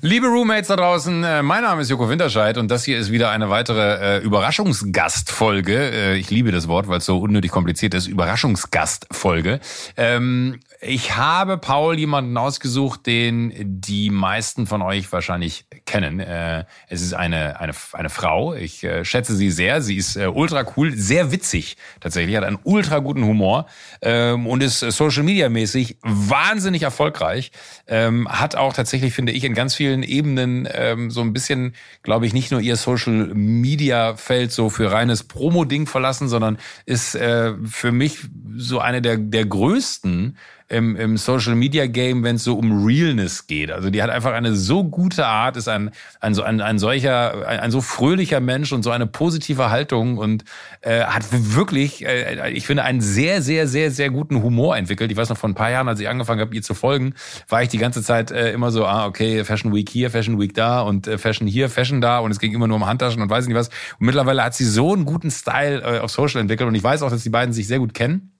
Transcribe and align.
Liebe 0.00 0.28
Roommates 0.28 0.68
da 0.68 0.76
draußen, 0.76 1.24
äh, 1.24 1.42
mein 1.42 1.64
Name 1.64 1.82
ist 1.82 1.90
Joko 1.90 2.08
Winterscheid 2.08 2.56
und 2.56 2.70
das 2.70 2.84
hier 2.84 2.96
ist 3.00 3.10
wieder 3.10 3.30
eine 3.30 3.50
weitere 3.50 4.18
äh, 4.18 4.22
Überraschungsgastfolge. 4.22 5.74
Äh, 5.74 6.16
ich 6.18 6.30
liebe 6.30 6.52
das 6.52 6.68
Wort, 6.68 6.86
weil 6.86 6.98
es 6.98 7.04
so 7.04 7.18
unnötig 7.18 7.50
kompliziert 7.50 7.94
ist. 7.94 8.06
Überraschungsgastfolge. 8.06 9.58
Ähm, 9.96 10.60
ich 10.80 11.16
habe 11.16 11.58
Paul 11.58 11.98
jemanden 11.98 12.36
ausgesucht, 12.36 13.06
den 13.06 13.52
die 13.56 14.10
meisten 14.10 14.68
von 14.68 14.82
euch 14.82 15.10
wahrscheinlich 15.10 15.64
kennen. 15.84 16.20
Äh, 16.20 16.66
es 16.86 17.02
ist 17.02 17.14
eine, 17.14 17.58
eine, 17.58 17.72
eine 17.92 18.08
Frau. 18.08 18.54
Ich 18.54 18.84
äh, 18.84 19.04
schätze 19.04 19.34
sie 19.34 19.50
sehr. 19.50 19.82
Sie 19.82 19.96
ist 19.96 20.14
äh, 20.14 20.28
ultra 20.28 20.64
cool, 20.76 20.94
sehr 20.94 21.32
witzig 21.32 21.76
tatsächlich, 21.98 22.36
hat 22.36 22.44
einen 22.44 22.60
ultra 22.62 23.00
guten 23.00 23.24
Humor 23.24 23.66
ähm, 24.00 24.46
und 24.46 24.62
ist 24.62 24.78
Social 24.78 25.24
Media 25.24 25.48
mäßig 25.48 25.96
wahnsinnig 26.02 26.82
erfolgreich. 26.82 27.50
Ähm, 27.88 28.28
hat 28.28 28.54
auch 28.54 28.72
tatsächlich, 28.72 29.12
finde 29.12 29.32
ich, 29.32 29.42
in 29.42 29.54
ganz 29.54 29.74
vielen 29.74 29.87
Ebenen 30.02 30.68
ähm, 30.72 31.10
so 31.10 31.20
ein 31.20 31.32
bisschen, 31.32 31.74
glaube 32.02 32.26
ich, 32.26 32.32
nicht 32.32 32.50
nur 32.50 32.60
ihr 32.60 32.76
Social 32.76 33.32
Media 33.34 34.16
Feld 34.16 34.52
so 34.52 34.70
für 34.70 34.90
reines 34.90 35.24
Promo-Ding 35.24 35.86
verlassen, 35.86 36.28
sondern 36.28 36.58
ist 36.86 37.14
äh, 37.14 37.54
für 37.64 37.92
mich 37.92 38.18
so 38.56 38.78
eine 38.80 39.02
der, 39.02 39.16
der 39.16 39.46
größten 39.46 40.36
im, 40.68 40.96
im 40.96 41.16
Social 41.16 41.54
Media 41.54 41.86
Game, 41.86 42.22
wenn 42.22 42.36
es 42.36 42.44
so 42.44 42.56
um 42.56 42.84
Realness 42.84 43.46
geht. 43.46 43.70
Also 43.70 43.88
die 43.90 44.02
hat 44.02 44.10
einfach 44.10 44.32
eine 44.32 44.54
so 44.54 44.84
gute 44.84 45.26
Art, 45.26 45.56
ist 45.56 45.68
ein, 45.68 45.90
ein, 46.20 46.34
so, 46.34 46.42
ein, 46.42 46.60
ein 46.60 46.78
solcher, 46.78 47.46
ein, 47.46 47.60
ein 47.60 47.70
so 47.70 47.80
fröhlicher 47.80 48.40
Mensch 48.40 48.72
und 48.72 48.82
so 48.82 48.90
eine 48.90 49.06
positive 49.06 49.70
Haltung 49.70 50.18
und 50.18 50.44
äh, 50.82 51.04
hat 51.04 51.24
wirklich, 51.30 52.04
äh, 52.04 52.50
ich 52.50 52.66
finde, 52.66 52.84
einen 52.84 53.00
sehr, 53.00 53.40
sehr, 53.40 53.66
sehr, 53.66 53.90
sehr 53.90 54.10
guten 54.10 54.42
Humor 54.42 54.76
entwickelt. 54.76 55.10
Ich 55.10 55.16
weiß 55.16 55.30
noch, 55.30 55.38
vor 55.38 55.48
ein 55.48 55.54
paar 55.54 55.70
Jahren, 55.70 55.88
als 55.88 56.00
ich 56.00 56.08
angefangen 56.08 56.40
habe, 56.40 56.54
ihr 56.54 56.62
zu 56.62 56.74
folgen, 56.74 57.14
war 57.48 57.62
ich 57.62 57.68
die 57.68 57.78
ganze 57.78 58.02
Zeit 58.02 58.30
äh, 58.30 58.52
immer 58.52 58.70
so, 58.70 58.84
ah, 58.84 59.06
okay, 59.06 59.44
Fashion 59.44 59.74
Week 59.74 59.88
hier, 59.88 60.10
Fashion 60.10 60.38
Week 60.38 60.52
da 60.52 60.82
und 60.82 61.06
äh, 61.06 61.16
Fashion 61.16 61.46
hier, 61.46 61.70
Fashion 61.70 62.02
da 62.02 62.18
und 62.18 62.30
es 62.30 62.38
ging 62.38 62.52
immer 62.52 62.68
nur 62.68 62.76
um 62.76 62.86
Handtaschen 62.86 63.22
und 63.22 63.30
weiß 63.30 63.46
nicht 63.46 63.56
was. 63.56 63.68
Und 63.98 64.06
mittlerweile 64.06 64.44
hat 64.44 64.54
sie 64.54 64.66
so 64.66 64.92
einen 64.92 65.06
guten 65.06 65.30
Style 65.30 65.80
äh, 65.80 66.00
auf 66.00 66.10
Social 66.10 66.42
entwickelt 66.42 66.68
und 66.68 66.74
ich 66.74 66.84
weiß 66.84 67.02
auch, 67.02 67.10
dass 67.10 67.22
die 67.22 67.30
beiden 67.30 67.54
sich 67.54 67.66
sehr 67.66 67.78
gut 67.78 67.94
kennen. 67.94 68.32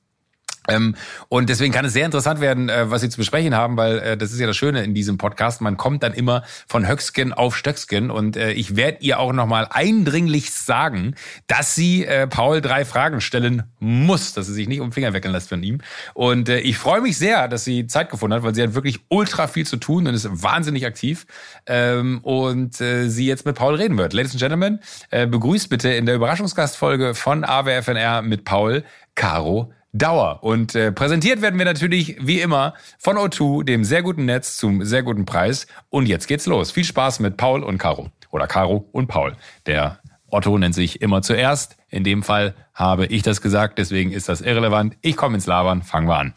Ähm, 0.68 0.94
und 1.28 1.48
deswegen 1.48 1.72
kann 1.72 1.84
es 1.84 1.92
sehr 1.92 2.04
interessant 2.04 2.40
werden, 2.40 2.68
äh, 2.68 2.90
was 2.90 3.00
Sie 3.00 3.08
zu 3.08 3.16
besprechen 3.16 3.54
haben, 3.54 3.76
weil 3.76 3.98
äh, 3.98 4.16
das 4.16 4.32
ist 4.32 4.38
ja 4.38 4.46
das 4.46 4.56
Schöne 4.56 4.84
in 4.84 4.94
diesem 4.94 5.18
Podcast. 5.18 5.60
Man 5.60 5.76
kommt 5.76 6.02
dann 6.02 6.12
immer 6.12 6.42
von 6.68 6.86
Höcksken 6.86 7.32
auf 7.32 7.56
Stöcksken 7.56 8.10
und 8.10 8.36
äh, 8.36 8.52
ich 8.52 8.76
werde 8.76 8.98
ihr 9.00 9.18
auch 9.18 9.32
nochmal 9.32 9.66
eindringlich 9.70 10.52
sagen, 10.52 11.14
dass 11.46 11.74
sie 11.74 12.04
äh, 12.04 12.26
Paul 12.26 12.60
drei 12.60 12.84
Fragen 12.84 13.20
stellen 13.20 13.64
muss, 13.80 14.34
dass 14.34 14.46
sie 14.46 14.54
sich 14.54 14.68
nicht 14.68 14.80
um 14.80 14.88
den 14.88 14.92
Finger 14.92 15.14
wickeln 15.14 15.32
lässt 15.32 15.48
von 15.48 15.62
ihm. 15.62 15.80
Und 16.14 16.48
äh, 16.48 16.60
ich 16.60 16.76
freue 16.76 17.00
mich 17.00 17.16
sehr, 17.16 17.48
dass 17.48 17.64
sie 17.64 17.86
Zeit 17.86 18.10
gefunden 18.10 18.34
hat, 18.34 18.42
weil 18.42 18.54
sie 18.54 18.62
hat 18.62 18.74
wirklich 18.74 19.00
ultra 19.08 19.46
viel 19.46 19.66
zu 19.66 19.76
tun 19.76 20.06
und 20.06 20.14
ist 20.14 20.28
wahnsinnig 20.30 20.84
aktiv 20.86 21.26
ähm, 21.66 22.18
und 22.22 22.80
äh, 22.80 23.08
sie 23.08 23.26
jetzt 23.26 23.46
mit 23.46 23.56
Paul 23.56 23.74
reden 23.74 23.96
wird. 23.96 24.12
Ladies 24.12 24.32
and 24.32 24.40
Gentlemen, 24.40 24.80
äh, 25.10 25.26
begrüßt 25.26 25.70
bitte 25.70 25.88
in 25.90 26.06
der 26.06 26.14
Überraschungsgastfolge 26.14 27.14
von 27.14 27.44
AWFNR 27.44 28.22
mit 28.22 28.44
Paul 28.44 28.84
Caro 29.14 29.72
Dauer. 29.92 30.38
Und 30.42 30.74
äh, 30.74 30.92
präsentiert 30.92 31.40
werden 31.40 31.58
wir 31.58 31.64
natürlich 31.64 32.16
wie 32.20 32.40
immer 32.40 32.74
von 32.98 33.16
O2, 33.16 33.64
dem 33.64 33.84
sehr 33.84 34.02
guten 34.02 34.26
Netz 34.26 34.56
zum 34.56 34.84
sehr 34.84 35.02
guten 35.02 35.24
Preis. 35.24 35.66
Und 35.88 36.06
jetzt 36.06 36.26
geht's 36.28 36.46
los. 36.46 36.70
Viel 36.70 36.84
Spaß 36.84 37.20
mit 37.20 37.36
Paul 37.36 37.62
und 37.62 37.78
Caro. 37.78 38.10
Oder 38.30 38.46
Caro 38.46 38.88
und 38.92 39.06
Paul. 39.06 39.34
Der 39.66 39.98
Otto 40.30 40.58
nennt 40.58 40.74
sich 40.74 41.00
immer 41.00 41.22
zuerst. 41.22 41.76
In 41.88 42.04
dem 42.04 42.22
Fall 42.22 42.54
habe 42.74 43.06
ich 43.06 43.22
das 43.22 43.40
gesagt, 43.40 43.78
deswegen 43.78 44.12
ist 44.12 44.28
das 44.28 44.40
irrelevant. 44.40 44.96
Ich 45.00 45.16
komme 45.16 45.36
ins 45.36 45.46
Labern. 45.46 45.82
Fangen 45.82 46.08
wir 46.08 46.18
an. 46.18 46.34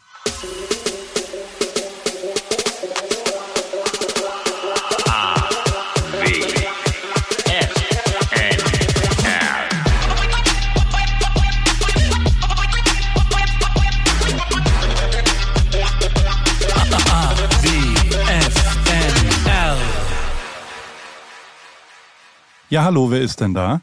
Ja, 22.72 22.84
hallo, 22.84 23.10
wer 23.10 23.20
ist 23.20 23.38
denn 23.38 23.52
da? 23.52 23.82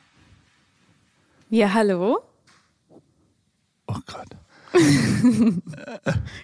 Ja, 1.52 1.72
hallo. 1.76 2.18
Oh 3.86 3.94
Gott. 4.08 4.30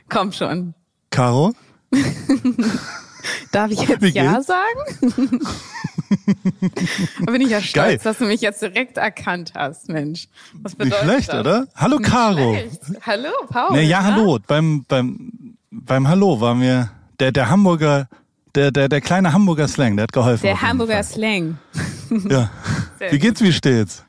Komm 0.10 0.32
schon. 0.32 0.76
Caro? 1.10 1.56
Darf 3.52 3.72
ich 3.72 3.82
jetzt 3.88 4.04
Wie 4.04 4.10
Ja 4.10 4.34
geht's? 4.36 4.46
sagen? 4.46 5.42
Da 7.26 7.32
bin 7.32 7.42
ich 7.42 7.50
ja 7.50 7.62
stolz, 7.62 7.74
Geil. 7.74 8.00
dass 8.04 8.20
du 8.20 8.26
mich 8.26 8.42
jetzt 8.42 8.62
direkt 8.62 8.98
erkannt 8.98 9.54
hast, 9.56 9.90
Mensch. 9.90 10.28
Was 10.62 10.74
Nicht 10.78 10.92
bedeutet 10.92 11.04
schlecht, 11.04 11.30
das? 11.30 11.40
oder? 11.40 11.68
Hallo, 11.76 11.98
Nicht 11.98 12.12
Caro. 12.12 12.54
schlecht. 12.54 12.80
Hallo, 13.08 13.30
Paul. 13.50 13.72
Ne, 13.78 13.82
ja, 13.82 14.02
na? 14.04 14.14
hallo. 14.14 14.38
Beim, 14.46 14.86
beim, 14.88 15.58
beim 15.72 16.08
Hallo 16.08 16.40
war 16.42 16.54
mir 16.54 16.92
der, 17.20 17.32
der 17.32 17.50
Hamburger, 17.50 18.08
der, 18.56 18.72
der, 18.72 18.90
der 18.90 19.02
kleine 19.02 19.34
Hamburger 19.34 19.68
Slang, 19.68 19.96
der 19.98 20.04
hat 20.04 20.14
geholfen. 20.14 20.44
Der 20.44 20.62
Hamburger 20.62 20.96
Fall. 20.96 21.04
Slang. 21.04 21.58
Ja. 22.30 22.52
Wie 23.12 23.18
geht's, 23.20 23.42
wie 23.42 23.52
steht's? 23.52 24.04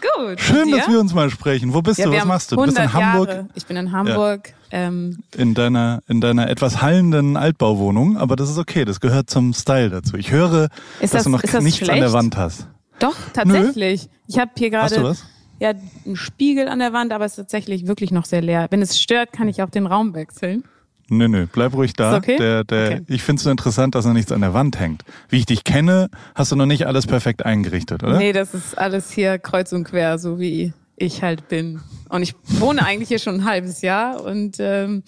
Gut. 0.00 0.40
Schön, 0.40 0.70
dass 0.72 0.88
wir 0.88 0.98
uns 1.00 1.14
mal 1.14 1.30
sprechen. 1.30 1.72
Wo 1.72 1.82
bist 1.82 1.98
ja, 1.98 2.06
du? 2.06 2.12
Was 2.12 2.24
machst 2.24 2.50
du? 2.52 2.56
Du 2.56 2.62
bist 2.64 2.76
in 2.76 2.84
100 2.84 3.02
Hamburg, 3.02 3.28
Jahre. 3.28 3.48
Ich 3.54 3.66
bin 3.66 3.76
in 3.76 3.92
Hamburg. 3.92 4.52
Ähm, 4.70 5.18
in 5.36 5.54
deiner, 5.54 6.02
in 6.08 6.20
deiner 6.20 6.48
etwas 6.50 6.82
hallenden 6.82 7.36
Altbauwohnung, 7.36 8.16
aber 8.18 8.36
das 8.36 8.50
ist 8.50 8.58
okay, 8.58 8.84
das 8.84 9.00
gehört 9.00 9.30
zum 9.30 9.54
Style 9.54 9.88
dazu. 9.90 10.16
Ich 10.16 10.30
höre, 10.30 10.64
Ist 11.00 11.14
dass 11.14 11.22
das- 11.22 11.24
du 11.24 11.30
noch 11.30 11.42
das 11.42 11.62
nichts 11.64 11.80
an 11.82 11.86
der 11.88 11.94
schlecht? 12.02 12.12
Wand 12.12 12.36
hast. 12.36 12.68
doch, 12.98 13.16
tatsächlich. 13.32 14.08
Ich 14.26 14.38
habe 14.38 14.50
hier 14.58 14.70
Hast 14.78 14.92
du 14.92 14.96
gerade 15.00 15.10
was? 15.10 15.24
ja 15.60 15.72
einen 16.04 16.16
Spiegel 16.16 16.68
an 16.68 16.80
der 16.80 16.92
Wand, 16.92 17.12
aber 17.12 17.24
es 17.24 17.32
ist 17.32 17.36
tatsächlich 17.36 17.86
wirklich 17.86 18.10
noch 18.10 18.24
sehr 18.26 18.42
leer. 18.42 18.66
Wenn 18.70 18.82
es 18.82 19.00
stört, 19.00 19.32
kann 19.32 19.48
ich 19.48 19.62
auch 19.62 19.70
den 19.70 19.86
Raum 19.86 20.14
wechseln. 20.14 20.64
Nö, 21.10 21.28
nö, 21.28 21.46
bleib 21.50 21.74
ruhig 21.74 21.94
da. 21.94 22.12
Ist 22.12 22.18
okay? 22.18 22.36
Der, 22.36 22.64
der, 22.64 22.86
Okay. 22.88 23.02
Ich 23.08 23.22
finde 23.22 23.40
es 23.40 23.44
so 23.44 23.50
interessant, 23.50 23.94
dass 23.94 24.04
noch 24.04 24.12
nichts 24.12 24.30
an 24.32 24.40
der 24.40 24.54
Wand 24.54 24.78
hängt. 24.78 25.04
Wie 25.28 25.38
ich 25.38 25.46
dich 25.46 25.64
kenne, 25.64 26.10
hast 26.34 26.52
du 26.52 26.56
noch 26.56 26.66
nicht 26.66 26.86
alles 26.86 27.06
perfekt 27.06 27.44
eingerichtet, 27.44 28.02
oder? 28.02 28.18
Nee, 28.18 28.32
das 28.32 28.54
ist 28.54 28.76
alles 28.76 29.10
hier 29.10 29.38
kreuz 29.38 29.72
und 29.72 29.84
quer, 29.84 30.18
so 30.18 30.38
wie 30.38 30.72
ich 30.96 31.22
halt 31.22 31.48
bin. 31.48 31.80
Und 32.08 32.22
ich 32.22 32.34
wohne 32.44 32.84
eigentlich 32.84 33.08
hier 33.08 33.18
schon 33.18 33.36
ein 33.36 33.44
halbes 33.44 33.82
Jahr 33.82 34.22
und 34.22 34.56
ähm, 34.58 35.02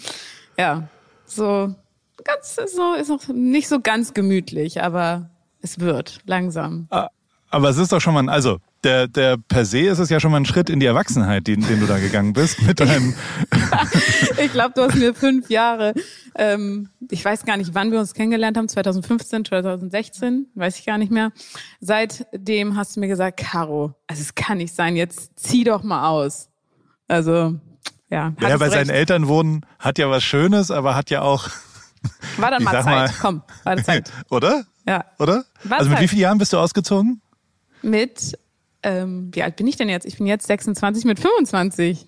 ja, 0.58 0.88
so 1.26 1.74
ganz 2.24 2.56
so 2.74 2.94
ist 2.94 3.08
noch 3.08 3.28
nicht 3.28 3.68
so 3.68 3.80
ganz 3.80 4.14
gemütlich, 4.14 4.82
aber 4.82 5.30
es 5.62 5.80
wird 5.80 6.20
langsam. 6.26 6.88
Aber 7.50 7.68
es 7.68 7.78
ist 7.78 7.92
doch 7.92 8.00
schon 8.00 8.14
mal, 8.14 8.20
ein, 8.20 8.28
also 8.28 8.58
der, 8.84 9.08
der 9.08 9.36
per 9.36 9.64
se 9.64 9.80
ist 9.80 9.98
es 9.98 10.08
ja 10.08 10.20
schon 10.20 10.30
mal 10.30 10.38
ein 10.38 10.46
Schritt 10.46 10.70
in 10.70 10.80
die 10.80 10.86
Erwachsenheit, 10.86 11.46
den, 11.46 11.60
den 11.66 11.80
du 11.80 11.86
da 11.86 11.98
gegangen 11.98 12.32
bist 12.32 12.62
mit 12.62 12.80
deinem. 12.80 13.14
Ich 14.42 14.52
glaube, 14.52 14.72
du 14.74 14.82
hast 14.82 14.94
mir 14.96 15.14
fünf 15.14 15.50
Jahre, 15.50 15.92
ähm, 16.34 16.88
ich 17.10 17.22
weiß 17.24 17.44
gar 17.44 17.56
nicht, 17.58 17.74
wann 17.74 17.92
wir 17.92 17.98
uns 18.00 18.14
kennengelernt 18.14 18.56
haben, 18.56 18.68
2015, 18.68 19.44
2016, 19.44 20.46
weiß 20.54 20.78
ich 20.78 20.86
gar 20.86 20.96
nicht 20.98 21.12
mehr. 21.12 21.32
Seitdem 21.80 22.76
hast 22.76 22.96
du 22.96 23.00
mir 23.00 23.08
gesagt, 23.08 23.38
Caro, 23.38 23.94
also 24.06 24.22
es 24.22 24.34
kann 24.34 24.58
nicht 24.58 24.74
sein, 24.74 24.96
jetzt 24.96 25.32
zieh 25.38 25.64
doch 25.64 25.82
mal 25.82 26.08
aus. 26.08 26.48
Also, 27.08 27.32
ja. 27.32 27.58
ja, 28.10 28.32
hattest 28.40 28.58
bei 28.60 28.64
recht. 28.66 28.72
seinen 28.72 28.90
Eltern 28.90 29.28
wohnen 29.28 29.66
hat 29.78 29.98
ja 29.98 30.08
was 30.08 30.22
Schönes, 30.24 30.70
aber 30.70 30.94
hat 30.94 31.10
ja 31.10 31.22
auch, 31.22 31.48
War 32.38 32.50
dann 32.50 32.62
mal 32.64 32.72
Zeit. 32.82 32.84
mal- 32.86 33.10
Komm, 33.20 33.42
war 33.64 33.76
Zeit. 33.82 34.10
oder? 34.30 34.64
Ja. 34.86 35.04
Oder? 35.18 35.44
War 35.64 35.78
also 35.78 35.90
mit 35.90 35.98
Zeit. 35.98 36.04
wie 36.04 36.08
vielen 36.08 36.22
Jahren 36.22 36.38
bist 36.38 36.52
du 36.52 36.58
ausgezogen? 36.58 37.20
Mit, 37.82 38.38
ähm, 38.82 39.30
wie 39.32 39.42
alt 39.42 39.56
bin 39.56 39.66
ich 39.66 39.76
denn 39.76 39.88
jetzt? 39.88 40.06
Ich 40.06 40.16
bin 40.18 40.26
jetzt 40.26 40.46
26 40.46 41.04
mit 41.04 41.18
25. 41.20 42.06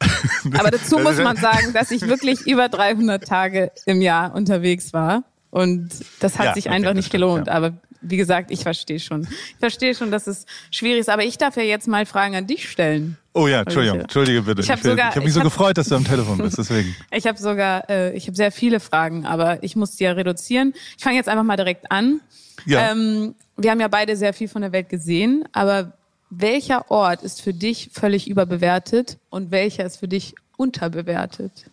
Aber 0.58 0.70
dazu 0.70 0.98
muss 0.98 1.18
man 1.18 1.36
sagen, 1.38 1.72
dass 1.72 1.90
ich 1.90 2.02
wirklich 2.02 2.46
über 2.46 2.68
300 2.68 3.26
Tage 3.26 3.70
im 3.86 4.00
Jahr 4.00 4.34
unterwegs 4.34 4.92
war. 4.92 5.24
Und 5.50 5.90
das 6.20 6.38
hat 6.38 6.46
Ja, 6.46 6.54
sich 6.54 6.66
okay, 6.66 6.74
einfach 6.76 6.94
nicht 6.94 7.06
stimmt, 7.06 7.22
gelohnt. 7.22 7.46
ja. 7.48 7.52
Aber 7.54 7.72
wie 8.02 8.16
gesagt, 8.16 8.50
ich 8.50 8.60
verstehe 8.62 8.98
schon. 9.00 9.22
Ich 9.24 9.56
verstehe 9.58 9.94
schon, 9.94 10.10
dass 10.10 10.26
es 10.26 10.46
schwierig 10.70 11.00
ist. 11.00 11.10
Aber 11.10 11.22
ich 11.24 11.36
darf 11.36 11.56
ja 11.56 11.64
jetzt 11.64 11.86
mal 11.86 12.06
Fragen 12.06 12.34
an 12.34 12.46
dich 12.46 12.70
stellen. 12.70 13.18
Oh 13.34 13.46
ja, 13.46 13.60
Entschuldigung, 13.60 13.98
ich- 13.98 14.02
entschuldige 14.04 14.42
bitte. 14.42 14.62
ich 14.62 14.70
hab 14.70 14.78
habe 14.82 15.18
mich 15.20 15.26
ich 15.28 15.32
so 15.34 15.40
hab- 15.40 15.44
gefreut, 15.44 15.76
dass 15.76 15.88
du 15.88 15.96
am 15.96 16.04
Telefon 16.04 16.38
bist, 16.38 16.56
deswegen. 16.58 16.96
Ich 17.10 17.26
habe 17.26 17.36
sogar, 17.38 17.90
äh, 17.90 18.16
ich 18.16 18.26
habe 18.26 18.36
sehr 18.36 18.52
viele 18.52 18.80
Fragen, 18.80 19.26
aber 19.26 19.62
ich 19.62 19.76
muss 19.76 19.96
die 19.96 20.04
ja 20.04 20.12
reduzieren. 20.12 20.72
Ich 20.96 21.04
fange 21.04 21.16
jetzt 21.16 21.28
einfach 21.28 21.44
mal 21.44 21.56
direkt 21.56 21.90
an. 21.92 22.20
Ja. 22.64 22.90
Ähm, 22.92 23.34
wir 23.62 23.70
haben 23.70 23.80
ja 23.80 23.88
beide 23.88 24.16
sehr 24.16 24.32
viel 24.32 24.48
von 24.48 24.62
der 24.62 24.72
Welt 24.72 24.88
gesehen, 24.88 25.44
aber 25.52 25.92
welcher 26.30 26.90
Ort 26.90 27.22
ist 27.22 27.42
für 27.42 27.52
dich 27.52 27.90
völlig 27.92 28.28
überbewertet 28.28 29.18
und 29.30 29.50
welcher 29.50 29.84
ist 29.84 29.98
für 29.98 30.08
dich 30.08 30.34
unterbewertet? 30.56 31.70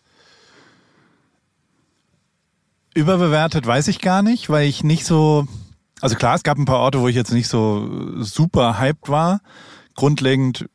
Überbewertet 2.95 3.67
weiß 3.67 3.87
ich 3.89 4.01
gar 4.01 4.23
nicht, 4.23 4.49
weil 4.49 4.67
ich 4.67 4.83
nicht 4.83 5.05
so. 5.05 5.47
Also 6.01 6.15
klar, 6.15 6.35
es 6.35 6.43
gab 6.43 6.57
ein 6.57 6.65
paar 6.65 6.79
Orte, 6.79 7.01
wo 7.01 7.07
ich 7.07 7.15
jetzt 7.15 7.31
nicht 7.31 7.47
so 7.47 8.21
super 8.23 8.79
hyped 8.79 9.07
war. 9.09 9.41
Grundlegend 9.95 10.67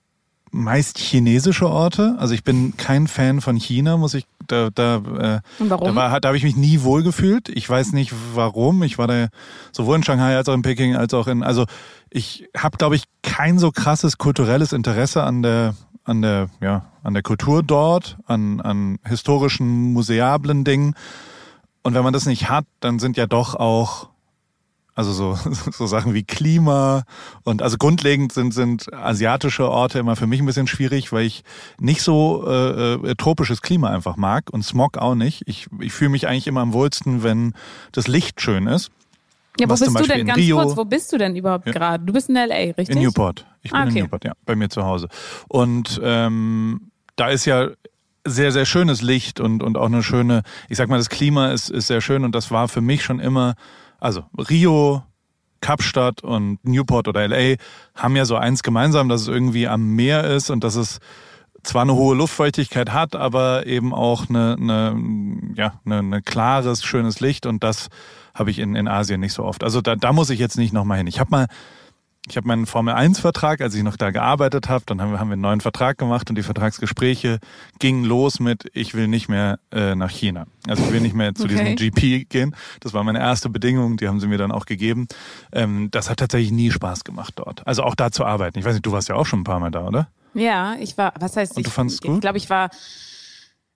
meist 0.52 0.98
chinesische 0.98 1.68
Orte. 1.68 2.14
Also 2.18 2.34
ich 2.34 2.44
bin 2.44 2.76
kein 2.76 3.08
Fan 3.08 3.40
von 3.40 3.56
China, 3.56 3.96
muss 3.96 4.14
ich 4.14 4.26
da 4.46 4.68
da 4.70 4.96
äh, 4.96 5.40
warum? 5.58 5.88
da, 5.88 5.94
war, 5.96 6.20
da 6.20 6.28
habe 6.28 6.36
ich 6.36 6.44
mich 6.44 6.56
nie 6.56 6.82
wohl 6.82 7.02
gefühlt. 7.02 7.48
Ich 7.48 7.68
weiß 7.68 7.92
nicht 7.92 8.12
warum. 8.34 8.82
Ich 8.82 8.98
war 8.98 9.06
da 9.06 9.28
sowohl 9.72 9.96
in 9.96 10.04
Shanghai 10.04 10.36
als 10.36 10.48
auch 10.48 10.54
in 10.54 10.62
Peking 10.62 10.94
als 10.94 11.14
auch 11.14 11.26
in 11.26 11.42
also 11.42 11.64
ich 12.10 12.48
habe 12.56 12.76
glaube 12.76 12.96
ich 12.96 13.04
kein 13.22 13.58
so 13.58 13.72
krasses 13.72 14.18
kulturelles 14.18 14.72
Interesse 14.72 15.22
an 15.24 15.42
der 15.42 15.74
an 16.04 16.20
der 16.22 16.48
ja 16.60 16.84
an 17.02 17.14
der 17.14 17.22
Kultur 17.22 17.62
dort, 17.62 18.18
an 18.26 18.60
an 18.60 18.98
historischen 19.04 19.92
museablen 19.92 20.64
Dingen. 20.64 20.94
Und 21.82 21.94
wenn 21.94 22.04
man 22.04 22.12
das 22.12 22.26
nicht 22.26 22.48
hat, 22.48 22.66
dann 22.78 22.98
sind 22.98 23.16
ja 23.16 23.26
doch 23.26 23.56
auch 23.56 24.11
also 24.94 25.12
so, 25.12 25.38
so 25.72 25.86
Sachen 25.86 26.14
wie 26.14 26.22
Klima 26.22 27.04
und 27.44 27.62
also 27.62 27.76
grundlegend 27.78 28.32
sind, 28.32 28.52
sind 28.52 28.92
asiatische 28.92 29.68
Orte 29.68 29.98
immer 29.98 30.16
für 30.16 30.26
mich 30.26 30.40
ein 30.40 30.46
bisschen 30.46 30.66
schwierig, 30.66 31.12
weil 31.12 31.24
ich 31.24 31.44
nicht 31.78 32.02
so 32.02 32.44
äh, 32.46 32.94
äh, 32.94 33.14
tropisches 33.16 33.62
Klima 33.62 33.88
einfach 33.90 34.16
mag 34.16 34.50
und 34.52 34.62
Smog 34.64 34.98
auch 34.98 35.14
nicht. 35.14 35.42
Ich, 35.46 35.66
ich 35.80 35.92
fühle 35.92 36.10
mich 36.10 36.28
eigentlich 36.28 36.46
immer 36.46 36.60
am 36.60 36.72
wohlsten, 36.72 37.22
wenn 37.22 37.54
das 37.92 38.08
Licht 38.08 38.40
schön 38.40 38.66
ist. 38.66 38.90
Ja, 39.60 39.68
wo 39.68 39.74
bist 39.74 39.86
du 39.86 40.02
denn 40.06 40.26
ganz 40.26 40.38
Rio- 40.38 40.56
kurz? 40.62 40.76
Wo 40.76 40.84
bist 40.84 41.12
du 41.12 41.18
denn 41.18 41.36
überhaupt 41.36 41.66
Ja. 41.66 41.72
gerade? 41.72 42.04
Du 42.04 42.12
bist 42.12 42.28
in 42.30 42.36
LA, 42.36 42.54
richtig? 42.76 42.90
In 42.90 43.00
Newport. 43.02 43.44
Ich 43.62 43.70
bin 43.70 43.80
Ah, 43.80 43.84
okay. 43.84 43.98
in 43.98 44.04
Newport, 44.04 44.24
ja, 44.24 44.32
bei 44.46 44.56
mir 44.56 44.70
zu 44.70 44.82
Hause. 44.84 45.08
Und 45.48 46.00
ähm, 46.02 46.90
da 47.16 47.28
ist 47.28 47.44
ja 47.44 47.68
sehr, 48.26 48.52
sehr 48.52 48.64
schönes 48.66 49.02
Licht 49.02 49.40
und, 49.40 49.62
und 49.62 49.76
auch 49.76 49.86
eine 49.86 50.02
schöne, 50.02 50.42
ich 50.68 50.78
sag 50.78 50.88
mal, 50.88 50.96
das 50.96 51.10
Klima 51.10 51.50
ist, 51.50 51.68
ist 51.70 51.88
sehr 51.88 52.00
schön 52.00 52.24
und 52.24 52.34
das 52.34 52.50
war 52.50 52.68
für 52.68 52.80
mich 52.80 53.02
schon 53.04 53.20
immer, 53.20 53.54
also 54.02 54.24
Rio, 54.36 55.02
Kapstadt 55.60 56.22
und 56.24 56.58
Newport 56.64 57.06
oder 57.06 57.26
LA 57.26 57.54
haben 57.94 58.16
ja 58.16 58.24
so 58.24 58.36
eins 58.36 58.62
gemeinsam, 58.62 59.08
dass 59.08 59.22
es 59.22 59.28
irgendwie 59.28 59.68
am 59.68 59.94
Meer 59.94 60.24
ist 60.24 60.50
und 60.50 60.64
dass 60.64 60.74
es 60.74 60.98
zwar 61.62 61.82
eine 61.82 61.94
hohe 61.94 62.16
Luftfeuchtigkeit 62.16 62.92
hat, 62.92 63.14
aber 63.14 63.66
eben 63.66 63.94
auch 63.94 64.28
eine, 64.28 64.56
eine 64.58 65.54
ja, 65.54 65.74
eine, 65.84 65.98
eine 65.98 66.22
klares, 66.22 66.82
schönes 66.82 67.20
Licht 67.20 67.46
und 67.46 67.62
das 67.62 67.88
habe 68.34 68.50
ich 68.50 68.58
in, 68.58 68.74
in 68.74 68.88
Asien 68.88 69.20
nicht 69.20 69.34
so 69.34 69.44
oft. 69.44 69.62
Also 69.62 69.80
da, 69.80 69.94
da 69.94 70.12
muss 70.12 70.30
ich 70.30 70.40
jetzt 70.40 70.58
nicht 70.58 70.72
nochmal 70.72 70.98
hin. 70.98 71.06
Ich 71.06 71.20
habe 71.20 71.30
mal 71.30 71.46
ich 72.28 72.36
habe 72.36 72.46
meinen 72.46 72.66
Formel-1-Vertrag, 72.66 73.60
als 73.60 73.74
ich 73.74 73.82
noch 73.82 73.96
da 73.96 74.10
gearbeitet 74.10 74.68
habe, 74.68 74.84
dann 74.86 75.00
haben 75.00 75.10
wir, 75.10 75.18
haben 75.18 75.28
wir 75.28 75.32
einen 75.32 75.42
neuen 75.42 75.60
Vertrag 75.60 75.98
gemacht 75.98 76.30
und 76.30 76.36
die 76.36 76.42
Vertragsgespräche 76.44 77.40
gingen 77.80 78.04
los 78.04 78.38
mit, 78.38 78.70
ich 78.74 78.94
will 78.94 79.08
nicht 79.08 79.28
mehr 79.28 79.58
äh, 79.72 79.96
nach 79.96 80.10
China. 80.10 80.46
Also 80.68 80.84
ich 80.84 80.92
will 80.92 81.00
nicht 81.00 81.14
mehr 81.16 81.34
zu 81.34 81.44
Okay. 81.44 81.74
diesem 81.74 81.76
GP 81.76 82.28
gehen. 82.28 82.54
Das 82.80 82.92
war 82.94 83.02
meine 83.02 83.18
erste 83.18 83.48
Bedingung, 83.48 83.96
die 83.96 84.06
haben 84.06 84.20
sie 84.20 84.28
mir 84.28 84.38
dann 84.38 84.52
auch 84.52 84.66
gegeben. 84.66 85.08
Ähm, 85.52 85.88
das 85.90 86.08
hat 86.10 86.18
tatsächlich 86.18 86.52
nie 86.52 86.70
Spaß 86.70 87.02
gemacht 87.02 87.34
dort. 87.36 87.66
Also 87.66 87.82
auch 87.82 87.96
da 87.96 88.12
zu 88.12 88.24
arbeiten. 88.24 88.56
Ich 88.58 88.64
weiß 88.64 88.74
nicht, 88.74 88.86
du 88.86 88.92
warst 88.92 89.08
ja 89.08 89.16
auch 89.16 89.26
schon 89.26 89.40
ein 89.40 89.44
paar 89.44 89.58
Mal 89.58 89.70
da, 89.70 89.86
oder? 89.86 90.08
Ja, 90.34 90.76
ich 90.78 90.96
war, 90.96 91.12
was 91.18 91.36
heißt 91.36 91.56
Und 91.56 91.66
du 91.66 91.68
ich, 91.68 91.74
fandst 91.74 92.04
ich 92.04 92.20
glaube, 92.20 92.38
ich 92.38 92.48
war, 92.48 92.70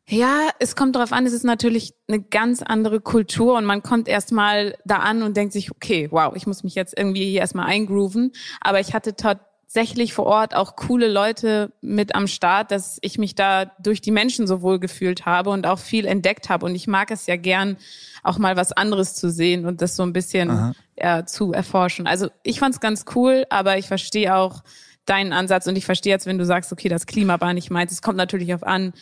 ja, 0.09 0.51
es 0.61 0.77
kommt 0.77 0.95
darauf 0.95 1.13
an, 1.13 1.27
es 1.27 1.33
ist 1.33 1.45
natürlich 1.45 1.95
eine 2.07 2.23
ganz 2.23 2.63
andere 2.63 3.01
Kultur 3.01 3.57
und 3.57 3.65
man 3.65 3.83
kommt 3.83 4.07
erstmal 4.07 4.77
da 4.85 4.99
an 4.99 5.23
und 5.23 5.37
denkt 5.37 5.53
sich, 5.53 5.73
okay, 5.73 6.09
wow, 6.13 6.33
ich 6.37 6.47
muss 6.47 6.63
mich 6.63 6.77
jetzt 6.77 6.97
irgendwie 6.97 7.25
hier 7.25 7.41
erstmal 7.41 7.67
eingrooven. 7.67 8.33
Aber 8.61 8.79
ich 8.79 8.95
hatte 8.95 9.17
tatsächlich 9.17 10.15
vor 10.15 10.27
Ort 10.27 10.55
auch 10.55 10.77
coole 10.77 11.09
Leute 11.09 11.73
mit 11.81 12.15
am 12.15 12.29
Start, 12.29 12.71
dass 12.71 12.99
ich 13.01 13.19
mich 13.19 13.35
da 13.35 13.65
durch 13.81 14.01
die 14.01 14.13
Menschen 14.13 14.47
so 14.47 14.63
wohl 14.63 14.79
gefühlt 14.79 15.27
habe 15.27 15.51
und 15.51 15.67
auch 15.67 15.81
viel 15.81 16.07
entdeckt 16.07 16.51
habe. 16.51 16.67
Und 16.67 16.77
ich 16.77 16.87
mag 16.87 17.11
es 17.11 17.27
ja 17.27 17.35
gern, 17.35 17.77
auch 18.23 18.39
mal 18.39 18.57
was 18.57 18.71
anderes 18.71 19.15
zu 19.15 19.29
sehen 19.29 19.67
und 19.67 19.83
das 19.83 19.97
so 19.97 20.05
ein 20.05 20.13
bisschen 20.13 20.75
ja, 20.97 21.27
zu 21.27 21.53
erforschen. 21.53 22.07
Also 22.07 22.29
ich 22.45 22.61
fand's 22.61 22.79
ganz 22.79 23.07
cool, 23.17 23.45
aber 23.51 23.77
ich 23.77 23.89
verstehe 23.89 24.37
auch 24.37 24.63
deinen 25.05 25.33
Ansatz 25.33 25.67
und 25.67 25.77
ich 25.77 25.85
verstehe 25.85 26.13
jetzt, 26.13 26.27
wenn 26.27 26.39
du 26.39 26.45
sagst, 26.45 26.73
okay, 26.73 26.89
das 26.89 27.07
Klima 27.07 27.41
war 27.41 27.55
nicht 27.55 27.71
meins. 27.71 27.91
Es 27.91 28.03
kommt 28.03 28.17
natürlich 28.17 28.55
auf 28.55 28.63
an, 28.63 28.93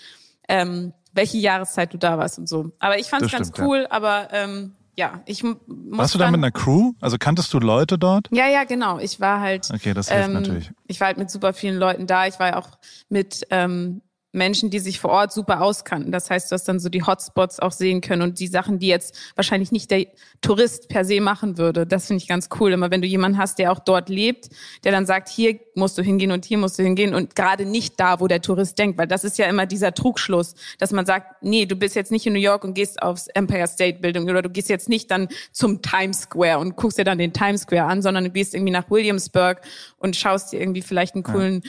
ähm, 0.49 0.93
welche 1.12 1.38
Jahreszeit 1.38 1.93
du 1.93 1.99
da 1.99 2.19
warst 2.19 2.38
und 2.38 2.49
so. 2.49 2.73
Aber 2.79 2.99
ich 2.99 3.08
fand's 3.08 3.25
Das 3.31 3.32
ganz 3.32 3.49
stimmt, 3.49 3.67
cool, 3.67 3.87
aber 3.91 4.29
ähm, 4.32 4.75
ja, 4.96 5.23
ich 5.26 5.43
muss 5.43 5.56
Warst 5.67 6.14
du 6.14 6.19
da 6.19 6.31
mit 6.31 6.38
einer 6.38 6.50
Crew? 6.50 6.93
Also 7.00 7.19
kanntest 7.19 7.52
du 7.52 7.58
Leute 7.58 7.99
dort? 7.99 8.29
Ja, 8.31 8.46
ja, 8.46 8.64
genau. 8.64 8.99
Ich 8.99 9.20
war 9.20 9.41
halt 9.41 9.69
Okay, 9.73 9.94
das 9.94 10.08
hilft 10.08 10.26
ähm, 10.29 10.32
natürlich. 10.35 10.70
Ich 10.87 11.00
war 11.00 11.08
halt 11.08 11.19
mit 11.19 11.31
super 11.31 11.52
vielen 11.52 11.76
Leuten 11.76 12.06
da. 12.06 12.26
Ich 12.26 12.38
war 12.38 12.49
ja 12.49 12.56
auch 12.56 12.69
mit 13.08 13.46
ähm, 13.50 14.02
Menschen, 14.34 14.70
die 14.70 14.78
sich 14.78 15.00
vor 15.00 15.10
Ort 15.10 15.32
super 15.32 15.62
auskannten. 15.62 16.12
Das 16.12 16.31
heißt, 16.31 16.50
du 16.50 16.54
hast 16.54 16.64
dann 16.64 16.81
so 16.81 16.88
die 16.88 17.04
Hotspots 17.04 17.60
auch 17.60 17.72
sehen 17.72 18.00
können 18.00 18.22
und 18.22 18.40
die 18.40 18.46
Sachen, 18.46 18.78
die 18.78 18.88
jetzt 18.88 19.16
wahrscheinlich 19.36 19.72
nicht 19.72 19.90
der 19.90 20.06
Tourist 20.40 20.88
per 20.88 21.04
se 21.04 21.20
machen 21.20 21.56
würde. 21.56 21.86
Das 21.86 22.06
finde 22.06 22.22
ich 22.22 22.28
ganz 22.28 22.48
cool. 22.58 22.72
Immer 22.72 22.90
wenn 22.90 23.00
du 23.00 23.08
jemanden 23.08 23.38
hast, 23.38 23.58
der 23.58 23.72
auch 23.72 23.78
dort 23.78 24.08
lebt, 24.08 24.50
der 24.84 24.92
dann 24.92 25.06
sagt, 25.06 25.28
hier 25.28 25.58
musst 25.75 25.96
du 25.96 26.02
hingehen 26.02 26.32
und 26.32 26.44
hier 26.44 26.58
musst 26.58 26.78
du 26.78 26.82
hingehen 26.82 27.14
und 27.14 27.34
gerade 27.34 27.64
nicht 27.64 27.98
da, 27.98 28.20
wo 28.20 28.28
der 28.28 28.42
Tourist 28.42 28.78
denkt, 28.78 28.98
weil 28.98 29.06
das 29.06 29.25
ist 29.25 29.38
ja 29.38 29.46
immer 29.46 29.66
dieser 29.66 29.94
Trugschluss, 29.94 30.54
dass 30.78 30.92
man 30.92 31.06
sagt, 31.06 31.42
nee, 31.42 31.66
du 31.66 31.76
bist 31.76 31.94
jetzt 31.94 32.10
nicht 32.10 32.26
in 32.26 32.32
New 32.32 32.40
York 32.40 32.64
und 32.64 32.75
gehst 32.75 33.02
aufs 33.02 33.28
Empire 33.28 33.66
State 33.66 34.00
Building 34.00 34.28
oder 34.28 34.42
du 34.42 34.50
gehst 34.50 34.69
jetzt 34.69 34.88
nicht 34.88 35.10
dann 35.10 35.28
zum 35.52 35.81
Times 35.82 36.22
Square 36.22 36.58
und 36.58 36.76
guckst 36.76 36.98
dir 36.98 37.04
dann 37.04 37.19
den 37.19 37.32
Times 37.32 37.62
Square 37.62 37.84
an, 37.84 38.02
sondern 38.02 38.25
du 38.25 38.31
gehst 38.31 38.54
irgendwie 38.54 38.72
nach 38.72 38.90
Williamsburg 38.90 39.60
und 39.98 40.16
schaust 40.16 40.52
dir 40.52 40.60
irgendwie 40.60 40.82
vielleicht 40.82 41.14
einen 41.14 41.25
coolen, 41.25 41.62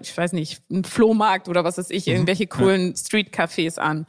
ich 0.00 0.16
weiß 0.16 0.32
nicht, 0.32 0.62
einen 0.70 0.84
Flohmarkt 0.84 1.48
oder 1.48 1.64
was 1.64 1.78
weiß 1.78 1.90
ich, 1.90 2.08
irgendwelche 2.08 2.46
coolen 2.46 2.96
Street-Cafés 2.96 3.78
an. 3.78 4.06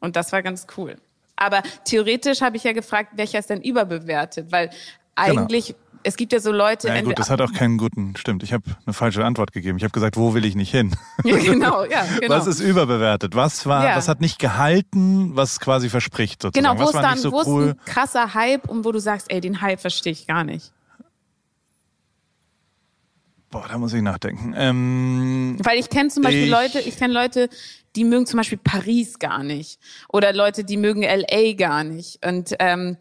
Und 0.00 0.16
das 0.16 0.32
war 0.32 0.42
ganz 0.42 0.66
cool. 0.76 0.96
Aber 1.36 1.62
theoretisch 1.84 2.40
habe 2.40 2.56
ich 2.56 2.64
ja 2.64 2.72
gefragt, 2.72 3.10
welcher 3.16 3.38
ist 3.38 3.50
denn 3.50 3.60
überbewertet? 3.60 4.50
Weil 4.52 4.70
eigentlich, 5.14 5.74
es 6.04 6.16
gibt 6.16 6.32
ja 6.32 6.40
so 6.40 6.50
Leute, 6.52 6.88
Ja 6.88 7.00
gut, 7.00 7.18
das 7.18 7.30
hat 7.30 7.40
auch 7.40 7.52
keinen 7.52 7.78
guten, 7.78 8.16
stimmt. 8.16 8.42
Ich 8.42 8.52
habe 8.52 8.64
eine 8.86 8.92
falsche 8.92 9.24
Antwort 9.24 9.52
gegeben. 9.52 9.76
Ich 9.78 9.84
habe 9.84 9.92
gesagt, 9.92 10.16
wo 10.16 10.34
will 10.34 10.44
ich 10.44 10.54
nicht 10.56 10.70
hin? 10.70 10.94
ja, 11.24 11.36
genau, 11.36 11.84
ja, 11.84 12.04
genau. 12.20 12.34
Was 12.34 12.46
ist 12.46 12.60
überbewertet? 12.60 13.34
Was 13.36 13.66
war, 13.66 13.84
Ja. 13.88 13.96
was 13.96 14.08
hat 14.08 14.20
nicht 14.20 14.38
gehalten, 14.38 15.36
was 15.36 15.60
quasi 15.60 15.88
verspricht 15.88 16.42
sozusagen? 16.42 16.64
genau, 16.64 16.78
wo 16.80 16.88
was 16.88 16.94
ist 16.94 17.02
dann, 17.02 17.18
so 17.18 17.32
wo 17.32 17.42
cool? 17.46 17.64
ist 17.64 17.70
ein 17.70 17.84
krasser 17.84 18.34
Hype 18.34 18.68
und 18.68 18.84
wo 18.84 18.92
du 18.92 18.98
sagst, 18.98 19.30
ey, 19.30 19.40
den 19.40 19.60
Hype 19.60 19.80
verstehe 19.80 20.12
ich 20.12 20.26
gar 20.26 20.44
nicht. 20.44 20.72
Boah, 23.52 23.66
da 23.68 23.78
muss 23.78 23.92
ich 23.92 24.02
nachdenken. 24.02 24.54
Ähm, 24.56 25.56
Weil 25.62 25.78
ich 25.78 25.88
kenne 25.90 26.08
zum 26.08 26.22
Beispiel 26.24 26.44
Ich- 26.44 26.50
Leute, 26.50 26.80
ich 26.80 26.96
kenne 26.96 27.12
Leute, 27.14 27.48
die 27.94 28.04
mögen 28.04 28.26
zum 28.26 28.38
Beispiel 28.38 28.58
Paris 28.58 29.18
gar 29.18 29.44
nicht. 29.44 29.78
Oder 30.08 30.32
Leute, 30.32 30.64
die 30.64 30.78
mögen 30.78 31.02
LA 31.02 31.52
gar 31.52 31.84
nicht. 31.84 32.26
Und 32.26 32.54
ähm, 32.58 32.96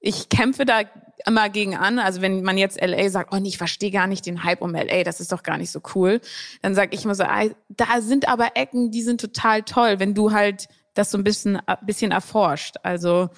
ich 0.00 0.28
kämpfe 0.28 0.64
da 0.64 0.80
immer 1.26 1.48
gegen 1.48 1.76
an. 1.76 2.00
Also 2.00 2.20
wenn 2.20 2.42
man 2.42 2.58
jetzt 2.58 2.80
LA 2.84 3.08
sagt, 3.08 3.32
oh 3.32 3.38
nee, 3.38 3.48
ich 3.48 3.56
verstehe 3.58 3.92
gar 3.92 4.08
nicht 4.08 4.26
den 4.26 4.42
Hype 4.42 4.60
um 4.62 4.74
LA, 4.74 5.04
das 5.04 5.20
ist 5.20 5.30
doch 5.30 5.44
gar 5.44 5.56
nicht 5.58 5.70
so 5.70 5.80
cool. 5.94 6.20
Dann 6.60 6.74
sage 6.74 6.90
ich 6.94 7.04
immer 7.04 7.14
so, 7.14 7.22
ah, 7.22 7.44
da 7.68 8.00
sind 8.00 8.28
aber 8.28 8.56
Ecken, 8.56 8.90
die 8.90 9.02
sind 9.02 9.20
total 9.20 9.62
toll, 9.62 10.00
wenn 10.00 10.12
du 10.14 10.32
halt 10.32 10.66
das 10.94 11.12
so 11.12 11.18
ein 11.18 11.24
bisschen, 11.24 11.56
ein 11.66 11.76
bisschen 11.86 12.10
erforscht. 12.10 12.74
Also 12.82 13.30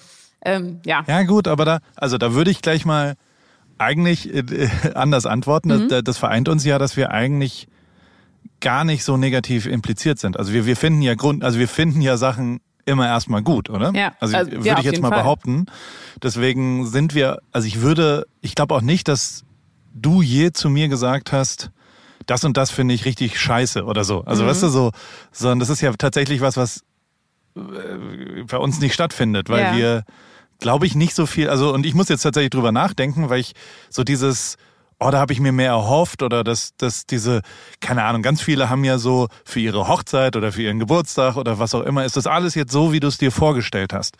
ähm, 0.43 0.81
ja. 0.85 1.03
ja 1.07 1.21
gut, 1.23 1.47
aber 1.47 1.65
da, 1.65 1.79
also 1.95 2.17
da 2.17 2.33
würde 2.33 2.49
ich 2.49 2.61
gleich 2.63 2.83
mal 2.83 3.15
eigentlich 3.77 4.33
äh, 4.33 4.69
anders 4.95 5.25
antworten. 5.25 5.69
Mhm. 5.69 5.89
Das, 5.89 6.03
das 6.03 6.17
vereint 6.17 6.49
uns 6.49 6.63
ja, 6.65 6.77
dass 6.79 6.97
wir 6.97 7.11
eigentlich 7.11 7.67
gar 8.59 8.83
nicht 8.83 9.03
so 9.03 9.17
negativ 9.17 9.65
impliziert 9.67 10.19
sind. 10.19 10.37
Also 10.37 10.53
wir, 10.53 10.65
wir 10.65 10.75
finden 10.75 11.01
ja 11.01 11.13
Grund, 11.15 11.43
also 11.43 11.59
wir 11.59 11.67
finden 11.67 12.01
ja 12.01 12.17
Sachen 12.17 12.59
immer 12.85 13.05
erstmal 13.05 13.43
gut, 13.43 13.69
oder? 13.69 13.91
Ja, 13.93 14.13
also, 14.19 14.35
also, 14.37 14.51
würde 14.51 14.65
ja, 14.65 14.79
ich 14.79 14.85
jetzt 14.85 15.01
mal 15.01 15.09
Fall. 15.09 15.19
behaupten. 15.19 15.65
Deswegen 16.23 16.87
sind 16.87 17.13
wir, 17.13 17.39
also 17.51 17.67
ich 17.67 17.81
würde, 17.81 18.25
ich 18.41 18.55
glaube 18.55 18.73
auch 18.73 18.81
nicht, 18.81 19.07
dass 19.09 19.43
du 19.93 20.21
je 20.21 20.51
zu 20.53 20.69
mir 20.69 20.87
gesagt 20.87 21.31
hast, 21.31 21.69
das 22.25 22.43
und 22.45 22.57
das 22.57 22.71
finde 22.71 22.93
ich 22.93 23.05
richtig 23.05 23.39
scheiße 23.39 23.83
oder 23.83 24.03
so. 24.03 24.23
Also 24.25 24.43
Mhm. 24.43 24.47
weißt 24.47 24.63
du 24.63 24.69
so, 24.69 24.91
sondern 25.31 25.59
das 25.59 25.69
ist 25.69 25.81
ja 25.81 25.91
tatsächlich 25.93 26.41
was, 26.41 26.57
was 26.57 26.83
äh, 27.55 28.43
bei 28.47 28.57
uns 28.57 28.79
nicht 28.79 28.93
stattfindet, 28.93 29.49
weil 29.49 29.65
Ja. 29.65 29.75
wir, 29.75 30.03
glaube 30.59 30.85
ich, 30.85 30.95
nicht 30.95 31.15
so 31.15 31.25
viel, 31.25 31.49
also 31.49 31.73
und 31.73 31.85
ich 31.85 31.93
muss 31.93 32.09
jetzt 32.09 32.23
tatsächlich 32.23 32.51
drüber 32.51 32.71
nachdenken, 32.71 33.29
weil 33.29 33.39
ich 33.39 33.53
so 33.89 34.03
dieses, 34.03 34.57
oh, 34.99 35.11
da 35.11 35.19
habe 35.19 35.31
ich 35.31 35.39
mir 35.39 35.51
mehr 35.51 35.69
erhofft 35.69 36.23
oder 36.23 36.43
dass 36.43 36.75
dass 36.77 37.05
diese, 37.05 37.41
keine 37.79 38.03
Ahnung, 38.03 38.21
ganz 38.21 38.41
viele 38.41 38.69
haben 38.69 38.83
ja 38.83 38.97
so 38.97 39.27
für 39.45 39.59
ihre 39.59 39.87
Hochzeit 39.87 40.35
oder 40.35 40.51
für 40.51 40.63
ihren 40.63 40.79
Geburtstag 40.79 41.35
oder 41.37 41.59
was 41.59 41.75
auch 41.75 41.83
immer, 41.83 42.05
ist 42.05 42.17
das 42.17 42.27
alles 42.27 42.55
jetzt 42.55 42.71
so, 42.71 42.91
wie 42.91 42.99
du 42.99 43.07
es 43.07 43.17
dir 43.17 43.31
vorgestellt 43.31 43.93
hast. 43.93 44.17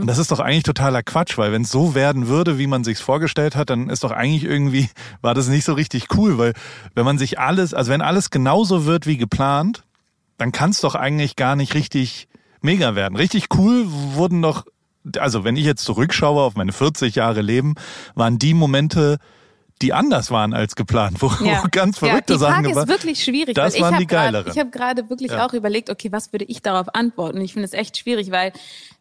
Und 0.00 0.06
das 0.06 0.18
ist 0.18 0.30
doch 0.30 0.40
eigentlich 0.40 0.64
totaler 0.64 1.02
Quatsch, 1.02 1.38
weil 1.38 1.52
wenn 1.52 1.62
es 1.62 1.70
so 1.70 1.94
werden 1.94 2.28
würde, 2.28 2.58
wie 2.58 2.66
man 2.66 2.84
sich's 2.84 3.00
vorgestellt 3.00 3.56
hat, 3.56 3.70
dann 3.70 3.88
ist 3.88 4.04
doch 4.04 4.12
eigentlich 4.12 4.44
irgendwie, 4.44 4.88
war 5.22 5.34
das 5.34 5.48
nicht 5.48 5.64
so 5.64 5.72
richtig 5.72 6.08
cool, 6.16 6.38
weil 6.38 6.52
wenn 6.94 7.04
man 7.04 7.18
sich 7.18 7.38
alles, 7.38 7.72
also 7.72 7.90
wenn 7.90 8.02
alles 8.02 8.30
genauso 8.30 8.84
wird 8.84 9.06
wie 9.06 9.16
geplant, 9.16 9.84
dann 10.36 10.52
kann 10.52 10.70
es 10.70 10.80
doch 10.80 10.94
eigentlich 10.94 11.36
gar 11.36 11.56
nicht 11.56 11.74
richtig 11.74 12.28
mega 12.60 12.94
werden. 12.94 13.16
Richtig 13.16 13.46
cool 13.56 13.84
wurden 13.88 14.42
doch, 14.42 14.64
also 15.18 15.44
wenn 15.44 15.56
ich 15.56 15.64
jetzt 15.64 15.84
zurückschaue 15.84 16.42
auf 16.42 16.56
meine 16.56 16.72
40 16.72 17.14
Jahre 17.14 17.42
Leben, 17.42 17.74
waren 18.14 18.38
die 18.38 18.54
Momente, 18.54 19.18
die 19.82 19.92
anders 19.92 20.30
waren 20.30 20.54
als 20.54 20.76
geplant, 20.76 21.20
wo 21.20 21.32
ja. 21.44 21.62
ganz 21.70 21.98
verrückte 21.98 22.34
ja, 22.34 22.38
Sachen 22.38 22.52
waren. 22.52 22.64
Die 22.64 22.72
Frage 22.72 22.84
ist 22.84 22.88
wirklich 22.88 23.24
schwierig. 23.24 23.54
Das 23.54 23.80
waren 23.80 23.98
die 23.98 24.06
geileren. 24.06 24.44
Grad, 24.44 24.54
ich 24.54 24.60
habe 24.60 24.70
gerade 24.70 25.08
wirklich 25.10 25.32
ja. 25.32 25.46
auch 25.46 25.52
überlegt, 25.52 25.90
okay, 25.90 26.10
was 26.12 26.32
würde 26.32 26.44
ich 26.46 26.62
darauf 26.62 26.94
antworten? 26.94 27.40
Ich 27.40 27.52
finde 27.52 27.66
es 27.66 27.72
echt 27.72 27.96
schwierig, 27.96 28.30
weil 28.30 28.52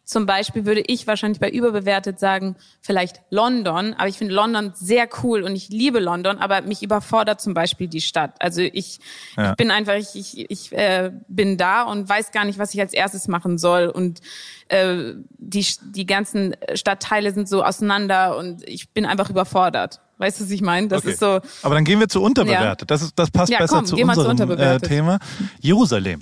zum 0.07 0.25
Beispiel 0.25 0.65
würde 0.65 0.81
ich 0.88 1.05
wahrscheinlich 1.05 1.41
bei 1.41 1.50
überbewertet 1.50 2.17
sagen, 2.17 2.55
vielleicht 2.81 3.22
London, 3.29 3.93
aber 3.93 4.07
ich 4.07 4.17
finde 4.17 4.34
London 4.34 4.72
sehr 4.74 5.10
cool 5.22 5.43
und 5.43 5.53
ich 5.53 5.67
liebe 5.67 6.00
London, 6.00 6.38
aber 6.38 6.62
mich 6.62 6.81
überfordert 6.81 7.41
zum 7.41 7.53
Beispiel 7.53 7.89
die 7.89 8.00
Stadt. 8.00 8.36
Also 8.39 8.62
ich, 8.62 9.00
ja. 9.36 9.51
ich 9.51 9.57
bin 9.57 9.69
einfach, 9.69 9.96
ich, 9.96 10.15
ich, 10.15 10.50
ich 10.50 10.72
äh, 10.72 11.12
bin 11.27 11.57
da 11.57 11.84
und 11.84 12.07
weiß 12.07 12.31
gar 12.31 12.46
nicht, 12.46 12.57
was 12.57 12.74
ich 12.74 12.79
als 12.79 12.93
erstes 12.93 13.27
machen 13.27 13.57
soll 13.57 13.88
und 13.88 14.22
äh, 14.69 15.13
die, 15.38 15.65
die 15.93 16.05
ganzen 16.05 16.55
Stadtteile 16.74 17.34
sind 17.34 17.50
so 17.50 17.62
auseinander 17.63 18.38
und 18.38 18.65
ich 18.65 18.93
bin 18.93 19.05
einfach 19.05 19.29
überfordert. 19.29 20.00
Weißt 20.18 20.40
du, 20.40 20.46
was 20.46 20.52
ich 20.52 20.62
meine? 20.62 20.88
Das 20.88 21.04
okay. 21.04 21.12
ist 21.12 21.20
so. 21.20 21.40
Aber 21.62 21.76
dann 21.76 21.86
gehen 21.86 22.00
wir 22.00 22.08
zu 22.08 22.22
unterbewertet. 22.22 22.90
Ja. 22.90 22.96
Das, 22.96 23.02
ist, 23.02 23.18
das 23.18 23.30
passt 23.30 23.52
ja, 23.52 23.60
besser 23.60 23.76
komm, 23.78 23.86
zu 23.86 23.96
unserem 23.96 24.38
zu 24.38 24.54
äh, 24.54 24.80
Thema. 24.80 25.20
Jerusalem. 25.60 26.22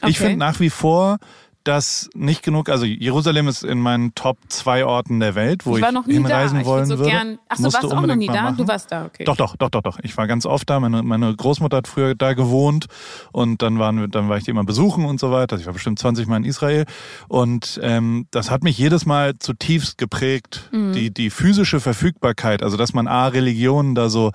Okay. 0.00 0.10
Ich 0.10 0.18
finde 0.18 0.36
nach 0.36 0.60
wie 0.60 0.70
vor 0.70 1.18
das 1.64 2.10
nicht 2.14 2.42
genug, 2.42 2.68
also 2.68 2.84
Jerusalem 2.84 3.48
ist 3.48 3.64
in 3.64 3.80
meinen 3.80 4.14
Top 4.14 4.38
zwei 4.48 4.84
Orten 4.84 5.20
der 5.20 5.34
Welt, 5.34 5.64
wo 5.66 5.76
ich, 5.76 5.84
ich 5.84 6.14
hinreisen 6.14 6.60
da. 6.60 6.64
wollen 6.64 6.82
ich 6.82 6.88
so 6.88 6.98
würde. 6.98 7.10
Gern, 7.10 7.38
ach 7.48 7.56
so, 7.56 7.64
warst 7.64 7.82
du 7.82 7.90
auch 7.90 8.00
noch 8.00 8.16
nie 8.16 8.26
da? 8.26 8.52
Du 8.52 8.66
warst 8.66 8.90
da, 8.90 9.04
okay. 9.06 9.24
Doch, 9.24 9.36
doch, 9.36 9.56
doch, 9.56 9.70
doch, 9.70 9.82
doch. 9.82 9.98
Ich 10.02 10.16
war 10.16 10.26
ganz 10.26 10.46
oft 10.46 10.68
da. 10.68 10.80
Meine, 10.80 11.02
meine 11.02 11.34
Großmutter 11.34 11.78
hat 11.78 11.88
früher 11.88 12.14
da 12.14 12.34
gewohnt 12.34 12.86
und 13.32 13.62
dann 13.62 13.78
waren 13.78 14.00
wir, 14.00 14.08
dann 14.08 14.28
war 14.28 14.36
ich 14.36 14.44
die 14.44 14.50
immer 14.50 14.64
besuchen 14.64 15.04
und 15.04 15.20
so 15.20 15.30
weiter. 15.30 15.54
Also 15.54 15.62
ich 15.62 15.66
war 15.66 15.74
bestimmt 15.74 15.98
20 15.98 16.26
Mal 16.26 16.38
in 16.38 16.44
Israel 16.44 16.84
und 17.28 17.80
ähm, 17.82 18.26
das 18.30 18.50
hat 18.50 18.64
mich 18.64 18.78
jedes 18.78 19.06
Mal 19.06 19.38
zutiefst 19.38 19.98
geprägt. 19.98 20.68
Mhm. 20.72 20.92
Die, 20.92 21.12
die 21.12 21.30
physische 21.30 21.80
Verfügbarkeit, 21.80 22.62
also 22.62 22.76
dass 22.76 22.92
man 22.94 23.06
A, 23.06 23.28
Religionen 23.28 23.94
da 23.94 24.08
so 24.08 24.32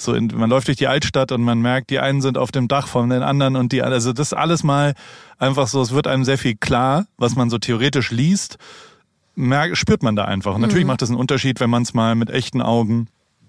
so 0.00 0.14
in, 0.14 0.28
man 0.34 0.48
läuft 0.48 0.68
durch 0.68 0.76
die 0.76 0.86
Altstadt 0.86 1.32
und 1.32 1.42
man 1.42 1.60
merkt, 1.60 1.90
die 1.90 1.98
einen 1.98 2.20
sind 2.20 2.38
auf 2.38 2.52
dem 2.52 2.68
Dach 2.68 2.86
von 2.86 3.10
den 3.10 3.22
anderen 3.22 3.56
und 3.56 3.72
die, 3.72 3.82
also 3.82 4.12
das 4.12 4.32
alles 4.32 4.62
mal 4.62 4.94
einfach 5.38 5.66
so, 5.66 5.82
es 5.82 5.92
wird 5.92 6.06
einem 6.06 6.24
sehr 6.24 6.38
viel 6.38 6.54
klar, 6.54 7.06
was 7.16 7.34
man 7.34 7.50
so 7.50 7.58
theoretisch 7.58 8.10
liest, 8.10 8.58
merkt, 9.34 9.76
spürt 9.76 10.02
man 10.02 10.16
da 10.16 10.24
einfach. 10.24 10.54
Und 10.54 10.60
natürlich 10.60 10.84
mhm. 10.84 10.88
macht 10.88 11.02
das 11.02 11.10
einen 11.10 11.18
Unterschied, 11.18 11.60
wenn 11.60 11.70
man 11.70 11.82
es 11.82 11.94
mal 11.94 12.14
mit 12.14 12.30
echten 12.30 12.62
Augen 12.62 13.08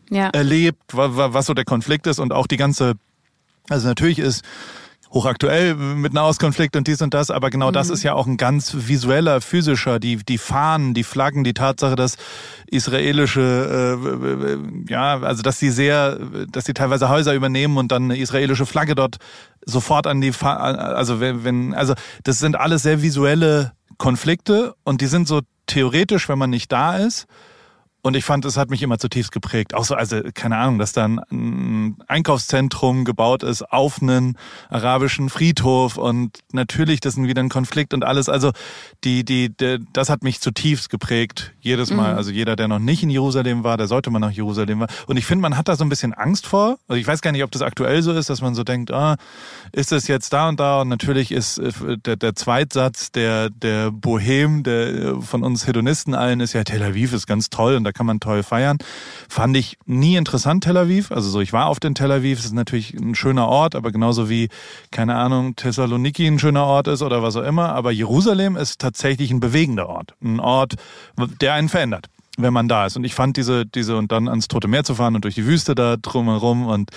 ja. 0.10 0.29
erlebt, 0.29 0.82
was 0.91 1.46
so 1.46 1.53
der 1.53 1.65
Konflikt 1.65 2.08
ist 2.08 2.20
und 2.20 2.34
auch 2.34 2.48
die 2.48 2.58
ganze, 2.58 2.96
also 3.70 3.88
natürlich 3.88 4.20
ist 4.20 4.44
hochaktuell 5.12 5.75
mit 5.75 6.13
Nahostkonflikt 6.13 6.75
und 6.75 6.88
dies 6.88 7.01
und 7.01 7.13
das, 7.13 7.32
aber 7.32 7.50
genau 7.50 7.70
mhm. 7.70 7.74
das 7.74 7.89
ist 7.89 8.04
ja 8.04 8.13
auch 8.13 8.28
ein 8.28 8.38
ganz 8.38 8.75
visueller, 8.88 9.42
physischer, 9.42 10.00
die, 10.00 10.18
die 10.18 10.38
Fahnen, 10.38 10.94
die 10.94 11.04
Flaggen, 11.04 11.44
die 11.44 11.54
Tatsache, 11.54 11.96
dass 11.96 12.16
israelische, 12.68 13.98
äh, 13.98 14.92
ja, 14.92 15.20
also 15.20 15.42
dass 15.42 15.58
sie 15.58 15.72
sehr, 15.72 16.20
dass 16.51 16.66
sie 16.66 16.74
teilweise 16.74 17.10
Häuser 17.10 17.34
übernehmen 17.34 17.78
und 17.78 17.92
dann 17.92 18.04
eine 18.06 18.18
israelische 18.18 18.66
Flagge 18.66 18.94
dort 18.94 19.18
sofort 19.66 20.06
an 20.06 20.22
die, 20.22 20.32
Fa 20.32 20.54
also 20.56 21.20
wenn, 21.20 21.44
wenn, 21.44 21.74
also 21.74 21.96
das 22.24 22.39
sind 22.39 22.56
alles 22.56 22.84
sehr 22.84 23.01
visuelle 23.01 23.74
Konflikte 23.98 24.75
und 24.84 25.01
die 25.01 25.08
sind 25.08 25.28
so 25.28 25.42
theoretisch, 25.66 26.30
wenn 26.30 26.38
man 26.38 26.50
nicht 26.50 26.72
da 26.72 26.98
ist, 26.98 27.28
und 28.01 28.15
ich 28.15 28.24
fand, 28.24 28.46
es 28.46 28.56
hat 28.56 28.70
mich 28.70 28.82
immer 28.82 28.98
zutiefst 28.98 29.32
geprägt. 29.32 29.74
Auch 29.74 29.84
so, 29.84 29.96
also 29.96 30.22
keine 30.34 30.58
Ahnung, 30.58 30.79
dass 30.79 30.94
da 30.94 31.06
ein 31.06 31.98
Einkaufszentrum 32.08 33.03
gebaut 33.03 33.44
ist 33.44 33.62
auf 33.62 34.01
einen 34.01 34.38
arabischen 34.70 35.29
Friedhof 35.29 35.98
und 35.98 36.39
natürlich 36.53 37.01
das 37.01 37.18
ist 37.18 37.24
wieder 37.24 37.44
ein 37.44 37.50
Konflikt 37.50 37.94
und 37.94 38.06
alles. 38.06 38.29
Also 38.29 38.51
die, 39.03 39.25
die, 39.25 39.50
die 39.50 39.79
das 39.91 40.10
hat 40.10 40.24
mich 40.24 40.39
zutiefst 40.39 40.89
geprägt 40.89 41.53
jedes 41.60 41.91
Mal. 41.91 42.13
Mhm. 42.13 42.18
Also 42.18 42.32
jeder, 42.32 42.56
der 42.56 42.70
noch 42.70 42.79
nicht 42.79 43.03
in 43.03 43.10
Jerusalem 43.10 43.63
war, 43.65 43.75
der 43.75 43.88
sollte 43.88 44.10
mal 44.12 44.20
nach 44.20 44.32
Jerusalem 44.32 44.79
war. 44.79 44.88
Und 45.08 45.18
ich 45.18 45.25
finde, 45.25 45.41
man 45.41 45.58
hat 45.58 45.68
da 45.68 45.75
so 45.75 45.84
ein 45.84 45.89
bisschen 45.89 46.13
Angst 46.13 46.48
vor. 46.48 46.77
Also 46.88 47.00
ich 47.00 47.08
weiß 47.08 47.22
gar 47.22 47.32
nicht, 47.32 47.44
ob 47.44 47.51
das 47.51 47.62
aktuell 47.62 48.01
so 48.01 48.13
ist, 48.13 48.29
dass 48.29 48.41
man 48.41 48.56
so 48.56 48.63
denkt, 48.63 48.91
ah, 48.91 49.18
ist 49.74 49.91
es 49.91 50.08
jetzt 50.08 50.32
da 50.32 50.48
und 50.48 50.60
da? 50.60 50.82
Und 50.82 50.88
natürlich 50.88 51.32
ist 51.32 51.58
äh, 51.58 51.98
der, 51.98 52.15
der 52.15 52.36
Zweitsatz 52.36 53.12
der 53.12 53.50
der 53.50 53.91
Bohem, 53.91 54.63
der 54.63 54.88
äh, 54.88 55.22
von 55.22 55.44
uns 55.44 55.68
Hedonisten 55.68 56.13
allen 56.13 56.39
ist 56.39 56.53
ja 56.53 56.63
Tel 56.63 56.82
Aviv 56.82 57.12
ist 57.13 57.27
ganz 57.27 57.50
toll 57.50 57.75
und 57.75 57.88
da 57.89 57.91
kann 57.91 58.05
man 58.05 58.19
toll 58.19 58.43
feiern. 58.43 58.77
Fand 59.27 59.58
ich 59.58 59.77
nie 59.86 60.15
interessant, 60.15 60.63
Tel 60.63 60.77
Aviv. 60.77 61.12
Also 61.12 61.29
so, 61.29 61.41
ich 61.41 61.53
war 61.53 61.69
oft 61.69 61.84
in 61.86 61.96
Tel 61.96 62.12
Aviv, 62.12 62.39
es 62.39 62.46
ist 62.46 62.53
natürlich 62.53 62.93
ein 62.93 63.15
schöner 63.15 63.48
Ort, 63.48 63.75
aber 63.75 63.91
genauso 63.91 64.29
wie, 64.29 64.50
keine 64.91 65.15
Ahnung, 65.15 65.55
Thessaloniki 65.55 66.27
ein 66.27 66.39
schöner 66.39 66.65
Ort 66.65 66.88
ist 66.88 67.01
oder 67.01 67.24
was 67.24 67.36
auch 67.36 67.43
immer. 67.43 67.69
Aber 67.69 67.91
Jerusalem 67.91 68.55
ist 68.55 68.79
tatsächlich 68.79 69.31
ein 69.31 69.39
bewegender 69.39 69.89
Ort. 69.89 70.13
Ein 70.24 70.39
Ort, 70.39 70.75
der 71.41 71.53
einen 71.53 71.69
verändert 71.69 72.08
wenn 72.41 72.53
man 72.53 72.69
da 72.69 72.86
ist. 72.86 72.96
Und 72.96 73.03
ich 73.03 73.15
fand 73.15 73.36
diese, 73.36 73.65
diese 73.65 73.98
und 73.98 74.13
dann 74.13 74.29
ans 74.29 74.48
Tote 74.48 74.69
Meer 74.69 74.86
zu 74.86 74.96
fahren 74.96 75.15
und 75.15 75.25
durch 75.25 75.36
die 75.36 75.46
Wüste 75.46 75.75
da 75.75 75.98
drumherum 75.98 76.67
und 76.67 76.89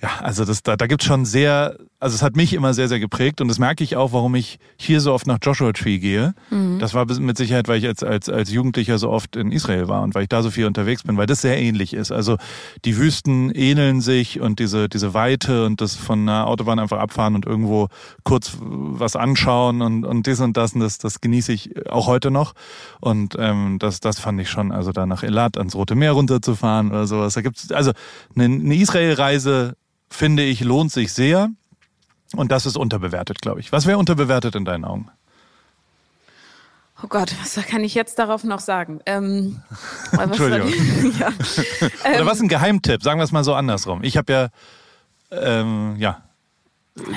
ja, 0.00 0.08
also 0.20 0.44
das, 0.44 0.62
da, 0.62 0.76
da 0.76 0.86
gibt's 0.86 1.04
schon 1.04 1.24
sehr, 1.24 1.76
also 2.04 2.16
es 2.16 2.22
hat 2.22 2.36
mich 2.36 2.52
immer 2.52 2.74
sehr, 2.74 2.86
sehr 2.86 3.00
geprägt 3.00 3.40
und 3.40 3.48
das 3.48 3.58
merke 3.58 3.82
ich 3.82 3.96
auch, 3.96 4.12
warum 4.12 4.34
ich 4.34 4.58
hier 4.76 5.00
so 5.00 5.14
oft 5.14 5.26
nach 5.26 5.38
Joshua 5.40 5.72
Tree 5.72 5.96
gehe. 5.96 6.34
Mhm. 6.50 6.78
Das 6.78 6.92
war 6.92 7.06
mit 7.06 7.38
Sicherheit, 7.38 7.66
weil 7.66 7.78
ich 7.78 7.86
als, 7.86 8.02
als, 8.02 8.28
als 8.28 8.52
Jugendlicher 8.52 8.98
so 8.98 9.08
oft 9.08 9.36
in 9.36 9.50
Israel 9.50 9.88
war 9.88 10.02
und 10.02 10.14
weil 10.14 10.24
ich 10.24 10.28
da 10.28 10.42
so 10.42 10.50
viel 10.50 10.66
unterwegs 10.66 11.02
bin, 11.02 11.16
weil 11.16 11.24
das 11.24 11.40
sehr 11.40 11.58
ähnlich 11.58 11.94
ist. 11.94 12.12
Also 12.12 12.36
die 12.84 12.98
Wüsten 12.98 13.50
ähneln 13.52 14.02
sich 14.02 14.38
und 14.38 14.58
diese, 14.58 14.90
diese 14.90 15.14
Weite 15.14 15.64
und 15.64 15.80
das 15.80 15.94
von 15.94 16.28
einer 16.28 16.46
Autobahn 16.46 16.78
einfach 16.78 16.98
abfahren 16.98 17.34
und 17.36 17.46
irgendwo 17.46 17.88
kurz 18.22 18.58
was 18.60 19.16
anschauen 19.16 19.80
und, 19.80 20.04
und 20.04 20.26
das 20.26 20.40
und 20.40 20.58
das 20.58 20.74
und 20.74 20.80
das, 20.80 20.98
das 20.98 21.22
genieße 21.22 21.54
ich 21.54 21.88
auch 21.88 22.06
heute 22.06 22.30
noch. 22.30 22.52
Und 23.00 23.34
ähm, 23.38 23.78
das, 23.78 24.00
das 24.00 24.20
fand 24.20 24.38
ich 24.42 24.50
schon, 24.50 24.72
also 24.72 24.92
da 24.92 25.06
nach 25.06 25.22
Elat 25.22 25.56
ans 25.56 25.74
Rote 25.74 25.94
Meer 25.94 26.12
runterzufahren 26.12 26.90
oder 26.90 27.06
sowas. 27.06 27.32
Da 27.32 27.40
gibt's 27.40 27.72
also 27.72 27.92
eine, 28.36 28.44
eine 28.44 28.76
Israel-Reise, 28.76 29.74
finde 30.10 30.42
ich, 30.42 30.60
lohnt 30.60 30.92
sich 30.92 31.10
sehr. 31.10 31.48
Und 32.36 32.52
das 32.52 32.66
ist 32.66 32.76
unterbewertet, 32.76 33.40
glaube 33.40 33.60
ich. 33.60 33.72
Was 33.72 33.86
wäre 33.86 33.98
unterbewertet 33.98 34.54
in 34.54 34.64
deinen 34.64 34.84
Augen? 34.84 35.10
Oh 37.02 37.06
Gott, 37.08 37.34
was 37.40 37.54
kann 37.66 37.82
ich 37.84 37.94
jetzt 37.94 38.18
darauf 38.18 38.44
noch 38.44 38.60
sagen? 38.60 39.00
Ähm, 39.06 39.62
Entschuldigung. 40.12 40.68
ja. 41.18 41.28
Oder 42.14 42.26
was 42.26 42.40
ein 42.40 42.48
Geheimtipp? 42.48 43.02
Sagen 43.02 43.18
wir 43.18 43.24
es 43.24 43.32
mal 43.32 43.44
so 43.44 43.54
andersrum. 43.54 44.02
Ich 44.02 44.16
habe 44.16 44.32
ja, 44.32 44.48
ähm, 45.30 45.96
ja, 45.98 46.22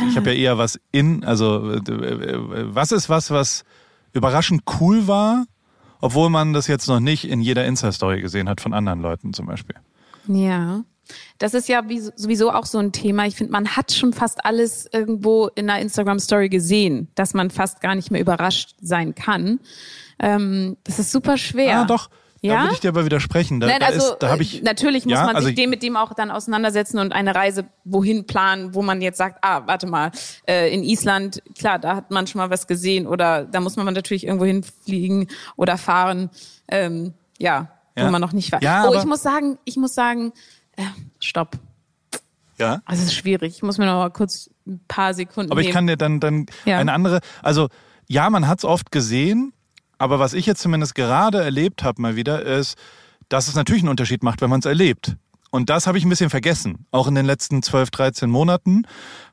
ich 0.09 0.17
habe 0.17 0.33
ja 0.33 0.35
eher 0.35 0.57
was 0.57 0.79
in, 0.91 1.23
also 1.23 1.61
was 1.63 2.91
ist 2.91 3.09
was, 3.09 3.29
was 3.29 3.63
überraschend 4.11 4.63
cool 4.79 5.07
war, 5.07 5.45
obwohl 6.01 6.29
man 6.29 6.53
das 6.53 6.67
jetzt 6.67 6.87
noch 6.87 6.99
nicht 6.99 7.29
in 7.29 7.41
jeder 7.41 7.65
Insta-Story 7.65 8.21
gesehen 8.21 8.49
hat 8.49 8.59
von 8.59 8.73
anderen 8.73 9.01
Leuten 9.01 9.33
zum 9.33 9.45
Beispiel? 9.45 9.75
Ja. 10.27 10.81
Das 11.37 11.53
ist 11.53 11.69
ja 11.69 11.83
sowieso 12.15 12.51
auch 12.51 12.65
so 12.65 12.79
ein 12.79 12.91
Thema. 12.91 13.25
Ich 13.25 13.35
finde, 13.35 13.51
man 13.51 13.75
hat 13.75 13.91
schon 13.91 14.13
fast 14.13 14.45
alles 14.45 14.89
irgendwo 14.91 15.47
in 15.47 15.69
einer 15.69 15.81
Instagram-Story 15.81 16.49
gesehen, 16.49 17.09
dass 17.15 17.33
man 17.33 17.49
fast 17.49 17.81
gar 17.81 17.95
nicht 17.95 18.11
mehr 18.11 18.21
überrascht 18.21 18.75
sein 18.81 19.15
kann. 19.15 19.59
Ähm, 20.19 20.77
das 20.83 20.99
ist 20.99 21.11
super 21.11 21.37
schwer. 21.37 21.79
Ah, 21.79 21.85
doch. 21.85 22.09
Ja? 22.41 22.55
Da 22.55 22.61
würde 22.63 22.73
ich 22.75 22.79
dir 22.79 22.89
aber 22.89 23.05
widersprechen. 23.05 23.59
Da, 23.59 23.67
Nein, 23.67 23.81
also, 23.81 24.15
da, 24.19 24.35
da 24.35 24.41
ich, 24.41 24.61
natürlich 24.61 25.05
muss 25.05 25.13
ja, 25.13 25.25
man 25.25 25.35
also 25.35 25.47
sich 25.47 25.55
dem 25.55 25.69
mit 25.69 25.83
dem 25.83 25.95
auch 25.95 26.13
dann 26.13 26.31
auseinandersetzen 26.31 26.99
und 26.99 27.13
eine 27.13 27.35
Reise 27.35 27.65
wohin 27.83 28.25
planen, 28.25 28.73
wo 28.73 28.81
man 28.81 29.01
jetzt 29.01 29.17
sagt, 29.17 29.39
ah, 29.41 29.63
warte 29.65 29.87
mal, 29.87 30.11
äh, 30.47 30.73
in 30.73 30.83
Island, 30.83 31.41
klar, 31.57 31.79
da 31.79 31.95
hat 31.95 32.11
man 32.11 32.27
schon 32.27 32.39
mal 32.39 32.49
was 32.49 32.67
gesehen 32.67 33.07
oder 33.07 33.45
da 33.45 33.59
muss 33.59 33.75
man 33.75 33.91
natürlich 33.93 34.25
irgendwo 34.25 34.45
hinfliegen 34.45 35.27
oder 35.55 35.77
fahren. 35.77 36.29
Ähm, 36.67 37.13
ja, 37.39 37.69
ja, 37.97 38.05
wo 38.05 38.11
man 38.11 38.21
noch 38.21 38.33
nicht 38.33 38.51
war. 38.51 38.61
Ja, 38.61 38.87
oh, 38.87 38.93
ich 38.93 39.05
muss 39.05 39.23
sagen, 39.23 39.57
ich 39.65 39.77
muss 39.77 39.95
sagen, 39.95 40.33
äh, 40.77 40.83
stopp. 41.19 41.57
Ja. 42.57 42.81
Also 42.85 43.03
es 43.03 43.09
ist 43.09 43.15
schwierig. 43.15 43.55
Ich 43.55 43.63
muss 43.63 43.77
mir 43.77 43.85
noch 43.85 43.99
mal 43.99 44.09
kurz 44.09 44.49
ein 44.65 44.79
paar 44.87 45.13
Sekunden. 45.13 45.51
Aber 45.51 45.61
ich 45.61 45.69
kann 45.69 45.85
dir 45.85 45.97
dann, 45.97 46.19
dann 46.19 46.47
ja. 46.65 46.79
eine 46.79 46.93
andere, 46.93 47.19
also 47.43 47.67
ja, 48.07 48.29
man 48.29 48.47
hat 48.47 48.59
es 48.59 48.65
oft 48.65 48.91
gesehen, 48.91 49.53
aber 49.97 50.19
was 50.19 50.33
ich 50.33 50.45
jetzt 50.45 50.61
zumindest 50.61 50.95
gerade 50.95 51.41
erlebt 51.41 51.83
habe 51.83 52.01
mal 52.01 52.15
wieder, 52.15 52.41
ist, 52.43 52.77
dass 53.29 53.47
es 53.47 53.55
natürlich 53.55 53.83
einen 53.83 53.89
Unterschied 53.89 54.23
macht, 54.23 54.41
wenn 54.41 54.49
man 54.49 54.59
es 54.59 54.65
erlebt. 54.65 55.15
Und 55.49 55.69
das 55.69 55.87
habe 55.87 55.97
ich 55.97 56.05
ein 56.05 56.09
bisschen 56.09 56.29
vergessen. 56.29 56.85
Auch 56.91 57.07
in 57.07 57.15
den 57.15 57.25
letzten 57.25 57.63
12, 57.63 57.89
13 57.89 58.29
Monaten 58.29 58.83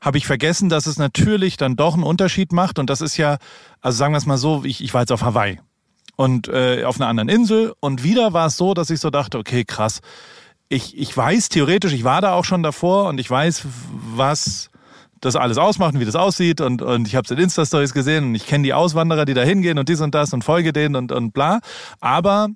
habe 0.01 0.17
ich 0.17 0.25
vergessen, 0.25 0.69
dass 0.69 0.85
es 0.85 0.97
natürlich 0.97 1.57
dann 1.57 1.75
doch 1.75 1.93
einen 1.93 2.03
Unterschied 2.03 2.51
macht. 2.51 2.79
Und 2.79 2.89
das 2.89 3.01
ist 3.01 3.17
ja, 3.17 3.37
also 3.81 3.97
sagen 3.97 4.13
wir 4.13 4.17
es 4.17 4.25
mal 4.25 4.37
so, 4.37 4.63
ich, 4.63 4.83
ich 4.83 4.93
war 4.93 5.01
jetzt 5.01 5.11
auf 5.11 5.23
Hawaii 5.23 5.59
und 6.15 6.47
äh, 6.47 6.83
auf 6.85 6.99
einer 6.99 7.07
anderen 7.07 7.29
Insel. 7.29 7.73
Und 7.79 8.03
wieder 8.03 8.33
war 8.33 8.47
es 8.47 8.57
so, 8.57 8.73
dass 8.73 8.89
ich 8.89 8.99
so 8.99 9.09
dachte, 9.09 9.37
okay, 9.37 9.65
krass. 9.65 10.01
Ich, 10.67 10.97
ich 10.97 11.15
weiß 11.15 11.49
theoretisch, 11.49 11.93
ich 11.93 12.03
war 12.03 12.21
da 12.21 12.33
auch 12.33 12.45
schon 12.45 12.63
davor 12.63 13.07
und 13.07 13.19
ich 13.19 13.29
weiß, 13.29 13.63
was 14.15 14.69
das 15.21 15.35
alles 15.35 15.57
ausmacht 15.57 15.93
und 15.93 15.99
wie 15.99 16.05
das 16.05 16.15
aussieht 16.15 16.61
und, 16.61 16.81
und 16.81 17.07
ich 17.07 17.15
habe 17.15 17.25
es 17.25 17.31
in 17.31 17.37
Insta-Stories 17.37 17.93
gesehen 17.93 18.25
und 18.25 18.35
ich 18.35 18.45
kenne 18.45 18.63
die 18.63 18.73
Auswanderer, 18.73 19.25
die 19.25 19.33
da 19.33 19.43
hingehen 19.43 19.77
und 19.77 19.89
dies 19.89 20.01
und 20.01 20.13
das 20.15 20.33
und 20.33 20.43
folge 20.43 20.73
denen 20.73 20.95
und, 20.95 21.11
und 21.11 21.31
bla. 21.31 21.59
Aber 21.99 22.49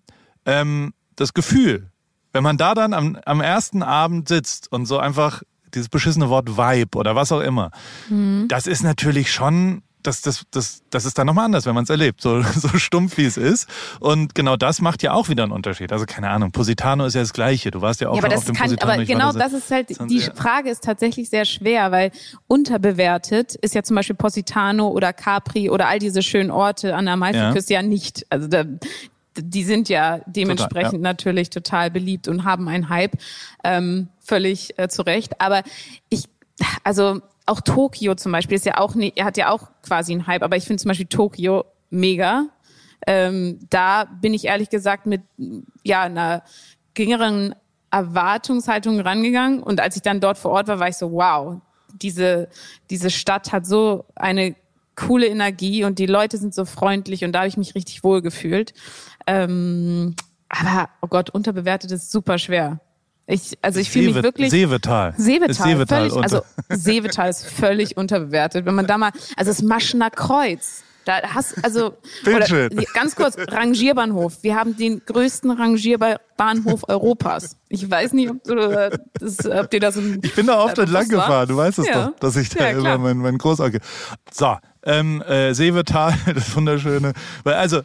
ähm, 0.45 0.93
das 1.15 1.33
Gefühl, 1.33 1.91
wenn 2.31 2.43
man 2.43 2.57
da 2.57 2.73
dann 2.75 2.93
am, 2.93 3.17
am 3.25 3.41
ersten 3.41 3.83
Abend 3.83 4.27
sitzt 4.27 4.71
und 4.71 4.85
so 4.85 4.99
einfach 4.99 5.41
dieses 5.73 5.89
beschissene 5.89 6.29
Wort 6.29 6.57
Vibe 6.57 6.97
oder 6.97 7.15
was 7.15 7.31
auch 7.31 7.41
immer, 7.41 7.71
mhm. 8.09 8.45
das 8.47 8.67
ist 8.67 8.83
natürlich 8.83 9.31
schon 9.31 9.81
das, 10.03 10.21
das, 10.21 10.43
das, 10.51 10.81
das 10.89 11.05
ist 11.05 11.17
dann 11.17 11.27
nochmal 11.27 11.45
anders, 11.45 11.65
wenn 11.65 11.75
man 11.75 11.83
es 11.83 11.89
erlebt, 11.89 12.21
so, 12.21 12.41
so 12.55 12.69
stumpf 12.77 13.17
wie 13.17 13.25
es 13.25 13.37
ist. 13.37 13.67
Und 13.99 14.35
genau 14.35 14.55
das 14.55 14.81
macht 14.81 15.03
ja 15.03 15.13
auch 15.13 15.29
wieder 15.29 15.43
einen 15.43 15.51
Unterschied. 15.51 15.91
Also 15.91 16.05
keine 16.05 16.29
Ahnung, 16.29 16.51
Positano 16.51 17.05
ist 17.05 17.15
ja 17.15 17.21
das 17.21 17.33
Gleiche. 17.33 17.71
Du 17.71 17.81
warst 17.81 18.01
ja 18.01 18.09
auch 18.09 18.15
ja, 18.15 18.23
aber 18.23 18.35
auf 18.35 18.45
dem 18.45 18.55
kann, 18.55 18.67
Positano. 18.67 18.93
Aber 18.93 19.05
genau 19.05 19.31
das, 19.31 19.51
das 19.51 19.53
ist 19.53 19.71
halt, 19.71 19.89
die 20.09 20.21
Frage 20.21 20.69
ist 20.69 20.83
tatsächlich 20.83 21.29
sehr 21.29 21.45
schwer, 21.45 21.91
weil 21.91 22.11
unterbewertet 22.47 23.55
ist 23.55 23.75
ja 23.75 23.83
zum 23.83 23.95
Beispiel 23.95 24.15
Positano 24.15 24.87
oder 24.87 25.13
Capri 25.13 25.69
oder 25.69 25.87
all 25.87 25.99
diese 25.99 26.21
schönen 26.21 26.51
Orte 26.51 26.95
an 26.95 27.05
der 27.05 27.15
Amalfiküste 27.15 27.73
ja. 27.73 27.81
ja 27.81 27.87
nicht. 27.87 28.25
Also 28.29 28.47
da, 28.47 28.63
die 29.37 29.63
sind 29.63 29.89
ja 29.89 30.19
dementsprechend 30.25 30.91
total, 30.91 31.03
ja. 31.03 31.13
natürlich 31.13 31.49
total 31.49 31.91
beliebt 31.91 32.27
und 32.27 32.45
haben 32.45 32.67
einen 32.67 32.89
Hype, 32.89 33.17
ähm, 33.63 34.07
völlig 34.19 34.77
äh, 34.77 34.87
zu 34.87 35.01
Recht. 35.01 35.39
Aber 35.41 35.63
ich, 36.09 36.25
also 36.83 37.21
auch 37.49 37.61
Tokio 37.61 38.15
zum 38.15 38.31
Beispiel 38.31 38.55
ist 38.55 38.65
ja 38.65 38.77
auch, 38.77 38.95
ne, 38.95 39.13
hat 39.19 39.37
ja 39.37 39.49
auch 39.51 39.69
quasi 39.83 40.13
einen 40.13 40.27
Hype, 40.27 40.43
aber 40.43 40.55
ich 40.55 40.65
finde 40.65 40.81
zum 40.81 40.89
Beispiel 40.89 41.07
Tokio 41.07 41.65
mega. 41.89 42.47
Ähm, 43.07 43.59
da 43.69 44.05
bin 44.05 44.33
ich 44.33 44.45
ehrlich 44.45 44.69
gesagt 44.69 45.05
mit 45.05 45.21
ja 45.83 46.03
einer 46.03 46.43
geringeren 46.93 47.55
Erwartungshaltung 47.91 48.99
rangegangen 48.99 49.63
und 49.63 49.79
als 49.79 49.95
ich 49.95 50.01
dann 50.01 50.19
dort 50.19 50.37
vor 50.37 50.51
Ort 50.51 50.67
war, 50.67 50.79
war 50.79 50.89
ich 50.89 50.97
so 50.97 51.11
wow, 51.11 51.59
diese 51.93 52.49
diese 52.89 53.09
Stadt 53.09 53.51
hat 53.51 53.65
so 53.65 54.05
eine 54.15 54.55
coole 54.95 55.27
Energie 55.27 55.85
und 55.85 55.97
die 55.97 56.05
Leute 56.05 56.37
sind 56.37 56.53
so 56.53 56.65
freundlich 56.65 57.23
und 57.23 57.31
da 57.31 57.39
habe 57.39 57.47
ich 57.47 57.57
mich 57.57 57.73
richtig 57.73 58.03
wohl 58.03 58.21
gefühlt. 58.21 58.73
Ähm, 59.25 60.15
aber 60.49 60.89
oh 61.01 61.07
Gott, 61.07 61.29
unterbewertet 61.29 61.91
ist 61.91 62.11
super 62.11 62.37
schwer. 62.37 62.81
Ich, 63.31 63.59
also 63.61 63.79
ich 63.79 63.91
fühle 63.91 64.11
mich 64.11 64.23
wirklich. 64.23 64.49
Seevetal. 64.49 65.13
Seevetal. 65.15 65.55
Seevetal 65.55 66.09
völlig, 66.09 66.23
also 66.23 66.41
Seevetal 66.69 67.29
ist 67.29 67.45
völlig 67.45 67.95
unterbewertet. 67.95 68.65
Wenn 68.65 68.73
man 68.73 68.87
da 68.87 68.97
mal, 68.97 69.11
also 69.37 69.51
das 69.51 69.61
Maschener 69.61 70.09
Kreuz. 70.09 70.83
Da 71.05 71.21
hast, 71.33 71.63
also, 71.63 71.97
oder, 72.25 72.69
ganz 72.93 73.15
kurz, 73.15 73.35
Rangierbahnhof. 73.37 74.43
Wir 74.43 74.55
haben 74.55 74.75
den 74.75 75.01
größten 75.05 75.51
Rangierbahnhof 75.51 76.87
Europas. 76.87 77.57
Ich 77.69 77.89
weiß 77.89 78.13
nicht, 78.13 78.29
ob, 78.29 78.43
du, 78.43 78.99
das, 79.19 79.45
ob 79.45 79.69
dir 79.71 79.79
das 79.79 79.97
im, 79.97 80.19
Ich 80.23 80.35
bin 80.35 80.47
da 80.47 80.59
oft 80.61 80.77
entlang 80.77 81.07
gefahren, 81.07 81.47
du 81.47 81.57
weißt 81.57 81.79
es 81.79 81.87
ja. 81.87 82.07
doch, 82.07 82.19
dass 82.19 82.35
ich 82.35 82.49
da 82.49 82.69
ja, 82.69 82.77
immer 82.77 82.97
mein, 82.97 83.17
mein 83.17 83.37
Großonkel. 83.37 83.79
So, 84.31 84.57
ähm, 84.83 85.21
äh, 85.23 85.53
Seevetal, 85.53 86.13
das 86.33 86.55
Wunderschöne. 86.55 87.13
Also, 87.43 87.81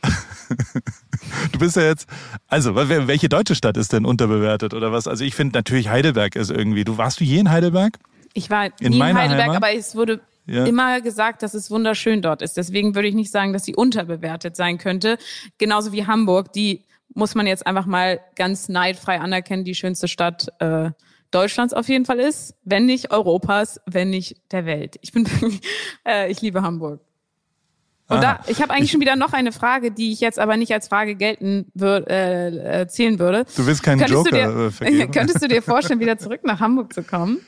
du 1.52 1.58
bist 1.58 1.76
ja 1.76 1.82
jetzt, 1.82 2.08
also, 2.48 2.74
welche 2.74 3.28
deutsche 3.28 3.54
Stadt 3.54 3.76
ist 3.76 3.92
denn 3.92 4.04
unterbewertet 4.04 4.74
oder 4.74 4.92
was? 4.92 5.08
Also 5.08 5.24
ich 5.24 5.34
finde 5.34 5.58
natürlich 5.58 5.88
Heidelberg 5.88 6.36
ist 6.36 6.50
irgendwie. 6.50 6.84
Du 6.84 6.98
warst 6.98 7.20
du 7.20 7.24
je 7.24 7.38
in 7.38 7.50
Heidelberg? 7.50 7.98
Ich 8.32 8.50
war 8.50 8.66
in 8.80 8.90
nie 8.90 8.96
in 8.96 9.02
Heidelberg, 9.02 9.42
Heimat? 9.42 9.56
aber 9.56 9.74
es 9.74 9.94
wurde 9.94 10.20
ja. 10.46 10.64
immer 10.64 11.00
gesagt, 11.00 11.42
dass 11.42 11.54
es 11.54 11.70
wunderschön 11.70 12.22
dort 12.22 12.42
ist. 12.42 12.56
Deswegen 12.56 12.94
würde 12.94 13.08
ich 13.08 13.14
nicht 13.14 13.30
sagen, 13.30 13.52
dass 13.52 13.64
sie 13.64 13.74
unterbewertet 13.74 14.56
sein 14.56 14.78
könnte. 14.78 15.18
Genauso 15.58 15.92
wie 15.92 16.06
Hamburg, 16.06 16.52
die 16.52 16.84
muss 17.14 17.34
man 17.34 17.46
jetzt 17.46 17.66
einfach 17.66 17.86
mal 17.86 18.20
ganz 18.34 18.68
neidfrei 18.68 19.20
anerkennen, 19.20 19.64
die 19.64 19.74
schönste 19.74 20.08
Stadt 20.08 20.48
äh, 20.58 20.90
Deutschlands 21.30 21.74
auf 21.74 21.88
jeden 21.88 22.04
Fall 22.04 22.20
ist, 22.20 22.54
wenn 22.64 22.86
nicht 22.86 23.10
Europas, 23.10 23.80
wenn 23.86 24.10
nicht 24.10 24.36
der 24.52 24.66
Welt. 24.66 24.96
Ich 25.02 25.12
bin, 25.12 25.28
äh, 26.06 26.30
ich 26.30 26.40
liebe 26.40 26.62
Hamburg. 26.62 27.00
Und 28.06 28.22
da, 28.22 28.40
ich 28.48 28.60
habe 28.60 28.72
eigentlich 28.72 28.90
schon 28.90 29.00
wieder 29.00 29.16
noch 29.16 29.32
eine 29.32 29.50
Frage, 29.50 29.90
die 29.90 30.12
ich 30.12 30.20
jetzt 30.20 30.38
aber 30.38 30.58
nicht 30.58 30.72
als 30.72 30.88
Frage 30.88 31.14
gelten 31.14 31.70
würde, 31.72 32.06
äh, 32.10 32.82
äh, 32.82 32.86
zählen 32.86 33.18
würde. 33.18 33.46
Du 33.56 33.66
willst 33.66 33.82
keinen 33.82 33.98
könntest 33.98 34.26
Joker 34.26 34.30
du 34.30 34.58
dir, 34.64 34.70
vergeben. 34.70 35.10
Könntest 35.12 35.42
du 35.42 35.48
dir 35.48 35.62
vorstellen, 35.62 36.00
wieder 36.00 36.18
zurück 36.18 36.40
nach 36.44 36.60
Hamburg 36.60 36.92
zu 36.92 37.02
kommen? 37.02 37.40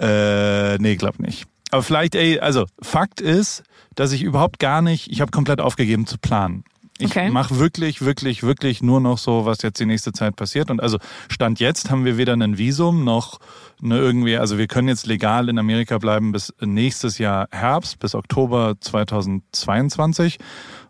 Äh, 0.00 0.78
nee, 0.78 0.96
glaub 0.96 1.18
nicht. 1.18 1.46
Aber 1.70 1.82
vielleicht, 1.82 2.14
ey, 2.14 2.38
also 2.38 2.66
Fakt 2.80 3.20
ist, 3.20 3.62
dass 3.94 4.12
ich 4.12 4.22
überhaupt 4.22 4.58
gar 4.58 4.82
nicht, 4.82 5.10
ich 5.10 5.20
habe 5.20 5.30
komplett 5.30 5.60
aufgegeben 5.60 6.06
zu 6.06 6.18
planen. 6.18 6.64
Ich 6.98 7.10
okay. 7.10 7.30
mache 7.30 7.58
wirklich, 7.58 8.02
wirklich, 8.02 8.42
wirklich 8.42 8.82
nur 8.82 9.00
noch 9.00 9.18
so, 9.18 9.44
was 9.44 9.60
jetzt 9.62 9.78
die 9.78 9.84
nächste 9.84 10.12
Zeit 10.12 10.36
passiert. 10.36 10.70
Und 10.70 10.80
also 10.80 10.98
Stand 11.28 11.60
jetzt 11.60 11.90
haben 11.90 12.04
wir 12.06 12.16
weder 12.16 12.32
ein 12.32 12.56
Visum 12.56 13.04
noch 13.04 13.38
eine 13.82 13.98
irgendwie, 13.98 14.38
also 14.38 14.56
wir 14.56 14.66
können 14.66 14.88
jetzt 14.88 15.06
legal 15.06 15.50
in 15.50 15.58
Amerika 15.58 15.98
bleiben 15.98 16.32
bis 16.32 16.54
nächstes 16.60 17.18
Jahr 17.18 17.48
Herbst, 17.50 17.98
bis 17.98 18.14
Oktober 18.14 18.76
2022. 18.80 20.38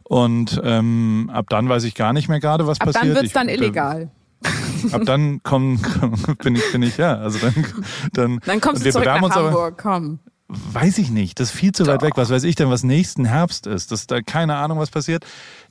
Und 0.04 0.60
ähm, 0.62 1.28
ab 1.32 1.46
dann 1.48 1.68
weiß 1.68 1.82
ich 1.82 1.96
gar 1.96 2.12
nicht 2.12 2.28
mehr 2.28 2.38
gerade, 2.38 2.68
was 2.68 2.80
ab 2.80 2.86
passiert. 2.86 3.02
Ab 3.02 3.08
dann 3.08 3.22
wird's 3.22 3.32
dann 3.32 3.48
illegal. 3.48 4.10
Ab 4.92 5.02
dann 5.04 5.42
kommen, 5.42 5.80
bin 6.42 6.56
ich, 6.56 6.72
bin 6.72 6.82
ich, 6.82 6.96
ja, 6.96 7.16
also 7.16 7.38
dann, 7.38 7.66
dann. 8.12 8.40
Dann 8.44 8.60
kommst 8.60 8.84
du 8.84 8.90
zurück 8.90 9.06
nach 9.06 9.20
Hamburg, 9.20 9.78
komm. 9.80 10.18
Weiß 10.48 10.98
ich 10.98 11.10
nicht. 11.10 11.40
Das 11.40 11.50
ist 11.50 11.56
viel 11.56 11.72
zu 11.72 11.82
Doch. 11.84 11.94
weit 11.94 12.02
weg. 12.02 12.12
Was 12.16 12.30
weiß 12.30 12.44
ich 12.44 12.54
denn, 12.54 12.70
was 12.70 12.84
nächsten 12.84 13.24
Herbst 13.24 13.66
ist? 13.66 13.90
Das 13.90 14.00
ist 14.00 14.10
da 14.10 14.20
keine 14.20 14.56
Ahnung, 14.56 14.78
was 14.78 14.90
passiert. 14.90 15.24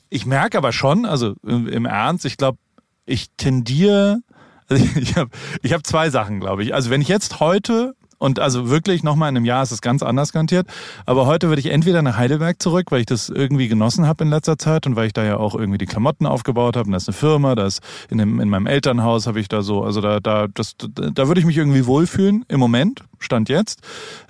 Ich 0.10 0.26
merke 0.26 0.58
aber 0.58 0.74
schon, 0.74 1.06
also 1.06 1.36
im 1.44 1.86
Ernst, 1.86 2.26
ich 2.26 2.38
glaube, 2.38 2.58
ich 3.06 3.28
tendiere, 3.38 4.20
also 4.68 4.84
ich 4.96 5.16
habe 5.16 5.30
ich 5.62 5.74
hab 5.74 5.86
zwei 5.86 6.10
Sachen, 6.10 6.40
glaube 6.40 6.64
ich. 6.64 6.74
Also 6.74 6.90
wenn 6.90 7.02
ich 7.02 7.08
jetzt 7.08 7.40
heute 7.40 7.96
und 8.26 8.40
also 8.40 8.72
wirklich 8.72 9.04
nochmal 9.04 9.30
in 9.30 9.38
einem 9.38 9.46
Jahr 9.46 9.62
ist 9.62 9.72
es 9.72 9.82
ganz 9.82 10.02
anders 10.02 10.34
garantiert. 10.34 10.66
Aber 11.06 11.28
heute 11.28 11.48
würde 11.48 11.60
ich 11.60 11.68
entweder 11.68 12.02
nach 12.02 12.18
Heidelberg 12.18 12.60
zurück, 12.60 12.88
weil 12.90 13.02
ich 13.02 13.06
das 13.06 13.30
irgendwie 13.30 13.68
genossen 13.68 14.08
habe 14.08 14.24
in 14.24 14.32
letzter 14.32 14.58
Zeit 14.58 14.88
und 14.88 14.96
weil 14.96 15.06
ich 15.06 15.14
da 15.14 15.24
ja 15.24 15.38
auch 15.38 15.54
irgendwie 15.54 15.78
die 15.78 15.86
Klamotten 15.86 16.26
aufgebaut 16.26 16.76
habe. 16.76 16.88
Und 16.88 16.94
da 16.94 16.98
ist 16.98 17.08
eine 17.08 17.16
Firma, 17.16 17.54
da 17.54 17.68
ist 17.68 17.82
in, 18.10 18.18
dem, 18.18 18.40
in 18.40 18.50
meinem 18.50 18.66
Elternhaus 18.66 19.28
habe 19.28 19.40
ich 19.40 19.48
da 19.48 19.62
so, 19.62 19.84
also 19.84 20.02
da, 20.02 20.20
da, 20.20 20.48
das, 20.52 20.76
da 20.78 21.28
würde 21.28 21.40
ich 21.40 21.46
mich 21.46 21.56
irgendwie 21.56 21.86
wohlfühlen 21.86 22.46
im 22.48 22.60
Moment, 22.60 23.04
Stand 23.20 23.48
jetzt. 23.48 23.82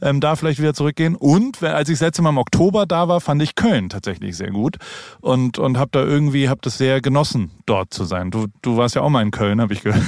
Ähm, 0.02 0.20
da 0.20 0.36
vielleicht 0.36 0.60
wieder 0.60 0.74
zurückgehen. 0.74 1.16
Und 1.16 1.64
als 1.64 1.88
ich 1.88 1.96
das 1.96 2.02
letzte 2.02 2.22
Mal 2.22 2.32
im 2.32 2.38
Oktober 2.38 2.86
da 2.86 3.08
war, 3.08 3.22
fand 3.22 3.42
ich 3.42 3.56
Köln 3.56 3.88
tatsächlich 3.88 4.36
sehr 4.36 4.52
gut. 4.52 4.76
Und, 5.22 5.58
und 5.58 5.78
habe 5.78 5.92
da 5.94 6.04
irgendwie, 6.04 6.50
habe 6.50 6.60
das 6.62 6.78
sehr 6.78 7.00
genossen, 7.00 7.52
dort 7.66 7.94
zu 7.94 8.04
sein. 8.04 8.30
Du, 8.30 8.48
du 8.62 8.76
warst 8.76 8.96
ja 8.96 9.04
auch 9.04 9.10
mal 9.10 9.22
in 9.22 9.32
Köln, 9.32 9.62
habe 9.62 9.74
ich 9.74 9.84
gehört. 9.84 10.04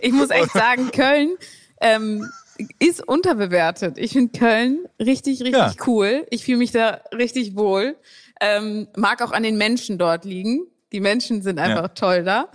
ich 0.00 0.12
muss 0.12 0.30
echt 0.30 0.52
sagen, 0.52 0.90
Köln 0.92 1.36
ähm, 1.80 2.30
ist 2.78 3.06
unterbewertet. 3.06 3.98
Ich 3.98 4.12
finde 4.12 4.38
Köln 4.38 4.80
richtig, 4.98 5.40
richtig 5.40 5.52
ja. 5.52 5.86
cool. 5.86 6.26
Ich 6.30 6.44
fühle 6.44 6.58
mich 6.58 6.72
da 6.72 7.00
richtig 7.16 7.56
wohl. 7.56 7.96
Ähm, 8.40 8.88
mag 8.96 9.22
auch 9.22 9.32
an 9.32 9.42
den 9.42 9.56
Menschen 9.56 9.98
dort 9.98 10.24
liegen. 10.24 10.66
Die 10.92 11.00
Menschen 11.00 11.42
sind 11.42 11.58
einfach 11.58 11.82
ja. 11.82 11.88
toll 11.88 12.24
da. 12.24 12.48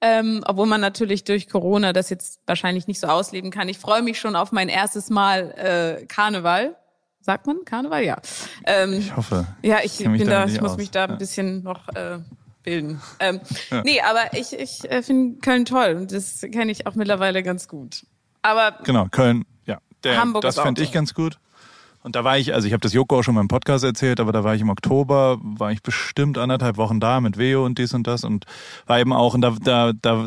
Ähm, 0.00 0.42
obwohl 0.46 0.66
man 0.66 0.80
natürlich 0.80 1.24
durch 1.24 1.48
Corona 1.48 1.92
das 1.92 2.08
jetzt 2.08 2.40
wahrscheinlich 2.46 2.86
nicht 2.86 3.00
so 3.00 3.08
ausleben 3.08 3.50
kann. 3.50 3.68
Ich 3.68 3.78
freue 3.78 4.02
mich 4.02 4.20
schon 4.20 4.36
auf 4.36 4.52
mein 4.52 4.68
erstes 4.68 5.10
Mal 5.10 5.50
äh, 6.02 6.06
Karneval. 6.06 6.76
Sagt 7.20 7.46
man 7.46 7.64
Karneval? 7.64 8.04
Ja. 8.04 8.18
Ähm, 8.64 8.94
ich 8.94 9.16
hoffe. 9.16 9.46
Ja, 9.62 9.78
ich, 9.82 10.00
ich 10.00 10.06
bin 10.06 10.28
da, 10.28 10.46
ich 10.46 10.60
muss 10.60 10.72
aus. 10.72 10.76
mich 10.78 10.90
da 10.90 11.04
ein 11.06 11.18
bisschen 11.18 11.62
noch 11.62 11.88
äh, 11.88 12.18
bilden. 12.62 13.00
Ähm, 13.18 13.40
ja. 13.70 13.82
Nee, 13.84 14.00
aber 14.00 14.38
ich, 14.38 14.52
ich 14.52 14.90
äh, 14.90 15.02
finde 15.02 15.38
Köln 15.40 15.64
toll 15.64 15.96
und 15.96 16.12
das 16.12 16.40
kenne 16.40 16.70
ich 16.70 16.86
auch 16.86 16.94
mittlerweile 16.94 17.42
ganz 17.42 17.68
gut. 17.68 18.04
Aber 18.42 18.72
genau, 18.84 19.06
Köln, 19.10 19.44
ja. 19.66 19.78
Der, 20.04 20.18
Hamburg 20.18 20.42
das 20.42 20.58
fände 20.58 20.82
ich 20.82 20.92
ganz 20.92 21.14
gut. 21.14 21.38
Und 22.02 22.16
da 22.16 22.24
war 22.24 22.38
ich, 22.38 22.54
also 22.54 22.66
ich 22.66 22.72
habe 22.72 22.80
das 22.80 22.94
Joko 22.94 23.18
auch 23.18 23.22
schon 23.22 23.34
mal 23.34 23.42
im 23.42 23.48
Podcast 23.48 23.84
erzählt, 23.84 24.20
aber 24.20 24.32
da 24.32 24.42
war 24.42 24.54
ich 24.54 24.62
im 24.62 24.70
Oktober, 24.70 25.38
war 25.42 25.70
ich 25.70 25.82
bestimmt 25.82 26.38
anderthalb 26.38 26.78
Wochen 26.78 26.98
da 26.98 27.20
mit 27.20 27.36
Veo 27.36 27.66
und 27.66 27.76
dies 27.76 27.92
und 27.92 28.06
das 28.06 28.24
und 28.24 28.46
war 28.86 28.98
eben 28.98 29.12
auch 29.12 29.34
und 29.34 29.42
da 29.42 29.54
da 29.62 29.92
da 30.00 30.24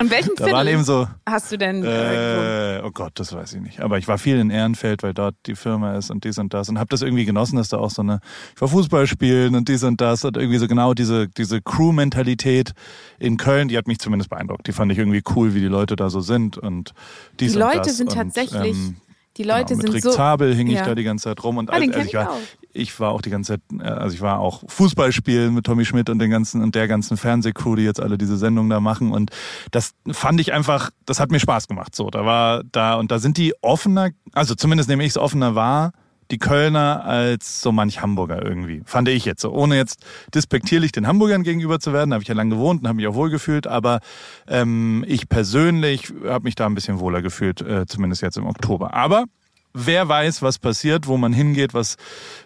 In 0.00 0.10
welchem 0.10 0.34
da 0.36 0.46
waren 0.52 0.68
eben 0.68 0.84
so 0.84 1.08
hast 1.28 1.50
du 1.50 1.58
denn 1.58 1.82
äh, 1.84 2.80
oh 2.84 2.92
Gott, 2.92 3.12
das 3.16 3.32
weiß 3.32 3.54
ich 3.54 3.62
nicht, 3.62 3.80
aber 3.80 3.98
ich 3.98 4.06
war 4.06 4.16
viel 4.18 4.38
in 4.38 4.50
Ehrenfeld, 4.50 5.02
weil 5.02 5.12
dort 5.12 5.34
die 5.46 5.56
Firma 5.56 5.96
ist 5.96 6.10
und 6.10 6.22
dies 6.22 6.38
und 6.38 6.54
das 6.54 6.68
und 6.68 6.78
habe 6.78 6.88
das 6.88 7.02
irgendwie 7.02 7.24
genossen, 7.24 7.56
dass 7.56 7.68
da 7.68 7.78
auch 7.78 7.90
so 7.90 8.02
eine 8.02 8.20
ich 8.54 8.60
war 8.60 8.68
Fußball 8.68 9.08
spielen 9.08 9.56
und 9.56 9.68
dies 9.68 9.82
und 9.82 10.00
das 10.00 10.24
und 10.24 10.36
irgendwie 10.36 10.58
so 10.58 10.68
genau 10.68 10.94
diese 10.94 11.26
diese 11.28 11.60
Crew 11.62 11.90
Mentalität 11.90 12.74
in 13.18 13.38
Köln, 13.38 13.66
die 13.66 13.76
hat 13.76 13.88
mich 13.88 13.98
zumindest 13.98 14.30
beeindruckt. 14.30 14.68
Die 14.68 14.72
fand 14.72 14.92
ich 14.92 14.98
irgendwie 14.98 15.22
cool, 15.34 15.52
wie 15.54 15.60
die 15.60 15.66
Leute 15.66 15.96
da 15.96 16.10
so 16.10 16.20
sind 16.20 16.58
und 16.58 16.92
dies 17.40 17.54
die 17.54 17.58
und 17.58 17.64
Leute 17.64 17.78
das 17.78 17.96
sind 17.96 18.10
und, 18.10 18.14
tatsächlich 18.14 18.76
ähm, 18.76 18.96
die 19.36 19.42
Leute 19.42 19.74
genau, 19.74 19.76
mit 19.76 19.86
sind 19.86 19.94
Rick 19.94 20.02
so. 20.04 20.10
Zabel 20.10 20.54
hing 20.54 20.68
ja. 20.68 20.80
ich 20.80 20.86
da 20.86 20.94
die 20.94 21.04
ganze 21.04 21.24
Zeit 21.24 21.42
rum 21.44 21.58
und 21.58 21.70
Ah, 21.70 21.74
also, 21.74 21.84
den 21.84 21.92
kenn 21.92 22.02
ich, 22.02 22.08
ich 22.08 22.14
war, 22.14 22.30
auch. 22.30 22.40
ich 22.72 23.00
war 23.00 23.10
auch 23.12 23.20
die 23.20 23.30
ganze 23.30 23.54
Zeit, 23.54 23.60
äh, 23.80 23.84
also 23.84 24.14
ich 24.14 24.20
war 24.20 24.40
auch 24.40 24.62
Fußballspielen 24.68 25.54
mit 25.54 25.66
Tommy 25.66 25.84
Schmidt 25.84 26.08
und 26.08 26.18
den 26.18 26.30
ganzen 26.30 26.62
und 26.62 26.74
der 26.74 26.88
ganzen 26.88 27.16
Fernsehcrew, 27.16 27.76
die 27.76 27.82
jetzt 27.82 28.00
alle 28.00 28.18
diese 28.18 28.36
Sendung 28.36 28.70
da 28.70 28.80
machen 28.80 29.12
und 29.12 29.30
das 29.70 29.92
fand 30.10 30.40
ich 30.40 30.52
einfach, 30.52 30.90
das 31.04 31.20
hat 31.20 31.30
mir 31.30 31.40
Spaß 31.40 31.68
gemacht. 31.68 31.94
So, 31.94 32.10
da 32.10 32.24
war 32.24 32.62
da 32.64 32.94
und 32.94 33.10
da 33.10 33.18
sind 33.18 33.36
die 33.36 33.54
offener, 33.62 34.10
also 34.32 34.54
zumindest 34.54 34.88
nehme 34.88 35.04
ich 35.04 35.10
es 35.10 35.18
offener 35.18 35.54
wahr 35.54 35.92
die 36.30 36.38
Kölner 36.38 37.04
als 37.04 37.60
so 37.60 37.72
manch 37.72 38.00
Hamburger 38.00 38.44
irgendwie. 38.44 38.82
Fand 38.84 39.08
ich 39.08 39.24
jetzt 39.24 39.42
so. 39.42 39.50
Ohne 39.52 39.76
jetzt 39.76 40.04
despektierlich 40.34 40.92
den 40.92 41.06
Hamburgern 41.06 41.42
gegenüber 41.42 41.78
zu 41.80 41.92
werden, 41.92 42.12
habe 42.12 42.22
ich 42.22 42.28
ja 42.28 42.34
lange 42.34 42.54
gewohnt 42.54 42.82
und 42.82 42.88
habe 42.88 42.96
mich 42.96 43.06
auch 43.06 43.14
wohl 43.14 43.30
gefühlt, 43.30 43.66
aber 43.66 44.00
ähm, 44.48 45.04
ich 45.06 45.28
persönlich 45.28 46.12
habe 46.24 46.44
mich 46.44 46.54
da 46.54 46.66
ein 46.66 46.74
bisschen 46.74 46.98
wohler 47.00 47.22
gefühlt, 47.22 47.60
äh, 47.60 47.86
zumindest 47.86 48.22
jetzt 48.22 48.36
im 48.36 48.46
Oktober. 48.46 48.94
Aber 48.94 49.24
wer 49.72 50.08
weiß, 50.08 50.42
was 50.42 50.58
passiert, 50.58 51.06
wo 51.06 51.16
man 51.16 51.32
hingeht, 51.32 51.74
was 51.74 51.96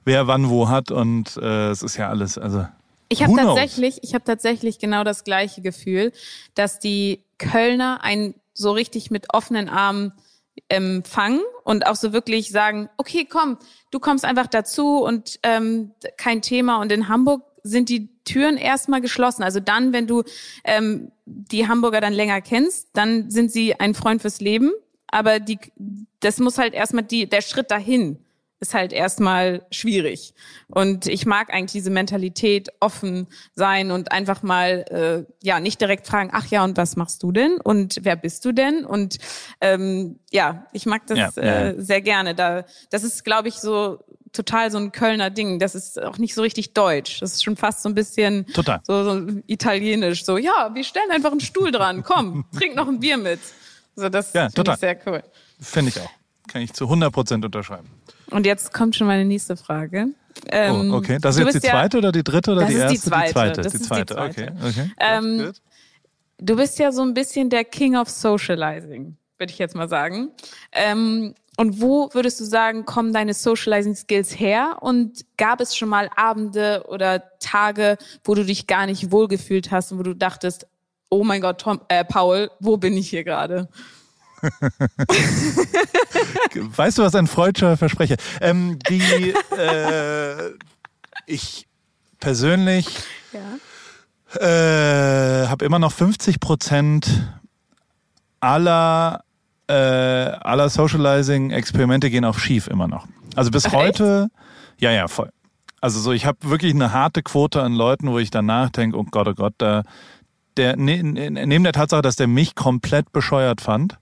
wer 0.04 0.26
wann 0.26 0.48
wo 0.48 0.68
hat 0.68 0.90
und 0.90 1.36
äh, 1.36 1.70
es 1.70 1.82
ist 1.82 1.96
ja 1.96 2.08
alles, 2.08 2.36
also 2.36 2.66
ich 3.12 3.24
habe 3.24 3.34
tatsächlich, 3.34 3.98
ich 4.02 4.14
habe 4.14 4.24
tatsächlich 4.24 4.78
genau 4.78 5.02
das 5.02 5.24
gleiche 5.24 5.62
Gefühl, 5.62 6.12
dass 6.54 6.78
die 6.78 7.24
Kölner 7.38 8.04
einen 8.04 8.34
so 8.54 8.70
richtig 8.70 9.10
mit 9.10 9.34
offenen 9.34 9.68
Armen 9.68 10.12
empfangen 10.68 11.40
und 11.64 11.87
auch 11.87 11.96
so 11.96 12.12
wirklich 12.12 12.51
sagen, 12.51 12.88
okay, 12.96 13.27
komm, 13.29 13.59
du 13.90 13.99
kommst 14.01 14.25
einfach 14.25 14.46
dazu 14.46 15.03
und 15.03 15.38
ähm, 15.42 15.92
kein 16.16 16.42
Thema. 16.42 16.81
Und 16.81 16.92
in 16.92 17.09
Hamburg 17.09 17.42
sind 17.62 17.88
die 17.88 18.09
Türen 18.25 18.57
erstmal 18.57 19.01
geschlossen. 19.01 19.42
Also 19.42 19.61
dann, 19.61 19.92
wenn 19.92 20.07
du 20.07 20.23
ähm, 20.64 21.12
die 21.25 21.68
Hamburger 21.68 22.01
dann 22.01 22.12
länger 22.12 22.40
kennst, 22.40 22.88
dann 22.92 23.31
sind 23.31 23.53
sie 23.53 23.75
ein 23.75 23.94
Freund 23.94 24.23
fürs 24.23 24.40
Leben. 24.40 24.73
Aber 25.09 25.40
die, 25.40 25.59
das 26.20 26.38
muss 26.38 26.59
halt 26.59 26.75
erstmal 26.75 27.05
die, 27.05 27.29
der 27.29 27.42
Schritt 27.42 27.70
dahin 27.70 28.18
ist 28.61 28.75
halt 28.75 28.92
erstmal 28.92 29.66
schwierig. 29.70 30.35
Und 30.68 31.07
ich 31.07 31.25
mag 31.25 31.53
eigentlich 31.53 31.73
diese 31.73 31.90
Mentalität, 31.90 32.68
offen 32.79 33.27
sein 33.55 33.90
und 33.90 34.12
einfach 34.12 34.42
mal 34.42 34.85
äh, 34.90 35.33
ja 35.42 35.61
nicht 35.61 35.81
direkt 35.81 36.07
fragen, 36.07 36.31
ach 36.33 36.46
ja, 36.46 36.62
und 36.62 36.77
was 36.77 36.96
machst 36.96 37.23
du 37.23 37.33
denn? 37.33 37.59
Und 37.62 38.01
wer 38.03 38.16
bist 38.16 38.44
du 38.44 38.53
denn? 38.53 38.85
Und 38.85 39.18
ähm, 39.61 40.20
ja, 40.31 40.66
ich 40.73 40.85
mag 40.85 41.07
das 41.07 41.18
ja, 41.18 41.31
äh, 41.37 41.75
ja. 41.77 41.83
sehr 41.83 42.03
gerne. 42.03 42.35
Da, 42.35 42.64
das 42.90 43.03
ist, 43.03 43.25
glaube 43.25 43.49
ich, 43.49 43.55
so 43.55 44.05
total 44.33 44.70
so 44.70 44.79
ein 44.79 44.92
Kölner 44.92 45.31
Ding. 45.31 45.59
Das 45.59 45.75
ist 45.75 46.01
auch 46.01 46.18
nicht 46.18 46.35
so 46.35 46.42
richtig 46.42 46.75
deutsch. 46.75 47.20
Das 47.20 47.33
ist 47.33 47.42
schon 47.42 47.57
fast 47.57 47.83
so 47.83 47.88
ein 47.88 47.94
bisschen 47.94 48.46
total. 48.49 48.81
So, 48.87 49.05
so 49.05 49.27
italienisch. 49.46 50.25
So, 50.25 50.37
ja, 50.37 50.70
wir 50.75 50.85
stellen 50.85 51.11
einfach 51.11 51.31
einen 51.31 51.40
Stuhl 51.40 51.73
dran. 51.73 52.03
Komm, 52.03 52.44
trink 52.57 52.77
noch 52.77 52.88
ein 52.88 53.01
Bier 53.01 53.16
mit. 53.16 53.40
So, 53.96 54.09
das 54.09 54.33
ja, 54.33 54.49
finde 54.51 54.73
ich 54.73 54.79
sehr 54.79 54.99
cool. 55.07 55.23
Finde 55.61 55.90
ich 55.90 56.01
auch. 56.01 56.11
Kann 56.49 56.62
ich 56.62 56.73
zu 56.73 56.85
100 56.85 57.12
Prozent 57.12 57.44
unterschreiben. 57.44 57.88
Und 58.30 58.46
jetzt 58.46 58.72
kommt 58.72 58.96
schon 58.96 59.06
meine 59.06 59.24
nächste 59.24 59.56
Frage. 59.56 60.08
Ähm, 60.50 60.92
oh, 60.92 60.96
okay. 60.96 61.18
Das 61.20 61.36
ist 61.36 61.44
jetzt 61.44 61.54
die 61.64 61.68
zweite 61.68 61.96
ja, 61.96 61.98
oder 61.98 62.12
die 62.12 62.22
dritte 62.22 62.52
oder 62.52 62.64
die 62.64 62.74
erste? 62.74 62.94
Die 62.94 63.00
zweite. 63.00 63.26
Die 63.26 63.32
zweite. 63.32 63.62
Das 63.62 63.72
die 63.72 63.80
zweite. 63.80 64.04
Die 64.04 64.14
zweite. 64.14 64.30
Okay. 64.30 64.50
okay. 64.66 64.90
Ähm, 64.98 65.52
du 66.38 66.56
bist 66.56 66.78
ja 66.78 66.92
so 66.92 67.02
ein 67.02 67.14
bisschen 67.14 67.50
der 67.50 67.64
King 67.64 67.96
of 67.96 68.08
Socializing, 68.08 69.16
würde 69.38 69.52
ich 69.52 69.58
jetzt 69.58 69.74
mal 69.74 69.88
sagen. 69.88 70.30
Ähm, 70.72 71.34
und 71.56 71.80
wo 71.80 72.08
würdest 72.12 72.40
du 72.40 72.44
sagen, 72.44 72.86
kommen 72.86 73.12
deine 73.12 73.34
Socializing 73.34 73.94
Skills 73.94 74.38
her? 74.38 74.78
Und 74.80 75.24
gab 75.36 75.60
es 75.60 75.76
schon 75.76 75.88
mal 75.88 76.08
Abende 76.16 76.84
oder 76.88 77.22
Tage, 77.38 77.98
wo 78.24 78.34
du 78.34 78.44
dich 78.44 78.66
gar 78.66 78.86
nicht 78.86 79.10
wohlgefühlt 79.12 79.70
hast 79.70 79.92
und 79.92 79.98
wo 79.98 80.02
du 80.02 80.14
dachtest, 80.14 80.66
oh 81.10 81.24
mein 81.24 81.42
Gott, 81.42 81.60
Tom, 81.60 81.80
äh, 81.88 82.04
Paul, 82.04 82.50
wo 82.60 82.76
bin 82.76 82.96
ich 82.96 83.10
hier 83.10 83.24
gerade? 83.24 83.68
weißt 86.76 86.98
du, 86.98 87.03
was 87.03 87.14
ein 87.14 87.26
freudscher 87.26 87.76
Versprecher? 87.76 88.16
Ähm, 88.40 88.79
die, 88.88 89.35
äh, 89.57 90.53
ich 91.26 91.66
persönlich 92.18 92.87
ja. 93.33 94.40
äh, 94.40 95.48
habe 95.48 95.64
immer 95.64 95.79
noch 95.79 95.92
50 95.92 96.40
Prozent 96.40 97.33
aller, 98.40 99.22
äh, 99.68 99.74
aller 99.74 100.68
Socializing-Experimente 100.68 102.11
gehen 102.11 102.24
auf 102.24 102.40
schief 102.40 102.66
immer 102.66 102.88
noch. 102.88 103.07
Also 103.37 103.50
bis 103.50 103.66
Ach, 103.66 103.72
heute, 103.72 104.29
echt? 104.74 104.83
ja, 104.83 104.90
ja, 104.90 105.09
voll. 105.09 105.31
Also 105.81 106.00
so, 106.00 106.12
ich 106.12 106.26
habe 106.26 106.38
wirklich 106.42 106.74
eine 106.74 106.92
harte 106.92 107.22
Quote 107.22 107.62
an 107.62 107.72
Leuten, 107.72 108.11
wo 108.11 108.18
ich 108.18 108.31
danach 108.31 108.70
denke, 108.70 108.98
oh 108.98 109.05
Gott, 109.05 109.29
oh 109.29 109.35
Gott, 109.35 109.55
da, 109.59 109.83
der, 110.61 110.77
ne, 110.77 111.03
ne, 111.03 111.46
neben 111.46 111.64
der 111.64 111.73
Tatsache, 111.73 112.03
dass 112.03 112.16
der 112.16 112.27
mich 112.27 112.55
komplett 112.55 113.12
bescheuert 113.12 113.61
fand, 113.61 113.99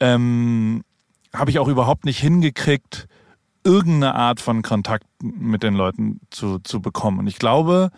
ähm, 0.00 0.82
habe 1.32 1.50
ich 1.50 1.58
auch 1.58 1.68
überhaupt 1.68 2.04
nicht 2.04 2.18
hingekriegt, 2.18 3.06
irgendeine 3.64 4.16
Art 4.16 4.40
von 4.40 4.62
Kontakt 4.62 5.06
mit 5.22 5.62
den 5.62 5.74
Leuten 5.74 6.20
zu, 6.30 6.58
zu 6.58 6.82
bekommen. 6.82 7.20
Und 7.20 7.28
ich 7.28 7.38
glaube, 7.38 7.90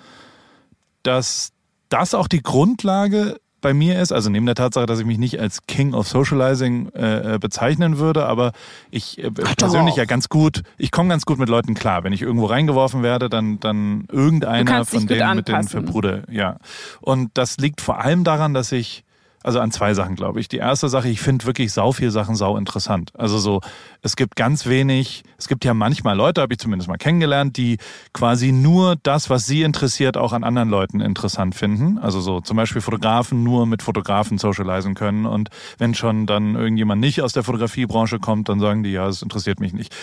dass 1.03 1.53
das 1.89 2.15
auch 2.15 2.29
die 2.29 2.43
Grundlage 2.43 3.41
bei 3.65 3.73
mir 3.73 3.99
ist, 3.99 4.13
also 4.13 4.29
neben 4.29 4.45
der 4.45 4.55
Tatsache, 4.55 4.85
dass 4.85 5.01
ich 5.01 5.07
mich 5.07 5.17
nicht 5.17 5.41
als 5.41 5.67
King 5.67 5.95
of 5.95 6.07
Socializing 6.07 6.91
äh, 6.91 7.37
äh 7.37 7.39
bezeichnen 7.39 7.97
würde, 7.97 8.27
aber 8.27 8.53
ich 8.91 9.25
äh, 9.25 9.31
persönlich 9.31 9.97
ja 9.97 10.05
ganz 10.05 10.29
gut, 10.29 10.65
ich 10.77 10.91
komme 10.91 11.09
ganz 11.09 11.25
gut 11.25 11.39
mit 11.39 11.49
Leuten 11.49 11.73
klar. 11.73 12.05
Wenn 12.05 12.13
ich 12.13 12.21
irgendwo 12.21 12.45
reingeworfen 12.45 13.03
werde, 13.03 13.31
dann, 13.31 13.59
dann 13.61 14.07
irgendeiner 14.13 14.85
von 14.85 15.07
denen 15.07 15.37
mit 15.37 15.49
denen 15.49 15.67
verbruder. 15.67 16.25
Ja. 16.31 16.59
Und 17.01 17.31
das 17.33 17.57
liegt 17.57 17.81
vor 17.81 18.01
allem 18.01 18.23
daran, 18.23 18.53
dass 18.53 18.71
ich 18.71 19.03
also 19.45 19.61
an 19.61 19.71
zwei 19.71 19.93
Sachen, 19.93 20.17
glaube 20.17 20.41
ich. 20.41 20.49
Die 20.49 20.57
erste 20.57 20.89
Sache, 20.89 21.09
ich 21.09 21.21
finde 21.21 21.45
wirklich 21.45 21.73
sau 21.73 21.93
viel 21.93 22.11
Sachen 22.11 22.35
sau 22.35 22.57
interessant. 22.57 23.13
Also 23.15 23.39
so, 23.39 23.61
es 24.01 24.17
gibt 24.17 24.37
ganz 24.37 24.67
wenig, 24.67 25.23
es 25.37 25.49
gibt 25.49 25.65
ja 25.67 25.75
manchmal 25.75 26.17
Leute, 26.17 26.41
habe 26.41 26.55
ich 26.55 26.59
zumindest 26.59 26.89
mal 26.89 26.97
kennengelernt, 26.97 27.59
die 27.59 27.77
quasi 28.15 28.53
nur 28.53 28.97
das, 29.03 29.29
was 29.29 29.47
sie 29.47 29.63
interessiert, 29.63 30.17
auch 30.17 30.33
an 30.33 30.45
anderen 30.45 30.71
Leuten 30.71 31.01
interessant 31.01 31.55
finden. 31.55 31.99
Also 31.99 32.21
so 32.21 32.41
zum 32.41 32.57
Beispiel 32.57 32.81
Fotografen 32.81 33.45
nur 33.45 33.67
mit 33.67 33.83
Fotografen 33.83 34.39
socialisen 34.39 34.95
können. 34.95 35.27
Und 35.27 35.51
wenn 35.77 35.95
schon 35.95 36.27
dann 36.27 36.55
irgendjemand 36.55 37.03
nicht 37.03 37.21
aus 37.21 37.35
der 37.35 37.43
Fotografiebranche 37.43 38.21
kommt, 38.21 38.49
dann 38.49 38.61
sagen 38.61 38.83
die, 38.83 38.93
ja, 38.93 39.07
das 39.07 39.21
interessiert 39.21 39.61
mich 39.61 39.75
nicht 39.75 39.95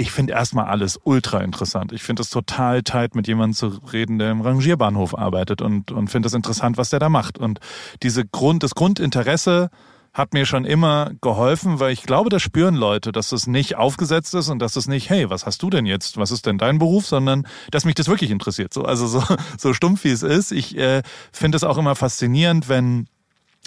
ich 0.00 0.12
finde 0.12 0.32
erstmal 0.32 0.64
alles 0.64 0.98
ultra 1.04 1.40
interessant. 1.40 1.92
Ich 1.92 2.02
finde 2.02 2.22
es 2.22 2.30
total 2.30 2.82
tight, 2.82 3.14
mit 3.14 3.28
jemandem 3.28 3.54
zu 3.54 3.66
reden, 3.92 4.18
der 4.18 4.30
im 4.30 4.40
Rangierbahnhof 4.40 5.16
arbeitet 5.16 5.60
und, 5.60 5.92
und 5.92 6.08
finde 6.08 6.28
es 6.28 6.32
interessant, 6.32 6.78
was 6.78 6.88
der 6.88 7.00
da 7.00 7.10
macht. 7.10 7.36
Und 7.36 7.60
diese 8.02 8.24
Grund, 8.24 8.62
das 8.62 8.74
Grundinteresse 8.90 9.70
hat 10.12 10.34
mir 10.34 10.44
schon 10.44 10.64
immer 10.64 11.12
geholfen, 11.20 11.78
weil 11.78 11.92
ich 11.92 12.02
glaube, 12.02 12.30
das 12.30 12.42
spüren 12.42 12.74
Leute, 12.74 13.12
dass 13.12 13.30
es 13.30 13.46
nicht 13.46 13.76
aufgesetzt 13.76 14.34
ist 14.34 14.48
und 14.48 14.58
dass 14.58 14.74
es 14.74 14.88
nicht, 14.88 15.08
hey, 15.08 15.30
was 15.30 15.46
hast 15.46 15.62
du 15.62 15.70
denn 15.70 15.86
jetzt? 15.86 16.16
Was 16.16 16.32
ist 16.32 16.46
denn 16.46 16.58
dein 16.58 16.80
Beruf? 16.80 17.06
Sondern, 17.06 17.46
dass 17.70 17.84
mich 17.84 17.94
das 17.94 18.08
wirklich 18.08 18.32
interessiert. 18.32 18.74
So, 18.74 18.82
also 18.82 19.06
so, 19.06 19.22
so 19.56 19.72
stumpf 19.72 20.02
wie 20.02 20.10
es 20.10 20.24
ist. 20.24 20.50
Ich 20.50 20.76
äh, 20.76 21.02
finde 21.30 21.56
es 21.56 21.62
auch 21.62 21.78
immer 21.78 21.94
faszinierend, 21.94 22.68
wenn 22.68 23.06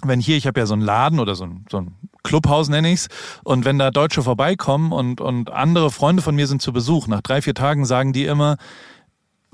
wenn 0.06 0.20
hier, 0.20 0.36
ich 0.36 0.48
habe 0.48 0.60
ja 0.60 0.66
so 0.66 0.74
einen 0.74 0.82
Laden 0.82 1.20
oder 1.20 1.34
so 1.34 1.46
ein, 1.46 1.66
so 1.72 1.78
ein 1.78 1.96
Clubhaus 2.24 2.68
nenne 2.68 2.92
ich's, 2.92 3.08
und 3.46 3.64
wenn 3.64 3.80
da 3.80 3.90
Deutsche 3.90 4.22
vorbeikommen 4.22 4.92
und, 4.92 5.22
und 5.22 5.50
andere 5.50 5.92
Freunde 5.92 6.22
von 6.22 6.36
mir 6.36 6.48
sind 6.48 6.62
zu 6.62 6.74
Besuch, 6.74 7.08
nach 7.08 7.22
drei, 7.22 7.42
vier 7.42 7.54
Tagen 7.54 7.86
sagen 7.86 8.12
die 8.12 8.26
immer, 8.26 8.58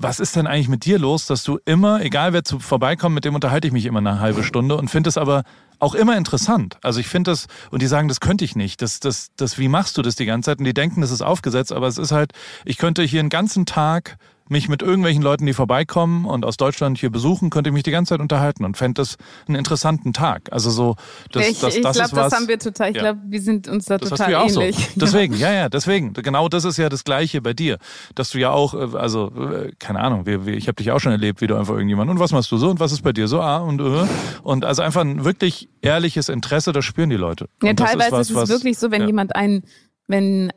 was 0.02 0.18
ist 0.18 0.34
denn 0.34 0.46
eigentlich 0.46 0.68
mit 0.68 0.86
dir 0.86 0.98
los, 0.98 1.26
dass 1.26 1.44
du 1.44 1.58
immer, 1.66 2.00
egal 2.00 2.32
wer 2.32 2.42
zu 2.42 2.58
vorbeikommt, 2.58 3.14
mit 3.14 3.26
dem 3.26 3.34
unterhalte 3.34 3.66
ich 3.66 3.72
mich 3.72 3.84
immer 3.84 3.98
eine 3.98 4.18
halbe 4.18 4.42
Stunde 4.42 4.76
und 4.76 4.88
finde 4.88 5.08
es 5.08 5.18
aber 5.18 5.42
auch 5.78 5.94
immer 5.94 6.16
interessant. 6.16 6.78
Also 6.82 7.00
ich 7.00 7.06
finde 7.06 7.30
das, 7.30 7.48
und 7.70 7.82
die 7.82 7.86
sagen, 7.86 8.08
das 8.08 8.20
könnte 8.20 8.42
ich 8.44 8.56
nicht. 8.56 8.80
Das, 8.80 9.00
das, 9.00 9.30
das, 9.36 9.58
wie 9.58 9.68
machst 9.68 9.98
du 9.98 10.02
das 10.02 10.16
die 10.16 10.24
ganze 10.24 10.50
Zeit? 10.50 10.58
Und 10.58 10.64
die 10.64 10.72
denken, 10.72 11.02
das 11.02 11.10
ist 11.10 11.20
aufgesetzt, 11.20 11.70
aber 11.70 11.86
es 11.86 11.98
ist 11.98 12.12
halt, 12.12 12.32
ich 12.64 12.78
könnte 12.78 13.02
hier 13.02 13.20
einen 13.20 13.28
ganzen 13.28 13.66
Tag 13.66 14.16
mich 14.50 14.68
mit 14.68 14.82
irgendwelchen 14.82 15.22
Leuten, 15.22 15.46
die 15.46 15.52
vorbeikommen 15.52 16.24
und 16.24 16.44
aus 16.44 16.56
Deutschland 16.56 16.98
hier 16.98 17.10
besuchen, 17.10 17.50
könnte 17.50 17.70
ich 17.70 17.74
mich 17.74 17.84
die 17.84 17.90
ganze 17.90 18.10
Zeit 18.10 18.20
unterhalten 18.20 18.64
und 18.64 18.76
fände 18.76 19.00
das 19.00 19.16
einen 19.46 19.56
interessanten 19.56 20.12
Tag. 20.12 20.52
Also 20.52 20.70
so, 20.70 20.96
das, 21.32 21.48
ich, 21.48 21.60
das, 21.60 21.76
ich 21.76 21.82
das 21.82 21.96
glaube, 21.96 22.14
das 22.16 22.32
haben 22.32 22.48
wir 22.48 22.58
total. 22.58 22.90
Ich 22.90 22.96
ja. 22.96 23.02
glaube, 23.02 23.20
wir 23.26 23.40
sind 23.40 23.68
uns 23.68 23.86
da 23.86 23.98
das 23.98 24.10
total 24.10 24.32
ähnlich. 24.32 24.76
So. 24.76 24.82
Deswegen, 25.00 25.36
ja, 25.36 25.52
ja, 25.52 25.68
deswegen. 25.68 26.12
Genau 26.12 26.48
das 26.48 26.64
ist 26.64 26.76
ja 26.76 26.88
das 26.88 27.04
Gleiche 27.04 27.40
bei 27.40 27.52
dir, 27.52 27.78
dass 28.14 28.30
du 28.30 28.38
ja 28.38 28.50
auch, 28.50 28.74
äh, 28.74 28.96
also 28.96 29.32
äh, 29.36 29.72
keine 29.78 30.00
Ahnung, 30.00 30.26
wir, 30.26 30.46
wir, 30.46 30.54
ich 30.54 30.66
habe 30.66 30.76
dich 30.76 30.90
auch 30.90 30.98
schon 30.98 31.12
erlebt, 31.12 31.40
wie 31.40 31.46
du 31.46 31.56
einfach 31.56 31.74
irgendjemand 31.74 32.10
und 32.10 32.18
was 32.18 32.32
machst 32.32 32.50
du 32.50 32.56
so 32.56 32.70
und 32.70 32.80
was 32.80 32.92
ist 32.92 33.02
bei 33.02 33.12
dir 33.12 33.28
so 33.28 33.40
ah 33.40 33.58
und 33.58 33.80
äh, 33.80 34.06
und 34.42 34.64
also 34.64 34.82
einfach 34.82 35.02
ein 35.02 35.24
wirklich 35.24 35.68
ehrliches 35.80 36.28
Interesse, 36.28 36.72
das 36.72 36.84
spüren 36.84 37.10
die 37.10 37.16
Leute. 37.16 37.48
Ja, 37.62 37.74
teilweise 37.74 38.06
ist, 38.06 38.12
was, 38.12 38.28
ist 38.28 38.36
es 38.36 38.50
wirklich 38.50 38.78
so, 38.78 38.90
wenn 38.90 39.02
ja. 39.02 39.06
jemand 39.06 39.36
einen 39.36 39.62
wenn 40.08 40.52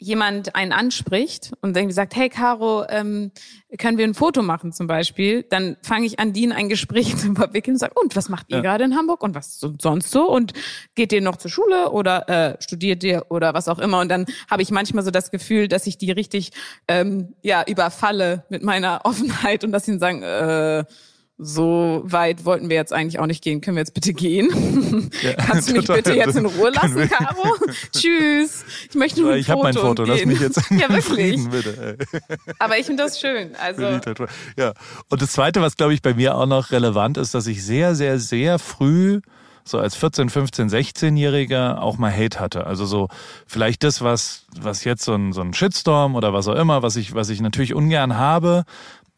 jemand 0.00 0.56
einen 0.56 0.72
anspricht 0.72 1.52
und 1.60 1.76
irgendwie 1.76 1.92
sagt, 1.92 2.16
hey 2.16 2.30
Caro, 2.30 2.86
ähm, 2.88 3.32
können 3.78 3.98
wir 3.98 4.06
ein 4.06 4.14
Foto 4.14 4.42
machen 4.42 4.72
zum 4.72 4.86
Beispiel, 4.86 5.42
dann 5.42 5.76
fange 5.82 6.06
ich 6.06 6.18
an, 6.18 6.32
die 6.32 6.42
in 6.44 6.52
ein 6.52 6.70
Gespräch 6.70 7.16
zu 7.18 7.34
verwickeln 7.34 7.74
und 7.74 7.78
sage, 7.78 7.92
und 8.02 8.16
was 8.16 8.30
macht 8.30 8.46
ihr 8.48 8.56
ja. 8.56 8.62
gerade 8.62 8.84
in 8.84 8.96
Hamburg? 8.96 9.22
Und 9.22 9.34
was 9.34 9.60
sonst 9.60 10.10
so? 10.10 10.28
Und 10.28 10.54
geht 10.94 11.12
ihr 11.12 11.20
noch 11.20 11.36
zur 11.36 11.50
Schule 11.50 11.90
oder 11.90 12.28
äh, 12.28 12.62
studiert 12.62 13.04
ihr 13.04 13.26
oder 13.28 13.52
was 13.52 13.68
auch 13.68 13.78
immer? 13.78 14.00
Und 14.00 14.08
dann 14.08 14.24
habe 14.50 14.62
ich 14.62 14.70
manchmal 14.70 15.04
so 15.04 15.10
das 15.10 15.30
Gefühl, 15.30 15.68
dass 15.68 15.86
ich 15.86 15.98
die 15.98 16.10
richtig 16.10 16.50
ähm, 16.88 17.34
ja 17.42 17.62
überfalle 17.66 18.44
mit 18.48 18.62
meiner 18.62 19.00
Offenheit 19.04 19.64
und 19.64 19.72
dass 19.72 19.84
sie 19.84 19.98
sagen, 19.98 20.22
äh, 20.22 20.84
so 21.42 22.02
weit 22.04 22.44
wollten 22.44 22.68
wir 22.68 22.76
jetzt 22.76 22.92
eigentlich 22.92 23.18
auch 23.18 23.26
nicht 23.26 23.42
gehen. 23.42 23.62
Können 23.62 23.76
wir 23.76 23.80
jetzt 23.80 23.94
bitte 23.94 24.12
gehen? 24.12 25.10
Ja, 25.22 25.32
Kannst 25.38 25.70
du 25.70 25.72
mich 25.72 25.86
bitte 25.86 26.12
jetzt 26.12 26.36
in 26.36 26.44
Ruhe 26.44 26.70
lassen, 26.70 27.08
Caro? 27.08 27.54
Tschüss. 27.92 28.64
Ich 28.90 28.94
möchte 28.94 29.22
nur 29.22 29.32
ein 29.32 29.38
ich 29.38 29.46
Foto. 29.46 29.58
Ich 29.58 29.62
habe 29.62 29.62
mein 29.62 29.74
Foto. 29.74 30.04
Lass 30.04 30.24
mich 30.26 30.40
jetzt 30.40 30.60
ja, 30.70 30.90
wirklich. 30.90 31.48
Bitte. 31.48 31.96
Aber 32.58 32.78
ich 32.78 32.84
finde 32.84 33.04
das 33.04 33.18
schön. 33.18 33.56
Also 33.56 33.82
ja. 34.56 34.74
Und 35.08 35.22
das 35.22 35.32
Zweite, 35.32 35.62
was 35.62 35.76
glaube 35.76 35.94
ich 35.94 36.02
bei 36.02 36.12
mir 36.12 36.36
auch 36.36 36.46
noch 36.46 36.72
relevant 36.72 37.16
ist, 37.16 37.34
dass 37.34 37.46
ich 37.46 37.64
sehr, 37.64 37.94
sehr, 37.94 38.18
sehr 38.18 38.58
früh 38.58 39.20
so 39.64 39.78
als 39.78 39.94
14, 39.94 40.28
15, 40.30 40.68
16-Jähriger 40.68 41.78
auch 41.78 41.96
mal 41.96 42.12
Hate 42.12 42.40
hatte. 42.40 42.66
Also 42.66 42.84
so 42.86 43.08
vielleicht 43.46 43.84
das, 43.84 44.02
was, 44.02 44.44
was 44.58 44.84
jetzt 44.84 45.04
so 45.04 45.14
ein, 45.14 45.32
so 45.32 45.40
ein 45.40 45.54
Shitstorm 45.54 46.16
oder 46.16 46.32
was 46.32 46.48
auch 46.48 46.56
immer, 46.56 46.82
was 46.82 46.96
ich, 46.96 47.14
was 47.14 47.28
ich 47.28 47.40
natürlich 47.40 47.74
ungern 47.74 48.16
habe, 48.16 48.64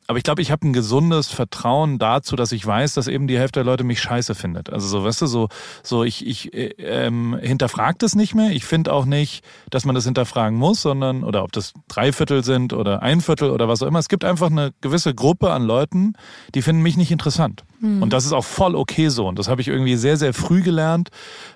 aber 0.06 0.18
ich 0.18 0.24
glaube, 0.24 0.42
ich 0.42 0.50
habe 0.50 0.66
ein 0.66 0.72
gesundes 0.72 1.28
Vertrauen 1.28 1.98
dazu, 1.98 2.36
dass 2.36 2.52
ich 2.52 2.66
weiß, 2.66 2.94
dass 2.94 3.06
eben 3.06 3.26
die 3.26 3.38
Hälfte 3.38 3.60
der 3.60 3.64
Leute 3.64 3.84
mich 3.84 4.00
scheiße 4.00 4.34
findet. 4.34 4.70
Also 4.70 4.88
so, 4.88 5.04
weißt 5.04 5.22
du, 5.22 5.26
so, 5.26 5.48
so 5.82 6.04
ich, 6.04 6.26
ich 6.26 6.52
äh, 6.54 6.74
ähm, 6.78 7.38
hinterfrage 7.40 7.98
das 7.98 8.14
nicht 8.14 8.34
mehr. 8.34 8.50
Ich 8.50 8.64
finde 8.64 8.92
auch 8.92 9.04
nicht, 9.04 9.44
dass 9.70 9.84
man 9.84 9.94
das 9.94 10.04
hinterfragen 10.04 10.58
muss, 10.58 10.82
sondern, 10.82 11.24
oder 11.24 11.44
ob 11.44 11.52
das 11.52 11.72
drei 11.88 12.12
Viertel 12.12 12.44
sind 12.44 12.72
oder 12.72 13.02
ein 13.02 13.20
Viertel 13.20 13.50
oder 13.50 13.68
was 13.68 13.82
auch 13.82 13.86
immer. 13.86 14.00
Es 14.00 14.08
gibt 14.08 14.24
einfach 14.24 14.50
eine 14.50 14.72
gewisse 14.80 15.14
Gruppe 15.14 15.50
an 15.50 15.62
Leuten, 15.62 16.14
die 16.54 16.62
finden 16.62 16.82
mich 16.82 16.96
nicht 16.96 17.10
interessant. 17.10 17.64
Mhm. 17.80 18.02
Und 18.02 18.12
das 18.12 18.24
ist 18.24 18.32
auch 18.32 18.44
voll 18.44 18.74
okay 18.74 19.08
so. 19.08 19.28
Und 19.28 19.38
das 19.38 19.48
habe 19.48 19.60
ich 19.60 19.68
irgendwie 19.68 19.96
sehr, 19.96 20.16
sehr 20.16 20.34
früh 20.34 20.62
gelernt. 20.62 21.10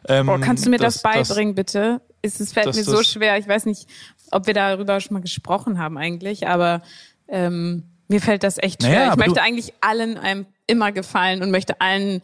Ähm, 0.08 0.28
oh, 0.28 0.38
kannst 0.40 0.66
du 0.66 0.70
mir 0.70 0.78
das, 0.78 1.00
das 1.00 1.02
beibringen, 1.02 1.54
bitte? 1.54 2.00
es, 2.26 2.40
es 2.40 2.52
fällt 2.52 2.74
mir 2.74 2.84
so 2.84 3.02
schwer. 3.02 3.38
Ich 3.38 3.48
weiß 3.48 3.66
nicht, 3.66 3.88
ob 4.30 4.46
wir 4.46 4.54
darüber 4.54 5.00
schon 5.00 5.14
mal 5.14 5.20
gesprochen 5.20 5.78
haben 5.78 5.96
eigentlich, 5.96 6.46
aber 6.46 6.82
ähm, 7.28 7.84
mir 8.08 8.20
fällt 8.20 8.42
das 8.42 8.58
echt 8.58 8.82
schwer. 8.82 8.98
Naja, 8.98 9.12
ich 9.12 9.16
möchte 9.18 9.42
eigentlich 9.42 9.72
allen 9.80 10.18
einem 10.18 10.46
immer 10.66 10.92
gefallen 10.92 11.42
und 11.42 11.50
möchte 11.50 11.80
allen 11.80 12.22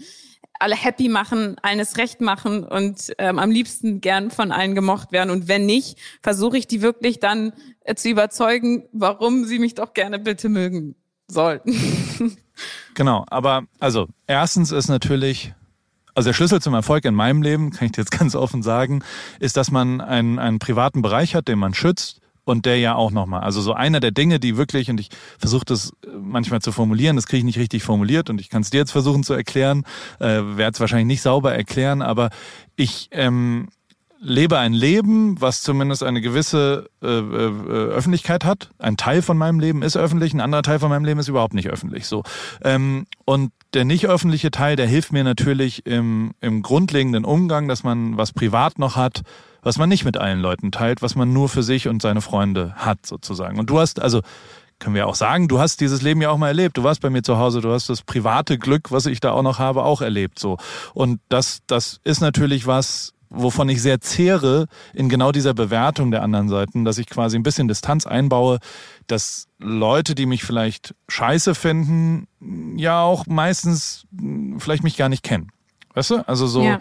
alle 0.58 0.76
happy 0.76 1.08
machen, 1.08 1.56
allen 1.62 1.80
es 1.80 1.96
recht 1.96 2.20
machen 2.20 2.64
und 2.64 3.12
ähm, 3.18 3.40
am 3.40 3.50
liebsten 3.50 4.00
gern 4.00 4.30
von 4.30 4.52
allen 4.52 4.76
gemocht 4.76 5.10
werden. 5.10 5.30
Und 5.30 5.48
wenn 5.48 5.66
nicht, 5.66 5.98
versuche 6.22 6.56
ich 6.56 6.68
die 6.68 6.82
wirklich 6.82 7.18
dann 7.18 7.52
äh, 7.80 7.96
zu 7.96 8.08
überzeugen, 8.08 8.84
warum 8.92 9.44
sie 9.44 9.58
mich 9.58 9.74
doch 9.74 9.92
gerne 9.92 10.20
bitte 10.20 10.48
mögen 10.48 10.94
sollten. 11.26 11.74
genau, 12.94 13.24
aber 13.28 13.64
also 13.80 14.06
erstens 14.28 14.70
ist 14.70 14.88
natürlich 14.88 15.52
also 16.14 16.28
der 16.28 16.34
Schlüssel 16.34 16.60
zum 16.60 16.74
Erfolg 16.74 17.06
in 17.06 17.14
meinem 17.14 17.42
Leben, 17.42 17.70
kann 17.70 17.86
ich 17.86 17.92
dir 17.92 18.02
jetzt 18.02 18.10
ganz 18.18 18.34
offen 18.36 18.62
sagen, 18.62 19.02
ist, 19.40 19.56
dass 19.56 19.70
man 19.70 20.00
einen, 20.00 20.38
einen 20.38 20.58
privaten 20.58 21.02
Bereich 21.02 21.34
hat, 21.34 21.48
den 21.48 21.58
man 21.58 21.74
schützt 21.74 22.21
und 22.44 22.66
der 22.66 22.78
ja 22.78 22.94
auch 22.94 23.10
nochmal. 23.10 23.42
Also 23.42 23.60
so 23.60 23.72
einer 23.72 24.00
der 24.00 24.10
Dinge, 24.10 24.40
die 24.40 24.56
wirklich, 24.56 24.90
und 24.90 24.98
ich 25.00 25.08
versuche 25.38 25.64
das 25.64 25.92
manchmal 26.20 26.60
zu 26.60 26.72
formulieren, 26.72 27.16
das 27.16 27.26
kriege 27.26 27.38
ich 27.38 27.44
nicht 27.44 27.58
richtig 27.58 27.82
formuliert 27.82 28.30
und 28.30 28.40
ich 28.40 28.48
kann 28.48 28.62
es 28.62 28.70
dir 28.70 28.78
jetzt 28.78 28.92
versuchen 28.92 29.22
zu 29.22 29.34
erklären, 29.34 29.84
äh, 30.18 30.26
werde 30.26 30.74
es 30.74 30.80
wahrscheinlich 30.80 31.06
nicht 31.06 31.22
sauber 31.22 31.54
erklären, 31.54 32.02
aber 32.02 32.30
ich 32.76 33.08
ähm, 33.12 33.68
lebe 34.22 34.58
ein 34.58 34.72
Leben, 34.72 35.40
was 35.40 35.62
zumindest 35.62 36.02
eine 36.02 36.20
gewisse 36.20 36.88
äh, 37.02 37.06
äh, 37.06 37.90
Öffentlichkeit 37.90 38.44
hat. 38.44 38.70
Ein 38.78 38.96
Teil 38.96 39.20
von 39.20 39.36
meinem 39.36 39.58
Leben 39.58 39.82
ist 39.82 39.96
öffentlich, 39.96 40.32
ein 40.32 40.40
anderer 40.40 40.62
Teil 40.62 40.78
von 40.78 40.88
meinem 40.88 41.04
Leben 41.04 41.20
ist 41.20 41.28
überhaupt 41.28 41.54
nicht 41.54 41.68
öffentlich. 41.68 42.06
So 42.06 42.22
ähm, 42.62 43.06
und 43.24 43.52
der 43.74 43.84
nicht 43.84 44.06
öffentliche 44.06 44.50
Teil, 44.50 44.76
der 44.76 44.86
hilft 44.86 45.12
mir 45.12 45.24
natürlich 45.24 45.86
im, 45.86 46.32
im 46.40 46.62
grundlegenden 46.62 47.24
Umgang, 47.24 47.68
dass 47.68 47.82
man 47.82 48.16
was 48.16 48.32
privat 48.32 48.78
noch 48.78 48.96
hat, 48.96 49.22
was 49.62 49.78
man 49.78 49.88
nicht 49.88 50.04
mit 50.04 50.18
allen 50.18 50.40
Leuten 50.40 50.72
teilt, 50.72 51.02
was 51.02 51.14
man 51.14 51.32
nur 51.32 51.48
für 51.48 51.62
sich 51.62 51.88
und 51.88 52.02
seine 52.02 52.20
Freunde 52.20 52.74
hat 52.76 53.06
sozusagen. 53.06 53.58
Und 53.58 53.70
du 53.70 53.78
hast 53.78 54.00
also 54.00 54.20
können 54.78 54.96
wir 54.96 55.06
auch 55.06 55.14
sagen, 55.14 55.46
du 55.46 55.60
hast 55.60 55.80
dieses 55.80 56.02
Leben 56.02 56.20
ja 56.20 56.30
auch 56.30 56.38
mal 56.38 56.48
erlebt. 56.48 56.76
Du 56.76 56.82
warst 56.82 57.00
bei 57.00 57.08
mir 57.08 57.22
zu 57.22 57.38
Hause, 57.38 57.60
du 57.60 57.72
hast 57.72 57.88
das 57.88 58.02
private 58.02 58.58
Glück, 58.58 58.90
was 58.90 59.06
ich 59.06 59.20
da 59.20 59.30
auch 59.30 59.42
noch 59.42 59.60
habe, 59.60 59.84
auch 59.84 60.00
erlebt 60.00 60.40
so. 60.40 60.58
Und 60.92 61.20
das 61.28 61.60
das 61.66 62.00
ist 62.02 62.20
natürlich 62.20 62.66
was 62.66 63.14
wovon 63.32 63.68
ich 63.68 63.80
sehr 63.80 64.00
zehre 64.00 64.66
in 64.92 65.08
genau 65.08 65.32
dieser 65.32 65.54
Bewertung 65.54 66.10
der 66.10 66.22
anderen 66.22 66.48
Seiten, 66.48 66.84
dass 66.84 66.98
ich 66.98 67.06
quasi 67.06 67.36
ein 67.36 67.42
bisschen 67.42 67.66
Distanz 67.66 68.06
einbaue, 68.06 68.58
dass 69.06 69.48
Leute, 69.58 70.14
die 70.14 70.26
mich 70.26 70.44
vielleicht 70.44 70.94
scheiße 71.08 71.54
finden, 71.54 72.28
ja 72.76 73.00
auch 73.00 73.26
meistens 73.26 74.06
vielleicht 74.58 74.84
mich 74.84 74.96
gar 74.96 75.08
nicht 75.08 75.22
kennen. 75.22 75.50
Weißt 75.94 76.10
du? 76.10 76.28
Also 76.28 76.46
so, 76.46 76.62
ja. 76.62 76.80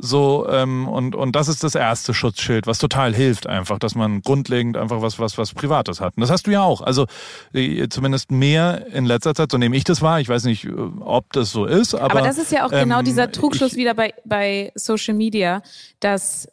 So, 0.00 0.46
ähm, 0.48 0.86
und, 0.86 1.16
und 1.16 1.34
das 1.34 1.48
ist 1.48 1.64
das 1.64 1.74
erste 1.74 2.14
Schutzschild, 2.14 2.68
was 2.68 2.78
total 2.78 3.12
hilft 3.12 3.48
einfach, 3.48 3.80
dass 3.80 3.96
man 3.96 4.22
grundlegend 4.22 4.76
einfach 4.76 5.02
was, 5.02 5.18
was, 5.18 5.38
was 5.38 5.52
Privates 5.54 6.00
hat. 6.00 6.16
Und 6.16 6.20
das 6.20 6.30
hast 6.30 6.46
du 6.46 6.52
ja 6.52 6.62
auch. 6.62 6.82
Also 6.82 7.06
äh, 7.52 7.88
zumindest 7.88 8.30
mehr 8.30 8.86
in 8.92 9.06
letzter 9.06 9.34
Zeit, 9.34 9.50
so 9.50 9.58
nehme 9.58 9.76
ich 9.76 9.82
das 9.82 10.00
wahr. 10.00 10.20
Ich 10.20 10.28
weiß 10.28 10.44
nicht, 10.44 10.66
äh, 10.66 10.70
ob 11.00 11.32
das 11.32 11.50
so 11.50 11.64
ist, 11.64 11.94
aber. 11.94 12.12
Aber 12.12 12.22
das 12.22 12.38
ist 12.38 12.52
ja 12.52 12.64
auch 12.64 12.70
genau 12.70 12.82
ähm, 12.82 12.88
genau 12.88 13.02
dieser 13.02 13.32
Trugschluss 13.32 13.72
ich, 13.72 13.78
wieder 13.78 13.94
bei, 13.94 14.14
bei 14.24 14.70
Social 14.76 15.14
Media, 15.14 15.62
dass 15.98 16.48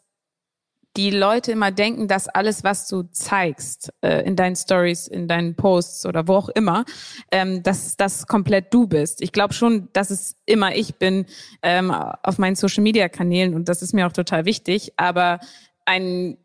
die 0.96 1.10
Leute 1.10 1.52
immer 1.52 1.70
denken, 1.70 2.08
dass 2.08 2.28
alles, 2.28 2.64
was 2.64 2.88
du 2.88 3.02
zeigst 3.04 3.92
äh, 4.00 4.22
in 4.26 4.34
deinen 4.34 4.56
Stories, 4.56 5.06
in 5.06 5.28
deinen 5.28 5.54
Posts 5.54 6.06
oder 6.06 6.26
wo 6.26 6.34
auch 6.34 6.48
immer, 6.48 6.84
ähm, 7.30 7.62
dass 7.62 7.96
das 7.96 8.26
komplett 8.26 8.72
du 8.72 8.86
bist. 8.86 9.22
Ich 9.22 9.32
glaube 9.32 9.54
schon, 9.54 9.88
dass 9.92 10.10
es 10.10 10.36
immer 10.46 10.74
ich 10.74 10.96
bin 10.96 11.26
ähm, 11.62 11.90
auf 11.90 12.38
meinen 12.38 12.56
Social-Media-Kanälen 12.56 13.54
und 13.54 13.68
das 13.68 13.82
ist 13.82 13.92
mir 13.92 14.06
auch 14.06 14.12
total 14.12 14.46
wichtig. 14.46 14.92
Aber 14.96 15.40
einen 15.84 16.38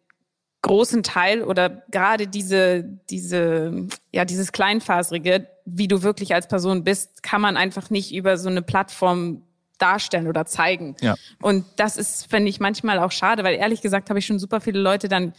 großen 0.62 1.02
Teil 1.04 1.44
oder 1.44 1.84
gerade 1.90 2.28
diese, 2.28 2.84
diese, 3.10 3.88
ja, 4.12 4.26
dieses 4.26 4.52
Kleinfaserige, 4.52 5.48
wie 5.66 5.88
du 5.88 6.04
wirklich 6.04 6.34
als 6.36 6.48
Person 6.48 6.84
bist, 6.84 7.24
kann 7.24 7.42
man 7.42 7.58
einfach 7.58 7.90
nicht 7.90 8.14
über 8.14 8.38
so 8.38 8.50
eine 8.50 8.62
Plattform 8.62 9.44
darstellen 9.82 10.28
oder 10.28 10.46
zeigen. 10.46 10.96
Ja. 11.02 11.16
Und 11.42 11.66
das 11.76 11.98
ist, 11.98 12.30
finde 12.30 12.50
ich, 12.50 12.60
manchmal 12.60 13.00
auch 13.00 13.12
schade, 13.12 13.44
weil 13.44 13.56
ehrlich 13.56 13.82
gesagt 13.82 14.10
habe 14.10 14.20
ich 14.20 14.26
schon 14.26 14.40
super 14.40 14.62
viele 14.62 14.80
Leute 14.80 15.10
dann 15.10 15.34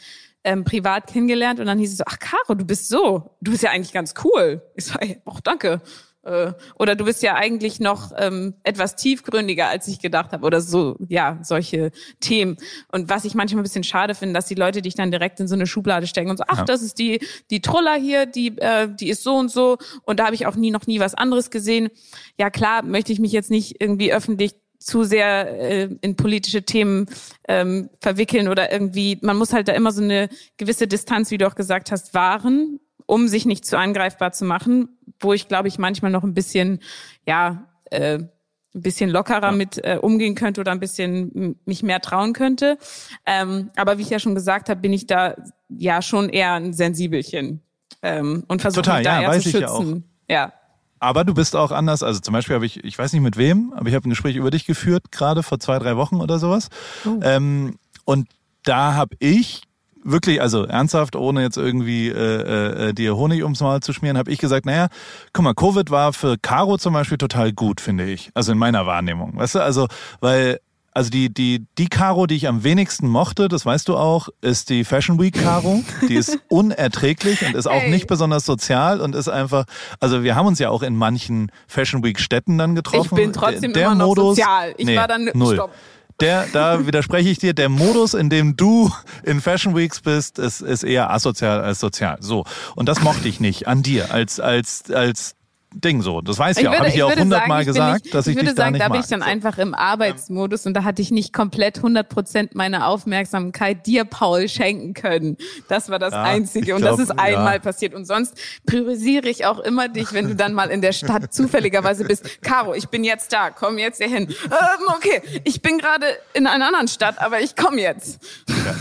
ähm, 0.45 0.65
privat 0.65 1.07
kennengelernt 1.07 1.61
und 1.61 1.67
dann 1.67 1.79
hieß 1.79 1.93
es 1.93 1.99
so, 1.99 2.05
ach 2.07 2.19
Caro, 2.19 2.55
du 2.55 2.65
bist 2.65 2.89
so, 2.89 3.37
du 3.41 3.53
bist 3.53 3.63
ja 3.63 3.71
eigentlich 3.71 3.93
ganz 3.93 4.15
cool. 4.25 4.63
Ich 4.75 4.87
so, 4.87 4.99
ach 5.25 5.41
danke. 5.41 5.81
Äh, 6.25 6.53
oder 6.79 6.95
du 6.95 7.05
bist 7.05 7.23
ja 7.23 7.35
eigentlich 7.35 7.81
noch 7.81 8.13
ähm, 8.17 8.55
etwas 8.63 8.97
tiefgründiger, 8.97 9.69
als 9.69 9.89
ich 9.89 10.01
gedacht 10.01 10.33
habe. 10.33 10.47
Oder 10.47 10.61
so, 10.61 10.97
ja, 11.09 11.39
solche 11.43 11.91
Themen. 12.21 12.57
Und 12.91 13.09
was 13.09 13.25
ich 13.25 13.35
manchmal 13.35 13.61
ein 13.61 13.65
bisschen 13.65 13.85
schade 13.85 14.15
finde, 14.15 14.35
dass 14.35 14.47
die 14.47 14.55
Leute 14.55 14.83
dich 14.83 14.95
dann 14.95 15.11
direkt 15.11 15.41
in 15.41 15.49
so 15.49 15.55
eine 15.55 15.67
Schublade 15.67 16.07
stecken 16.07 16.31
und 16.31 16.37
so, 16.37 16.45
ach, 16.47 16.59
ja. 16.59 16.65
das 16.65 16.83
ist 16.83 16.99
die, 16.99 17.21
die 17.51 17.61
Truller 17.61 17.95
hier, 17.95 18.27
die, 18.27 18.59
äh, 18.59 18.89
die 18.89 19.09
ist 19.09 19.23
so 19.23 19.37
und 19.37 19.51
so. 19.51 19.79
Und 20.05 20.21
da 20.21 20.27
habe 20.27 20.35
ich 20.35 20.47
auch 20.47 20.57
nie 20.57 20.71
noch 20.71 20.87
nie 20.87 21.01
was 21.01 21.15
anderes 21.15 21.51
gesehen. 21.51 21.91
Ja, 22.39 22.51
klar, 22.51 22.83
möchte 22.83 23.13
ich 23.13 23.19
mich 23.19 23.33
jetzt 23.33 23.51
nicht 23.51 23.81
irgendwie 23.81 24.13
öffentlich 24.13 24.55
zu 24.79 25.05
sehr 25.05 25.61
äh, 25.61 25.89
in 26.01 26.17
politische 26.17 26.65
Themen 26.65 27.07
ähm, 27.49 27.89
verwickeln 28.01 28.49
oder 28.49 28.73
irgendwie, 28.73 29.19
man 29.23 29.37
muss 29.37 29.53
halt 29.53 29.69
da 29.69 29.73
immer 29.73 29.93
so 29.93 30.03
eine 30.03 30.29
gewisse 30.57 30.87
Distanz, 30.87 31.31
wie 31.31 31.39
du 31.39 31.47
auch 31.47 31.55
gesagt 31.55 31.93
hast, 31.93 32.15
wahren, 32.15 32.81
um 33.13 33.29
sich 33.29 33.45
nicht 33.45 33.67
zu 33.67 33.77
angreifbar 33.77 34.33
zu 34.33 34.47
machen, 34.47 34.89
wo 35.21 35.35
ich 35.35 35.47
glaube 35.47 35.69
ich 35.69 35.79
manchmal 35.79 36.11
noch 36.11 36.23
ein 36.25 36.33
bisschen, 36.33 36.81
ja, 37.27 37.69
äh, 37.91 38.21
ein 38.21 38.31
bisschen 38.73 39.11
lockerer 39.11 39.51
ja. 39.51 39.53
mit 39.53 39.77
äh, 39.85 39.99
umgehen 40.01 40.35
könnte 40.35 40.63
oder 40.63 40.73
ein 40.73 40.81
bisschen 40.81 41.61
mich 41.67 41.83
mehr 41.83 42.01
trauen 42.01 42.33
könnte. 42.33 42.79
Ähm, 43.27 43.71
aber 43.77 43.99
wie 43.99 44.03
ich 44.03 44.09
ja 44.09 44.19
schon 44.19 44.35
gesagt 44.35 44.71
habe, 44.71 44.81
bin 44.81 44.95
ich 44.95 45.07
da 45.07 45.35
ja 45.69 46.01
schon 46.01 46.31
eher 46.31 46.55
ein 46.55 46.73
Sensibelchen 46.73 47.61
ähm, 48.01 48.45
und 48.49 48.63
versuche 48.63 48.91
mich 48.95 49.05
da 49.05 49.21
ja, 49.21 49.31
eher 49.31 49.41
zu 49.43 49.51
schützen. 49.51 50.05
Ja, 50.31 50.35
ja. 50.35 50.53
Aber 50.99 51.25
du 51.25 51.35
bist 51.35 51.55
auch 51.55 51.71
anders. 51.71 52.03
Also 52.03 52.21
zum 52.21 52.33
Beispiel 52.33 52.55
habe 52.55 52.65
ich, 52.65 52.83
ich 52.83 52.99
weiß 52.99 53.13
nicht 53.13 53.21
mit 53.21 53.37
wem, 53.37 53.75
aber 53.77 53.91
ich 53.91 53.95
habe 53.95 54.09
ein 54.09 54.11
Gespräch 54.11 54.37
über 54.37 54.51
dich 54.51 54.65
geführt, 54.65 55.13
gerade 55.13 55.43
vor 55.43 55.61
zwei, 55.61 55.79
drei 55.79 55.99
Wochen 55.99 56.19
oder 56.19 56.39
sowas. 56.39 56.71
Oh. 57.05 57.21
Ähm, 57.23 57.77
und 58.07 58.27
da 58.63 58.95
habe 58.95 59.17
ich 59.19 59.65
wirklich, 60.05 60.41
also 60.41 60.65
ernsthaft, 60.65 61.17
ohne 61.17 61.43
jetzt 61.43 61.57
irgendwie 61.57 62.09
äh, 62.09 62.89
äh, 62.89 62.93
dir 62.93 63.17
Honig 63.17 63.43
ums 63.43 63.61
Maul 63.61 63.81
zu 63.81 63.93
schmieren, 63.93 64.19
habe 64.19 64.31
ich 64.31 64.39
gesagt, 64.39 64.67
naja, 64.67 64.89
guck 65.33 65.45
mal, 65.45 65.55
Covid 65.55 65.91
war 65.91 66.13
für 66.13 66.37
Caro 66.39 66.79
zum 66.79 66.95
Beispiel 66.95 67.19
total 67.19 67.53
gut, 67.53 67.81
finde 67.81 68.05
ich. 68.05 68.31
Also 68.35 68.53
in 68.53 68.59
meiner 68.59 68.87
Wahrnehmung. 68.87 69.37
Weißt 69.37 69.57
du, 69.57 69.61
also, 69.61 69.89
weil 70.21 70.59
also 70.95 71.09
die, 71.09 71.33
die, 71.33 71.65
die 71.79 71.89
Caro, 71.89 72.27
die 72.27 72.37
ich 72.37 72.49
am 72.49 72.65
wenigsten 72.65 73.09
mochte, 73.09 73.49
das 73.49 73.65
weißt 73.65 73.89
du 73.89 73.97
auch, 73.97 74.29
ist 74.43 74.69
die 74.69 74.85
Fashion 74.85 75.19
Week 75.19 75.35
Caro. 75.35 75.83
Die 76.07 76.15
ist 76.15 76.39
unerträglich 76.49 77.43
und 77.47 77.55
ist 77.55 77.67
auch 77.67 77.85
nicht 77.85 78.07
besonders 78.07 78.45
sozial 78.45 79.01
und 79.01 79.15
ist 79.15 79.29
einfach, 79.29 79.65
also 80.01 80.23
wir 80.23 80.37
haben 80.37 80.47
uns 80.47 80.59
ja 80.59 80.69
auch 80.69 80.83
in 80.83 80.95
manchen 80.95 81.51
Fashion 81.67 82.05
Week 82.05 82.21
Städten 82.21 82.59
dann 82.59 82.75
getroffen. 82.75 83.09
Ich 83.11 83.25
bin 83.25 83.33
trotzdem 83.33 83.73
der, 83.73 83.85
der 83.85 83.93
immer 83.93 84.05
Modus, 84.05 84.25
noch 84.25 84.45
sozial. 84.45 84.75
Ich 84.77 84.85
nee, 84.85 84.97
war 84.97 85.09
dann, 85.09 85.31
null. 85.33 85.55
stopp 85.55 85.73
der, 86.21 86.47
da 86.53 86.87
widerspreche 86.87 87.29
ich 87.29 87.39
dir, 87.39 87.55
der 87.55 87.69
Modus, 87.69 88.15
in 88.15 88.31
dem 88.31 88.57
du 88.57 88.91
in 89.25 89.41
Fashion 89.41 89.77
Weeks 89.77 90.01
bist, 90.01 90.39
ist, 90.39 90.61
ist 90.61 90.83
eher 90.83 91.11
asozial 91.11 91.61
als 91.61 91.81
sozial. 91.81 92.19
So. 92.21 92.45
Und 92.75 92.89
das 92.89 93.01
mochte 93.03 93.29
ich 93.29 93.41
nicht 93.41 93.67
an 93.69 93.83
dir 93.83 94.13
als, 94.13 94.41
als, 94.41 94.91
als 94.91 95.35
Ding 95.75 96.03
so. 96.03 96.21
Das 96.21 96.39
weiß 96.39 96.57
ich, 96.57 96.63
ich 96.63 96.69
auch. 96.69 96.75
Habe 96.75 96.89
ich 96.89 96.97
ja 96.97 97.07
auch 97.07 97.17
hundertmal 97.17 97.65
gesagt, 97.65 98.05
nicht, 98.05 98.15
dass 98.15 98.27
ich, 98.27 98.37
ich 98.37 98.43
würde 98.43 98.55
sagen, 98.55 98.79
da 98.79 98.89
bin 98.89 99.01
ich 99.01 99.07
dann 99.07 99.23
einfach 99.23 99.59
im 99.59 99.75
Arbeitsmodus 99.75 100.67
und 100.67 100.75
da 100.75 100.85
hatte 100.85 101.03
ich 101.03 101.11
nicht 101.11 101.33
komplett 101.33 101.79
100 101.79 102.09
Prozent 102.09 102.55
meiner 102.55 102.87
Aufmerksamkeit 102.89 103.87
dir, 103.87 104.05
Paul, 104.05 104.49
schenken 104.49 104.95
können. 104.95 105.37
Das 105.69 105.89
war 105.89 105.99
das 105.99 106.13
ja, 106.13 106.23
Einzige. 106.23 106.75
Und 106.75 106.83
glaub, 106.83 106.99
das 106.99 107.09
ist 107.09 107.19
einmal 107.19 107.55
ja. 107.55 107.59
passiert. 107.59 107.95
Und 107.95 108.07
sonst 108.07 108.37
priorisiere 108.67 109.29
ich 109.29 109.47
auch 109.47 109.59
immer 109.59 109.89
dich, 109.89 110.13
wenn 110.13 110.29
du 110.29 110.37
dann 110.37 110.55
mal 110.55 110.71
in 110.71 110.81
der 110.81 110.93
Stadt 110.93 111.33
zufälligerweise 111.35 112.05
bist. 112.05 112.43
Caro, 112.43 112.75
ich 112.75 112.89
bin 112.89 113.05
jetzt 113.05 113.33
da. 113.33 113.51
Komm 113.51 113.79
jetzt 113.79 113.99
hier 113.99 114.09
hin. 114.09 114.29
Ähm, 114.45 114.89
okay, 114.89 115.23
ich 115.45 115.63
bin 115.63 115.79
gerade 115.79 116.07
in 116.35 116.47
einer 116.47 116.67
anderen 116.67 116.89
Stadt, 116.89 117.21
aber 117.21 117.41
ich 117.41 117.57
komme 117.57 117.81
jetzt. 117.81 118.21
Ja. 118.49 118.75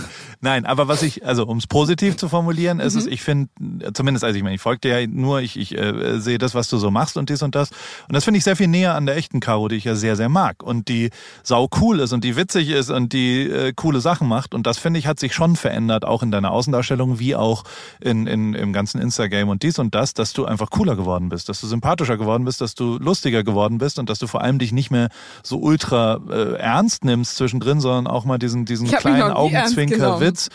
Nein, 0.43 0.65
aber 0.65 0.88
was 0.88 1.04
ich, 1.04 1.23
also 1.23 1.45
um 1.45 1.60
es 1.60 1.67
positiv 1.67 2.17
zu 2.17 2.27
formulieren, 2.27 2.80
ist 2.80 2.95
mhm. 2.95 2.99
es, 2.99 3.06
ich 3.06 3.21
finde, 3.21 3.49
zumindest, 3.93 4.23
also 4.23 4.36
ich 4.36 4.43
meine, 4.43 4.56
ich 4.56 4.62
folge 4.62 4.82
dir 4.82 4.99
ja 4.99 5.08
nur, 5.08 5.39
ich, 5.41 5.58
ich 5.58 5.77
äh, 5.77 6.19
sehe 6.19 6.39
das, 6.39 6.56
was 6.56 6.67
du 6.67 6.77
so 6.77 6.89
machst 6.89 7.15
und 7.15 7.30
dies 7.30 7.43
und 7.43 7.54
das. 7.54 7.69
Und 8.08 8.15
das 8.15 8.23
finde 8.23 8.39
ich 8.39 8.43
sehr 8.43 8.56
viel 8.56 8.67
näher 8.67 8.95
an 8.95 9.06
der 9.06 9.17
echten 9.17 9.39
Caro, 9.39 9.67
die 9.67 9.75
ich 9.75 9.84
ja 9.84 9.93
sehr, 9.93 10.15
sehr 10.15 10.30
mag. 10.30 10.63
Und 10.63 10.88
die 10.88 11.12
sau 11.43 11.69
cool 11.80 11.99
ist 11.99 12.12
und 12.12 12.23
die 12.23 12.36
witzig 12.36 12.69
ist 12.69 12.89
und 12.89 13.13
die 13.13 13.43
äh, 13.43 13.73
coole 13.75 14.01
Sachen 14.01 14.27
macht. 14.27 14.56
Und 14.56 14.65
das 14.65 14.80
finde 14.80 14.99
ich, 14.99 15.06
hat 15.06 15.19
sich 15.19 15.36
schon 15.36 15.56
verändert, 15.56 16.06
auch 16.06 16.23
in 16.23 16.32
deiner 16.32 16.49
Außendarstellung, 16.49 17.19
wie 17.19 17.36
auch 17.36 17.63
in, 17.99 18.25
in, 18.25 18.56
im 18.56 18.73
ganzen 18.73 18.99
Instagram 18.99 19.49
und 19.49 19.62
dies 19.62 19.77
und 19.77 19.93
das, 19.93 20.15
dass 20.15 20.34
du 20.34 20.45
einfach 20.45 20.71
cooler 20.71 20.95
geworden 20.95 21.30
bist, 21.30 21.49
dass 21.49 21.62
du 21.62 21.67
sympathischer 21.67 22.17
geworden 22.17 22.45
bist, 22.45 22.62
dass 22.62 22.73
du 22.73 22.97
lustiger 22.97 23.43
geworden 23.43 23.77
bist 23.77 23.99
und 23.99 24.10
dass 24.10 24.17
du 24.17 24.25
vor 24.25 24.41
allem 24.41 24.58
dich 24.58 24.71
nicht 24.71 24.89
mehr 24.89 25.10
so 25.43 25.60
ultra 25.60 26.19
äh, 26.32 26.54
ernst 26.56 27.06
nimmst 27.06 27.38
zwischendrin, 27.38 27.80
sondern 27.80 28.08
auch 28.08 28.25
mal 28.25 28.39
diesen, 28.39 28.65
diesen 28.65 28.88
kleinen 28.88 29.32
Augenzwinker-Witz 29.32 30.31
Witz. 30.32 30.50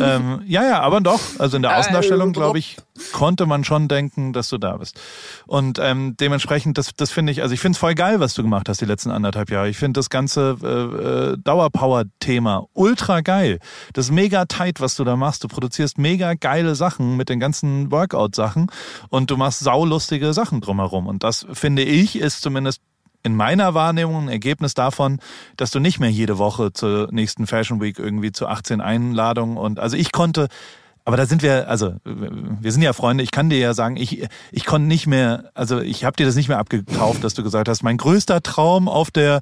ähm, 0.00 0.42
ja, 0.46 0.64
ja, 0.64 0.80
aber 0.80 1.00
doch. 1.00 1.20
Also 1.38 1.56
in 1.56 1.62
der 1.62 1.76
Außendarstellung, 1.78 2.32
glaube 2.32 2.58
ich, 2.58 2.76
konnte 3.12 3.46
man 3.46 3.64
schon 3.64 3.88
denken, 3.88 4.32
dass 4.32 4.48
du 4.48 4.58
da 4.58 4.76
bist. 4.76 5.00
Und 5.46 5.78
ähm, 5.80 6.16
dementsprechend, 6.18 6.78
das, 6.78 6.90
das 6.96 7.10
finde 7.10 7.32
ich, 7.32 7.42
also 7.42 7.54
ich 7.54 7.60
finde 7.60 7.76
es 7.76 7.78
voll 7.78 7.94
geil, 7.94 8.20
was 8.20 8.34
du 8.34 8.42
gemacht 8.42 8.68
hast 8.68 8.80
die 8.80 8.84
letzten 8.84 9.10
anderthalb 9.10 9.50
Jahre. 9.50 9.68
Ich 9.68 9.78
finde 9.78 9.98
das 9.98 10.10
ganze 10.10 10.56
äh, 10.62 11.32
äh, 11.32 11.36
Dauerpower-Thema 11.38 12.66
ultra 12.72 13.20
geil. 13.20 13.58
Das 13.92 14.06
ist 14.06 14.12
mega 14.12 14.44
tight, 14.44 14.80
was 14.80 14.96
du 14.96 15.04
da 15.04 15.16
machst. 15.16 15.42
Du 15.42 15.48
produzierst 15.48 15.98
mega 15.98 16.34
geile 16.34 16.74
Sachen 16.74 17.16
mit 17.16 17.28
den 17.28 17.40
ganzen 17.40 17.90
Workout-Sachen 17.90 18.70
und 19.08 19.30
du 19.30 19.36
machst 19.36 19.60
saulustige 19.60 20.32
Sachen 20.32 20.60
drumherum. 20.60 21.06
Und 21.06 21.24
das, 21.24 21.46
finde 21.52 21.82
ich, 21.82 22.16
ist 22.16 22.42
zumindest 22.42 22.80
in 23.24 23.34
meiner 23.34 23.74
Wahrnehmung 23.74 24.24
ein 24.24 24.28
Ergebnis 24.28 24.74
davon, 24.74 25.18
dass 25.56 25.70
du 25.70 25.80
nicht 25.80 25.98
mehr 25.98 26.10
jede 26.10 26.38
Woche 26.38 26.72
zur 26.72 27.08
nächsten 27.10 27.46
Fashion 27.46 27.80
Week 27.80 27.98
irgendwie 27.98 28.30
zu 28.30 28.46
18 28.46 28.80
Einladungen 28.80 29.56
und 29.56 29.80
also 29.80 29.96
ich 29.96 30.12
konnte 30.12 30.48
aber 31.06 31.18
da 31.18 31.26
sind 31.26 31.42
wir, 31.42 31.68
also 31.68 31.94
wir 32.04 32.72
sind 32.72 32.80
ja 32.80 32.94
Freunde, 32.94 33.22
ich 33.22 33.30
kann 33.30 33.50
dir 33.50 33.58
ja 33.58 33.74
sagen, 33.74 33.96
ich, 33.96 34.26
ich 34.52 34.64
konnte 34.64 34.88
nicht 34.88 35.06
mehr, 35.06 35.50
also 35.52 35.80
ich 35.80 36.04
habe 36.04 36.16
dir 36.16 36.24
das 36.24 36.34
nicht 36.34 36.48
mehr 36.48 36.58
abgekauft, 36.58 37.22
dass 37.22 37.34
du 37.34 37.42
gesagt 37.42 37.68
hast, 37.68 37.82
mein 37.82 37.98
größter 37.98 38.42
Traum 38.42 38.88
auf 38.88 39.10
der, 39.10 39.40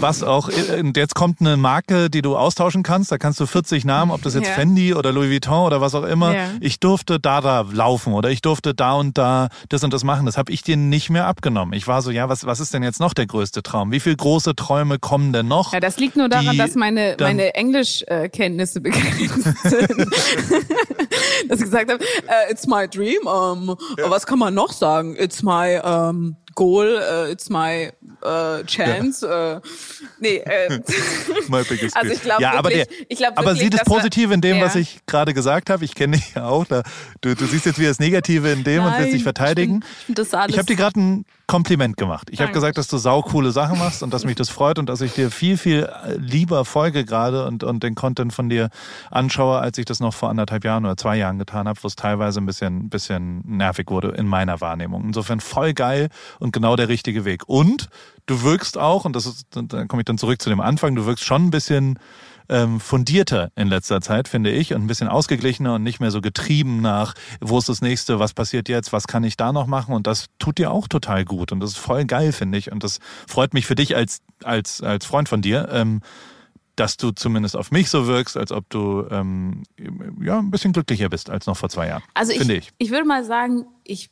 was 0.00 0.22
auch, 0.22 0.48
und 0.78 0.96
jetzt 0.96 1.14
kommt 1.14 1.42
eine 1.42 1.58
Marke, 1.58 2.08
die 2.08 2.22
du 2.22 2.38
austauschen 2.38 2.82
kannst, 2.82 3.12
da 3.12 3.18
kannst 3.18 3.38
du 3.38 3.44
40 3.44 3.84
Namen, 3.84 4.10
ob 4.10 4.22
das 4.22 4.32
jetzt 4.32 4.48
ja. 4.48 4.54
Fendi 4.54 4.94
oder 4.94 5.12
Louis 5.12 5.30
Vuitton 5.30 5.66
oder 5.66 5.82
was 5.82 5.94
auch 5.94 6.04
immer, 6.04 6.34
ja. 6.34 6.46
ich 6.60 6.80
durfte 6.80 7.20
da 7.20 7.42
da 7.42 7.66
laufen 7.70 8.14
oder 8.14 8.30
ich 8.30 8.40
durfte 8.40 8.74
da 8.74 8.94
und 8.94 9.18
da 9.18 9.48
das 9.68 9.84
und 9.84 9.92
das 9.92 10.04
machen, 10.04 10.24
das 10.24 10.38
habe 10.38 10.52
ich 10.52 10.62
dir 10.62 10.78
nicht 10.78 11.10
mehr 11.10 11.26
abgenommen. 11.26 11.74
Ich 11.74 11.86
war 11.86 12.00
so, 12.00 12.10
ja, 12.10 12.30
was, 12.30 12.46
was 12.46 12.60
ist 12.60 12.72
denn 12.72 12.82
jetzt 12.82 12.98
noch 12.98 13.12
der 13.12 13.26
größte 13.26 13.62
Traum? 13.62 13.92
Wie 13.92 14.00
viele 14.00 14.16
große 14.16 14.56
Träume 14.56 14.98
kommen 14.98 15.34
denn 15.34 15.48
noch? 15.48 15.74
Ja, 15.74 15.80
das 15.80 15.98
liegt 15.98 16.16
nur 16.16 16.30
daran, 16.30 16.56
dass 16.56 16.76
meine, 16.76 17.16
meine 17.20 17.54
Englischkenntnisse 17.54 18.80
begrenzt 18.80 19.58
sind. 19.64 20.06
dass 21.48 21.58
ich 21.58 21.64
gesagt 21.64 21.90
habe, 21.90 22.02
uh, 22.02 22.50
it's 22.50 22.66
my 22.66 22.88
dream. 22.88 23.26
Um, 23.26 23.76
ja. 23.96 24.10
Was 24.10 24.26
kann 24.26 24.38
man 24.38 24.54
noch 24.54 24.72
sagen? 24.72 25.16
It's 25.16 25.42
my 25.42 25.78
um, 25.80 26.36
goal, 26.58 26.86
uh, 26.86 27.30
it's 27.30 27.48
my 27.48 27.92
uh, 28.24 28.64
chance. 28.64 29.24
Ja. 29.24 29.56
Uh, 29.56 29.60
nee, 30.18 30.38
äh, 30.38 30.80
my 31.48 31.62
biggest 31.62 31.96
also 31.96 32.12
ich 32.12 32.20
glaube 32.20 32.42
ja, 32.42 32.54
aber, 32.54 32.70
der, 32.70 32.86
ich 33.08 33.18
glaub 33.18 33.38
aber 33.38 33.54
sieh 33.54 33.70
das 33.70 33.84
Positive 33.84 34.34
in 34.34 34.40
dem, 34.40 34.56
ja. 34.56 34.64
was 34.64 34.74
ich 34.74 34.98
gerade 35.06 35.32
gesagt 35.34 35.70
habe. 35.70 35.84
Ich 35.84 35.94
kenne 35.94 36.16
dich 36.16 36.34
ja 36.34 36.48
auch. 36.48 36.64
Da, 36.66 36.82
du, 37.20 37.36
du 37.36 37.46
siehst 37.46 37.64
jetzt 37.64 37.78
wie 37.78 37.84
das 37.84 38.00
Negative 38.00 38.50
in 38.50 38.64
dem 38.64 38.82
Nein, 38.82 38.92
und 38.92 38.98
willst 38.98 39.14
dich 39.14 39.22
verteidigen. 39.22 39.84
Ich, 40.08 40.18
ich, 40.18 40.26
ich 40.26 40.58
habe 40.58 40.64
dir 40.64 40.76
gerade 40.76 41.00
ein 41.00 41.24
Kompliment 41.48 41.96
gemacht. 41.96 42.28
Ich 42.30 42.42
habe 42.42 42.52
gesagt, 42.52 42.76
dass 42.76 42.88
du 42.88 42.98
saukoole 42.98 43.52
Sachen 43.52 43.78
machst 43.78 44.02
und 44.02 44.12
dass 44.12 44.26
mich 44.26 44.36
das 44.36 44.50
freut 44.50 44.78
und 44.78 44.86
dass 44.86 45.00
ich 45.00 45.14
dir 45.14 45.30
viel, 45.30 45.56
viel 45.56 45.88
lieber 46.18 46.66
folge 46.66 47.06
gerade 47.06 47.46
und, 47.46 47.64
und 47.64 47.82
den 47.82 47.94
Content 47.94 48.34
von 48.34 48.50
dir 48.50 48.68
anschaue, 49.10 49.58
als 49.58 49.78
ich 49.78 49.86
das 49.86 49.98
noch 49.98 50.12
vor 50.12 50.28
anderthalb 50.28 50.62
Jahren 50.64 50.84
oder 50.84 50.98
zwei 50.98 51.16
Jahren 51.16 51.38
getan 51.38 51.66
habe, 51.66 51.82
wo 51.82 51.88
es 51.88 51.96
teilweise 51.96 52.38
ein 52.38 52.44
bisschen, 52.44 52.90
bisschen 52.90 53.42
nervig 53.46 53.88
wurde 53.88 54.08
in 54.08 54.26
meiner 54.26 54.60
Wahrnehmung. 54.60 55.04
Insofern 55.06 55.40
voll 55.40 55.72
geil 55.72 56.08
und 56.38 56.47
genau 56.52 56.76
der 56.76 56.88
richtige 56.88 57.24
Weg. 57.24 57.48
Und 57.48 57.88
du 58.26 58.42
wirkst 58.42 58.78
auch, 58.78 59.04
und 59.04 59.14
das 59.14 59.26
ist, 59.26 59.46
da 59.50 59.84
komme 59.86 60.02
ich 60.02 60.06
dann 60.06 60.18
zurück 60.18 60.40
zu 60.40 60.50
dem 60.50 60.60
Anfang, 60.60 60.94
du 60.94 61.06
wirkst 61.06 61.24
schon 61.24 61.46
ein 61.46 61.50
bisschen 61.50 61.98
ähm, 62.48 62.80
fundierter 62.80 63.50
in 63.56 63.68
letzter 63.68 64.00
Zeit, 64.00 64.28
finde 64.28 64.50
ich, 64.50 64.72
und 64.72 64.82
ein 64.82 64.86
bisschen 64.86 65.08
ausgeglichener 65.08 65.74
und 65.74 65.82
nicht 65.82 66.00
mehr 66.00 66.10
so 66.10 66.20
getrieben 66.20 66.80
nach, 66.80 67.14
wo 67.40 67.58
ist 67.58 67.68
das 67.68 67.82
nächste, 67.82 68.18
was 68.18 68.32
passiert 68.32 68.68
jetzt, 68.68 68.92
was 68.92 69.06
kann 69.06 69.24
ich 69.24 69.36
da 69.36 69.52
noch 69.52 69.66
machen 69.66 69.94
und 69.94 70.06
das 70.06 70.26
tut 70.38 70.58
dir 70.58 70.70
auch 70.70 70.88
total 70.88 71.24
gut 71.24 71.52
und 71.52 71.60
das 71.60 71.70
ist 71.70 71.78
voll 71.78 72.04
geil, 72.04 72.32
finde 72.32 72.58
ich 72.58 72.72
und 72.72 72.82
das 72.84 73.00
freut 73.26 73.54
mich 73.54 73.66
für 73.66 73.74
dich 73.74 73.96
als, 73.96 74.20
als, 74.42 74.82
als 74.82 75.04
Freund 75.04 75.28
von 75.28 75.42
dir. 75.42 75.68
Ähm, 75.70 76.00
dass 76.76 76.96
du 76.96 77.10
zumindest 77.10 77.56
auf 77.56 77.72
mich 77.72 77.90
so 77.90 78.06
wirkst, 78.06 78.36
als 78.36 78.52
ob 78.52 78.70
du 78.70 79.04
ähm, 79.10 79.64
ja 80.20 80.38
ein 80.38 80.52
bisschen 80.52 80.72
glücklicher 80.72 81.08
bist 81.08 81.28
als 81.28 81.46
noch 81.46 81.56
vor 81.56 81.68
zwei 81.68 81.88
Jahren. 81.88 82.04
Also 82.14 82.30
ich, 82.30 82.48
ich. 82.48 82.70
ich 82.78 82.90
würde 82.90 83.04
mal 83.04 83.24
sagen, 83.24 83.66
ich 83.82 84.10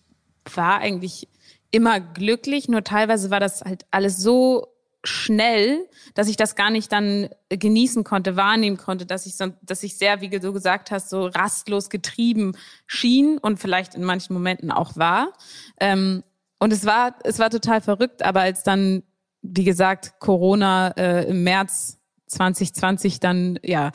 war 0.53 0.79
eigentlich 0.79 1.29
immer 1.71 2.01
glücklich, 2.01 2.69
nur 2.69 2.85
teilweise 2.85 3.31
war 3.31 3.41
das 3.41 3.63
halt 3.63 3.87
alles 3.91 4.19
so 4.19 4.69
schnell, 5.07 5.89
dass 6.15 6.29
ich 6.29 6.37
das 6.37 6.57
gar 6.57 6.71
nicht 6.71 6.93
dann 6.93 7.29
genießen 7.49 8.05
konnte, 8.05 8.37
wahrnehmen 8.37 8.77
konnte, 8.77 9.07
dass 9.07 9.27
ich 9.27 9.37
so, 9.37 9.53
dass 9.63 9.83
ich 9.83 9.97
sehr, 9.97 10.21
wie 10.21 10.29
du 10.29 10.53
gesagt 10.53 10.91
hast, 10.91 11.11
so 11.11 11.27
rastlos 11.27 11.91
getrieben 11.91 12.57
schien 12.87 13.39
und 13.39 13.59
vielleicht 13.59 13.95
in 13.95 14.05
manchen 14.05 14.35
Momenten 14.35 14.71
auch 14.71 14.97
war. 14.97 15.33
Ähm, 15.81 16.23
und 16.59 16.73
es 16.73 16.85
war, 16.87 17.17
es 17.25 17.39
war 17.39 17.51
total 17.51 17.81
verrückt, 17.81 18.23
aber 18.23 18.41
als 18.41 18.63
dann, 18.63 19.03
wie 19.43 19.65
gesagt, 19.65 20.15
Corona 20.19 20.89
äh, 20.97 21.29
im 21.29 21.45
März 21.45 21.99
2020 22.27 23.21
dann 23.21 23.59
ja 23.63 23.93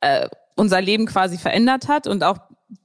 äh, 0.00 0.28
unser 0.56 0.80
Leben 0.80 1.06
quasi 1.06 1.38
verändert 1.38 1.88
hat 1.88 2.06
und 2.06 2.24
auch 2.24 2.38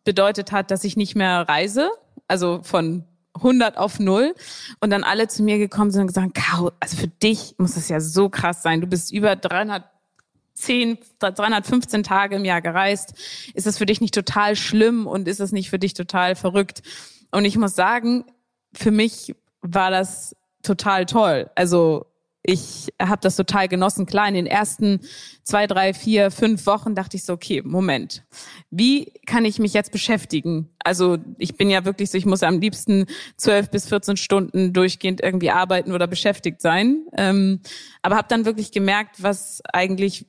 bedeutet 0.03 0.51
hat, 0.51 0.71
dass 0.71 0.83
ich 0.83 0.95
nicht 0.95 1.15
mehr 1.15 1.47
reise, 1.47 1.89
also 2.27 2.61
von 2.63 3.05
100 3.35 3.77
auf 3.77 3.99
0 3.99 4.35
und 4.79 4.89
dann 4.89 5.03
alle 5.03 5.27
zu 5.27 5.43
mir 5.43 5.57
gekommen 5.57 5.91
sind 5.91 6.01
und 6.01 6.07
gesagt, 6.07 6.35
Caro, 6.35 6.71
also 6.79 6.97
für 6.97 7.07
dich 7.07 7.55
muss 7.57 7.75
das 7.75 7.89
ja 7.89 7.99
so 7.99 8.29
krass 8.29 8.61
sein. 8.63 8.81
Du 8.81 8.87
bist 8.87 9.11
über 9.11 9.35
310, 9.35 10.97
315 11.19 12.03
Tage 12.03 12.35
im 12.35 12.45
Jahr 12.45 12.61
gereist. 12.61 13.13
Ist 13.53 13.65
das 13.65 13.77
für 13.77 13.85
dich 13.85 14.01
nicht 14.01 14.13
total 14.13 14.55
schlimm 14.55 15.07
und 15.07 15.27
ist 15.27 15.39
das 15.39 15.51
nicht 15.51 15.69
für 15.69 15.79
dich 15.79 15.93
total 15.93 16.35
verrückt? 16.35 16.83
Und 17.31 17.45
ich 17.45 17.57
muss 17.57 17.75
sagen, 17.75 18.25
für 18.73 18.91
mich 18.91 19.35
war 19.61 19.89
das 19.89 20.35
total 20.61 21.05
toll. 21.05 21.49
Also 21.55 22.05
ich 22.43 22.89
habe 23.01 23.21
das 23.21 23.37
total 23.37 23.69
genossen. 23.69 24.05
Klar, 24.05 24.27
in 24.27 24.33
den 24.33 24.45
ersten 24.45 24.99
zwei, 25.43 25.65
drei, 25.65 25.93
vier, 25.93 26.29
fünf 26.29 26.65
Wochen 26.65 26.93
dachte 26.93 27.15
ich 27.15 27.23
so, 27.23 27.33
okay, 27.33 27.61
Moment, 27.63 28.25
wie 28.69 29.13
kann 29.25 29.45
ich 29.45 29.59
mich 29.59 29.73
jetzt 29.73 29.93
beschäftigen? 29.93 30.69
Also 30.83 31.17
ich 31.37 31.55
bin 31.55 31.69
ja 31.69 31.85
wirklich 31.85 32.11
so, 32.11 32.17
ich 32.17 32.25
muss 32.25 32.43
am 32.43 32.59
liebsten 32.59 33.05
zwölf 33.37 33.71
bis 33.71 33.87
14 33.87 34.17
Stunden 34.17 34.73
durchgehend 34.73 35.21
irgendwie 35.21 35.51
arbeiten 35.51 35.93
oder 35.93 36.05
beschäftigt 36.05 36.61
sein. 36.61 37.05
Ähm, 37.17 37.61
aber 38.01 38.17
habe 38.17 38.27
dann 38.27 38.43
wirklich 38.45 38.73
gemerkt, 38.73 39.23
was 39.23 39.61
eigentlich 39.71 40.25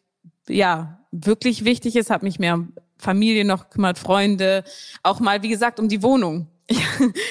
ja 0.48 1.00
wirklich 1.10 1.64
wichtig 1.64 1.96
ist, 1.96 2.10
habe 2.10 2.26
mich 2.26 2.38
mehr 2.38 2.54
um 2.54 2.74
Familie 2.96 3.44
noch 3.44 3.64
gekümmert, 3.64 3.98
Freunde, 3.98 4.62
auch 5.02 5.18
mal, 5.18 5.42
wie 5.42 5.48
gesagt, 5.48 5.80
um 5.80 5.88
die 5.88 6.02
Wohnung. 6.02 6.48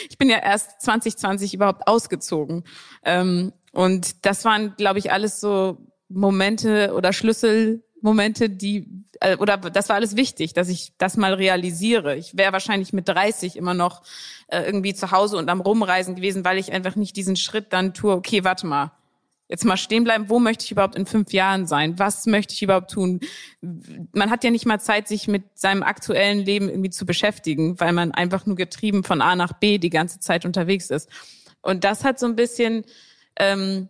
Ich 0.10 0.20
bin 0.20 0.30
ja 0.30 0.38
erst 0.38 0.80
2020 0.82 1.56
überhaupt 1.56 1.88
ausgezogen. 1.88 2.64
Ähm, 3.04 3.52
und 3.74 4.24
das 4.26 4.46
waren, 4.46 4.76
glaube 4.78 5.00
ich, 5.00 5.12
alles 5.12 5.42
so 5.42 5.78
Momente 6.08 6.94
oder 6.94 7.12
Schlüsselmomente, 7.12 8.50
die 8.50 9.04
äh, 9.20 9.36
oder 9.38 9.58
das 9.58 9.90
war 9.90 9.96
alles 9.96 10.16
wichtig, 10.16 10.54
dass 10.54 10.70
ich 10.70 10.94
das 11.00 11.18
mal 11.18 11.34
realisiere. 11.34 12.16
Ich 12.16 12.38
wäre 12.38 12.54
wahrscheinlich 12.54 12.94
mit 12.94 13.10
30 13.10 13.56
immer 13.56 13.74
noch 13.74 14.04
äh, 14.48 14.62
irgendwie 14.62 14.94
zu 14.94 15.12
Hause 15.12 15.38
und 15.38 15.50
am 15.50 15.60
Rumreisen 15.60 16.16
gewesen, 16.16 16.46
weil 16.46 16.60
ich 16.60 16.72
einfach 16.72 16.96
nicht 16.96 17.16
diesen 17.16 17.36
Schritt 17.36 17.74
dann 17.74 17.96
tue, 17.96 18.14
okay, 18.14 18.44
warte 18.44 18.68
mal, 18.68 18.92
jetzt 19.50 19.66
mal 19.66 19.78
stehen 19.78 20.04
bleiben, 20.04 20.30
wo 20.30 20.40
möchte 20.40 20.66
ich 20.66 20.72
überhaupt 20.72 20.96
in 20.96 21.08
fünf 21.08 21.34
Jahren 21.34 21.66
sein? 21.66 21.98
Was 21.98 22.28
möchte 22.28 22.54
ich 22.54 22.62
überhaupt 22.62 22.92
tun? 22.92 23.22
Man 23.62 24.30
hat 24.30 24.44
ja 24.44 24.52
nicht 24.52 24.68
mal 24.68 24.80
Zeit, 24.80 25.08
sich 25.08 25.28
mit 25.28 25.58
seinem 25.58 25.82
aktuellen 25.82 26.46
Leben 26.46 26.70
irgendwie 26.70 26.92
zu 26.92 27.08
beschäftigen, 27.08 27.80
weil 27.80 27.92
man 27.92 28.12
einfach 28.12 28.46
nur 28.46 28.56
getrieben 28.56 29.04
von 29.04 29.20
A 29.22 29.36
nach 29.36 29.54
B 29.54 29.80
die 29.80 29.90
ganze 29.90 30.20
Zeit 30.20 30.46
unterwegs 30.46 30.92
ist. 30.92 31.10
Und 31.62 31.84
das 31.84 32.04
hat 32.04 32.20
so 32.20 32.28
ein 32.28 32.36
bisschen 32.36 32.86
ähm, 33.38 33.90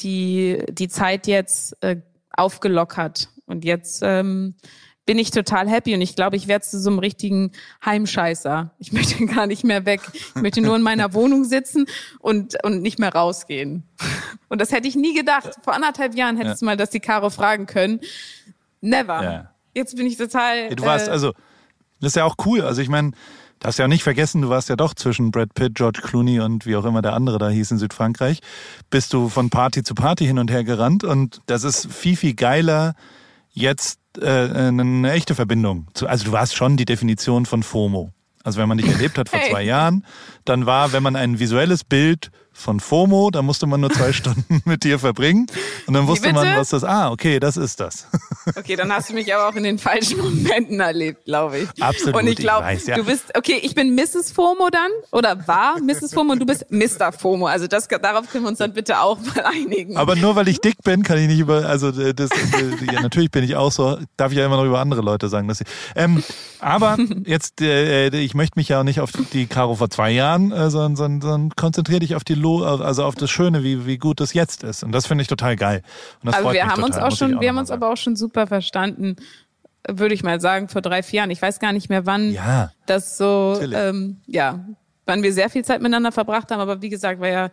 die, 0.00 0.62
die 0.70 0.88
Zeit 0.88 1.26
jetzt 1.26 1.76
äh, 1.82 1.96
aufgelockert. 2.32 3.28
Und 3.46 3.64
jetzt 3.64 4.00
ähm, 4.02 4.54
bin 5.08 5.18
ich 5.18 5.30
total 5.30 5.68
happy 5.70 5.94
und 5.94 6.02
ich 6.02 6.14
glaube, 6.16 6.36
ich 6.36 6.48
werde 6.48 6.66
zu 6.66 6.78
so 6.78 6.90
einem 6.90 6.98
richtigen 6.98 7.52
Heimscheißer. 7.82 8.72
Ich 8.78 8.92
möchte 8.92 9.24
gar 9.26 9.46
nicht 9.46 9.64
mehr 9.64 9.86
weg. 9.86 10.02
Ich 10.12 10.42
möchte 10.42 10.60
nur 10.60 10.76
in 10.76 10.82
meiner 10.82 11.14
Wohnung 11.14 11.44
sitzen 11.44 11.86
und, 12.18 12.62
und 12.62 12.82
nicht 12.82 12.98
mehr 12.98 13.14
rausgehen. 13.14 13.84
Und 14.50 14.62
das 14.62 14.72
hätte 14.72 14.88
ich 14.88 14.96
nie 14.96 15.12
gedacht. 15.14 15.56
Vor 15.62 15.74
anderthalb 15.74 16.14
Jahren 16.14 16.38
hättest 16.38 16.62
ja. 16.62 16.64
du 16.64 16.64
mal 16.64 16.76
das 16.78 16.88
die 16.88 17.00
Caro 17.00 17.28
fragen 17.28 17.66
können. 17.66 18.00
Never. 18.80 19.22
Ja. 19.22 19.54
Jetzt 19.74 19.94
bin 19.94 20.06
ich 20.06 20.16
total. 20.16 20.74
Du 20.74 20.84
warst, 20.84 21.08
äh, 21.08 21.10
also, 21.10 21.34
das 22.00 22.12
ist 22.12 22.16
ja 22.16 22.24
auch 22.24 22.36
cool. 22.46 22.62
Also 22.62 22.80
ich 22.80 22.88
meine, 22.88 23.12
Darfst 23.60 23.78
ja 23.78 23.84
auch 23.84 23.88
nicht 23.88 24.02
vergessen, 24.02 24.42
du 24.42 24.48
warst 24.48 24.68
ja 24.68 24.76
doch 24.76 24.94
zwischen 24.94 25.30
Brad 25.30 25.54
Pitt, 25.54 25.74
George 25.74 26.00
Clooney 26.02 26.40
und 26.40 26.66
wie 26.66 26.76
auch 26.76 26.84
immer 26.84 27.02
der 27.02 27.14
andere 27.14 27.38
da 27.38 27.48
hieß 27.48 27.70
in 27.72 27.78
Südfrankreich. 27.78 28.40
Bist 28.90 29.12
du 29.12 29.28
von 29.28 29.50
Party 29.50 29.82
zu 29.82 29.94
Party 29.94 30.26
hin 30.26 30.38
und 30.38 30.50
her 30.50 30.64
gerannt 30.64 31.04
und 31.04 31.40
das 31.46 31.64
ist 31.64 31.92
viel, 31.92 32.16
viel 32.16 32.34
geiler 32.34 32.94
jetzt 33.50 34.00
äh, 34.20 34.28
eine 34.28 35.10
echte 35.12 35.34
Verbindung. 35.34 35.88
Zu, 35.94 36.06
also 36.06 36.26
du 36.26 36.32
warst 36.32 36.56
schon 36.56 36.76
die 36.76 36.84
Definition 36.84 37.46
von 37.46 37.62
FOMO. 37.62 38.12
Also 38.44 38.60
wenn 38.60 38.68
man 38.68 38.78
dich 38.78 38.88
erlebt 38.88 39.18
hat 39.18 39.28
vor 39.28 39.40
hey. 39.40 39.50
zwei 39.50 39.62
Jahren, 39.62 40.06
dann 40.44 40.64
war, 40.64 40.92
wenn 40.92 41.02
man 41.02 41.16
ein 41.16 41.38
visuelles 41.38 41.84
Bild 41.84 42.30
von 42.58 42.80
FOMO, 42.80 43.30
da 43.30 43.42
musste 43.42 43.66
man 43.66 43.80
nur 43.80 43.90
zwei 43.90 44.12
Stunden 44.18 44.60
mit 44.64 44.84
dir 44.84 44.98
verbringen 44.98 45.46
und 45.86 45.94
dann 45.94 46.06
wusste 46.06 46.32
man, 46.32 46.56
was 46.56 46.70
das, 46.70 46.84
ah, 46.84 47.10
okay, 47.10 47.40
das 47.40 47.56
ist 47.56 47.80
das. 47.80 48.06
Okay, 48.56 48.76
dann 48.76 48.90
hast 48.90 49.10
du 49.10 49.14
mich 49.14 49.34
aber 49.34 49.46
auch 49.46 49.56
in 49.56 49.62
den 49.62 49.78
falschen 49.78 50.18
Momenten 50.18 50.80
erlebt, 50.80 51.26
glaube 51.26 51.58
ich. 51.58 51.82
Absolut. 51.82 52.16
Und 52.16 52.28
ich 52.28 52.36
glaube, 52.36 52.66
ja. 52.86 52.96
du 52.96 53.04
bist, 53.04 53.36
okay, 53.36 53.60
ich 53.62 53.74
bin 53.74 53.94
Mrs. 53.94 54.32
FOMO 54.32 54.70
dann 54.70 54.90
oder 55.12 55.46
war 55.46 55.78
Mrs. 55.82 56.14
FOMO 56.14 56.32
und 56.32 56.38
du 56.38 56.46
bist 56.46 56.64
Mr. 56.70 57.12
FOMO. 57.12 57.46
Also 57.46 57.66
das, 57.66 57.88
darauf 57.88 58.30
können 58.30 58.44
wir 58.44 58.48
uns 58.48 58.58
dann 58.58 58.72
bitte 58.72 59.00
auch 59.00 59.18
mal 59.20 59.44
einigen. 59.44 59.98
Aber 59.98 60.16
nur 60.16 60.34
weil 60.34 60.48
ich 60.48 60.60
dick 60.60 60.82
bin, 60.82 61.02
kann 61.02 61.18
ich 61.18 61.28
nicht 61.28 61.40
über, 61.40 61.66
also 61.66 61.92
das, 61.92 62.30
ja, 62.90 63.02
natürlich 63.02 63.30
bin 63.30 63.44
ich 63.44 63.54
auch 63.54 63.70
so, 63.70 63.98
darf 64.16 64.32
ich 64.32 64.38
ja 64.38 64.46
immer 64.46 64.56
noch 64.56 64.64
über 64.64 64.80
andere 64.80 65.02
Leute 65.02 65.28
sagen, 65.28 65.46
dass 65.46 65.60
ich, 65.60 65.66
ähm, 65.94 66.22
aber 66.60 66.96
jetzt, 67.26 67.60
äh, 67.60 68.08
ich 68.08 68.34
möchte 68.34 68.58
mich 68.58 68.68
ja 68.68 68.80
auch 68.80 68.84
nicht 68.84 69.00
auf 69.00 69.10
die 69.32 69.46
Caro 69.46 69.74
vor 69.74 69.90
zwei 69.90 70.10
Jahren, 70.10 70.52
äh, 70.52 70.70
sondern, 70.70 71.20
sondern, 71.20 71.50
konzentriere 71.50 72.00
dich 72.00 72.14
auf 72.14 72.24
die 72.24 72.34
Lo 72.56 72.64
also 72.64 73.04
auf 73.04 73.14
das 73.14 73.30
Schöne, 73.30 73.62
wie, 73.62 73.86
wie 73.86 73.98
gut 73.98 74.20
das 74.20 74.34
jetzt 74.34 74.64
ist. 74.64 74.82
Und 74.82 74.92
das 74.92 75.06
finde 75.06 75.22
ich 75.22 75.28
total 75.28 75.56
geil. 75.56 75.82
Und 76.22 76.26
das 76.26 76.36
also 76.36 76.46
freut 76.46 76.54
wir 76.54 76.64
mich 76.64 76.72
haben 76.72 76.82
total, 76.82 77.02
uns 77.04 77.14
auch 77.14 77.16
schon, 77.16 77.34
auch 77.36 77.40
wir 77.40 77.48
haben 77.48 77.58
uns 77.58 77.70
aber 77.70 77.90
auch 77.90 77.96
schon 77.96 78.16
super 78.16 78.46
verstanden, 78.46 79.16
würde 79.88 80.14
ich 80.14 80.22
mal 80.22 80.40
sagen, 80.40 80.68
vor 80.68 80.82
drei, 80.82 81.02
vier 81.02 81.18
Jahren. 81.18 81.30
Ich 81.30 81.40
weiß 81.40 81.60
gar 81.60 81.72
nicht 81.72 81.88
mehr, 81.88 82.06
wann 82.06 82.32
ja, 82.32 82.72
das 82.86 83.16
so, 83.16 83.58
ähm, 83.60 84.20
ja, 84.26 84.64
wann 85.06 85.22
wir 85.22 85.32
sehr 85.32 85.50
viel 85.50 85.64
Zeit 85.64 85.80
miteinander 85.80 86.12
verbracht 86.12 86.50
haben. 86.50 86.60
Aber 86.60 86.82
wie 86.82 86.88
gesagt, 86.88 87.20
war 87.20 87.28
ja 87.28 87.50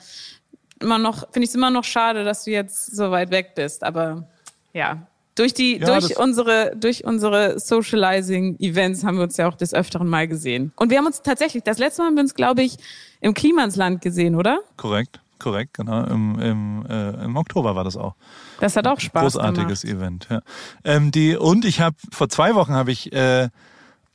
immer 0.79 0.97
noch, 0.97 1.31
finde 1.31 1.45
ich 1.45 1.49
es 1.49 1.55
immer 1.55 1.71
noch 1.71 1.83
schade, 1.83 2.23
dass 2.23 2.43
du 2.43 2.51
jetzt 2.51 2.95
so 2.95 3.11
weit 3.11 3.31
weg 3.31 3.55
bist. 3.55 3.83
Aber 3.83 4.27
ja, 4.73 5.07
durch 5.35 5.53
die, 5.53 5.77
Ja, 5.77 5.99
durch 5.99 6.17
unsere, 6.17 6.75
durch 6.75 7.03
unsere 7.03 7.59
Socializing-Events 7.59 9.03
haben 9.03 9.17
wir 9.17 9.23
uns 9.23 9.37
ja 9.37 9.47
auch 9.47 9.55
des 9.55 9.73
Öfteren 9.73 10.07
mal 10.07 10.27
gesehen. 10.27 10.71
Und 10.75 10.89
wir 10.89 10.97
haben 10.97 11.05
uns 11.05 11.21
tatsächlich, 11.21 11.63
das 11.63 11.77
letzte 11.77 12.01
Mal 12.01 12.07
haben 12.07 12.15
wir 12.15 12.23
uns, 12.23 12.33
glaube 12.33 12.63
ich, 12.63 12.77
im 13.21 13.33
Klimansland 13.33 14.01
gesehen, 14.01 14.35
oder? 14.35 14.59
korrekt, 14.77 15.19
korrekt, 15.39 15.73
genau. 15.73 16.03
Im, 16.05 16.39
im, 16.39 16.85
äh, 16.89 17.23
Im 17.25 17.35
Oktober 17.35 17.75
war 17.75 17.83
das 17.83 17.97
auch. 17.97 18.15
Das 18.59 18.75
hat 18.75 18.87
auch 18.87 18.99
Spaß 18.99 19.33
Großartiges 19.33 19.81
gemacht. 19.81 19.97
Event, 19.97 20.27
ja. 20.29 20.41
Ähm, 20.83 21.11
die, 21.11 21.35
und 21.35 21.65
ich 21.65 21.81
habe, 21.81 21.95
vor 22.11 22.29
zwei 22.29 22.55
Wochen 22.55 22.73
habe 22.73 22.91
ich 22.91 23.11
äh, 23.11 23.49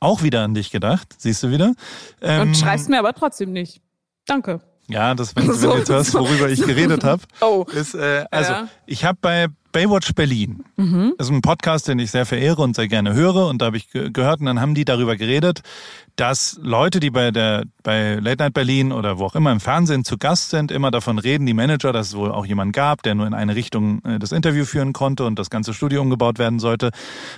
auch 0.01 0.23
wieder 0.23 0.43
an 0.43 0.55
dich 0.55 0.71
gedacht, 0.71 1.15
siehst 1.19 1.43
du 1.43 1.51
wieder. 1.51 1.75
Ähm, 2.23 2.49
Und 2.49 2.57
schreibst 2.57 2.89
mir 2.89 2.99
aber 2.99 3.13
trotzdem 3.13 3.53
nicht. 3.53 3.83
Danke. 4.27 4.61
Ja, 4.91 5.15
das, 5.15 5.35
wenn, 5.37 5.49
wenn 5.49 5.55
So- 5.55 5.73
du 5.73 5.79
jetzt 5.79 5.91
hörst, 5.91 6.15
worüber 6.15 6.49
ich 6.49 6.61
geredet 6.65 7.05
habe, 7.05 7.23
Oh. 7.41 7.65
ist, 7.73 7.95
äh, 7.95 8.25
also 8.31 8.53
Ja. 8.53 8.69
ich 8.87 9.05
habe 9.05 9.19
bei 9.21 9.47
Baywatch 9.73 10.15
Berlin, 10.17 10.65
das 11.17 11.29
ist 11.29 11.33
ein 11.33 11.43
Podcast, 11.43 11.87
den 11.87 12.01
ich 12.01 12.11
sehr 12.11 12.27
verehre 12.27 12.61
und 12.61 12.75
sehr 12.75 12.89
gerne 12.89 13.15
höre 13.15 13.47
und 13.47 13.63
da 13.63 13.67
habe 13.67 13.77
ich 13.77 13.89
ge 13.89 14.11
gehört 14.11 14.41
und 14.41 14.47
dann 14.47 14.61
haben 14.61 14.75
die 14.75 14.85
darüber 14.85 15.15
geredet, 15.15 15.61
dass 16.17 16.59
Leute, 16.61 16.99
die 16.99 17.11
bei 17.11 17.31
der 17.31 17.63
bei 17.85 18.15
Late 18.17 18.43
Night 18.43 18.53
Berlin 18.55 18.91
oder 18.91 19.21
wo 19.21 19.27
auch 19.27 19.37
immer 19.37 19.53
im 19.53 19.61
Fernsehen 19.61 20.05
zu 20.05 20.19
Gast 20.19 20.51
sind, 20.51 20.73
immer 20.73 20.91
davon 20.91 21.21
reden, 21.21 21.47
die 21.47 21.55
Manager, 21.55 21.93
dass 21.93 22.09
es 22.09 22.17
wohl 22.17 22.33
auch 22.33 22.47
jemand 22.47 22.73
gab, 22.73 23.05
der 23.05 23.15
nur 23.15 23.29
in 23.29 23.33
eine 23.33 23.55
Richtung 23.55 24.03
äh, 24.05 24.19
das 24.19 24.33
Interview 24.33 24.65
führen 24.65 24.93
konnte 24.93 25.25
und 25.25 25.39
das 25.39 25.51
ganze 25.51 25.73
Studio 25.73 26.03
umgebaut 26.03 26.41
werden 26.41 26.59
sollte, 26.59 26.91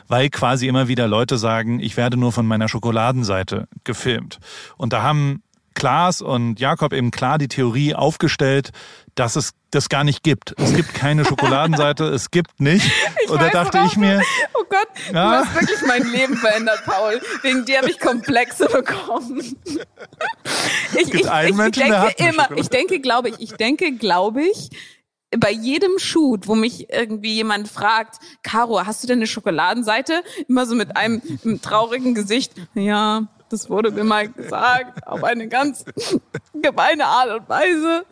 weil 0.09 0.31
quasi 0.31 0.69
immer 0.69 0.89
wieder 0.89 1.09
Leute 1.09 1.37
sagen, 1.37 1.81
ich 1.81 1.99
werde 1.99 2.17
nur 2.17 2.33
von 2.33 2.47
meiner 2.47 2.67
Schokoladenseite 2.71 3.69
gefilmt. 3.85 4.39
Und 4.79 4.95
da 4.95 5.03
haben 5.03 5.43
Klaas 5.75 6.21
und 6.23 6.61
Jakob 6.61 6.93
eben 6.93 7.11
klar 7.11 7.39
die 7.39 7.49
Theorie 7.49 7.95
aufgestellt, 7.95 8.71
dass 9.15 9.37
es 9.37 9.53
das 9.71 9.89
gar 9.89 10.05
nicht 10.05 10.23
gibt. 10.23 10.55
Es 10.59 10.75
gibt 10.75 10.95
keine 10.95 11.25
Schokoladenseite, 11.25 12.05
es 12.05 12.31
gibt 12.31 12.61
nicht. 12.61 12.85
und 13.29 13.41
da 13.41 13.47
weiß, 13.47 13.53
dachte 13.53 13.81
ich 13.87 13.97
mir, 13.97 14.19
du- 14.19 14.25
Oh 14.55 14.65
Gott, 14.69 14.89
Ja. 15.13 15.31
du 15.43 15.47
hast 15.47 15.55
wirklich 15.55 15.81
mein 15.87 16.03
Leben 16.13 16.37
verändert, 16.37 16.83
Paul. 16.87 17.21
Wegen 17.43 17.65
dir 17.65 17.79
habe 17.79 17.91
ich 17.91 17.99
Komplexe 17.99 18.67
bekommen. 18.69 19.41
Ich, 20.99 21.11
gibt 21.11 21.27
einen 21.27 21.57
Menschen, 21.57 21.83
ich 21.83 21.89
der 21.89 22.03
denke 22.15 22.27
hat 22.27 22.35
immer, 22.51 22.59
ich 22.59 22.69
denke, 22.69 23.01
glaube 23.01 23.31
ich, 23.31 23.41
ich 23.41 23.53
denke, 23.53 23.93
glaube 23.93 24.43
ich, 24.45 24.71
bei 25.39 25.51
jedem 25.51 25.99
Shoot, 25.99 26.47
wo 26.47 26.55
mich 26.55 26.91
irgendwie 26.93 27.35
jemand 27.35 27.69
fragt, 27.69 28.17
Caro, 28.43 28.85
hast 28.87 29.03
du 29.03 29.07
denn 29.07 29.19
eine 29.19 29.27
Schokoladenseite? 29.27 30.23
Immer 30.49 30.67
so 30.67 30.75
mit 30.75 30.97
einem, 30.97 31.23
einem 31.45 31.63
traurigen 31.63 32.15
Gesicht. 32.15 32.53
Ja, 32.75 33.29
das 33.53 33.69
wurde 33.69 33.91
mir 33.91 34.05
mal 34.05 34.29
gesagt, 34.29 35.07
auf 35.07 35.23
eine 35.23 35.47
ganz 35.49 35.85
gemeine 36.55 37.07
Art 37.07 37.41
und 37.41 37.49
Weise. 37.49 38.05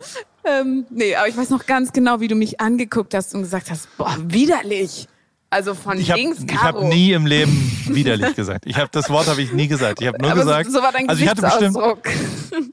Ähm, 0.43 0.85
nee, 0.89 1.15
aber 1.15 1.27
ich 1.27 1.35
weiß 1.35 1.49
noch 1.49 1.65
ganz 1.65 1.91
genau, 1.91 2.19
wie 2.19 2.27
du 2.27 2.35
mich 2.35 2.61
angeguckt 2.61 3.13
hast 3.13 3.33
und 3.33 3.41
gesagt 3.41 3.69
hast, 3.71 3.95
boah, 3.97 4.15
widerlich. 4.19 5.07
Also 5.49 5.73
von 5.75 5.97
ich 5.99 6.09
habe 6.09 6.21
links 6.21 6.39
ich 6.47 6.55
hab 6.55 6.75
Caro. 6.75 6.87
nie 6.87 7.11
im 7.11 7.25
Leben 7.25 7.51
widerlich 7.87 8.35
gesagt. 8.35 8.65
Ich 8.65 8.77
habe 8.77 8.89
das 8.91 9.09
Wort 9.09 9.27
habe 9.27 9.41
ich 9.41 9.51
nie 9.51 9.67
gesagt. 9.67 9.99
Ich 10.01 10.07
habe 10.07 10.17
nur 10.21 10.31
aber 10.31 10.41
gesagt, 10.41 10.71
so, 10.71 10.81
war 10.81 10.93
dein 10.93 11.09
also 11.09 11.21
ich 11.21 11.29
hatte 11.29 11.41
bestimmt, 11.41 11.75
Gesichtsausdruck. 11.75 12.71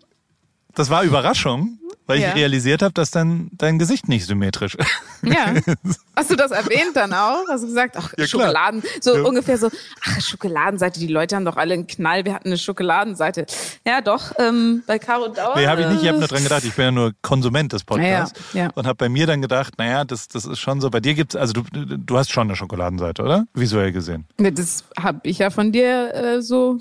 das 0.75 0.89
war 0.89 1.03
Überraschung, 1.03 1.79
weil 2.07 2.21
Ja. 2.21 2.29
ich 2.31 2.35
realisiert 2.37 2.83
habe, 2.83 2.93
dass 2.95 3.11
dein 3.11 3.51
dein 3.53 3.79
Gesicht 3.79 4.09
nicht 4.09 4.27
symmetrisch 4.27 4.75
ist. 4.77 4.89
Ja. 5.23 5.55
Hast 6.17 6.31
du 6.31 6.37
das 6.37 6.51
erwähnt 6.51 6.95
dann 6.95 7.13
auch? 7.13 7.45
Hast 7.49 7.63
du 7.63 7.69
gesagt, 7.69 7.97
ach, 7.99 8.13
Ja. 8.19 8.27
Schokoladen, 8.27 8.83
so 9.01 9.17
Ja. 9.17 9.23
ungefähr 9.23 9.57
so, 9.59 9.69
ach, 10.05 10.21
Schokoladenseite, 10.21 10.99
die 11.01 11.07
Leute 11.07 11.37
haben 11.37 11.45
doch 11.45 11.57
alle 11.57 11.75
einen 11.75 11.87
Knall, 11.87 12.25
wir 12.25 12.35
hatten 12.35 12.49
eine 12.49 12.59
Schokoladenseite. 12.59 13.47
Ja, 13.87 14.01
doch, 14.01 14.33
ähm, 14.39 14.83
bei 14.87 14.99
Caro 14.99 15.29
Dauer. 15.29 15.55
Nee, 15.57 15.67
habe 15.67 15.83
ich 15.83 15.87
nicht. 15.89 16.03
Ich 16.03 16.09
habe 16.09 16.17
äh, 16.17 16.21
nur 16.21 16.29
dran 16.29 16.43
gedacht. 16.43 16.65
Ich 16.65 16.75
bin 16.75 16.85
ja 16.87 16.91
nur 16.91 17.13
Konsument 17.23 17.73
des 17.73 17.85
Podcasts. 17.85 18.39
Ja, 18.53 18.65
ja. 18.65 18.71
Und 18.75 18.87
habe 18.87 18.97
bei 18.97 19.09
mir 19.09 19.27
dann 19.27 19.43
gedacht, 19.43 19.75
naja, 19.79 20.05
das, 20.05 20.29
das 20.29 20.45
ist 20.45 20.59
schon 20.59 20.81
so. 20.81 20.91
Bei 20.91 21.01
dir 21.01 21.15
gibt's, 21.15 21.37
also 21.37 21.53
du, 21.53 21.63
du 21.73 22.19
hast 22.19 22.31
schon 22.33 22.49
eine 22.49 22.57
Schokoladenseite, 22.57 23.23
oder? 23.23 23.45
Visuell 23.55 23.93
gesehen. 23.93 24.25
Nee, 24.39 24.51
das 24.51 24.85
habe 24.99 25.21
ich 25.25 25.39
ja 25.39 25.51
von 25.51 25.73
dir 25.73 26.15
äh, 26.15 26.43
so 26.43 26.79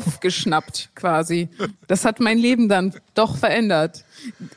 aufgeschnappt 0.00 0.90
quasi. 0.94 1.48
Das 1.86 2.04
hat 2.04 2.20
mein 2.20 2.38
Leben 2.38 2.68
dann 2.68 2.94
doch 3.14 3.36
verändert. 3.36 4.04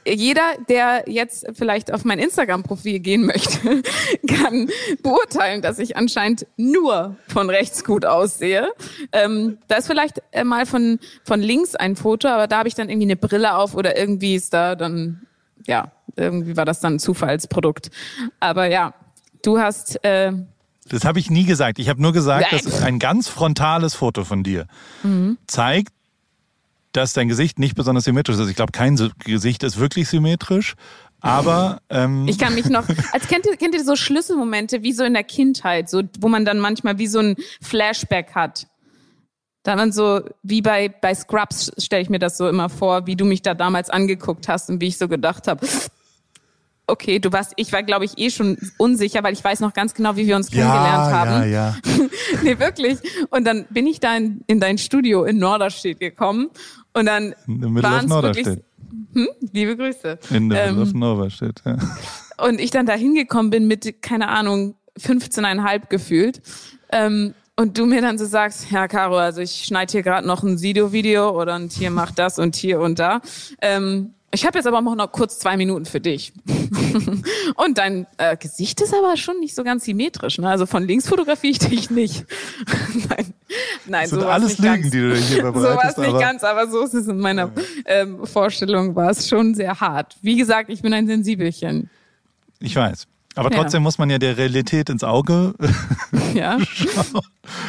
Jeder, 0.07 0.41
der 0.67 1.03
jetzt 1.07 1.45
vielleicht 1.53 1.93
auf 1.93 2.05
mein 2.05 2.19
Instagram-Profil 2.19 2.99
gehen 2.99 3.25
möchte, 3.25 3.81
kann 4.27 4.69
beurteilen, 5.03 5.61
dass 5.61 5.79
ich 5.79 5.95
anscheinend 5.97 6.47
nur 6.57 7.15
von 7.27 7.49
rechts 7.49 7.83
gut 7.83 8.05
aussehe. 8.05 8.69
Ähm, 9.11 9.57
da 9.67 9.75
ist 9.75 9.87
vielleicht 9.87 10.21
äh, 10.31 10.43
mal 10.43 10.65
von, 10.65 10.99
von 11.23 11.39
links 11.41 11.75
ein 11.75 11.95
Foto, 11.95 12.27
aber 12.27 12.47
da 12.47 12.59
habe 12.59 12.67
ich 12.67 12.75
dann 12.75 12.89
irgendwie 12.89 13.07
eine 13.07 13.15
Brille 13.15 13.55
auf 13.55 13.75
oder 13.75 13.97
irgendwie 13.97 14.35
ist 14.35 14.53
da 14.53 14.75
dann, 14.75 15.21
ja, 15.67 15.91
irgendwie 16.15 16.57
war 16.57 16.65
das 16.65 16.79
dann 16.79 16.95
ein 16.95 16.99
Zufallsprodukt. 16.99 17.89
Aber 18.39 18.65
ja, 18.65 18.93
du 19.43 19.59
hast... 19.59 20.03
Äh, 20.03 20.33
Das 20.89 21.05
habe 21.05 21.19
ich 21.19 21.29
nie 21.29 21.45
gesagt. 21.45 21.79
Ich 21.79 21.87
habe 21.89 22.01
nur 22.01 22.13
gesagt, 22.13 22.47
Nein. 22.51 22.61
dass 22.63 22.81
ein 22.81 22.97
ganz 22.99 23.27
frontales 23.27 23.93
Foto 23.95 24.23
von 24.25 24.43
dir 24.43 24.65
Mhm. 25.03 25.37
zeigt, 25.47 25.93
dass 26.91 27.13
dein 27.13 27.27
Gesicht 27.27 27.59
nicht 27.59 27.75
besonders 27.75 28.05
symmetrisch 28.05 28.37
ist. 28.37 28.49
Ich 28.49 28.55
glaube, 28.55 28.71
kein 28.71 28.95
Gesicht 29.19 29.63
ist 29.63 29.79
wirklich 29.79 30.09
symmetrisch, 30.09 30.75
aber 31.21 31.81
ähm, 31.89 32.27
Ich 32.27 32.39
kann 32.39 32.55
mich 32.55 32.65
noch, 32.69 32.87
als 33.11 33.27
kennt 33.27 33.45
ihr, 33.45 33.57
kennt 33.57 33.75
ihr 33.75 33.83
so 33.83 33.95
Schlüsselmomente 33.95 34.83
wie 34.83 34.93
so 34.93 35.03
in 35.03 35.13
der 35.13 35.23
Kindheit, 35.23 35.89
so, 35.89 36.03
wo 36.19 36.29
man 36.29 36.45
dann 36.45 36.59
manchmal 36.59 36.97
wie 36.97 37.07
so 37.07 37.19
ein 37.19 37.35
Flashback 37.61 38.35
hat. 38.35 38.67
Da 39.63 39.75
man 39.75 39.91
so, 39.91 40.21
wie 40.41 40.61
bei, 40.61 40.87
bei 40.87 41.13
Scrubs 41.13 41.71
stelle 41.77 42.01
ich 42.01 42.09
mir 42.09 42.19
das 42.19 42.37
so 42.37 42.47
immer 42.47 42.69
vor, 42.69 43.05
wie 43.07 43.17
du 43.17 43.25
mich 43.25 43.41
da 43.41 43.53
damals 43.53 43.89
angeguckt 43.89 44.47
hast 44.47 44.69
und 44.69 44.79
wie 44.79 44.87
ich 44.87 44.97
so 44.97 45.09
gedacht 45.09 45.47
habe, 45.47 45.67
okay, 46.89 47.19
du 47.19 47.31
warst, 47.31 47.53
ich 47.55 47.71
war 47.71 47.83
glaube 47.83 48.05
ich 48.05 48.17
eh 48.17 48.29
schon 48.29 48.57
unsicher, 48.77 49.23
weil 49.23 49.33
ich 49.33 49.43
weiß 49.43 49.59
noch 49.61 49.73
ganz 49.73 49.93
genau, 49.93 50.15
wie 50.15 50.27
wir 50.27 50.35
uns 50.35 50.49
kennengelernt 50.51 51.13
haben. 51.13 51.31
ja, 51.31 51.45
ja. 51.45 51.75
nee, 52.43 52.59
wirklich. 52.59 52.99
Und 53.29 53.45
dann 53.45 53.65
bin 53.69 53.87
ich 53.87 53.99
da 53.99 54.15
in, 54.15 54.41
in 54.47 54.59
dein 54.59 54.77
Studio 54.77 55.23
in 55.23 55.37
Norderstedt 55.37 55.99
gekommen 55.99 56.49
und 56.93 57.05
dann 57.05 57.31
of 57.31 57.35
waren's 57.47 58.09
wirklich, 58.09 58.45
Norderstedt. 58.45 58.63
hm, 59.13 59.27
liebe 59.53 59.77
Grüße. 59.77 60.19
In 60.31 60.47
middle 60.47 60.63
Ähm, 60.63 60.81
of 60.81 60.93
Norderstedt, 60.93 61.61
ja. 61.65 61.77
und 62.45 62.59
ich 62.59 62.71
dann 62.71 62.85
da 62.85 62.93
hingekommen 62.93 63.49
bin 63.49 63.67
mit, 63.67 64.01
keine 64.01 64.27
Ahnung, 64.29 64.75
15,5 64.99 65.87
gefühlt. 65.89 66.41
Ähm, 66.91 67.33
und 67.55 67.77
du 67.77 67.85
mir 67.85 68.01
dann 68.01 68.17
so 68.17 68.23
sagst, 68.25 68.71
ja, 68.71 68.87
Caro, 68.87 69.17
also 69.17 69.41
ich 69.41 69.65
schneide 69.65 69.91
hier 69.91 70.01
gerade 70.01 70.25
noch 70.25 70.43
ein 70.43 70.57
Sido-Video 70.57 71.29
oder 71.31 71.55
ein 71.55 71.67
Tier 71.67 71.91
macht 71.91 72.17
das 72.17 72.39
und 72.39 72.55
hier 72.55 72.79
und 72.79 72.99
da. 72.99 73.19
Ähm, 73.61 74.13
ich 74.31 74.45
habe 74.45 74.57
jetzt 74.57 74.67
aber 74.67 74.77
auch 74.77 74.95
noch 74.95 75.11
kurz 75.11 75.39
zwei 75.39 75.57
Minuten 75.57 75.85
für 75.85 75.99
dich. 75.99 76.33
und 77.55 77.77
dein 77.77 78.05
äh, 78.17 78.37
Gesicht 78.37 78.79
ist 78.81 78.93
aber 78.93 79.17
schon 79.17 79.39
nicht 79.39 79.55
so 79.55 79.63
ganz 79.63 79.85
symmetrisch. 79.85 80.37
Ne? 80.37 80.47
Also 80.47 80.65
von 80.65 80.83
links 80.83 81.07
fotografiere 81.07 81.51
ich 81.51 81.59
dich 81.59 81.89
nicht. 81.89 82.25
nein, 83.09 83.33
nein 83.85 84.01
Das 84.03 84.09
sind 84.11 84.23
alles 84.23 84.57
Lügen, 84.59 84.81
ganz. 84.81 84.91
die 84.91 84.99
du 84.99 85.15
hier 85.15 85.41
So 85.41 85.53
war 85.53 85.89
es 85.89 85.97
nicht 85.97 86.19
ganz, 86.19 86.43
aber 86.43 86.67
so 86.67 86.83
ist 86.83 86.93
es 86.93 87.07
in 87.07 87.19
meiner 87.19 87.51
ähm, 87.85 88.25
Vorstellung, 88.25 88.95
war 88.95 89.09
es 89.09 89.27
schon 89.27 89.55
sehr 89.55 89.79
hart. 89.79 90.15
Wie 90.21 90.35
gesagt, 90.35 90.69
ich 90.69 90.81
bin 90.81 90.93
ein 90.93 91.07
Sensibelchen. 91.07 91.89
ich 92.59 92.75
weiß. 92.75 93.07
Aber 93.35 93.51
Ja. 93.51 93.57
trotzdem 93.61 93.83
muss 93.83 93.97
man 93.97 94.09
ja 94.09 94.17
der 94.17 94.37
Realität 94.37 94.89
ins 94.89 95.03
Auge 95.03 95.53
Ja. 96.33 96.57
schauen. 96.73 97.21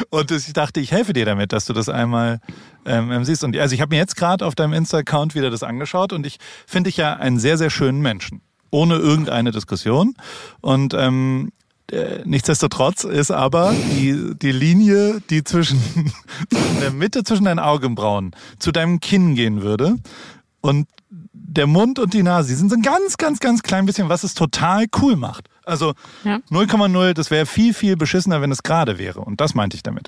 Und 0.09 0.31
ich 0.31 0.53
dachte, 0.53 0.79
ich 0.79 0.91
helfe 0.91 1.13
dir 1.13 1.25
damit, 1.25 1.53
dass 1.53 1.65
du 1.65 1.73
das 1.73 1.87
einmal 1.89 2.39
ähm, 2.85 3.11
ähm, 3.11 3.23
siehst. 3.25 3.43
Und 3.43 3.55
also 3.57 3.73
ich 3.75 3.81
habe 3.81 3.93
mir 3.95 3.99
jetzt 3.99 4.15
gerade 4.15 4.45
auf 4.45 4.55
deinem 4.55 4.73
Insta-Account 4.73 5.35
wieder 5.35 5.49
das 5.49 5.63
angeschaut 5.63 6.13
und 6.13 6.25
ich 6.25 6.37
finde 6.65 6.89
dich 6.89 6.97
ja 6.97 7.13
einen 7.13 7.39
sehr, 7.39 7.57
sehr 7.57 7.69
schönen 7.69 8.01
Menschen. 8.01 8.41
Ohne 8.71 8.95
irgendeine 8.95 9.51
Diskussion. 9.51 10.13
Und 10.61 10.93
ähm, 10.93 11.51
äh, 11.91 12.21
nichtsdestotrotz 12.23 13.03
ist 13.03 13.31
aber 13.31 13.73
die, 13.97 14.33
die 14.41 14.51
Linie, 14.53 15.21
die 15.29 15.43
zwischen, 15.43 15.79
zwischen 16.49 16.79
der 16.79 16.91
Mitte 16.91 17.23
zwischen 17.23 17.45
deinen 17.45 17.59
Augenbrauen 17.59 18.31
zu 18.59 18.71
deinem 18.71 18.99
Kinn 19.01 19.35
gehen 19.35 19.61
würde 19.61 19.95
und 20.61 20.87
der 21.51 21.67
Mund 21.67 21.99
und 21.99 22.13
die 22.13 22.23
Nase, 22.23 22.49
die 22.49 22.55
sind 22.55 22.69
so 22.69 22.75
ein 22.75 22.81
ganz, 22.81 23.17
ganz, 23.17 23.39
ganz 23.39 23.61
klein 23.61 23.85
bisschen, 23.85 24.09
was 24.09 24.23
es 24.23 24.33
total 24.33 24.85
cool 25.01 25.15
macht. 25.15 25.47
Also 25.63 25.93
Ja. 26.23 26.39
0,0, 26.49 27.13
das 27.13 27.29
wäre 27.29 27.45
viel, 27.45 27.73
viel 27.73 27.95
beschissener, 27.95 28.41
wenn 28.41 28.51
es 28.51 28.63
gerade 28.63 28.97
wäre. 28.97 29.19
Und 29.19 29.39
das 29.41 29.53
meinte 29.53 29.75
ich 29.75 29.83
damit. 29.83 30.07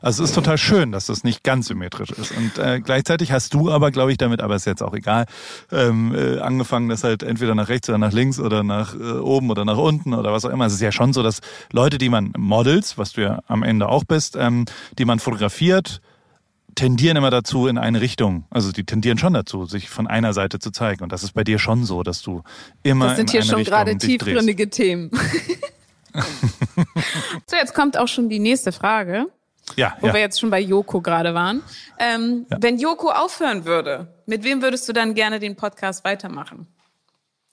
Also 0.00 0.22
es 0.22 0.30
ist 0.30 0.34
total 0.34 0.56
schön, 0.58 0.92
dass 0.92 1.06
das 1.06 1.22
nicht 1.22 1.42
ganz 1.44 1.66
symmetrisch 1.66 2.10
ist. 2.10 2.32
Und 2.32 2.58
äh, 2.58 2.80
gleichzeitig 2.80 3.30
hast 3.32 3.52
du 3.52 3.70
aber, 3.70 3.90
glaube 3.90 4.12
ich, 4.12 4.18
damit, 4.18 4.40
aber 4.40 4.54
ist 4.56 4.64
jetzt 4.64 4.82
auch 4.82 4.94
egal, 4.94 5.26
ähm, 5.70 6.14
äh, 6.14 6.38
angefangen, 6.38 6.88
das 6.88 7.04
halt 7.04 7.22
entweder 7.22 7.54
nach 7.54 7.68
rechts 7.68 7.88
oder 7.88 7.98
nach 7.98 8.12
links 8.12 8.38
oder 8.40 8.62
nach 8.62 8.94
äh, 8.94 9.18
oben 9.18 9.50
oder 9.50 9.64
nach 9.64 9.76
unten 9.76 10.14
oder 10.14 10.32
was 10.32 10.44
auch 10.44 10.50
immer. 10.50 10.66
Es 10.66 10.72
ist 10.72 10.80
ja 10.80 10.92
schon 10.92 11.12
so, 11.12 11.22
dass 11.22 11.40
Leute, 11.72 11.98
die 11.98 12.08
man 12.08 12.32
Models, 12.36 12.96
was 12.96 13.12
du 13.12 13.22
ja 13.22 13.40
am 13.48 13.62
Ende 13.62 13.88
auch 13.88 14.04
bist, 14.04 14.36
ähm, 14.36 14.64
die 14.98 15.04
man 15.04 15.18
fotografiert, 15.18 16.00
tendieren 16.76 17.16
immer 17.16 17.30
dazu 17.30 17.66
in 17.66 17.76
eine 17.78 18.00
Richtung. 18.00 18.44
Also 18.50 18.70
die 18.70 18.84
tendieren 18.84 19.18
schon 19.18 19.32
dazu, 19.32 19.64
sich 19.66 19.88
von 19.88 20.06
einer 20.06 20.32
Seite 20.32 20.60
zu 20.60 20.70
zeigen. 20.70 21.02
Und 21.02 21.10
das 21.10 21.24
ist 21.24 21.32
bei 21.32 21.42
dir 21.42 21.58
schon 21.58 21.84
so, 21.84 22.04
dass 22.04 22.22
du 22.22 22.42
immer 22.84 23.08
Das 23.08 23.16
sind 23.16 23.30
in 23.30 23.32
hier 23.32 23.40
eine 23.40 23.48
schon 23.50 23.58
Richtung 23.58 23.74
gerade 23.74 23.96
dich 23.96 24.18
drehst. 24.18 24.24
tiefgründige 24.26 24.70
Themen. 24.70 25.10
so, 27.46 27.56
jetzt 27.56 27.74
kommt 27.74 27.96
auch 27.98 28.08
schon 28.08 28.28
die 28.28 28.38
nächste 28.38 28.72
Frage, 28.72 29.26
Ja, 29.76 29.96
wo 30.00 30.08
ja. 30.08 30.14
wir 30.14 30.20
jetzt 30.20 30.38
schon 30.40 30.50
bei 30.50 30.60
Joko 30.60 31.00
gerade 31.00 31.34
waren. 31.34 31.62
Ähm, 31.98 32.46
Wenn 32.60 32.78
Joko 32.78 33.10
aufhören 33.10 33.64
würde, 33.64 34.14
mit 34.26 34.44
wem 34.44 34.62
würdest 34.62 34.88
du 34.88 34.92
dann 34.92 35.14
gerne 35.14 35.40
den 35.40 35.56
Podcast 35.56 36.04
weitermachen? 36.04 36.66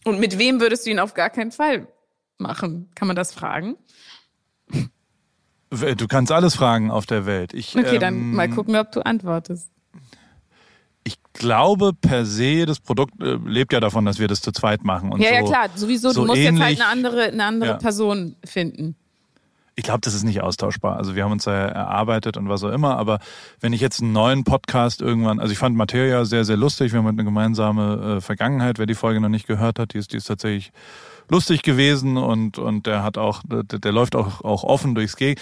Und 0.06 0.20
mit 0.20 0.38
wem 0.38 0.60
würdest 0.60 0.86
du 0.86 0.92
ihn 0.92 1.00
auf 1.00 1.14
gar 1.14 1.30
keinen 1.30 1.52
Fall 1.52 1.88
machen? 2.38 2.90
Kann 2.96 3.08
man 3.08 3.16
das 3.16 3.34
fragen? 3.34 3.78
Du 5.98 6.08
kannst 6.08 6.32
alles 6.32 6.56
fragen 6.56 6.92
auf 6.92 7.06
der 7.06 7.26
Welt. 7.26 7.54
Ich, 7.54 7.76
Okay, 7.76 7.96
ähm, 7.96 8.00
dann 8.00 8.32
mal 8.34 8.50
gucken, 8.50 8.76
ob 8.76 8.92
du 8.92 9.06
antwortest. 9.06 9.70
Ich 11.06 11.18
glaube 11.34 11.92
per 11.94 12.26
se, 12.26 12.66
das 12.66 12.80
Produkt 12.80 13.22
äh, 13.22 13.38
lebt 13.46 13.74
ja 13.74 13.80
davon, 13.80 14.06
dass 14.06 14.20
wir 14.20 14.28
das 14.28 14.42
zu 14.42 14.52
zweit 14.52 14.84
machen. 14.84 15.12
Und 15.12 15.20
Ja, 15.22 15.30
so, 15.30 15.36
ja, 15.36 15.42
klar. 15.44 15.70
Sowieso, 15.76 16.12
so 16.12 16.22
du 16.22 16.28
musst 16.28 16.40
jetzt 16.40 16.60
halt 16.60 16.72
ähnlich- 16.78 16.82
eine 16.82 16.90
andere, 16.92 17.24
eine 17.24 17.44
andere 17.46 17.70
Ja. 17.72 17.78
Person 17.78 18.36
finden. 18.46 18.96
Ich 19.76 19.84
glaube, 19.84 20.02
das 20.02 20.14
ist 20.14 20.24
nicht 20.24 20.42
austauschbar. 20.42 20.98
Also 20.98 21.16
wir 21.16 21.24
haben 21.24 21.32
uns 21.32 21.46
da 21.46 21.52
erarbeitet 21.52 22.38
und 22.38 22.48
was 22.48 22.64
auch 22.64 22.70
immer. 22.72 22.96
Aber 22.98 23.18
wenn 23.60 23.74
ich 23.74 23.82
jetzt 23.82 24.02
einen 24.02 24.12
neuen 24.14 24.44
Podcast 24.44 25.02
irgendwann, 25.02 25.40
also 25.40 25.52
ich 25.52 25.58
fand 25.58 25.76
Materia 25.76 26.26
sehr, 26.26 26.46
sehr 26.46 26.58
lustig. 26.58 26.92
Wir 26.94 27.00
haben 27.00 27.08
eine 27.08 27.24
gemeinsame 27.24 28.18
äh, 28.18 28.22
Vergangenheit. 28.22 28.78
Wer 28.78 28.86
die 28.86 28.94
Folge 28.94 29.20
noch 29.20 29.30
nicht 29.30 29.48
gehört 29.48 29.80
hat, 29.80 29.94
die 29.96 29.98
ist, 29.98 30.14
die 30.14 30.18
ist 30.18 30.26
tatsächlich 30.26 30.72
lustig 31.30 31.64
gewesen 31.64 32.18
und 32.18 32.58
und 32.58 32.88
der 32.88 33.04
hat 33.04 33.18
auch, 33.18 33.42
der, 33.46 33.64
der 33.64 33.92
läuft 33.92 34.16
auch 34.16 34.42
auch 34.42 34.64
offen 34.64 34.96
durchs 34.96 35.16
Geg. 35.16 35.40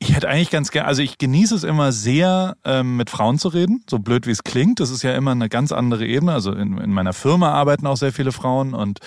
Ich 0.00 0.14
hätte 0.14 0.28
eigentlich 0.28 0.50
ganz 0.50 0.70
gerne, 0.70 0.86
also 0.86 1.02
ich 1.02 1.18
genieße 1.18 1.56
es 1.56 1.64
immer 1.64 1.90
sehr, 1.90 2.56
ähm, 2.64 2.96
mit 2.96 3.10
Frauen 3.10 3.36
zu 3.36 3.48
reden, 3.48 3.82
so 3.90 3.98
blöd 3.98 4.28
wie 4.28 4.30
es 4.30 4.44
klingt. 4.44 4.78
Das 4.78 4.90
ist 4.90 5.02
ja 5.02 5.12
immer 5.16 5.32
eine 5.32 5.48
ganz 5.48 5.72
andere 5.72 6.06
Ebene. 6.06 6.32
Also 6.32 6.52
in, 6.52 6.78
in 6.78 6.92
meiner 6.92 7.12
Firma 7.12 7.50
arbeiten 7.50 7.84
auch 7.84 7.96
sehr 7.96 8.12
viele 8.12 8.30
Frauen 8.30 8.74
und 8.74 9.00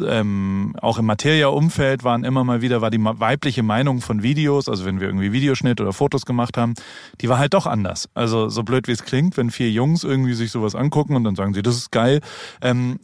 ähm, 0.00 0.76
auch 0.80 0.98
im 0.98 1.06
Materia-Umfeld 1.06 2.04
waren 2.04 2.22
immer 2.22 2.44
mal 2.44 2.62
wieder, 2.62 2.80
war 2.80 2.90
die 2.90 3.02
weibliche 3.02 3.64
Meinung 3.64 4.00
von 4.00 4.22
Videos, 4.22 4.68
also 4.68 4.84
wenn 4.84 5.00
wir 5.00 5.08
irgendwie 5.08 5.32
Videoschnitt 5.32 5.80
oder 5.80 5.92
Fotos 5.92 6.24
gemacht 6.24 6.56
haben, 6.56 6.74
die 7.20 7.28
war 7.28 7.38
halt 7.38 7.52
doch 7.52 7.66
anders. 7.66 8.08
Also 8.14 8.48
so 8.48 8.62
blöd 8.62 8.86
wie 8.86 8.92
es 8.92 9.02
klingt, 9.02 9.36
wenn 9.36 9.50
vier 9.50 9.72
Jungs 9.72 10.04
irgendwie 10.04 10.34
sich 10.34 10.52
sowas 10.52 10.76
angucken 10.76 11.16
und 11.16 11.24
dann 11.24 11.34
sagen 11.34 11.54
sie, 11.54 11.62
das 11.62 11.76
ist 11.76 11.90
geil, 11.90 12.20
ähm, 12.62 13.00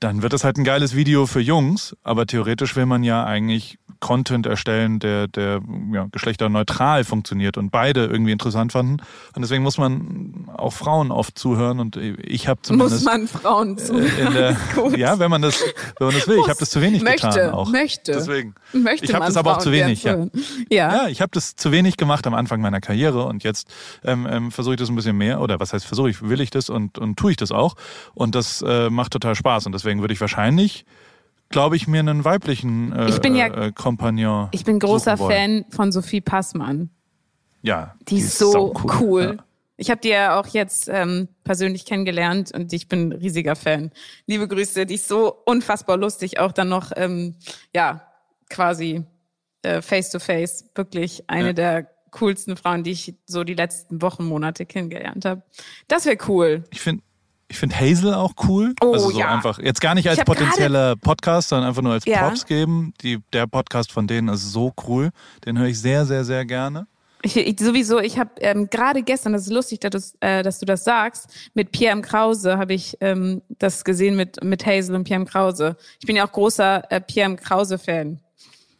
dann 0.00 0.22
wird 0.22 0.32
das 0.32 0.44
halt 0.44 0.58
ein 0.58 0.64
geiles 0.64 0.94
Video 0.94 1.26
für 1.26 1.40
Jungs, 1.40 1.96
aber 2.02 2.26
theoretisch 2.26 2.76
will 2.76 2.86
man 2.86 3.02
ja 3.02 3.24
eigentlich 3.24 3.78
Content 4.00 4.46
erstellen, 4.46 4.98
der, 4.98 5.28
der 5.28 5.60
ja, 5.92 6.06
geschlechterneutral 6.10 7.04
funktioniert 7.04 7.56
und 7.56 7.70
beide 7.70 8.06
irgendwie 8.06 8.32
interessant 8.32 8.72
fanden. 8.72 8.98
Und 9.34 9.42
deswegen 9.42 9.62
muss 9.62 9.78
man 9.78 10.48
auch 10.54 10.72
Frauen 10.72 11.10
oft 11.10 11.38
zuhören 11.38 11.80
und 11.80 11.96
ich 11.96 12.48
habe 12.48 12.60
zumindest 12.62 12.96
Muss 12.96 13.04
man 13.04 13.28
Frauen 13.28 13.78
zu. 13.78 13.94
äh, 13.98 14.26
in 14.26 14.32
der, 14.32 14.56
ja, 14.96 15.18
wenn 15.18 15.30
man 15.30 15.42
das, 15.42 15.62
wenn 15.98 16.08
man 16.08 16.16
das 16.16 16.28
will. 16.28 16.38
Ich 16.38 16.48
habe 16.48 16.58
das 16.58 16.70
zu 16.70 16.80
wenig 16.80 17.02
möchte, 17.02 17.28
getan 17.28 17.50
auch. 17.50 17.70
Möchte. 17.70 18.12
Deswegen. 18.12 18.54
Möchte 18.72 19.06
Ich 19.06 19.14
habe 19.14 19.26
das 19.26 19.36
aber 19.36 19.52
auch 19.52 19.54
Frauen 19.54 19.64
zu 19.64 19.72
wenig, 19.72 20.02
ja. 20.02 20.12
zuhören. 20.12 20.30
Ja. 20.70 20.94
Ja, 20.94 21.08
ich 21.08 21.20
habe 21.20 21.30
das 21.32 21.56
zu 21.56 21.72
wenig 21.72 21.96
gemacht 21.96 22.26
am 22.26 22.34
Anfang 22.34 22.60
meiner 22.60 22.80
Karriere 22.80 23.24
und 23.24 23.44
jetzt 23.44 23.68
ähm, 24.04 24.26
ähm, 24.30 24.50
versuche 24.50 24.74
ich 24.74 24.80
das 24.80 24.88
ein 24.88 24.96
bisschen 24.96 25.16
mehr 25.16 25.40
oder 25.40 25.60
was 25.60 25.72
heißt 25.72 25.86
versuche 25.86 26.10
ich, 26.10 26.22
will 26.22 26.40
ich 26.40 26.50
das 26.50 26.68
und, 26.70 26.98
und 26.98 27.16
tue 27.16 27.32
ich 27.32 27.36
das 27.36 27.52
auch 27.52 27.74
und 28.14 28.34
das 28.34 28.62
äh, 28.62 28.90
macht 28.90 29.12
total 29.12 29.34
Spaß 29.34 29.66
und 29.66 29.72
deswegen 29.72 30.00
würde 30.00 30.14
ich 30.14 30.20
wahrscheinlich, 30.20 30.84
glaube 31.48 31.76
ich, 31.76 31.86
mir 31.86 32.00
einen 32.00 32.24
weiblichen 32.24 32.92
äh, 32.92 33.08
Ich 33.08 33.20
bin 33.20 33.34
ja- 33.36 33.46
äh, 33.46 33.72
Kompagnon 33.72 34.48
Ich 34.52 34.64
bin 34.64 34.78
großer. 34.78 35.16
Fan 35.16 35.64
von 35.70 35.92
Sophie 35.92 36.20
Passmann. 36.20 36.90
Ja, 37.62 37.94
Die, 38.08 38.18
ist 38.18 38.38
so 38.38 38.52
saucool. 38.52 38.96
cool. 39.00 39.34
Ja. 39.38 39.44
Ich 39.78 39.90
habe 39.90 40.00
die 40.00 40.08
ja 40.08 40.40
auch 40.40 40.46
jetzt 40.46 40.88
ähm, 40.90 41.28
persönlich 41.44 41.84
kennengelernt 41.84 42.50
und 42.54 42.72
ich 42.72 42.88
bin 42.88 43.08
ein 43.08 43.12
riesiger 43.12 43.56
Fan. 43.56 43.90
Liebe 44.26 44.48
Grüße, 44.48 44.86
die 44.86 44.94
ist 44.94 45.06
so 45.08 45.34
unfassbar 45.44 45.96
lustig, 45.98 46.38
auch 46.40 46.52
dann 46.52 46.68
noch, 46.70 46.92
ähm, 46.96 47.34
ja, 47.74 48.02
quasi 48.48 49.04
äh, 49.62 49.82
face 49.82 50.10
to 50.10 50.18
face. 50.18 50.64
Wirklich 50.74 51.24
eine 51.28 51.48
Ja. 51.48 51.52
der 51.52 51.90
coolsten 52.12 52.56
Frauen, 52.56 52.84
die 52.84 52.92
ich 52.92 53.14
so 53.26 53.44
die 53.44 53.52
letzten 53.54 54.00
Wochen, 54.00 54.24
Monate 54.24 54.64
kennengelernt 54.64 55.26
habe. 55.26 55.42
Das 55.88 56.06
wäre 56.06 56.16
cool. 56.28 56.64
Ich 56.70 56.80
finde 56.80 57.02
ich 57.48 57.58
finde 57.58 57.78
Hazel 57.78 58.14
auch 58.14 58.32
cool. 58.48 58.74
Oh, 58.82 58.92
also 58.92 59.10
so 59.10 59.18
ja. 59.18 59.32
einfach, 59.34 59.58
jetzt 59.58 59.80
gar 59.80 59.94
nicht 59.94 60.08
als 60.08 60.24
potenzieller 60.24 60.96
Podcast, 60.96 61.48
sondern 61.50 61.68
einfach 61.68 61.82
nur 61.82 61.92
als 61.92 62.04
Ja. 62.04 62.26
Props 62.26 62.44
geben. 62.46 62.92
Die, 63.02 63.18
der 63.32 63.46
Podcast 63.46 63.92
von 63.92 64.06
denen 64.06 64.28
ist 64.28 64.50
so 64.52 64.72
cool. 64.88 65.10
Den 65.44 65.58
höre 65.58 65.68
ich 65.68 65.80
sehr, 65.80 66.06
sehr, 66.06 66.24
sehr 66.24 66.44
gerne. 66.44 66.86
Ich, 67.22 67.36
ich, 67.36 67.58
sowieso, 67.58 67.98
ich 67.98 68.18
habe 68.18 68.30
ähm, 68.40 68.68
gerade 68.70 69.02
gestern, 69.02 69.32
das 69.32 69.42
ist 69.42 69.52
lustig, 69.52 69.80
dass, 69.80 69.90
du's, 69.90 70.14
äh, 70.20 70.42
dass 70.42 70.58
du 70.58 70.66
das 70.66 70.84
sagst, 70.84 71.28
mit 71.54 71.72
Pierre 71.72 71.92
M. 71.92 72.02
Krause 72.02 72.58
habe 72.58 72.74
ich 72.74 72.96
ähm, 73.00 73.42
das 73.58 73.84
gesehen 73.84 74.16
mit, 74.16 74.42
mit 74.44 74.64
Hazel 74.66 74.94
und 74.94 75.04
Pierre 75.04 75.22
M. 75.22 75.26
Krause. 75.26 75.76
Ich 75.98 76.06
bin 76.06 76.14
ja 76.14 76.26
auch 76.26 76.32
großer 76.32 76.90
äh, 76.90 77.00
Pierre 77.00 77.30
M. 77.30 77.36
Krause-Fan. 77.36 78.20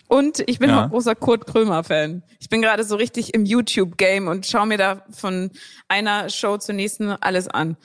Und 0.08 0.44
ich 0.46 0.60
bin 0.60 0.70
Ja. 0.70 0.84
auch 0.86 0.90
großer 0.90 1.16
Kurt 1.16 1.46
Krömer-Fan. 1.46 2.22
Ich 2.38 2.48
bin 2.48 2.62
gerade 2.62 2.84
so 2.84 2.94
richtig 2.94 3.34
im 3.34 3.44
YouTube-Game 3.44 4.28
und 4.28 4.46
schaue 4.46 4.66
mir 4.66 4.78
da 4.78 5.02
von 5.10 5.50
einer 5.88 6.28
Show 6.30 6.58
zur 6.58 6.76
nächsten 6.76 7.10
alles 7.10 7.48
an. 7.48 7.76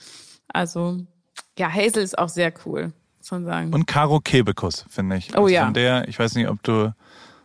Also, 0.53 0.97
ja, 1.57 1.71
Hazel 1.71 2.03
ist 2.03 2.17
auch 2.17 2.29
sehr 2.29 2.53
cool, 2.65 2.93
muss 3.19 3.31
man 3.31 3.45
sagen. 3.45 3.73
Und 3.73 3.87
Caro 3.87 4.19
Kebekus, 4.19 4.85
finde 4.89 5.17
ich. 5.17 5.31
Oh 5.35 5.41
Also 5.43 5.47
ja. 5.49 5.65
Von 5.65 5.73
der, 5.73 6.07
ich 6.07 6.17
weiß 6.19 6.35
nicht, 6.35 6.47
ob 6.47 6.61
du 6.63 6.93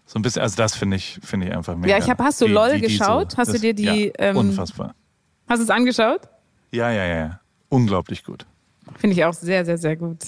so 0.05 0.19
ein 0.19 0.23
bisschen, 0.23 0.43
also 0.43 0.57
das 0.57 0.75
finde 0.77 0.97
ich, 0.97 1.19
finde 1.23 1.49
ich 1.49 1.55
einfach 1.57 1.77
mega. 1.77 1.97
Ja, 1.97 2.03
ich 2.05 2.09
hab- 2.11 2.21
hast 2.21 2.41
du 2.41 2.47
Wie- 2.47 2.51
LOL 2.53 2.73
wie 2.73 2.81
die 2.83 2.99
geschaut? 2.99 3.37
Hast 3.37 3.53
du 3.55 3.59
dir 3.59 3.75
die, 3.75 3.85
Ja, 3.85 4.13
ähm, 4.19 4.37
unfassbar. 4.37 4.95
Hast 5.49 5.59
du 5.59 5.65
es 5.65 5.71
angeschaut? 5.71 6.23
Ja, 6.73 6.91
ja, 6.91 7.05
ja, 7.05 7.17
ja. 7.17 7.41
Unglaublich 7.69 8.25
gut. 8.25 8.47
Finde 8.99 9.15
ich 9.17 9.25
auch 9.25 9.33
sehr, 9.35 9.65
sehr, 9.65 9.79
sehr 9.79 9.97
gut. 9.97 10.19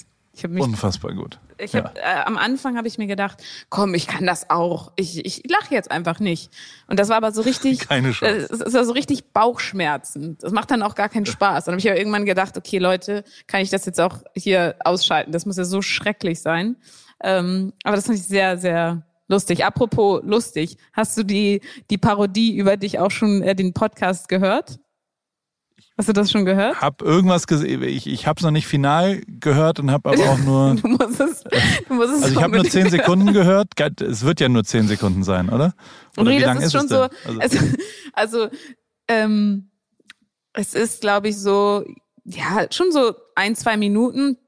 Mich 0.47 0.63
Unfassbar 0.63 1.13
gut. 1.15 1.39
Ich 1.59 1.73
ja. 1.73 1.85
hab, 1.85 1.99
äh, 1.99 2.03
am 2.25 2.37
Anfang 2.37 2.77
habe 2.77 2.87
ich 2.87 2.99
mir 2.99 3.07
gedacht, 3.07 3.43
komm, 3.69 3.95
ich 3.95 4.07
kann 4.07 4.27
das 4.27 4.51
auch. 4.51 4.93
Ich, 4.97 5.25
ich 5.25 5.43
lache 5.51 5.75
jetzt 5.75 5.91
einfach 5.91 6.21
nicht. 6.21 6.53
Und 6.87 7.01
das 7.01 7.09
war 7.09 7.17
aber 7.17 7.33
so 7.33 7.43
richtig, 7.43 7.81
Keine 7.89 8.13
Chance. 8.13 8.49
äh, 8.51 8.55
es 8.55 8.61
es 8.61 8.75
war 8.75 8.85
so 8.85 8.93
richtig 8.93 9.33
Bauchschmerzen. 9.33 10.39
Das 10.41 10.53
macht 10.53 10.71
dann 10.71 10.83
auch 10.83 10.95
gar 10.95 11.09
keinen 11.09 11.27
Spaß. 11.27 11.65
Und 11.65 11.67
dann 11.67 11.73
habe 11.75 11.81
ich 11.81 11.89
aber 11.89 11.99
irgendwann 11.99 12.27
gedacht, 12.27 12.57
okay, 12.57 12.79
Leute, 12.79 13.25
kann 13.47 13.61
ich 13.61 13.71
das 13.71 13.87
jetzt 13.87 14.01
auch 14.01 14.19
hier 14.35 14.77
ausschalten? 14.85 15.33
Das 15.33 15.47
muss 15.47 15.57
ja 15.57 15.65
so 15.65 15.83
schrecklich 15.83 16.41
sein. 16.41 16.77
Ähm, 17.21 17.73
aber 17.83 17.97
das 17.97 18.07
fand 18.07 18.19
ich 18.19 18.25
sehr, 18.25 18.59
sehr 18.59 19.03
lustig. 19.29 19.65
Apropos 19.65 20.23
lustig, 20.25 20.77
hast 20.93 21.17
du 21.17 21.23
die 21.23 21.61
die 21.91 21.99
Parodie 21.99 22.57
über 22.57 22.77
dich 22.77 22.99
auch 22.99 23.11
schon 23.11 23.43
äh, 23.43 23.55
den 23.55 23.73
Podcast 23.73 24.29
gehört? 24.29 24.79
Hast 25.99 26.09
du 26.09 26.13
das 26.13 26.31
schon 26.31 26.45
gehört? 26.45 26.81
Hab 26.81 27.03
irgendwas 27.03 27.47
gesehen, 27.49 27.83
ich, 27.83 28.07
ich 28.07 28.27
habe 28.29 28.39
es 28.39 28.45
noch 28.45 28.53
nicht 28.53 28.69
final 28.69 29.21
gehört 29.27 29.81
und 29.81 29.91
habe 29.91 30.11
aber 30.11 30.23
auch 30.31 30.39
nur, 30.39 30.75
Du 30.81 30.87
musst 30.89 31.21
es, 31.21 31.43
du 31.89 31.95
musst 31.95 32.11
es 32.15 32.23
also 32.23 32.35
ich 32.37 32.43
habe 32.43 32.55
nur 32.57 32.65
zehn 32.65 32.89
Sekunden 32.89 33.33
gehört. 33.33 33.69
Es 34.01 34.25
wird 34.25 34.39
ja 34.41 34.49
nur 34.49 34.63
zehn 34.65 34.87
Sekunden 34.87 35.25
sein, 35.25 35.49
oder? 35.49 35.75
Oder 36.17 36.31
nee, 36.31 36.37
wie 36.37 36.41
das 36.43 36.47
lang 36.47 36.59
ist 36.59 36.65
ist 36.67 36.73
schon 36.73 36.85
es 36.85 36.91
so. 36.91 37.07
denn? 37.09 37.41
Also, 37.43 37.59
Also, 37.59 37.77
also 38.13 38.49
ähm, 39.09 39.71
es 40.53 40.75
ist, 40.75 41.01
glaube 41.01 41.29
ich, 41.29 41.39
so, 41.39 41.85
ja, 42.25 42.67
schon 42.71 42.93
so 42.93 43.15
ein, 43.35 43.57
zwei 43.57 43.77
Minuten. 43.77 44.39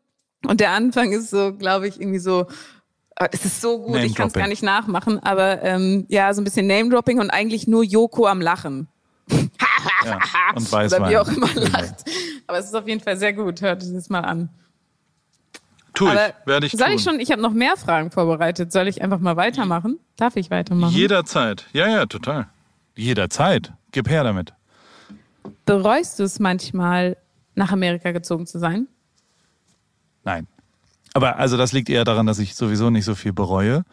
Und 0.47 0.61
der 0.61 0.71
Anfang 0.71 1.13
ist 1.13 1.31
so, 1.31 1.53
glaube 1.55 1.89
ich, 1.89 2.01
irgendwie 2.01 2.19
so. 2.21 2.47
äh, 3.17 3.29
Es 3.33 3.45
ist 3.45 3.61
so 3.61 3.79
gut, 3.83 3.99
ich 3.99 4.15
kann 4.15 4.29
es 4.29 4.35
gar 4.35 4.47
nicht 4.49 4.63
nachmachen, 4.63 5.19
aber 5.19 5.63
ähm, 5.63 6.07
ja, 6.09 6.33
so 6.33 6.41
ein 6.41 6.45
bisschen 6.45 6.67
Name-Dropping 6.69 7.19
und 7.19 7.31
eigentlich 7.31 7.67
nur 7.67 7.83
Joko 7.83 8.27
am 8.27 8.41
Lachen. 8.41 8.89
Ja. 10.05 10.19
Und 10.55 10.63
Oder 10.63 10.73
Weißwein. 10.73 11.11
wie 11.11 11.17
auch 11.19 11.29
immer 11.29 11.53
lacht. 11.55 12.05
Aber 12.47 12.59
es 12.59 12.67
ist 12.67 12.75
auf 12.75 12.87
jeden 12.87 13.01
Fall 13.01 13.17
sehr 13.17 13.33
gut. 13.33 13.61
Hört 13.61 13.83
es 13.83 14.09
mal 14.09 14.21
an. 14.21 14.49
Tu 15.95 16.07
ich, 16.07 16.15
werde 16.47 16.67
ich 16.67 16.73
soll 16.73 16.87
tun. 16.87 16.97
ich 16.97 17.03
schon, 17.03 17.21
ich 17.21 17.33
habe 17.33 17.43
noch 17.43 17.53
mehr 17.53 17.77
Fragen 17.77 18.11
vorbereitet. 18.11 18.73
Soll 18.73 18.89
ich 18.89 19.03
einfach 19.03 19.19
mal 19.19 19.37
weitermachen? 19.37 19.99
Darf 20.17 20.37
ich 20.37 20.51
weitermachen? 20.51 20.95
Jederzeit. 20.95 21.67
Ja, 21.73 21.89
ja, 21.89 22.07
total. 22.07 22.49
Jederzeit. 22.97 23.73
Gib 23.93 24.09
her 24.09 24.25
damit. 24.25 24.53
Bereust 25.67 26.19
du 26.19 26.25
es 26.25 26.39
manchmal, 26.39 27.17
nach 27.55 27.73
Amerika 27.73 28.13
gezogen 28.13 28.47
zu 28.47 28.59
sein? 28.59 28.87
Nein. 30.25 30.47
Aber 31.13 31.37
also 31.37 31.57
das 31.57 31.73
liegt 31.73 31.89
eher 31.89 32.05
daran, 32.05 32.27
dass 32.27 32.39
ich 32.39 32.55
sowieso 32.55 32.91
nicht 32.91 33.05
so 33.05 33.15
viel 33.15 33.33
bereue, 33.33 33.85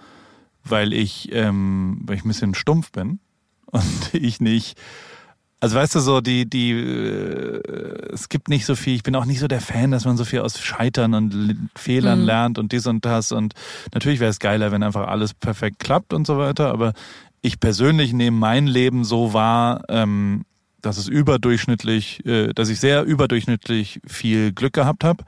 weil 0.64 0.94
ich, 0.94 1.30
ähm, 1.32 2.00
weil 2.04 2.18
ich 2.18 2.26
ein 2.26 2.28
bisschen 2.28 2.54
stumpf 2.54 2.92
bin 2.92 3.20
und 3.66 4.14
ich 4.14 4.40
nicht 4.40 4.80
Also 5.60 5.76
weißt 5.76 5.96
du 5.96 6.00
so, 6.00 6.22
die, 6.22 6.48
die, 6.48 6.72
äh, 6.72 8.14
es 8.14 8.30
gibt 8.30 8.48
nicht 8.48 8.66
so 8.66 8.76
viel, 8.76 8.94
ich 8.94 9.04
bin 9.04 9.16
auch 9.16 9.26
nicht 9.26 9.40
so 9.40 9.48
der 9.48 9.62
Fan, 9.62 9.90
dass 9.90 10.06
man 10.06 10.16
so 10.16 10.24
viel 10.24 10.42
aus 10.42 10.60
Scheitern 10.60 11.16
und 11.16 11.34
L 11.34 11.58
Fehlern 11.76 12.22
mhm. 12.22 12.26
lernt 12.26 12.60
und 12.60 12.72
dies 12.72 12.86
und 12.86 13.04
das. 13.06 13.32
Und 13.32 13.54
natürlich 13.94 14.20
wäre 14.20 14.30
es 14.30 14.40
geiler, 14.40 14.72
wenn 14.72 14.84
einfach 14.84 15.08
alles 15.08 15.34
perfekt 15.34 15.80
klappt 15.80 16.14
und 16.14 16.28
so 16.28 16.38
weiter. 16.38 16.72
Aber 16.72 16.94
ich 17.42 17.60
persönlich 17.60 18.14
nehme 18.14 18.38
mein 18.38 18.68
Leben 18.68 19.04
so 19.04 19.34
wahr, 19.34 19.84
ähm, 19.90 20.46
dass 20.82 20.98
es 20.98 21.08
überdurchschnittlich, 21.08 22.24
äh, 22.26 22.54
dass 22.54 22.70
ich 22.70 22.80
sehr 22.80 23.04
überdurchschnittlich 23.04 24.00
viel 24.06 24.54
Glück 24.54 24.74
gehabt 24.74 25.04
habe. 25.04 25.24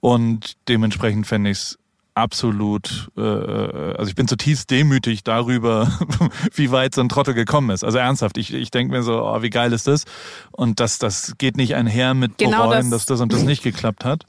Und 0.00 0.54
dementsprechend 0.68 1.28
fände 1.28 1.50
ich 1.50 1.58
es 1.58 1.78
absolut, 2.14 3.10
äh, 3.16 3.20
äh, 3.20 3.96
also 3.96 4.08
ich 4.08 4.14
bin 4.14 4.28
zutiefst 4.28 4.70
demütig 4.70 5.24
darüber, 5.24 5.90
wie 6.54 6.70
weit 6.70 6.94
so 6.94 7.00
ein 7.00 7.08
Trottel 7.08 7.34
gekommen 7.34 7.70
ist. 7.70 7.84
Also 7.84 7.98
ernsthaft, 7.98 8.38
ich, 8.38 8.52
ich 8.52 8.70
denke 8.70 8.92
mir 8.92 9.02
so, 9.02 9.22
oh, 9.22 9.42
wie 9.42 9.50
geil 9.50 9.72
ist 9.72 9.86
das? 9.86 10.04
Und 10.50 10.80
das, 10.80 10.98
das 10.98 11.34
geht 11.38 11.56
nicht 11.56 11.74
einher 11.74 12.14
mit 12.14 12.38
genau 12.38 12.68
bereuen, 12.68 12.90
das, 12.90 13.00
dass 13.00 13.06
das 13.06 13.20
und 13.20 13.32
das 13.32 13.42
nicht 13.42 13.62
geklappt 13.62 14.04
hat. 14.04 14.26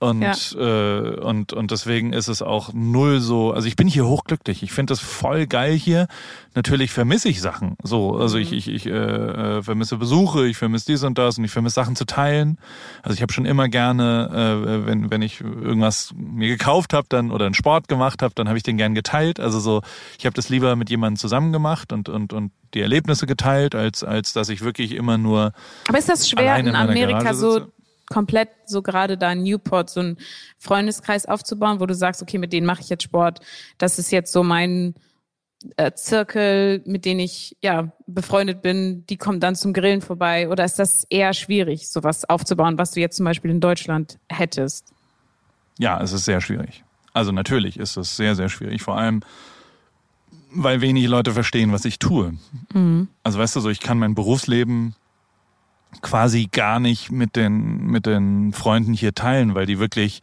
Und, 0.00 0.22
ja. 0.22 0.32
äh, 0.58 1.20
und, 1.20 1.52
und 1.52 1.70
deswegen 1.70 2.14
ist 2.14 2.28
es 2.28 2.40
auch 2.40 2.72
null 2.72 3.20
so, 3.20 3.52
also 3.52 3.68
ich 3.68 3.76
bin 3.76 3.86
hier 3.86 4.06
hochglücklich. 4.06 4.62
Ich 4.62 4.72
finde 4.72 4.92
das 4.92 5.00
voll 5.00 5.46
geil 5.46 5.74
hier. 5.74 6.08
Natürlich 6.54 6.90
vermisse 6.90 7.28
ich 7.28 7.42
Sachen. 7.42 7.76
So, 7.82 8.16
also 8.16 8.38
mhm. 8.38 8.44
ich, 8.44 8.52
ich, 8.54 8.68
ich 8.68 8.86
äh, 8.86 8.90
äh, 8.92 9.62
vermisse 9.62 9.98
Besuche, 9.98 10.46
ich 10.46 10.56
vermisse 10.56 10.86
dies 10.86 11.04
und 11.04 11.18
das 11.18 11.36
und 11.36 11.44
ich 11.44 11.50
vermisse 11.50 11.74
Sachen 11.74 11.96
zu 11.96 12.06
teilen. 12.06 12.56
Also 13.02 13.14
ich 13.14 13.20
habe 13.20 13.30
schon 13.30 13.44
immer 13.44 13.68
gerne, 13.68 14.30
äh, 14.32 14.86
wenn, 14.86 15.10
wenn 15.10 15.20
ich 15.20 15.42
irgendwas 15.42 16.14
mir 16.16 16.48
gekauft 16.48 16.94
habe 16.94 17.06
dann 17.10 17.30
oder 17.30 17.44
einen 17.44 17.54
Sport 17.54 17.86
gemacht 17.86 18.22
habe, 18.22 18.32
dann 18.34 18.48
habe 18.48 18.56
ich 18.56 18.64
den 18.64 18.78
gern 18.78 18.94
geteilt. 18.94 19.38
Also 19.38 19.60
so, 19.60 19.82
ich 20.18 20.24
habe 20.24 20.34
das 20.34 20.48
lieber 20.48 20.76
mit 20.76 20.88
jemandem 20.88 21.18
zusammen 21.18 21.52
gemacht 21.52 21.92
und, 21.92 22.08
und, 22.08 22.32
und 22.32 22.52
die 22.72 22.80
Erlebnisse 22.80 23.26
geteilt, 23.26 23.74
als, 23.74 24.02
als 24.02 24.32
dass 24.32 24.48
ich 24.48 24.62
wirklich 24.62 24.92
immer 24.92 25.18
nur. 25.18 25.52
Aber 25.88 25.98
ist 25.98 26.08
das 26.08 26.26
schwer 26.26 26.56
in, 26.56 26.68
in 26.68 26.74
Amerika 26.74 27.34
so 27.34 27.66
komplett 28.10 28.50
so 28.66 28.82
gerade 28.82 29.16
da 29.16 29.32
in 29.32 29.42
Newport 29.42 29.88
so 29.88 30.00
einen 30.00 30.18
Freundeskreis 30.58 31.24
aufzubauen, 31.24 31.80
wo 31.80 31.86
du 31.86 31.94
sagst, 31.94 32.20
okay, 32.20 32.36
mit 32.36 32.52
denen 32.52 32.66
mache 32.66 32.82
ich 32.82 32.90
jetzt 32.90 33.04
Sport. 33.04 33.40
Das 33.78 33.98
ist 33.98 34.12
jetzt 34.12 34.32
so 34.32 34.42
mein 34.42 34.94
äh, 35.76 35.92
Zirkel, 35.92 36.82
mit 36.86 37.04
denen 37.04 37.20
ich 37.20 37.56
ja 37.62 37.92
befreundet 38.06 38.62
bin, 38.62 39.06
die 39.06 39.16
kommen 39.16 39.40
dann 39.40 39.54
zum 39.54 39.72
Grillen 39.72 40.00
vorbei? 40.00 40.48
Oder 40.48 40.64
ist 40.64 40.78
das 40.78 41.04
eher 41.08 41.32
schwierig, 41.32 41.88
sowas 41.88 42.28
aufzubauen, 42.28 42.78
was 42.78 42.92
du 42.92 43.00
jetzt 43.00 43.16
zum 43.16 43.24
Beispiel 43.24 43.50
in 43.50 43.60
Deutschland 43.60 44.18
hättest? 44.28 44.92
Ja, 45.78 46.00
es 46.02 46.12
ist 46.12 46.24
sehr 46.24 46.40
schwierig. 46.40 46.84
Also 47.12 47.32
natürlich 47.32 47.78
ist 47.78 47.96
es 47.96 48.16
sehr, 48.16 48.34
sehr 48.34 48.48
schwierig. 48.48 48.82
Vor 48.82 48.96
allem, 48.96 49.22
weil 50.52 50.80
wenig 50.80 51.06
Leute 51.06 51.32
verstehen, 51.32 51.72
was 51.72 51.84
ich 51.84 51.98
tue. 51.98 52.34
Mhm. 52.72 53.08
Also 53.22 53.38
weißt 53.38 53.56
du 53.56 53.60
so, 53.60 53.70
ich 53.70 53.80
kann 53.80 53.98
mein 53.98 54.14
Berufsleben 54.14 54.94
quasi 56.02 56.48
gar 56.50 56.80
nicht 56.80 57.10
mit 57.10 57.36
den, 57.36 57.86
mit 57.86 58.06
den 58.06 58.52
Freunden 58.52 58.92
hier 58.92 59.14
teilen, 59.14 59.54
weil 59.54 59.66
die 59.66 59.78
wirklich, 59.78 60.20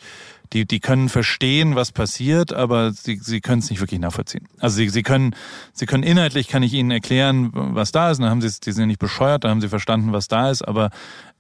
die, 0.54 0.66
die 0.66 0.80
können 0.80 1.10
verstehen, 1.10 1.76
was 1.76 1.92
passiert, 1.92 2.54
aber 2.54 2.92
sie, 2.94 3.18
sie 3.18 3.42
können 3.42 3.60
es 3.60 3.70
nicht 3.70 3.80
wirklich 3.80 4.00
nachvollziehen. 4.00 4.48
Also 4.60 4.78
sie, 4.78 4.90
sie 4.90 5.04
können, 5.04 5.36
sie 5.74 5.86
können 5.86 6.04
inhaltlich 6.04 6.48
kann 6.48 6.64
ich 6.64 6.74
ihnen 6.74 6.92
erklären, 6.92 7.52
was 7.54 7.92
da 7.92 8.12
ist, 8.12 8.20
dann 8.20 8.30
haben 8.30 8.42
sie 8.42 8.60
die 8.60 8.72
sind 8.72 8.88
nicht 8.88 9.00
bescheuert, 9.00 9.44
dann 9.44 9.52
haben 9.52 9.62
sie 9.62 9.70
verstanden, 9.70 10.14
was 10.14 10.28
da 10.28 10.50
ist, 10.50 10.62
aber 10.62 10.90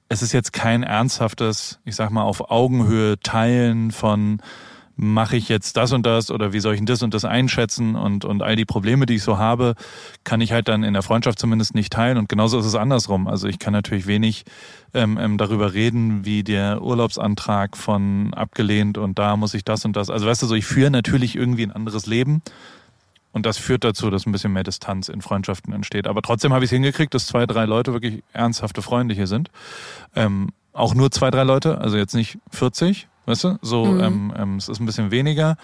es 0.09 0.21
ist 0.21 0.31
jetzt 0.31 0.53
kein 0.53 0.83
ernsthaftes, 0.83 1.79
ich 1.85 1.95
sag 1.95 2.11
mal, 2.11 2.23
auf 2.23 2.49
Augenhöhe 2.49 3.19
Teilen 3.19 3.91
von 3.91 4.41
mache 4.97 5.37
ich 5.37 5.47
jetzt 5.47 5.77
das 5.77 5.93
und 5.93 6.05
das 6.05 6.31
oder 6.31 6.53
wie 6.53 6.59
soll 6.59 6.73
ich 6.73 6.79
denn 6.79 6.87
das 6.87 7.03
und 7.03 7.13
das 7.13 7.23
einschätzen 7.23 7.95
und, 7.95 8.25
und 8.25 8.41
all 8.41 8.55
die 8.55 8.65
Probleme, 8.65 9.05
die 9.05 9.15
ich 9.15 9.23
so 9.23 9.37
habe, 9.37 9.75
kann 10.23 10.41
ich 10.41 10.51
halt 10.51 10.67
dann 10.67 10.83
in 10.83 10.93
der 10.93 11.03
Freundschaft 11.03 11.37
zumindest 11.39 11.75
nicht 11.75 11.93
teilen. 11.93 12.17
Und 12.17 12.27
genauso 12.27 12.57
ist 12.57 12.65
es 12.65 12.75
andersrum. 12.75 13.27
Also 13.27 13.47
ich 13.47 13.59
kann 13.59 13.73
natürlich 13.73 14.07
wenig 14.07 14.43
ähm, 14.95 15.17
ähm, 15.21 15.37
darüber 15.37 15.73
reden, 15.73 16.25
wie 16.25 16.43
der 16.43 16.81
Urlaubsantrag 16.81 17.77
von 17.77 18.33
abgelehnt 18.33 18.97
und 18.97 19.19
da 19.19 19.37
muss 19.37 19.53
ich 19.53 19.63
das 19.63 19.85
und 19.85 19.95
das. 19.95 20.09
Also 20.09 20.25
weißt 20.25 20.41
du 20.41 20.47
so, 20.47 20.55
ich 20.55 20.65
führe 20.65 20.89
natürlich 20.89 21.35
irgendwie 21.35 21.63
ein 21.63 21.71
anderes 21.71 22.07
Leben. 22.07 22.41
Und 23.33 23.45
das 23.45 23.59
führt 23.59 23.83
dazu, 23.83 24.09
dass 24.09 24.25
ein 24.25 24.31
bisschen 24.31 24.51
mehr 24.51 24.63
Distanz 24.63 25.09
in 25.09 25.21
Freundschaften 25.21 25.71
entsteht. 25.71 26.07
Aber 26.07 26.23
trotzdem 26.23 26.53
habe 26.53 26.65
ich 26.65 26.69
es 26.69 26.73
hingekriegt, 26.73 27.13
dass 27.13 27.27
zwei, 27.27 27.45
drei 27.45 27.65
Leute 27.65 27.93
wirklich 27.93 28.23
ernsthafte 28.33 28.81
Freunde 28.81 29.13
hier 29.13 29.27
sind. 29.27 29.51
Ähm, 30.15 30.49
auch 30.73 30.95
nur 30.95 31.11
zwei, 31.11 31.29
drei 31.29 31.43
Leute, 31.43 31.77
also 31.77 31.97
jetzt 31.97 32.15
nicht 32.15 32.39
40, 32.49 33.07
Weißt 33.27 33.43
du? 33.43 33.59
So, 33.61 33.85
mhm. 33.85 33.99
ähm, 33.99 34.33
ähm, 34.35 34.55
es 34.55 34.69
ist 34.69 34.79
ein 34.79 34.85
bisschen 34.85 35.11
weniger, 35.11 35.57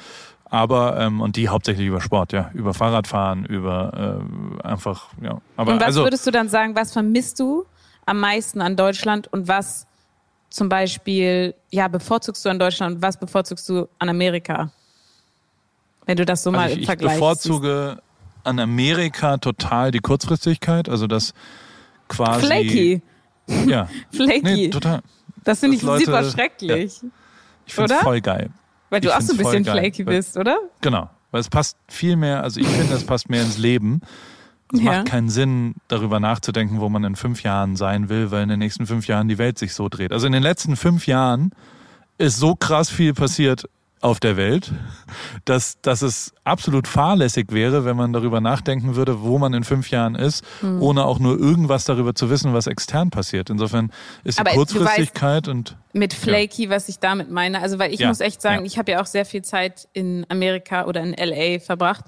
aber 0.45 0.99
ähm, 0.99 1.21
und 1.21 1.37
die 1.37 1.47
hauptsächlich 1.47 1.87
über 1.87 2.01
Sport, 2.01 2.33
ja, 2.33 2.51
über 2.53 2.73
Fahrradfahren, 2.73 3.45
über 3.45 4.19
äh, 4.61 4.67
einfach, 4.67 5.07
ja. 5.21 5.39
Aber 5.55 5.71
und 5.71 5.79
was 5.79 5.87
also, 5.87 6.03
würdest 6.03 6.27
du 6.27 6.31
dann 6.31 6.49
sagen, 6.49 6.75
was 6.75 6.91
vermisst 6.91 7.39
du 7.39 7.65
am 8.05 8.19
meisten 8.19 8.61
an 8.61 8.75
Deutschland 8.75 9.31
und 9.31 9.47
was 9.47 9.87
zum 10.49 10.67
Beispiel, 10.67 11.55
ja, 11.71 11.87
bevorzugst 11.87 12.43
du 12.43 12.49
an 12.49 12.59
Deutschland 12.59 12.97
und 12.97 13.01
was 13.01 13.17
bevorzugst 13.17 13.67
du 13.69 13.87
an 13.97 14.09
Amerika? 14.09 14.69
Wenn 16.05 16.17
du 16.17 16.25
das 16.25 16.43
so 16.43 16.49
also 16.49 16.59
mal 16.59 16.69
ich, 16.69 16.79
im 16.79 16.83
Vergleich 16.83 17.13
Ich 17.13 17.19
bevorzuge 17.19 18.01
an 18.43 18.59
Amerika 18.59 19.37
total 19.37 19.91
die 19.91 19.99
Kurzfristigkeit, 19.99 20.89
also 20.89 21.07
das 21.07 21.33
quasi. 22.09 22.45
Flaky. 22.45 23.01
Ja. 23.65 23.87
Flaky. 24.11 24.41
Nee, 24.43 24.69
total. 24.69 25.01
Das 25.45 25.61
finde 25.61 25.77
ich 25.77 25.81
Leute, 25.81 26.05
super 26.05 26.29
schrecklich. 26.29 27.01
Ja. 27.01 27.09
Ich 27.65 27.73
finde 27.73 27.93
es 27.93 28.01
voll 28.01 28.21
geil. 28.21 28.49
Weil 28.89 29.01
du 29.01 29.09
ich 29.09 29.13
auch 29.13 29.21
so 29.21 29.33
ein 29.33 29.37
bisschen 29.37 29.65
flaky 29.65 30.03
bist, 30.03 30.37
oder? 30.37 30.57
Genau. 30.81 31.09
Weil 31.31 31.41
es 31.41 31.49
passt 31.49 31.77
viel 31.87 32.15
mehr, 32.15 32.43
also 32.43 32.59
ich 32.59 32.67
finde, 32.67 32.93
es 32.93 33.05
passt 33.05 33.29
mehr 33.29 33.41
ins 33.41 33.57
Leben. 33.57 34.01
Es 34.71 34.81
ja. 34.81 34.91
macht 34.91 35.05
keinen 35.05 35.29
Sinn, 35.29 35.75
darüber 35.87 36.19
nachzudenken, 36.19 36.79
wo 36.79 36.89
man 36.89 37.03
in 37.03 37.15
fünf 37.15 37.43
Jahren 37.43 37.75
sein 37.75 38.09
will, 38.09 38.31
weil 38.31 38.43
in 38.43 38.49
den 38.49 38.59
nächsten 38.59 38.85
fünf 38.85 39.07
Jahren 39.07 39.27
die 39.27 39.37
Welt 39.37 39.57
sich 39.57 39.73
so 39.73 39.89
dreht. 39.89 40.11
Also 40.11 40.27
in 40.27 40.33
den 40.33 40.43
letzten 40.43 40.75
fünf 40.75 41.07
Jahren 41.07 41.51
ist 42.17 42.37
so 42.37 42.55
krass 42.55 42.89
viel 42.89 43.13
passiert 43.13 43.67
auf 44.03 44.19
der 44.19 44.35
Welt, 44.35 44.71
dass, 45.45 45.79
dass 45.81 46.01
es 46.01 46.33
absolut 46.43 46.87
fahrlässig 46.87 47.51
wäre, 47.51 47.85
wenn 47.85 47.95
man 47.95 48.11
darüber 48.11 48.41
nachdenken 48.41 48.95
würde, 48.95 49.21
wo 49.21 49.37
man 49.37 49.53
in 49.53 49.63
fünf 49.63 49.89
Jahren 49.91 50.15
ist, 50.15 50.43
mhm. 50.61 50.81
ohne 50.81 51.05
auch 51.05 51.19
nur 51.19 51.39
irgendwas 51.39 51.85
darüber 51.85 52.13
zu 52.13 52.29
wissen, 52.29 52.53
was 52.53 52.67
extern 52.67 53.11
passiert. 53.11 53.49
Insofern 53.49 53.91
ist 54.25 54.39
die 54.39 54.41
Aber 54.41 54.51
Kurzfristigkeit 54.51 55.47
weißt, 55.47 55.47
und. 55.47 55.77
Mit 55.93 56.13
Flaky, 56.13 56.65
ja. 56.65 56.69
was 56.69 56.89
ich 56.89 56.99
damit 56.99 57.31
meine. 57.31 57.61
Also, 57.61 57.79
weil 57.79 57.93
ich 57.93 58.01
ja, 58.01 58.09
muss 58.09 58.19
echt 58.19 58.41
sagen, 58.41 58.61
ja. 58.61 58.65
ich 58.65 58.77
habe 58.77 58.91
ja 58.91 59.01
auch 59.01 59.05
sehr 59.05 59.25
viel 59.25 59.41
Zeit 59.41 59.87
in 59.93 60.25
Amerika 60.27 60.85
oder 60.85 61.01
in 61.01 61.13
LA 61.13 61.59
verbracht. 61.59 62.03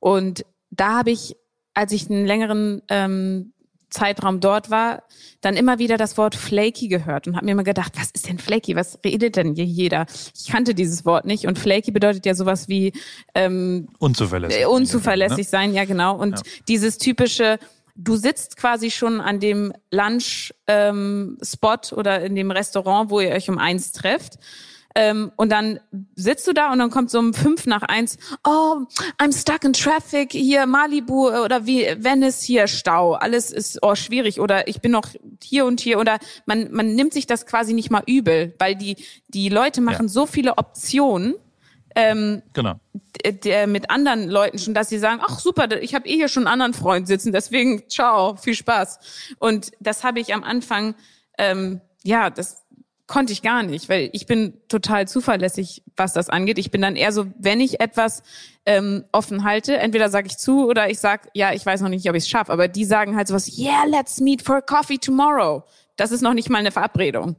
Und 0.00 0.44
da 0.70 0.98
habe 0.98 1.12
ich, 1.12 1.36
als 1.74 1.92
ich 1.92 2.10
einen 2.10 2.26
längeren 2.26 2.82
ähm, 2.88 3.52
Zeitraum 3.90 4.40
dort 4.40 4.70
war, 4.70 5.04
dann 5.40 5.56
immer 5.56 5.78
wieder 5.78 5.96
das 5.96 6.18
Wort 6.18 6.34
flaky 6.34 6.88
gehört 6.88 7.26
und 7.26 7.36
habe 7.36 7.46
mir 7.46 7.52
immer 7.52 7.64
gedacht, 7.64 7.92
was 7.96 8.10
ist 8.10 8.28
denn 8.28 8.38
flaky? 8.38 8.74
Was 8.74 8.98
redet 9.04 9.36
denn 9.36 9.54
hier 9.54 9.64
jeder? 9.64 10.06
Ich 10.34 10.48
kannte 10.48 10.74
dieses 10.74 11.04
Wort 11.04 11.24
nicht 11.24 11.46
und 11.46 11.58
flaky 11.58 11.92
bedeutet 11.92 12.26
ja 12.26 12.34
sowas 12.34 12.68
wie 12.68 12.92
ähm, 13.34 13.88
unzuverlässig, 13.98 14.62
äh, 14.62 14.66
unzuverlässig 14.66 15.38
ne? 15.38 15.44
sein, 15.44 15.74
ja 15.74 15.84
genau. 15.84 16.16
Und 16.16 16.38
ja. 16.38 16.42
dieses 16.68 16.98
typische, 16.98 17.58
du 17.94 18.16
sitzt 18.16 18.56
quasi 18.56 18.90
schon 18.90 19.20
an 19.20 19.40
dem 19.40 19.72
Lunch-Spot 19.90 20.54
ähm, 20.68 21.38
oder 21.92 22.20
in 22.22 22.34
dem 22.34 22.50
Restaurant, 22.50 23.10
wo 23.10 23.20
ihr 23.20 23.30
euch 23.30 23.48
um 23.48 23.58
eins 23.58 23.92
trefft 23.92 24.38
ähm, 24.96 25.30
und 25.36 25.52
dann 25.52 25.78
sitzt 26.14 26.46
du 26.46 26.54
da 26.54 26.72
und 26.72 26.78
dann 26.78 26.88
kommt 26.88 27.10
so 27.10 27.18
um 27.18 27.34
fünf 27.34 27.66
nach 27.66 27.82
eins, 27.82 28.16
oh, 28.44 28.86
I'm 29.18 29.38
stuck 29.38 29.62
in 29.62 29.74
traffic, 29.74 30.32
hier 30.32 30.64
Malibu 30.64 31.28
äh, 31.28 31.40
oder 31.40 31.66
wie 31.66 31.84
Venice, 31.98 32.40
hier 32.40 32.66
Stau, 32.66 33.12
alles 33.12 33.52
ist 33.52 33.78
oh, 33.82 33.94
schwierig 33.94 34.40
oder 34.40 34.68
ich 34.68 34.80
bin 34.80 34.92
noch 34.92 35.08
hier 35.42 35.66
und 35.66 35.80
hier 35.80 36.00
oder 36.00 36.18
man, 36.46 36.72
man 36.72 36.94
nimmt 36.94 37.12
sich 37.12 37.26
das 37.26 37.44
quasi 37.44 37.74
nicht 37.74 37.90
mal 37.90 38.04
übel, 38.06 38.54
weil 38.58 38.74
die, 38.74 38.96
die 39.28 39.50
Leute 39.50 39.82
machen 39.82 40.06
ja. 40.06 40.08
so 40.08 40.24
viele 40.24 40.56
Optionen, 40.56 41.34
ähm, 41.94 42.42
genau. 42.54 42.80
Der 43.44 43.66
mit 43.66 43.90
anderen 43.90 44.30
Leuten 44.30 44.58
schon, 44.58 44.72
dass 44.72 44.88
sie 44.88 44.98
sagen, 44.98 45.20
ach 45.22 45.38
super, 45.40 45.70
ich 45.80 45.94
habe 45.94 46.08
eh 46.08 46.14
hier 46.14 46.28
schon 46.28 46.46
einen 46.46 46.60
anderen 46.60 46.74
Freund 46.74 47.06
sitzen, 47.06 47.32
deswegen 47.32 47.86
ciao, 47.90 48.36
viel 48.36 48.54
Spaß. 48.54 48.98
Und 49.38 49.72
das 49.80 50.04
habe 50.04 50.20
ich 50.20 50.32
am 50.32 50.42
Anfang, 50.42 50.94
ähm, 51.36 51.82
ja, 52.02 52.30
das 52.30 52.65
konnte 53.06 53.32
ich 53.32 53.42
gar 53.42 53.62
nicht, 53.62 53.88
weil 53.88 54.10
ich 54.12 54.26
bin 54.26 54.54
total 54.68 55.06
zuverlässig, 55.06 55.82
was 55.96 56.12
das 56.12 56.28
angeht. 56.28 56.58
Ich 56.58 56.70
bin 56.70 56.82
dann 56.82 56.96
eher 56.96 57.12
so, 57.12 57.26
wenn 57.38 57.60
ich 57.60 57.80
etwas 57.80 58.22
ähm, 58.64 59.04
offen 59.12 59.44
halte, 59.44 59.76
entweder 59.76 60.10
sage 60.10 60.26
ich 60.26 60.38
zu 60.38 60.66
oder 60.66 60.90
ich 60.90 60.98
sag, 60.98 61.28
ja, 61.32 61.52
ich 61.52 61.64
weiß 61.64 61.82
noch 61.82 61.88
nicht, 61.88 62.08
ob 62.08 62.16
ich 62.16 62.24
es 62.24 62.28
schaffe. 62.28 62.52
Aber 62.52 62.66
die 62.66 62.84
sagen 62.84 63.16
halt 63.16 63.28
sowas, 63.28 63.58
yeah, 63.58 63.84
let's 63.86 64.20
meet 64.20 64.42
for 64.42 64.60
coffee 64.60 64.98
tomorrow. 64.98 65.62
Das 65.96 66.10
ist 66.10 66.20
noch 66.20 66.34
nicht 66.34 66.50
mal 66.50 66.58
eine 66.58 66.72
Verabredung. 66.72 67.36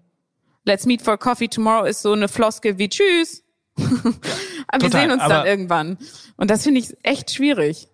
Let's 0.63 0.86
meet 0.86 1.01
for 1.01 1.18
coffee 1.18 1.47
tomorrow 1.47 1.86
ist 1.86 2.01
so 2.01 2.13
eine 2.13 2.28
Floskel 2.28 2.78
wie 2.78 2.89
Tschüss. 2.89 3.43
aber 3.78 4.80
Total, 4.80 4.82
wir 4.82 4.89
sehen 4.89 5.11
uns 5.11 5.28
dann 5.28 5.45
irgendwann. 5.45 5.97
Und 6.38 6.49
das 6.49 6.63
finde 6.63 6.80
ich 6.80 6.95
echt 7.03 7.34
schwierig. 7.34 7.89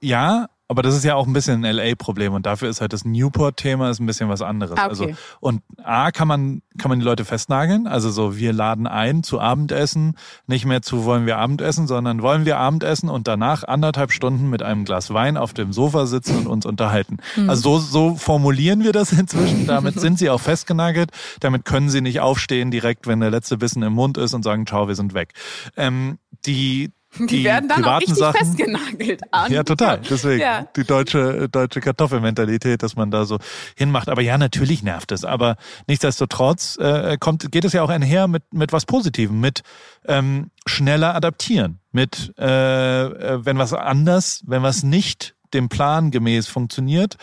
Ja, 0.00 0.50
aber 0.68 0.82
das 0.82 0.94
ist 0.94 1.04
ja 1.04 1.14
auch 1.14 1.26
ein 1.26 1.32
bisschen 1.32 1.64
ein 1.64 1.76
LA-Problem 1.76 2.32
und 2.32 2.46
dafür 2.46 2.68
ist 2.68 2.80
halt 2.80 2.92
das 2.92 3.04
Newport-Thema 3.04 3.90
ist 3.90 4.00
ein 4.00 4.06
bisschen 4.06 4.28
was 4.28 4.42
anderes. 4.42 4.78
Ah, 4.78 4.86
Also 4.86 5.04
okay. 5.04 5.16
und 5.40 5.62
A 5.82 6.10
kann 6.10 6.26
man 6.28 6.62
kann 6.78 6.88
man 6.88 6.98
die 6.98 7.04
Leute 7.04 7.24
festnageln, 7.24 7.86
also 7.86 8.10
so 8.10 8.36
wir 8.36 8.52
laden 8.52 8.86
ein 8.86 9.22
zu 9.22 9.40
Abendessen, 9.40 10.16
nicht 10.46 10.64
mehr 10.64 10.82
zu 10.82 11.04
wollen 11.04 11.26
wir 11.26 11.38
Abendessen, 11.38 11.86
sondern 11.86 12.22
wollen 12.22 12.44
wir 12.46 12.58
Abendessen 12.58 13.08
und 13.08 13.28
danach 13.28 13.62
anderthalb 13.64 14.10
Stunden 14.10 14.50
mit 14.50 14.62
einem 14.62 14.84
Glas 14.84 15.12
Wein 15.12 15.36
auf 15.36 15.52
dem 15.52 15.72
Sofa 15.72 16.06
sitzen 16.06 16.38
und 16.38 16.46
uns 16.46 16.66
unterhalten. 16.66 17.18
Also 17.46 17.78
so, 17.78 18.10
so 18.10 18.14
formulieren 18.16 18.82
wir 18.84 18.92
das 18.92 19.12
inzwischen. 19.18 19.66
Damit 19.66 20.00
sind 20.00 20.18
sie 20.18 20.30
auch 20.30 20.40
festgenagelt. 20.40 21.10
Damit 21.40 21.64
können 21.64 21.88
sie 21.90 22.00
nicht 22.00 22.20
aufstehen 22.20 22.70
direkt, 22.70 23.06
wenn 23.06 23.20
der 23.20 23.30
letzte 23.30 23.58
Bissen 23.58 23.82
im 23.82 23.92
Mund 23.92 24.18
ist 24.18 24.34
und 24.34 24.42
sagen, 24.42 24.66
ciao, 24.66 24.88
wir 24.88 24.94
sind 24.94 25.14
weg. 25.14 25.32
Ähm, 25.76 26.18
die 26.46 26.90
Die, 27.18 27.44
werden 27.44 27.68
dann 27.68 27.84
auch 27.84 28.00
richtig 28.00 28.16
Sachen, 28.16 28.38
festgenagelt. 28.38 29.22
An. 29.30 29.52
ja, 29.52 29.62
total. 29.62 30.00
Deswegen 30.08 30.40
Ja. 30.40 30.66
die 30.76 30.84
deutsche 30.84 31.48
deutsche 31.48 31.80
Kartoffelmentalität, 31.80 32.82
dass 32.82 32.96
man 32.96 33.10
da 33.10 33.24
so 33.24 33.38
hinmacht. 33.76 34.08
Aber 34.08 34.22
ja, 34.22 34.38
natürlich 34.38 34.82
nervt 34.82 35.12
es. 35.12 35.24
Aber 35.24 35.56
nichtsdestotrotz 35.86 36.76
äh, 36.78 37.16
kommt 37.18 37.50
geht 37.52 37.64
es 37.64 37.72
ja 37.72 37.82
auch 37.82 37.90
einher 37.90 38.28
mit 38.28 38.42
mit 38.52 38.72
was 38.72 38.86
Positivem, 38.86 39.40
mit 39.40 39.62
ähm, 40.06 40.50
schneller 40.66 41.14
adaptieren, 41.14 41.80
mit 41.92 42.32
äh, 42.38 43.04
äh, 43.04 43.44
wenn 43.44 43.58
was 43.58 43.72
anders, 43.72 44.42
wenn 44.46 44.62
was 44.62 44.82
nicht 44.82 45.34
dem 45.52 45.68
Plan 45.68 46.10
gemäß 46.10 46.48
funktioniert, 46.48 47.16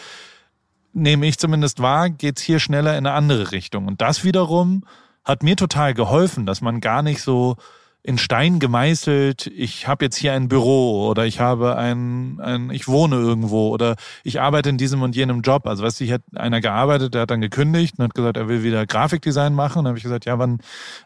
nehme 0.94 1.26
ich 1.28 1.38
zumindest 1.38 1.82
wahr, 1.82 2.10
geht's 2.10 2.42
hier 2.42 2.60
schneller 2.60 2.98
in 2.98 3.06
eine 3.06 3.14
andere 3.16 3.52
Richtung. 3.52 3.88
Und 3.88 4.02
das 4.02 4.24
wiederum 4.24 4.86
hat 5.24 5.44
mir 5.44 5.56
total 5.56 5.94
geholfen, 5.94 6.46
dass 6.46 6.62
man 6.62 6.82
gar 6.82 7.04
nicht 7.04 7.22
so 7.22 7.58
in 8.04 8.18
Stein 8.18 8.60
gemeißelt, 8.60 9.48
ich 9.48 9.88
habe 9.88 10.06
jetzt 10.06 10.16
hier 10.16 10.34
ein 10.34 10.48
Büro 10.48 11.08
oder 11.08 11.26
ich 11.26 11.40
habe 11.40 11.76
ein, 11.76 12.40
ein, 12.40 12.72
ich 12.72 12.88
wohne 12.88 13.18
irgendwo 13.18 13.70
oder 13.70 13.96
ich 14.24 14.42
arbeite 14.42 14.70
in 14.70 14.78
diesem 14.78 15.04
und 15.04 15.16
jenem 15.16 15.42
Job. 15.42 15.68
Also 15.68 15.84
weißt 15.84 16.00
du, 16.00 16.06
ich 16.06 16.12
hat 16.12 16.24
einer 16.36 16.62
gearbeitet, 16.62 17.14
der 17.14 17.22
hat 17.22 17.32
dann 17.32 17.42
gekündigt 17.42 18.00
und 18.00 18.06
hat 18.06 18.16
gesagt, 18.16 18.38
er 18.38 18.48
will 18.48 18.64
wieder 18.64 18.88
Grafikdesign 18.88 19.54
machen. 19.54 19.80
Und 19.80 19.86
dann 19.86 19.92
habe 19.92 19.98
ich 20.00 20.04
gesagt, 20.04 20.26
ja, 20.26 20.40
wann, 20.40 20.60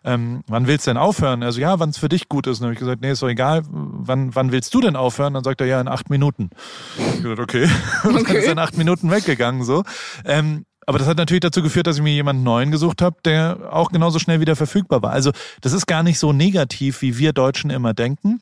ähm, 0.05 0.43
wann 0.47 0.67
willst 0.67 0.87
du 0.87 0.91
denn 0.91 0.97
aufhören? 0.97 1.43
Also 1.43 1.59
ja, 1.59 1.79
wann 1.79 1.89
es 1.89 1.97
für 1.97 2.09
dich 2.09 2.29
gut 2.29 2.47
ist. 2.47 2.59
Und 2.59 2.61
dann 2.61 2.67
habe 2.67 2.73
ich 2.73 2.79
gesagt, 2.79 3.01
nee, 3.01 3.11
ist 3.11 3.21
doch 3.21 3.29
egal, 3.29 3.63
wann, 3.69 4.33
wann 4.33 4.53
willst 4.53 4.73
du 4.73 4.79
denn 4.79 4.95
aufhören? 4.95 5.33
Dann 5.33 5.43
sagt 5.43 5.59
er, 5.59 5.67
ja, 5.67 5.81
in 5.81 5.89
acht 5.89 6.09
Minuten. 6.09 6.49
Ich 6.97 7.23
gesagt, 7.23 7.39
okay. 7.39 7.69
Und 8.03 8.15
dann 8.15 8.25
ist 8.25 8.45
er 8.45 8.53
in 8.53 8.59
acht 8.59 8.77
Minuten 8.77 9.11
weggegangen 9.11 9.63
so. 9.63 9.83
Ähm, 10.23 10.65
aber 10.85 10.99
das 10.99 11.07
hat 11.07 11.17
natürlich 11.17 11.41
dazu 11.41 11.61
geführt, 11.61 11.87
dass 11.87 11.97
ich 11.97 12.03
mir 12.03 12.13
jemanden 12.13 12.43
neuen 12.43 12.71
gesucht 12.71 13.01
habe, 13.01 13.17
der 13.25 13.69
auch 13.71 13.91
genauso 13.91 14.19
schnell 14.19 14.39
wieder 14.39 14.55
verfügbar 14.55 15.01
war. 15.01 15.11
Also 15.11 15.31
das 15.61 15.73
ist 15.73 15.87
gar 15.87 16.03
nicht 16.03 16.19
so 16.19 16.33
negativ, 16.33 17.01
wie 17.01 17.17
wir 17.17 17.33
Deutschen 17.33 17.69
immer 17.69 17.93
denken. 17.93 18.41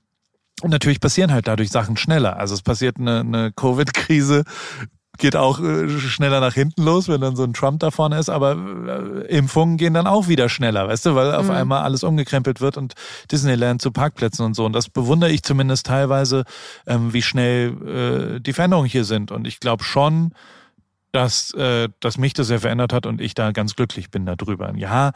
Und 0.62 0.70
natürlich 0.70 1.00
passieren 1.00 1.32
halt 1.32 1.48
dadurch 1.48 1.70
Sachen 1.70 1.98
schneller. 1.98 2.38
Also 2.38 2.54
es 2.54 2.62
passiert 2.62 2.98
eine, 2.98 3.22
eine 3.22 3.52
Covid-Krise, 3.52 4.44
geht 5.18 5.36
auch 5.36 5.60
äh, 5.60 5.90
schneller 6.00 6.40
nach 6.40 6.54
hinten 6.54 6.84
los, 6.84 7.08
wenn 7.08 7.22
dann 7.22 7.36
so 7.36 7.44
ein 7.44 7.54
Trump 7.54 7.80
da 7.80 7.92
vorne 7.92 8.18
ist, 8.18 8.30
aber 8.30 8.56
äh, 9.28 9.36
Impfungen 9.36 9.78
gehen 9.78 9.94
dann 9.94 10.08
auch 10.08 10.28
wieder 10.28 10.50
schneller, 10.50 10.88
weißt 10.88 11.06
du, 11.06 11.16
weil 11.16 11.34
auf 11.36 11.50
einmal 11.50 11.84
alles 11.84 12.04
umgekrempelt 12.04 12.62
wird 12.62 12.78
und 12.78 12.94
Disneyland 13.32 13.82
zu 13.82 13.92
Parkplätzen 13.92 14.46
und 14.46 14.56
so. 14.56 14.66
Und 14.66 14.74
das 14.74 14.90
bewundere 14.90 15.32
ich 15.32 15.44
zumindest 15.44 15.86
teilweise, 15.86 16.46
ähm, 16.88 17.14
wie 17.14 17.22
schnell 17.22 18.38
äh, 18.38 18.40
die 18.40 18.54
Veränderungen 18.54 18.90
hier 18.90 19.06
sind. 19.06 19.32
Und 19.32 19.46
ich 19.46 19.60
glaube 19.60 19.84
schon, 19.84 20.34
dass, 21.14 21.54
äh, 21.54 21.90
dass 22.02 22.18
mich 22.18 22.34
das 22.34 22.48
sehr 22.48 22.60
verändert 22.60 22.94
hat 22.94 23.06
und 23.06 23.22
ich 23.22 23.36
da 23.36 23.52
ganz 23.54 23.76
glücklich 23.76 24.12
bin 24.12 24.26
darüber. 24.26 24.74
Ja, 24.76 25.14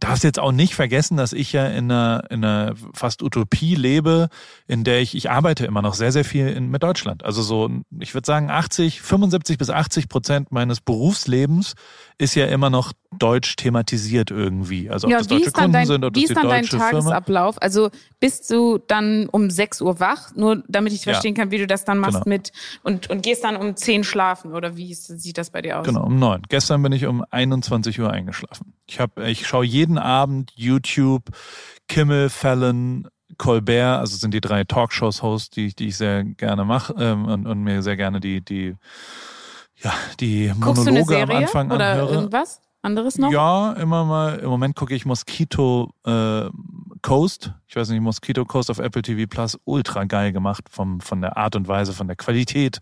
darfst 0.00 0.22
jetzt 0.24 0.38
auch 0.38 0.52
nicht 0.52 0.74
vergessen, 0.74 1.16
dass 1.16 1.32
ich 1.32 1.52
ja 1.52 1.66
in 1.66 1.90
einer, 1.90 2.24
in 2.30 2.44
einer 2.44 2.74
fast 2.94 3.22
Utopie 3.22 3.74
lebe, 3.74 4.28
in 4.68 4.84
der 4.84 5.00
ich, 5.00 5.14
ich 5.16 5.30
arbeite 5.30 5.66
immer 5.66 5.82
noch 5.82 5.94
sehr, 5.94 6.12
sehr 6.12 6.24
viel 6.24 6.46
in, 6.48 6.70
mit 6.70 6.82
Deutschland. 6.84 7.24
Also 7.24 7.42
so, 7.42 7.68
ich 7.98 8.14
würde 8.14 8.26
sagen, 8.26 8.48
80, 8.50 9.02
75 9.02 9.58
bis 9.58 9.70
80 9.70 10.08
Prozent 10.08 10.52
meines 10.52 10.80
Berufslebens 10.80 11.74
ist 12.18 12.34
ja 12.36 12.46
immer 12.46 12.70
noch 12.70 12.92
deutsch 13.18 13.56
thematisiert 13.56 14.30
irgendwie. 14.30 14.90
Also 14.90 15.06
ob 15.06 15.12
Ja, 15.12 15.18
das 15.18 15.28
deutsche 15.28 15.46
ist 15.46 15.54
Kunden 15.54 15.72
dein, 15.72 15.86
sind, 15.86 16.04
ob 16.04 16.14
wie 16.14 16.20
das 16.20 16.22
ist 16.24 16.28
die 16.30 16.34
dann 16.34 16.48
dein 16.48 16.60
deutsche 16.62 16.76
Firma. 16.76 16.90
Tagesablauf? 16.90 17.62
Also 17.62 17.90
bist 18.20 18.50
du 18.50 18.78
dann 18.78 19.28
um 19.30 19.48
6 19.50 19.80
Uhr 19.80 19.98
wach, 19.98 20.34
nur 20.36 20.62
damit 20.68 20.92
ich 20.92 21.04
Ja. 21.04 21.12
verstehen 21.14 21.34
kann, 21.34 21.50
wie 21.50 21.58
du 21.58 21.66
das 21.66 21.84
dann 21.84 21.98
machst 21.98 22.24
Genau. 22.24 22.28
mit 22.36 22.52
und, 22.82 23.08
und 23.10 23.22
gehst 23.22 23.44
dann 23.44 23.56
um 23.56 23.74
10 23.76 24.04
schlafen 24.04 24.52
oder 24.52 24.76
wie 24.76 24.90
ist, 24.90 25.06
sieht 25.06 25.38
das 25.38 25.50
bei 25.50 25.62
dir 25.62 25.78
aus? 25.80 25.86
Genau, 25.86 26.04
um 26.04 26.18
neun. 26.18 26.42
Gestern 26.48 26.82
bin 26.82 26.92
ich 26.92 27.06
um 27.06 27.24
21 27.30 27.98
Uhr 27.98 28.10
eingeschlafen. 28.12 28.74
Ich 28.86 29.00
hab, 29.00 29.18
ich 29.18 29.46
schaue 29.46 29.64
jeden 29.64 29.87
Abend 29.96 30.50
YouTube, 30.56 31.22
Kimmel, 31.88 32.28
Fallon, 32.28 33.08
Colbert, 33.38 34.00
also 34.00 34.16
sind 34.16 34.34
die 34.34 34.40
drei 34.40 34.64
Talkshows-Hosts, 34.64 35.50
die, 35.50 35.66
ich- 35.68 35.76
die 35.76 35.88
ich 35.88 35.96
sehr 35.96 36.24
gerne 36.24 36.64
mache 36.64 36.94
ähm, 36.98 37.24
und, 37.26 37.46
und 37.46 37.62
mir 37.62 37.82
sehr 37.82 37.96
gerne 37.96 38.20
die, 38.20 38.40
die, 38.44 38.74
ja, 39.76 39.92
die 40.18 40.52
Guckst 40.60 40.84
du 40.84 40.90
eine 40.90 41.00
Monologe 41.00 41.22
am 41.22 41.30
Anfang 41.30 41.70
oder 41.70 41.92
anhöre. 41.92 42.10
irgendwas 42.14 42.60
anderes 42.82 43.16
noch? 43.18 43.30
Ja, 43.30 43.72
immer 43.74 44.04
mal. 44.04 44.38
Im 44.40 44.48
Moment 44.50 44.74
gucke 44.76 44.94
ich 44.94 45.04
Mosquito 45.06 45.92
äh, 46.04 46.48
Coast. 47.02 47.52
Ich 47.68 47.76
weiß 47.76 47.90
nicht, 47.90 48.00
Mosquito 48.00 48.44
Coast 48.44 48.70
auf 48.70 48.78
Apple 48.78 49.02
TV 49.02 49.28
Plus. 49.28 49.58
Ultra 49.64 50.04
geil 50.04 50.32
gemacht 50.32 50.64
vom, 50.70 51.00
von 51.00 51.20
der 51.20 51.36
Art 51.36 51.54
und 51.54 51.68
Weise, 51.68 51.92
von 51.92 52.06
der 52.08 52.16
Qualität 52.16 52.80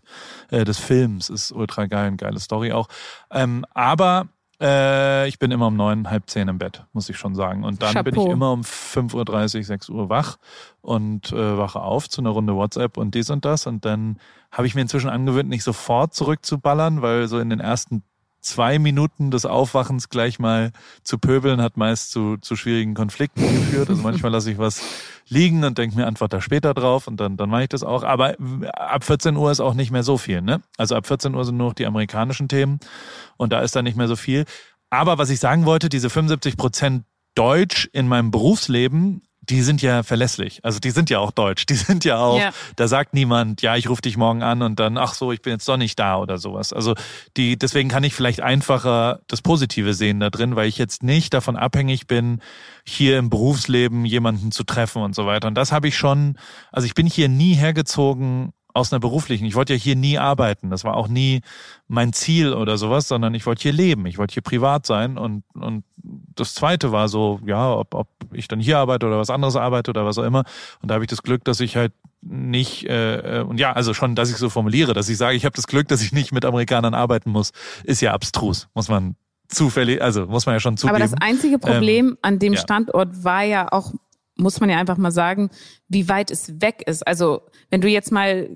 äh, 0.49 0.63
des 0.63 0.79
Films. 0.79 1.29
Ist 1.29 1.51
ultra 1.51 1.85
geil, 1.85 2.07
eine 2.07 2.15
geile 2.17 2.39
Story 2.39 2.71
auch. 2.71 2.87
Ähm, 3.31 3.63
aber 3.73 4.27
äh, 4.59 5.27
ich 5.27 5.39
bin 5.39 5.51
immer 5.51 5.67
um 5.67 5.75
neun, 5.75 6.09
halb 6.09 6.29
zehn 6.29 6.47
im 6.47 6.57
Bett, 6.57 6.83
muss 6.93 7.09
ich 7.09 7.17
schon 7.17 7.35
sagen. 7.35 7.63
Und 7.63 7.83
dann 7.83 7.93
bin 8.03 8.13
ich 8.13 8.19
Chapeau. 8.19 8.31
immer 8.31 8.51
um 8.51 8.61
5.30 8.61 9.57
Uhr, 9.57 9.63
6 9.63 9.89
Uhr 9.89 10.09
wach 10.09 10.37
und 10.81 11.31
äh, 11.31 11.57
wache 11.57 11.79
auf 11.79 12.09
zu 12.09 12.21
einer 12.21 12.31
Runde 12.31 12.55
WhatsApp 12.55 12.97
und 12.97 13.13
dies 13.13 13.29
und 13.29 13.45
das. 13.45 13.67
Und 13.67 13.85
dann 13.85 14.17
habe 14.51 14.65
ich 14.67 14.75
mir 14.75 14.81
inzwischen 14.81 15.09
angewöhnt, 15.09 15.49
nicht 15.49 15.63
sofort 15.63 16.13
zurückzuballern, 16.13 17.01
weil 17.01 17.27
so 17.27 17.39
in 17.39 17.49
den 17.49 17.59
ersten 17.59 18.03
zwei 18.47 18.79
Minuten 18.79 19.31
des 19.31 19.45
Aufwachens 19.45 20.09
gleich 20.09 20.39
mal 20.39 20.71
zu 21.03 21.17
pöbeln 21.17 21.61
hat 21.61 21.77
meist 21.77 22.11
zu, 22.11 22.37
zu 22.37 22.55
schwierigen 22.55 22.93
Konflikten 22.93 23.41
geführt. 23.41 23.89
Also 23.89 24.01
manchmal 24.01 24.31
lasse 24.31 24.51
ich 24.51 24.57
was 24.57 24.81
liegen 25.29 25.63
und 25.63 25.77
denke 25.77 25.95
mir 25.95 26.07
Antwort 26.07 26.33
da 26.33 26.41
später 26.41 26.73
drauf 26.73 27.07
und 27.07 27.19
dann, 27.19 27.37
dann 27.37 27.49
mache 27.49 27.63
ich 27.63 27.69
das 27.69 27.83
auch. 27.83 28.03
Aber 28.03 28.35
ab 28.73 29.03
14 29.03 29.35
Uhr 29.35 29.51
ist 29.51 29.59
auch 29.59 29.73
nicht 29.73 29.91
mehr 29.91 30.03
so 30.03 30.17
viel. 30.17 30.41
Ne? 30.41 30.61
Also 30.77 30.95
ab 30.95 31.07
14 31.07 31.35
Uhr 31.35 31.45
sind 31.45 31.57
nur 31.57 31.67
noch 31.67 31.73
die 31.73 31.85
amerikanischen 31.85 32.47
Themen 32.47 32.79
und 33.37 33.51
da 33.51 33.61
ist 33.61 33.75
dann 33.75 33.83
nicht 33.83 33.97
mehr 33.97 34.07
so 34.07 34.15
viel. 34.15 34.45
Aber 34.89 35.17
was 35.17 35.29
ich 35.29 35.39
sagen 35.39 35.65
wollte, 35.65 35.89
diese 35.89 36.09
75 36.09 36.57
Prozent 36.57 37.03
Deutsch 37.35 37.87
in 37.93 38.07
meinem 38.07 38.31
Berufsleben, 38.31 39.21
die 39.49 39.61
sind 39.61 39.81
ja 39.81 40.03
verlässlich. 40.03 40.59
Also 40.63 40.79
die 40.79 40.91
sind 40.91 41.09
ja 41.09 41.19
auch 41.19 41.31
deutsch. 41.31 41.65
Die 41.65 41.75
sind 41.75 42.03
ja 42.05 42.17
auch, 42.17 42.39
Ja. 42.39 42.51
da 42.75 42.87
sagt 42.87 43.13
niemand, 43.13 43.61
ja, 43.61 43.75
ich 43.75 43.89
rufe 43.89 44.01
dich 44.01 44.17
morgen 44.17 44.43
an 44.43 44.61
und 44.61 44.79
dann, 44.79 44.97
ach 44.97 45.13
so, 45.13 45.31
ich 45.31 45.41
bin 45.41 45.53
jetzt 45.53 45.67
doch 45.67 45.77
nicht 45.77 45.97
da 45.99 46.17
oder 46.17 46.37
sowas. 46.37 46.73
Also 46.73 46.95
die, 47.37 47.57
deswegen 47.57 47.89
kann 47.89 48.03
ich 48.03 48.13
vielleicht 48.13 48.41
einfacher 48.41 49.19
das 49.27 49.41
Positive 49.41 49.93
sehen 49.93 50.19
da 50.19 50.29
drin, 50.29 50.55
weil 50.55 50.67
ich 50.67 50.77
jetzt 50.77 51.03
nicht 51.03 51.33
davon 51.33 51.55
abhängig 51.55 52.07
bin, 52.07 52.41
hier 52.85 53.17
im 53.17 53.29
Berufsleben 53.29 54.05
jemanden 54.05 54.51
zu 54.51 54.63
treffen 54.63 55.01
und 55.01 55.15
so 55.15 55.25
weiter. 55.25 55.47
Und 55.47 55.55
das 55.55 55.71
habe 55.71 55.87
ich 55.87 55.97
schon, 55.97 56.37
also 56.71 56.85
ich 56.85 56.93
bin 56.93 57.05
hier 57.07 57.29
nie 57.29 57.53
hergezogen 57.53 58.53
aus 58.77 58.93
einer 58.93 58.99
beruflichen. 58.99 59.45
Ich 59.45 59.55
wollte 59.55 59.73
ja 59.73 59.79
hier 59.79 59.95
nie 59.95 60.17
arbeiten. 60.17 60.69
Das 60.69 60.83
war 60.83 60.95
auch 60.95 61.07
nie 61.07 61.41
mein 61.87 62.13
Ziel 62.13 62.53
oder 62.53 62.77
sowas, 62.77 63.07
sondern 63.07 63.33
ich 63.33 63.45
wollte 63.45 63.63
hier 63.63 63.73
leben. 63.73 64.05
Ich 64.05 64.17
wollte 64.17 64.33
hier 64.33 64.43
privat 64.43 64.85
sein. 64.85 65.17
Und, 65.17 65.43
und 65.53 65.83
das 66.35 66.53
zweite 66.53 66.91
war 66.91 67.09
so, 67.09 67.39
ja, 67.45 67.73
ob, 67.73 67.93
ob 67.93 68.07
ich 68.31 68.47
dann 68.47 68.59
hier 68.59 68.77
arbeite 68.77 69.05
oder 69.05 69.17
was 69.17 69.29
anderes 69.29 69.55
arbeite 69.55 69.91
oder 69.91 70.05
was 70.05 70.17
auch 70.17 70.23
immer. 70.23 70.43
Und 70.81 70.89
da 70.89 70.95
habe 70.95 71.03
ich 71.03 71.09
das 71.09 71.23
Glück, 71.23 71.43
dass 71.43 71.59
ich 71.59 71.75
halt 71.75 71.91
nicht, 72.21 72.85
äh, 72.85 73.39
äh, 73.39 73.43
und 73.43 73.59
ja, 73.59 73.73
also 73.73 73.93
schon, 73.93 74.15
dass 74.15 74.29
ich 74.29 74.37
so 74.37 74.49
formuliere, 74.49 74.93
dass 74.93 75.09
ich 75.09 75.17
sage, 75.17 75.35
ich 75.35 75.45
habe 75.45 75.55
das 75.55 75.67
Glück, 75.67 75.87
dass 75.87 76.01
ich 76.01 76.11
nicht 76.11 76.31
mit 76.31 76.45
Amerikanern 76.45 76.93
arbeiten 76.93 77.29
muss, 77.31 77.51
ist 77.83 78.01
ja 78.01 78.13
abstrus, 78.13 78.67
muss 78.73 78.89
man 78.89 79.15
zufällig, 79.47 80.01
also 80.01 80.25
muss 80.25 80.45
man 80.45 80.55
ja 80.55 80.59
schon 80.59 80.77
zugeben. 80.77 80.95
Aber 80.95 81.03
das 81.03 81.13
einzige 81.21 81.59
Problem 81.59 82.17
an 82.21 82.39
dem 82.39 82.53
ja. 82.53 82.59
Standort 82.59 83.23
war 83.23 83.43
ja 83.43 83.71
auch, 83.71 83.93
muss 84.37 84.59
man 84.59 84.69
ja 84.69 84.77
einfach 84.77 84.97
mal 84.97 85.11
sagen, 85.11 85.49
wie 85.87 86.09
weit 86.09 86.31
es 86.31 86.61
weg 86.61 86.83
ist. 86.85 87.05
Also 87.05 87.41
wenn 87.69 87.81
du 87.81 87.87
jetzt 87.87 88.11
mal 88.11 88.49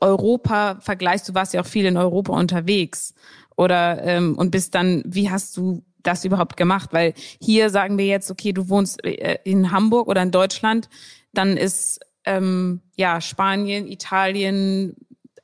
Europa 0.00 0.78
vergleichst, 0.80 1.28
du 1.28 1.34
warst 1.34 1.54
ja 1.54 1.60
auch 1.62 1.66
viel 1.66 1.86
in 1.86 1.96
Europa 1.96 2.32
unterwegs 2.32 3.14
oder 3.56 4.02
ähm, 4.04 4.36
und 4.36 4.50
bist 4.50 4.74
dann, 4.74 5.02
wie 5.06 5.30
hast 5.30 5.56
du 5.56 5.82
das 6.02 6.24
überhaupt 6.24 6.56
gemacht? 6.56 6.90
Weil 6.92 7.14
hier 7.40 7.70
sagen 7.70 7.98
wir 7.98 8.06
jetzt, 8.06 8.30
okay, 8.30 8.52
du 8.52 8.68
wohnst 8.68 9.04
äh, 9.04 9.38
in 9.44 9.72
Hamburg 9.72 10.08
oder 10.08 10.22
in 10.22 10.30
Deutschland, 10.30 10.88
dann 11.32 11.56
ist 11.56 12.00
ähm, 12.24 12.80
ja 12.96 13.20
Spanien, 13.20 13.86
Italien, 13.86 14.94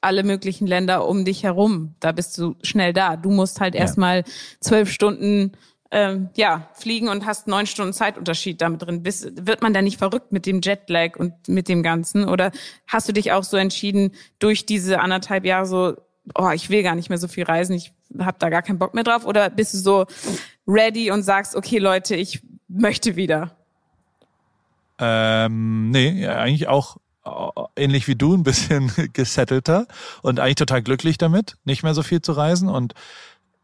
alle 0.01 0.23
möglichen 0.23 0.67
Länder 0.67 1.09
um 1.09 1.25
dich 1.25 1.43
herum. 1.43 1.95
Da 1.99 2.13
bist 2.13 2.37
du 2.39 2.57
schnell 2.63 2.93
da. 2.93 3.17
Du 3.17 3.31
musst 3.31 3.61
halt 3.61 3.75
erstmal 3.75 4.25
zwölf 4.61 4.91
Stunden 4.91 5.53
ähm, 5.95 6.29
ja, 6.35 6.69
fliegen 6.73 7.09
und 7.09 7.25
hast 7.25 7.47
neun 7.47 7.67
Stunden 7.67 7.93
Zeitunterschied 7.93 8.61
damit 8.61 8.83
drin. 8.83 9.05
Bist, 9.05 9.47
wird 9.47 9.63
man 9.63 9.73
da 9.73 9.81
nicht 9.81 9.97
verrückt 9.97 10.33
mit 10.33 10.45
dem 10.45 10.61
Jetlag 10.61 11.17
und 11.17 11.33
mit 11.47 11.69
dem 11.69 11.85
Ganzen? 11.85 12.29
Oder 12.29 12.51
hast 12.89 13.09
du 13.09 13.13
dich 13.13 13.31
auch 13.31 13.45
so 13.45 13.57
entschieden, 13.57 14.11
durch 14.41 14.67
diese 14.67 14.99
anderthalb 14.99 15.45
Jahre 15.45 15.67
so, 15.67 15.95
oh, 16.35 16.51
ich 16.51 16.69
will 16.69 16.83
gar 16.83 16.97
nicht 16.97 17.11
mehr 17.11 17.19
so 17.19 17.29
viel 17.29 17.45
reisen, 17.45 17.77
ich 17.77 17.93
habe 18.19 18.37
da 18.41 18.51
gar 18.51 18.63
keinen 18.63 18.81
Bock 18.81 18.93
mehr 18.95 19.05
drauf? 19.05 19.25
Oder 19.25 19.51
bist 19.51 19.73
du 19.73 19.79
so 19.79 20.07
ready 20.67 21.13
und 21.13 21.23
sagst, 21.23 21.55
okay, 21.55 21.79
Leute, 21.79 22.17
ich 22.17 22.43
möchte 22.67 23.15
wieder? 23.15 23.57
Ähm, 24.99 25.91
nee, 25.91 26.27
eigentlich 26.27 26.67
auch, 26.67 26.97
ähnlich 27.77 28.09
wie 28.09 28.17
du 28.17 28.35
ein 28.35 28.43
bisschen 28.43 28.91
gesettelter 29.13 29.87
und 30.23 30.41
eigentlich 30.41 30.57
total 30.57 30.83
glücklich 30.83 31.19
damit, 31.19 31.57
nicht 31.65 31.85
mehr 31.85 31.95
so 31.95 32.03
viel 32.03 32.21
zu 32.21 32.33
reisen. 32.33 32.69
Und 32.69 32.95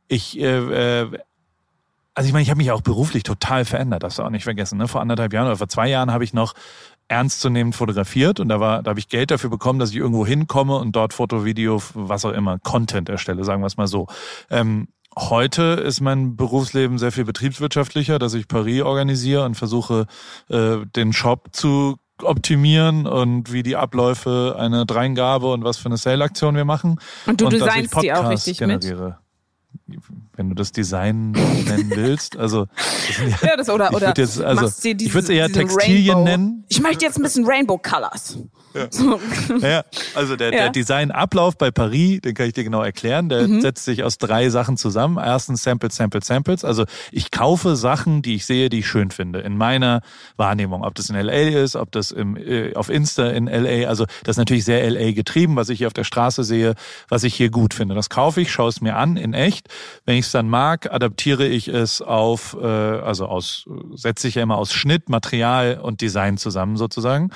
ich, 0.07 0.39
äh, 0.39 1.03
äh, 1.03 1.19
also 2.21 2.29
ich 2.29 2.35
meine, 2.35 2.43
ich 2.43 2.51
habe 2.51 2.59
mich 2.59 2.71
auch 2.71 2.83
beruflich 2.83 3.23
total 3.23 3.65
verändert, 3.65 4.03
das 4.03 4.17
du 4.17 4.23
auch 4.23 4.29
nicht 4.29 4.45
vergessen. 4.45 4.77
Ne? 4.77 4.89
Vor 4.89 5.01
anderthalb 5.01 5.33
Jahren 5.33 5.47
oder 5.47 5.57
vor 5.57 5.69
zwei 5.69 5.89
Jahren 5.89 6.13
habe 6.13 6.23
ich 6.23 6.35
noch 6.35 6.53
ernstzunehmend 7.09 7.75
fotografiert 7.75 8.41
und 8.41 8.51
da 8.51 8.61
war, 8.61 8.83
da 8.83 8.91
habe 8.91 9.01
ich 9.01 9.09
Geld 9.09 9.31
dafür 9.31 9.49
bekommen, 9.49 9.79
dass 9.79 9.89
ich 9.89 9.97
irgendwo 9.97 10.27
hinkomme 10.27 10.77
und 10.77 10.95
dort 10.95 11.15
Foto, 11.15 11.47
Video, 11.47 11.81
was 11.95 12.27
auch 12.27 12.33
immer, 12.33 12.59
Content 12.59 13.09
erstelle, 13.09 13.43
sagen 13.45 13.63
wir 13.63 13.69
es 13.69 13.79
mal 13.79 13.87
so. 13.87 14.07
Ähm, 14.51 14.89
Heute 15.19 15.63
ist 15.63 16.01
mein 16.01 16.37
Berufsleben 16.37 16.99
sehr 16.99 17.11
viel 17.11 17.25
betriebswirtschaftlicher, 17.25 18.21
dass 18.21 18.33
ich 18.35 18.47
Paris 18.47 18.83
organisiere 18.83 19.45
und 19.45 19.57
versuche, 19.57 20.07
äh, 20.51 20.77
den 20.95 21.13
Shop 21.13 21.49
zu 21.51 21.97
optimieren 22.23 23.07
und 23.09 23.53
wie 23.53 23.65
die 23.65 23.75
Abläufe 23.75 24.55
einer 24.57 24.85
Dreingabe 24.85 25.53
und 25.53 25.65
was 25.65 25.79
für 25.79 25.87
eine 25.87 25.97
Sale-Aktion 25.97 26.55
wir 26.55 26.65
machen. 26.65 27.01
Und 27.27 27.41
du 27.41 27.47
und 27.47 27.55
designst 27.55 28.01
die 28.03 28.13
auch 28.13 28.29
richtig 28.29 28.59
generiere. 28.59 29.05
mit? 29.07 29.30
Wenn 30.37 30.49
du 30.49 30.55
das 30.55 30.73
Design 30.73 31.33
nennen 31.33 31.91
willst. 31.95 32.37
Also 32.37 32.67
ja, 33.43 33.49
ja, 33.49 33.57
das 33.57 33.69
oder 33.69 33.93
oder 33.93 34.13
jetzt, 34.17 34.41
also, 34.41 34.67
ich 34.85 35.15
würde 35.15 35.25
es 35.25 35.29
eher 35.29 35.51
Textilien 35.51 36.17
Rainbow. 36.17 36.25
nennen. 36.25 36.65
Ich 36.69 36.81
möchte 36.81 37.05
jetzt 37.05 37.19
ein 37.19 37.23
bisschen 37.23 37.45
Rainbow 37.45 37.79
Colors. 37.79 38.39
Ja. 38.75 38.87
So. 38.91 39.21
ja, 39.61 39.85
also 40.15 40.37
der, 40.37 40.53
ja. 40.53 40.63
der 40.63 40.71
Designablauf 40.71 41.59
bei 41.59 41.71
Paris, 41.71 42.21
den 42.21 42.35
kann 42.35 42.47
ich 42.47 42.53
dir 42.53 42.65
genau 42.65 42.83
erklären. 42.83 43.29
Der 43.29 43.49
mhm. 43.49 43.61
setzt 43.61 43.85
sich 43.85 44.05
aus 44.05 44.19
drei 44.19 44.49
Sachen 44.49 44.77
zusammen. 44.77 45.19
Erstens 45.19 45.63
Samples, 45.63 45.97
Samples, 45.97 46.27
Samples. 46.27 46.65
Also 46.65 46.85
ich 47.11 47.31
kaufe 47.31 47.77
Sachen, 47.77 48.23
die 48.23 48.37
ich 48.37 48.47
sehe, 48.47 48.69
die 48.69 48.81
ich 48.81 48.87
schön 48.87 49.11
finde. 49.11 49.41
In 49.41 49.57
meiner 49.57 50.03
Wahrnehmung. 50.37 50.85
Ob 50.85 50.95
das 50.95 51.11
in 51.11 51.17
LA 51.17 51.63
ist, 51.63 51.75
ob 51.75 51.91
das 51.93 52.11
im, 52.11 52.37
äh, 52.37 52.75
auf 52.75 52.91
Insta 52.91 53.29
in 53.29 53.47
LA. 53.47 53.89
Also 53.89 54.07
das 54.23 54.35
ist 54.35 54.39
natürlich 54.39 54.65
sehr 54.65 54.89
LA 54.89 55.13
getrieben, 55.13 55.57
was 55.57 55.69
ich 55.69 55.79
hier 55.79 55.89
auf 55.89 55.93
der 55.93 56.05
Straße 56.05 56.45
sehe, 56.45 56.75
was 57.09 57.25
ich 57.25 57.35
hier 57.35 57.51
gut 57.51 57.75
finde. 57.75 57.95
Das 57.95 58.09
kaufe 58.09 58.41
ich, 58.41 58.53
schaue 58.53 58.69
es 58.69 58.81
mir 58.81 58.97
an 58.97 59.17
in 59.17 59.35
echt. 59.35 59.69
Wenn 60.05 60.17
ich 60.17 60.27
es 60.27 60.33
dann 60.33 60.49
mag, 60.49 60.93
adaptiere 60.93 61.47
ich 61.47 61.69
es 61.69 62.03
auf, 62.03 62.57
äh, 62.61 62.67
also 62.67 63.27
aus, 63.27 63.65
setze 63.95 64.29
ich 64.29 64.37
ja 64.37 64.43
immer 64.43 64.59
aus 64.59 64.73
Schnitt, 64.73 65.09
Material 65.09 65.81
und 65.83 66.01
Design 66.01 66.37
zusammen 66.37 66.77
sozusagen. 66.77 67.31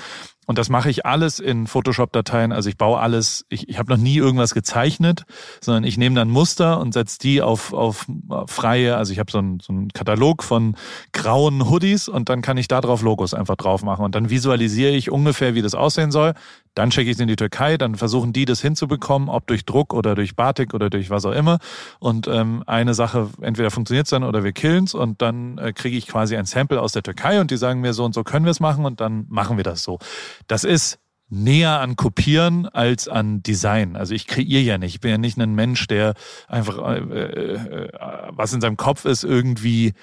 Und 0.46 0.58
das 0.58 0.68
mache 0.68 0.90
ich 0.90 1.06
alles 1.06 1.38
in 1.38 1.66
Photoshop-Dateien. 1.66 2.52
Also 2.52 2.68
ich 2.68 2.76
baue 2.76 2.98
alles, 2.98 3.44
ich, 3.48 3.68
ich 3.68 3.78
habe 3.78 3.90
noch 3.90 3.98
nie 3.98 4.16
irgendwas 4.16 4.54
gezeichnet, 4.54 5.24
sondern 5.60 5.84
ich 5.84 5.96
nehme 5.96 6.16
dann 6.16 6.30
Muster 6.30 6.80
und 6.80 6.92
setze 6.92 7.18
die 7.18 7.42
auf, 7.42 7.72
auf 7.72 8.06
freie, 8.46 8.96
also 8.96 9.12
ich 9.12 9.18
habe 9.18 9.30
so 9.30 9.38
einen, 9.38 9.60
so 9.60 9.72
einen 9.72 9.88
Katalog 9.92 10.42
von 10.42 10.76
grauen 11.12 11.68
Hoodies 11.68 12.08
und 12.08 12.28
dann 12.28 12.42
kann 12.42 12.56
ich 12.56 12.68
da 12.68 12.80
drauf 12.80 13.02
Logos 13.02 13.34
einfach 13.34 13.56
drauf 13.56 13.82
machen. 13.82 14.04
Und 14.04 14.14
dann 14.14 14.30
visualisiere 14.30 14.92
ich 14.92 15.10
ungefähr, 15.10 15.54
wie 15.54 15.62
das 15.62 15.74
aussehen 15.74 16.10
soll. 16.10 16.34
Dann 16.74 16.90
schicke 16.90 17.10
ich 17.10 17.16
es 17.16 17.20
in 17.20 17.28
die 17.28 17.36
Türkei, 17.36 17.76
dann 17.76 17.94
versuchen 17.94 18.32
die 18.32 18.44
das 18.44 18.60
hinzubekommen, 18.60 19.28
ob 19.28 19.46
durch 19.46 19.64
Druck 19.64 19.94
oder 19.94 20.14
durch 20.14 20.36
Batik 20.36 20.74
oder 20.74 20.90
durch 20.90 21.10
was 21.10 21.24
auch 21.24 21.32
immer. 21.32 21.58
Und 21.98 22.28
ähm, 22.28 22.62
eine 22.66 22.94
Sache, 22.94 23.30
entweder 23.40 23.70
funktioniert 23.70 24.06
es 24.06 24.10
dann 24.10 24.24
oder 24.24 24.44
wir 24.44 24.52
killen 24.52 24.84
es 24.84 24.94
und 24.94 25.22
dann 25.22 25.58
äh, 25.58 25.72
kriege 25.72 25.96
ich 25.96 26.06
quasi 26.06 26.36
ein 26.36 26.46
Sample 26.46 26.80
aus 26.80 26.92
der 26.92 27.02
Türkei 27.02 27.40
und 27.40 27.50
die 27.50 27.56
sagen 27.56 27.80
mir 27.80 27.92
so 27.92 28.04
und 28.04 28.14
so 28.14 28.24
können 28.24 28.44
wir 28.44 28.50
es 28.50 28.60
machen 28.60 28.84
und 28.84 29.00
dann 29.00 29.26
machen 29.28 29.56
wir 29.56 29.64
das 29.64 29.82
so. 29.82 29.98
Das 30.46 30.64
ist 30.64 30.98
näher 31.30 31.80
an 31.80 31.96
Kopieren 31.96 32.66
als 32.66 33.08
an 33.08 33.42
Design. 33.42 33.96
Also 33.96 34.14
ich 34.14 34.26
kreiere 34.26 34.62
ja 34.62 34.78
nicht. 34.78 34.94
Ich 34.94 35.00
bin 35.00 35.10
ja 35.10 35.18
nicht 35.18 35.38
ein 35.38 35.54
Mensch, 35.54 35.86
der 35.86 36.14
einfach 36.48 36.78
äh, 36.78 36.98
äh, 36.98 37.88
was 38.30 38.52
in 38.52 38.60
seinem 38.60 38.76
Kopf 38.76 39.04
ist, 39.04 39.24
irgendwie 39.24 39.94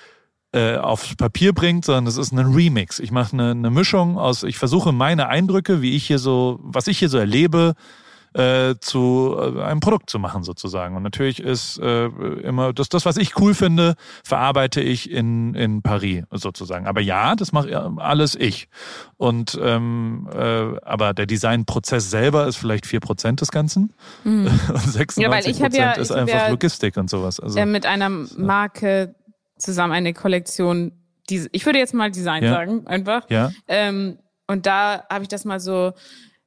äh, 0.54 0.78
aufs 0.78 1.16
Papier 1.16 1.54
bringt, 1.54 1.86
sondern 1.86 2.08
es 2.08 2.18
ist 2.18 2.32
ein 2.32 2.40
Remix. 2.40 3.00
Ich 3.00 3.12
mache 3.12 3.34
eine, 3.34 3.52
eine 3.52 3.70
Mischung 3.70 4.18
aus, 4.18 4.44
ich 4.44 4.58
versuche 4.58 4.92
meine 4.92 5.28
Eindrücke, 5.28 5.82
wie 5.82 5.96
ich 5.96 6.06
hier 6.06 6.20
so, 6.20 6.60
was 6.62 6.88
ich 6.88 7.00
hier 7.00 7.10
so 7.10 7.18
erlebe, 7.18 7.76
äh, 8.34 8.76
zu 8.80 9.36
äh, 9.38 9.62
einem 9.62 9.82
Produkt 9.82 10.10
zu 10.10 10.18
machen 10.18 10.44
sozusagen. 10.44 10.96
Und 10.96 11.04
natürlich 11.04 11.42
ist 11.42 11.80
äh, 11.80 12.06
immer 12.06 12.74
das, 12.74 12.90
das, 12.90 13.06
was 13.06 13.18
ich 13.18 13.38
cool 13.40 13.54
finde, 13.54 13.96
verarbeite 14.24 14.82
ich 14.82 15.12
in, 15.12 15.54
in 15.54 15.82
Paris 15.82 16.24
sozusagen. 16.32 16.88
Aber 16.88 17.02
ja, 17.02 17.36
das 17.36 17.52
mache 17.52 17.92
alles 17.98 18.36
ich. 18.36 18.70
Und 19.18 19.60
ähm, 19.62 20.30
äh, 20.34 20.80
aber 20.82 21.14
der 21.14 21.26
Designprozess 21.26 22.10
selber 22.10 22.48
ist 22.48 22.56
vielleicht 22.56 22.86
vier 22.86 23.02
Prozent 23.02 23.42
des 23.42 23.52
Ganzen. 23.52 23.94
Mhm. 24.24 24.48
Und 24.70 24.80
96 24.80 25.58
ja, 25.58 25.66
Prozent 25.66 25.76
ja, 25.76 25.92
ist 25.92 26.12
einfach 26.12 26.36
ja, 26.36 26.48
Logistik 26.48 26.98
und 26.98 27.10
sowas. 27.10 27.40
Also, 27.40 27.64
mit 27.66 27.86
einer 27.86 28.10
Marke 28.10 29.16
zusammen 29.62 29.94
eine 29.94 30.14
Kollektion, 30.14 30.92
die, 31.30 31.48
ich 31.52 31.66
würde 31.66 31.80
jetzt 31.80 31.94
mal 31.94 32.12
Design 32.12 32.44
ja. 32.44 32.52
sagen, 32.52 32.88
einfach. 32.88 33.30
Ja. 33.30 33.52
Ähm, 33.68 34.18
und 34.48 34.66
da 34.66 35.06
habe 35.10 35.24
ich 35.24 35.28
das 35.30 35.46
mal 35.46 35.60
so 35.60 35.94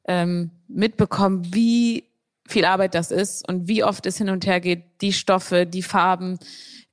ähm, 0.06 0.50
mitbekommen, 0.68 1.54
wie 1.54 2.04
viel 2.46 2.64
Arbeit 2.64 2.94
das 2.94 3.10
ist 3.10 3.48
und 3.48 3.68
wie 3.68 3.84
oft 3.84 4.04
es 4.06 4.18
hin 4.18 4.28
und 4.28 4.46
her 4.46 4.60
geht, 4.60 4.84
die 5.00 5.12
Stoffe, 5.12 5.66
die 5.66 5.82
Farben, 5.82 6.38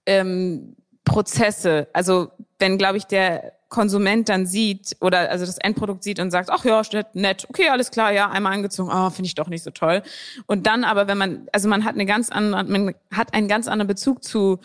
ähm, 0.06 0.76
Prozesse. 1.04 1.88
Also 1.94 2.32
wenn, 2.60 2.78
glaube 2.78 2.98
ich, 2.98 3.06
der 3.06 3.54
Konsument 3.68 4.30
dann 4.30 4.46
sieht 4.46 4.96
oder 5.00 5.30
also 5.30 5.46
das 5.46 5.58
Endprodukt 5.58 6.04
sieht 6.04 6.20
und 6.20 6.30
sagt, 6.30 6.50
ach 6.50 6.64
ja, 6.66 6.82
nett, 7.14 7.46
okay, 7.50 7.70
alles 7.70 7.90
klar, 7.90 8.12
ja, 8.12 8.30
einmal 8.30 8.54
angezogen, 8.54 8.92
oh, 8.94 9.10
finde 9.10 9.28
ich 9.28 9.36
doch 9.36 9.48
nicht 9.48 9.64
so 9.64 9.72
toll. 9.72 10.04
Und 10.46 10.68
dann 10.68 10.84
aber, 10.84 11.08
wenn 11.08 11.18
man, 11.18 11.48
also 11.52 11.68
man 11.68 11.86
hat 11.86 11.96
eine 11.96 12.06
ganz 12.06 12.30
andere, 12.30 12.64
man 12.66 12.96
hat 13.12 13.34
einen 13.34 13.48
ganz 13.48 13.68
anderen 13.68 13.88
Bezug 13.88 14.24
zu 14.24 14.60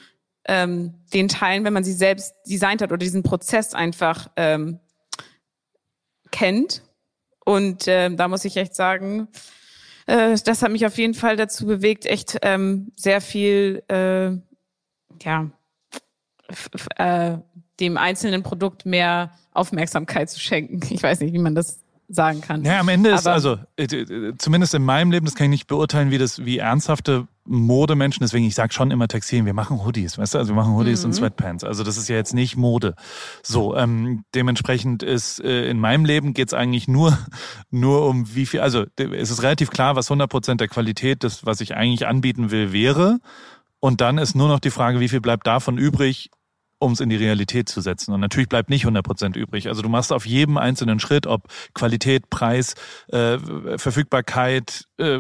ähm, 0.49 0.95
den 1.13 1.29
Teilen, 1.29 1.65
wenn 1.65 1.73
man 1.73 1.85
sie 1.85 1.93
selbst 1.93 2.35
designt 2.49 2.83
hat 2.83 2.91
oder 2.91 2.99
diesen 2.99 3.23
Prozess 3.23 3.75
einfach 3.75 4.31
ähm, 4.37 4.81
kennt 6.31 6.83
und 7.47 7.87
äh, 7.87 8.11
da 8.11 8.27
muss 8.27 8.45
ich 8.45 8.57
echt 8.57 8.75
sagen, 8.75 9.29
äh, 10.07 10.37
das 10.45 10.63
hat 10.63 10.73
mich 10.73 10.85
auf 10.85 10.99
jeden 10.99 11.15
Fall 11.15 11.37
dazu 11.37 11.65
bewegt, 11.65 12.05
echt 12.05 12.39
ähm, 12.43 12.93
sehr 12.97 13.21
viel, 13.21 13.85
äh, 13.89 14.33
ja, 15.23 15.51
äh, 16.97 17.39
dem 17.79 17.97
einzelnen 17.97 18.43
Produkt 18.43 18.85
mehr 18.85 19.31
Aufmerksamkeit 19.53 20.29
zu 20.29 20.41
schenken. 20.41 20.81
Ich 20.91 21.03
weiß 21.03 21.21
nicht, 21.21 21.33
wie 21.33 21.39
man 21.39 21.55
das 21.55 21.81
sagen 22.09 22.41
kann. 22.41 22.65
Ja, 22.65 22.81
am 22.81 22.89
Ende 22.89 23.11
ist 23.11 23.27
also 23.27 23.59
äh, 23.77 24.33
zumindest 24.39 24.75
in 24.75 24.85
meinem 24.85 25.11
Leben, 25.11 25.27
das 25.27 25.35
kann 25.35 25.47
ich 25.47 25.51
nicht 25.51 25.67
beurteilen, 25.67 26.11
wie 26.11 26.19
das 26.19 26.45
wie 26.45 26.59
ernsthafte 26.59 27.27
Modemenschen, 27.45 28.23
deswegen 28.23 28.45
ich 28.45 28.55
sage 28.55 28.73
schon 28.73 28.91
immer 28.91 29.09
Textilien, 29.09 29.47
wir 29.47 29.55
machen 29.55 29.85
Hoodies, 29.85 30.19
weißt 30.19 30.35
du, 30.35 30.39
also 30.39 30.53
wir 30.53 30.57
machen 30.57 30.75
Hoodies 30.75 31.03
mhm. 31.03 31.07
und 31.07 31.13
Sweatpants. 31.15 31.65
Also 31.65 31.85
das 31.85 31.97
ist 31.97 32.09
ja 32.09 32.17
jetzt 32.17 32.35
nicht 32.35 32.57
Mode. 32.57 32.95
So, 33.43 33.77
ähm, 33.77 34.25
dementsprechend 34.35 35.03
ist 35.03 35.41
äh, 35.41 35.69
in 35.69 35.79
meinem 35.79 36.05
Leben 36.05 36.35
geht's 36.35 36.55
eigentlich 36.55 36.89
nur 36.89 37.17
nur 37.71 38.07
um 38.07 38.35
wie 38.35 38.47
viel, 38.47 38.61
also 38.61 38.85
es 38.99 39.31
ist 39.31 39.43
relativ 39.43 39.71
klar, 39.71 39.97
was 39.97 40.11
100% 40.11 40.57
der 40.57 40.69
Qualität 40.69 41.23
des, 41.23 41.47
was 41.47 41.61
ich 41.61 41.77
eigentlich 41.77 42.07
anbieten 42.07 42.51
will, 42.51 42.73
wäre. 42.73 43.19
Und 43.79 44.01
dann 44.01 44.19
ist 44.19 44.35
nur 44.35 44.49
noch 44.49 44.59
die 44.59 44.71
Frage, 44.71 45.01
wie 45.01 45.09
viel 45.09 45.21
bleibt 45.21 45.47
davon 45.47 45.79
übrig, 45.79 46.31
um 46.79 46.93
es 46.93 47.01
in 47.01 47.09
die 47.09 47.17
Realität 47.17 47.69
zu 47.69 47.81
setzen. 47.81 48.13
Und 48.13 48.21
natürlich 48.21 48.49
bleibt 48.49 48.69
nicht 48.69 48.83
100 48.83 49.05
Prozent 49.05 49.37
übrig. 49.37 49.69
Also 49.69 49.83
du 49.83 49.89
machst 49.89 50.13
auf 50.13 50.27
jedem 50.27 50.59
einzelnen 50.59 51.01
Schritt, 51.01 51.27
ob 51.27 51.45
Qualität, 51.75 52.29
Preis, 52.29 52.75
äh, 53.09 53.39
Verfügbarkeit, 53.79 54.85
äh, 54.99 55.19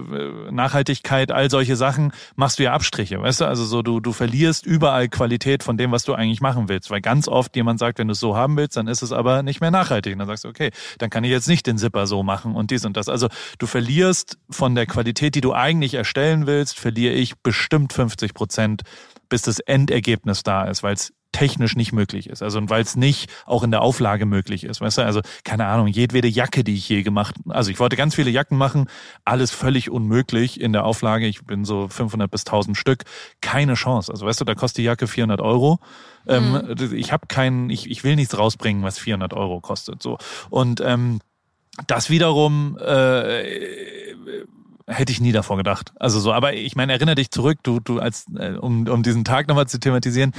Nachhaltigkeit, 0.50 1.32
all 1.32 1.50
solche 1.50 1.76
Sachen, 1.76 2.12
machst 2.34 2.58
du 2.58 2.64
ja 2.64 2.72
Abstriche. 2.72 3.20
Weißt 3.20 3.40
du, 3.40 3.46
also 3.46 3.64
so 3.64 3.82
du, 3.82 4.00
du 4.00 4.12
verlierst 4.12 4.66
überall 4.66 5.08
Qualität 5.08 5.62
von 5.62 5.78
dem, 5.78 5.92
was 5.92 6.04
du 6.04 6.12
eigentlich 6.12 6.40
machen 6.40 6.68
willst. 6.68 6.90
Weil 6.90 7.00
ganz 7.00 7.26
oft 7.26 7.56
jemand 7.56 7.78
sagt, 7.78 7.98
wenn 7.98 8.08
du 8.08 8.12
es 8.12 8.20
so 8.20 8.36
haben 8.36 8.56
willst, 8.56 8.76
dann 8.76 8.86
ist 8.86 9.02
es 9.02 9.12
aber 9.12 9.42
nicht 9.42 9.60
mehr 9.60 9.70
nachhaltig. 9.70 10.12
Und 10.12 10.18
dann 10.18 10.28
sagst 10.28 10.44
du, 10.44 10.48
okay, 10.48 10.70
dann 10.98 11.08
kann 11.08 11.24
ich 11.24 11.30
jetzt 11.30 11.48
nicht 11.48 11.66
den 11.66 11.78
Zipper 11.78 12.06
so 12.06 12.22
machen 12.22 12.54
und 12.54 12.70
dies 12.70 12.84
und 12.84 12.96
das. 12.96 13.08
Also 13.08 13.28
du 13.58 13.66
verlierst 13.66 14.38
von 14.50 14.74
der 14.74 14.86
Qualität, 14.86 15.34
die 15.34 15.40
du 15.40 15.54
eigentlich 15.54 15.94
erstellen 15.94 16.46
willst, 16.46 16.78
verliere 16.78 17.14
ich 17.14 17.36
bestimmt 17.38 17.94
50 17.94 18.34
Prozent 18.34 18.82
bis 19.28 19.42
das 19.42 19.58
Endergebnis 19.60 20.42
da 20.42 20.64
ist, 20.64 20.82
weil 20.82 20.94
es 20.94 21.12
technisch 21.36 21.76
nicht 21.76 21.92
möglich 21.92 22.30
ist. 22.30 22.42
Also 22.42 22.58
weil 22.70 22.80
es 22.80 22.96
nicht 22.96 23.30
auch 23.44 23.62
in 23.62 23.70
der 23.70 23.82
Auflage 23.82 24.24
möglich 24.24 24.64
ist. 24.64 24.80
Weißt 24.80 24.96
du, 24.96 25.02
also 25.02 25.20
keine 25.44 25.66
Ahnung, 25.66 25.86
jedwede 25.86 26.28
Jacke, 26.28 26.64
die 26.64 26.74
ich 26.74 26.88
je 26.88 27.02
gemacht, 27.02 27.34
also 27.48 27.70
ich 27.70 27.78
wollte 27.78 27.94
ganz 27.94 28.14
viele 28.14 28.30
Jacken 28.30 28.56
machen, 28.56 28.88
alles 29.26 29.50
völlig 29.50 29.90
unmöglich 29.90 30.58
in 30.58 30.72
der 30.72 30.86
Auflage. 30.86 31.26
Ich 31.26 31.44
bin 31.44 31.66
so 31.66 31.88
500 31.88 32.30
bis 32.30 32.46
1000 32.46 32.74
Stück, 32.74 33.04
keine 33.42 33.74
Chance. 33.74 34.10
Also 34.10 34.24
weißt 34.24 34.40
du, 34.40 34.46
da 34.46 34.54
kostet 34.54 34.78
die 34.78 34.84
Jacke 34.84 35.06
400 35.06 35.42
Euro. 35.42 35.78
Ähm, 36.26 36.52
mhm. 36.52 36.94
ich 36.94 37.12
habe 37.12 37.26
keinen, 37.26 37.68
ich, 37.68 37.90
ich 37.90 38.02
will 38.02 38.16
nichts 38.16 38.38
rausbringen, 38.38 38.82
was 38.82 38.98
400 38.98 39.34
Euro 39.34 39.60
kostet. 39.60 40.02
So 40.02 40.16
und 40.48 40.80
ähm, 40.80 41.20
das 41.86 42.08
wiederum 42.08 42.78
äh, 42.80 43.42
hätte 44.88 45.10
ich 45.12 45.20
nie 45.20 45.32
davor 45.32 45.56
gedacht. 45.56 45.92
Also 45.96 46.20
so, 46.20 46.32
aber 46.32 46.54
ich 46.54 46.76
meine, 46.76 46.92
erinnere 46.92 47.16
dich 47.16 47.30
zurück, 47.30 47.58
du, 47.62 47.80
du 47.80 47.98
als, 47.98 48.26
äh, 48.38 48.52
um, 48.52 48.86
um 48.86 49.02
diesen 49.02 49.24
Tag 49.24 49.48
nochmal 49.48 49.66
zu 49.66 49.80
thematisieren, 49.80 50.32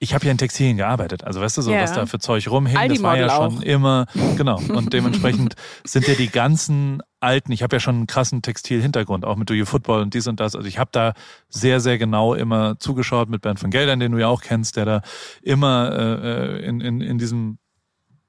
ich 0.00 0.12
habe 0.14 0.24
ja 0.24 0.32
in 0.32 0.38
Textilien 0.38 0.76
gearbeitet. 0.76 1.22
Also 1.24 1.40
weißt 1.40 1.56
du, 1.58 1.62
so 1.62 1.70
yeah. 1.70 1.82
was 1.82 1.92
da 1.92 2.06
für 2.06 2.18
Zeug 2.18 2.48
rumhing, 2.50 2.76
Aldi 2.76 2.94
das 2.96 3.02
war 3.02 3.16
ja 3.16 3.30
schon 3.30 3.58
auch. 3.58 3.62
immer, 3.62 4.06
genau. 4.36 4.58
Und 4.58 4.92
dementsprechend 4.92 5.54
sind 5.84 6.08
ja 6.08 6.14
die 6.14 6.28
ganzen 6.28 7.00
alten, 7.20 7.52
ich 7.52 7.62
habe 7.62 7.76
ja 7.76 7.80
schon 7.80 7.94
einen 7.94 8.06
krassen 8.08 8.42
Textilhintergrund, 8.42 9.24
auch 9.24 9.36
mit 9.36 9.48
Do 9.48 9.54
You 9.54 9.66
Football 9.66 10.02
und 10.02 10.14
dies 10.14 10.26
und 10.26 10.40
das. 10.40 10.56
Also 10.56 10.66
ich 10.66 10.78
habe 10.78 10.90
da 10.92 11.14
sehr, 11.48 11.78
sehr 11.78 11.96
genau 11.96 12.34
immer 12.34 12.78
zugeschaut 12.80 13.28
mit 13.28 13.42
Bernd 13.42 13.60
von 13.60 13.70
Geldern, 13.70 14.00
den 14.00 14.10
du 14.10 14.18
ja 14.18 14.26
auch 14.26 14.42
kennst, 14.42 14.76
der 14.76 14.84
da 14.84 15.02
immer 15.42 15.92
äh, 15.92 16.58
äh 16.58 16.66
in, 16.66 16.80
in, 16.80 17.00
in 17.00 17.18
diesem 17.18 17.58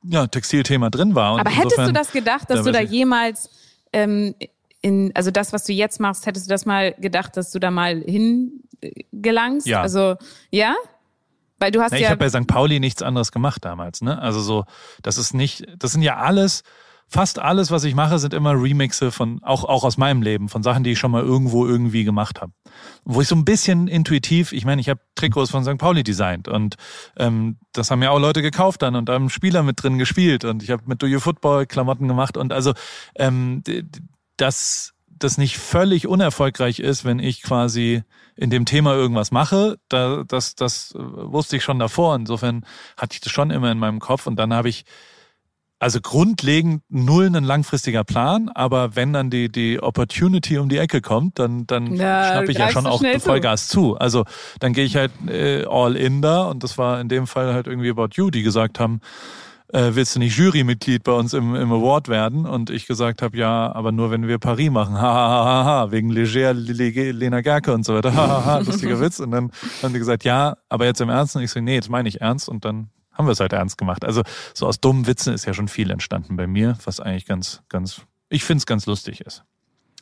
ja, 0.04 0.28
Textilthema 0.28 0.92
drin 0.92 1.16
war. 1.16 1.34
Und 1.34 1.40
Aber 1.40 1.50
hättest 1.50 1.80
du 1.80 1.94
das 1.94 2.12
gedacht, 2.12 2.50
dass 2.50 2.60
da 2.60 2.64
du 2.66 2.72
da 2.72 2.82
jemals 2.82 3.50
ähm, 3.94 4.36
in, 4.84 5.12
also 5.16 5.32
das, 5.32 5.54
was 5.54 5.64
du 5.64 5.74
jetzt 5.74 6.00
machst, 6.00 6.28
hättest 6.28 6.46
du 6.46 6.50
das 6.50 6.66
mal 6.66 6.94
gedacht, 7.00 7.36
dass 7.38 7.52
du 7.52 7.60
da 7.60 7.72
mal 7.72 8.02
hingelangst? 8.02 9.66
Ja. 9.66 9.82
Also, 9.82 10.18
ja? 10.52 10.76
Weil 11.58 11.72
du 11.72 11.82
hast 11.82 11.92
Na, 11.92 11.98
ja. 11.98 12.04
ich 12.04 12.10
habe 12.10 12.20
bei 12.20 12.30
St. 12.30 12.46
Pauli 12.46 12.80
nichts 12.80 13.02
anderes 13.02 13.32
gemacht 13.32 13.64
damals, 13.64 14.02
ne? 14.02 14.22
Also 14.22 14.42
so, 14.42 14.66
das 15.02 15.18
ist 15.18 15.34
nicht, 15.34 15.66
das 15.80 15.94
sind 15.94 16.02
ja 16.02 16.18
alles, 16.18 16.64
fast 17.08 17.40
alles, 17.40 17.72
was 17.72 17.84
ich 17.86 17.96
mache, 17.96 18.20
sind 18.20 18.34
immer 18.34 18.52
Remixe 18.62 19.12
von, 19.12 19.42
auch, 19.44 19.64
auch 19.64 19.84
aus 19.84 19.98
meinem 19.98 20.22
Leben, 20.22 20.50
von 20.50 20.64
Sachen, 20.64 20.84
die 20.84 20.92
ich 20.92 21.00
schon 21.00 21.12
mal 21.12 21.22
irgendwo 21.22 21.66
irgendwie 21.66 22.04
gemacht 22.04 22.42
habe. 22.42 22.52
Wo 23.06 23.22
ich 23.22 23.28
so 23.28 23.36
ein 23.36 23.46
bisschen 23.46 23.88
intuitiv, 23.88 24.52
ich 24.52 24.66
meine, 24.66 24.82
ich 24.82 24.90
habe 24.90 25.00
Trikots 25.16 25.52
von 25.52 25.64
St. 25.64 25.78
Pauli 25.78 26.04
designt 26.04 26.50
und 26.50 26.76
ähm, 27.16 27.58
das 27.72 27.92
haben 27.92 28.02
ja 28.04 28.10
auch 28.10 28.20
Leute 28.20 28.42
gekauft 28.42 28.82
dann 28.82 28.96
und 28.96 29.08
da 29.08 29.14
haben 29.14 29.30
Spieler 29.30 29.64
mit 29.64 29.82
drin 29.82 29.98
gespielt 29.98 30.44
und 30.44 30.64
ich 30.64 30.72
habe 30.72 30.84
mit 30.88 31.02
Do 31.02 31.06
You 31.06 31.20
Football 31.20 31.68
Klamotten 31.68 32.08
gemacht 32.08 32.36
und 32.36 32.52
also 32.52 32.74
ähm, 33.16 33.64
dass 34.38 34.94
das 35.08 35.38
nicht 35.38 35.58
völlig 35.58 36.08
unerfolgreich 36.08 36.80
ist, 36.80 37.06
wenn 37.06 37.20
ich 37.20 37.42
quasi 37.44 38.04
in 38.36 38.50
dem 38.50 38.66
Thema 38.66 38.94
irgendwas 38.94 39.32
mache, 39.32 39.78
da, 39.88 40.24
das, 40.28 40.56
das 40.56 40.94
wusste 40.96 41.58
ich 41.58 41.64
schon 41.64 41.80
davor. 41.80 42.16
Insofern 42.16 42.66
hatte 42.98 43.14
ich 43.14 43.22
das 43.22 43.32
schon 43.32 43.52
immer 43.52 43.72
in 43.72 43.80
meinem 43.80 44.00
Kopf 44.00 44.28
und 44.28 44.36
dann 44.38 44.54
habe 44.54 44.70
ich 44.70 44.86
also 45.80 46.00
grundlegend 46.02 46.82
null 46.88 47.26
ein 47.26 47.44
langfristiger 47.44 48.06
Plan, 48.06 48.48
aber 48.48 48.96
wenn 48.96 49.12
dann 49.12 49.30
die, 49.30 49.52
die 49.52 49.82
Opportunity 49.84 50.58
um 50.58 50.70
die 50.70 50.78
Ecke 50.78 51.02
kommt, 51.02 51.40
dann, 51.40 51.68
dann 51.68 51.94
Ja, 51.96 52.24
schnappe 52.24 52.52
ich 52.54 52.58
ja 52.58 52.70
schon 52.70 52.88
auch 52.88 53.00
schnell 53.00 53.20
zu. 53.20 53.28
Vollgas 53.28 53.68
zu. 53.68 53.98
Also 53.98 54.24
dann 54.60 54.72
gehe 54.72 54.86
ich 54.86 54.96
halt 54.96 55.12
äh, 55.28 55.66
all 55.66 55.98
in 55.98 56.22
da 56.22 56.44
und 56.44 56.64
das 56.64 56.78
war 56.78 57.02
in 57.02 57.10
dem 57.10 57.28
Fall 57.28 57.54
halt 57.54 57.68
irgendwie 57.68 57.90
About 57.90 58.10
You, 58.14 58.30
die 58.30 58.44
gesagt 58.44 58.80
haben, 58.80 59.02
äh, 59.74 59.96
willst 59.96 60.16
du 60.16 60.20
nicht 60.20 60.38
Jurymitglied 60.38 61.04
bei 61.04 61.12
uns 61.12 61.34
im, 61.34 61.56
im 61.56 61.72
Award 61.72 62.08
werden? 62.08 62.46
Und 62.46 62.70
ich 62.70 62.86
gesagt 62.86 63.22
habe, 63.22 63.36
ja, 63.36 63.74
aber 63.74 63.92
nur 63.92 64.12
wenn 64.12 64.28
wir 64.28 64.38
Paris 64.38 64.70
machen. 64.70 64.94
Ha, 65.04 65.14
ha, 65.14 65.30
ha, 65.30 65.46
ha, 65.46 65.66
ha. 65.66 65.92
wegen 65.92 66.10
Leger, 66.10 66.54
Le- 66.54 67.12
Lena 67.12 67.42
Gerke 67.42 67.74
und 67.74 67.84
so 67.84 67.96
weiter. 67.96 68.14
Ha, 68.16 68.28
ha, 68.28 68.46
ha, 68.46 68.58
lustiger 68.60 69.00
Witz. 69.00 69.20
Und 69.20 69.32
dann 69.32 69.52
haben 69.82 69.94
die 69.94 70.00
gesagt, 70.00 70.24
ja, 70.24 70.58
aber 70.70 70.86
jetzt 70.86 71.02
im 71.02 71.10
Ernst. 71.10 71.36
Und 71.36 71.42
ich 71.42 71.52
so, 71.52 71.60
nee, 71.60 71.74
jetzt 71.74 71.90
meine 71.90 72.08
ich 72.08 72.22
ernst. 72.22 72.48
Und 72.48 72.64
dann 72.64 72.90
haben 73.12 73.28
wir 73.28 73.32
es 73.32 73.40
halt 73.40 73.54
ernst 73.54 73.78
gemacht. 73.78 74.06
Also 74.06 74.22
so 74.54 74.68
aus 74.68 74.80
dummen 74.80 75.08
Witzen 75.08 75.34
ist 75.34 75.46
ja 75.46 75.54
schon 75.54 75.68
viel 75.68 75.90
entstanden 75.92 76.36
bei 76.36 76.48
mir, 76.48 76.78
was 76.86 77.00
eigentlich 77.00 77.26
ganz, 77.26 77.62
ganz, 77.70 78.02
ich 78.30 78.44
finde 78.44 78.60
es 78.60 78.66
ganz 78.66 78.86
lustig 78.86 79.22
ist. 79.22 79.44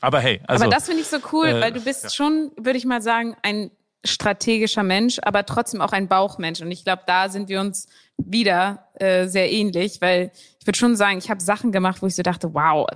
Aber 0.01 0.19
hey, 0.19 0.41
also 0.47 0.65
aber 0.65 0.73
das 0.73 0.85
finde 0.85 1.01
ich 1.01 1.07
so 1.07 1.17
cool, 1.31 1.47
äh, 1.47 1.61
weil 1.61 1.71
du 1.71 1.81
bist 1.81 2.03
ja. 2.03 2.09
schon, 2.09 2.51
würde 2.57 2.77
ich 2.77 2.85
mal 2.85 3.01
sagen, 3.01 3.35
ein 3.43 3.71
strategischer 4.03 4.83
Mensch, 4.83 5.19
aber 5.21 5.45
trotzdem 5.45 5.81
auch 5.81 5.91
ein 5.91 6.07
Bauchmensch. 6.07 6.61
Und 6.61 6.71
ich 6.71 6.83
glaube, 6.83 7.03
da 7.05 7.29
sind 7.29 7.49
wir 7.49 7.61
uns 7.61 7.87
wieder 8.27 8.87
äh, 8.95 9.27
sehr 9.27 9.51
ähnlich, 9.51 10.01
weil 10.01 10.31
ich 10.59 10.67
würde 10.67 10.77
schon 10.77 10.95
sagen, 10.95 11.17
ich 11.17 11.29
habe 11.29 11.41
Sachen 11.41 11.71
gemacht, 11.71 12.01
wo 12.01 12.07
ich 12.07 12.15
so 12.15 12.23
dachte, 12.23 12.53
wow, 12.53 12.87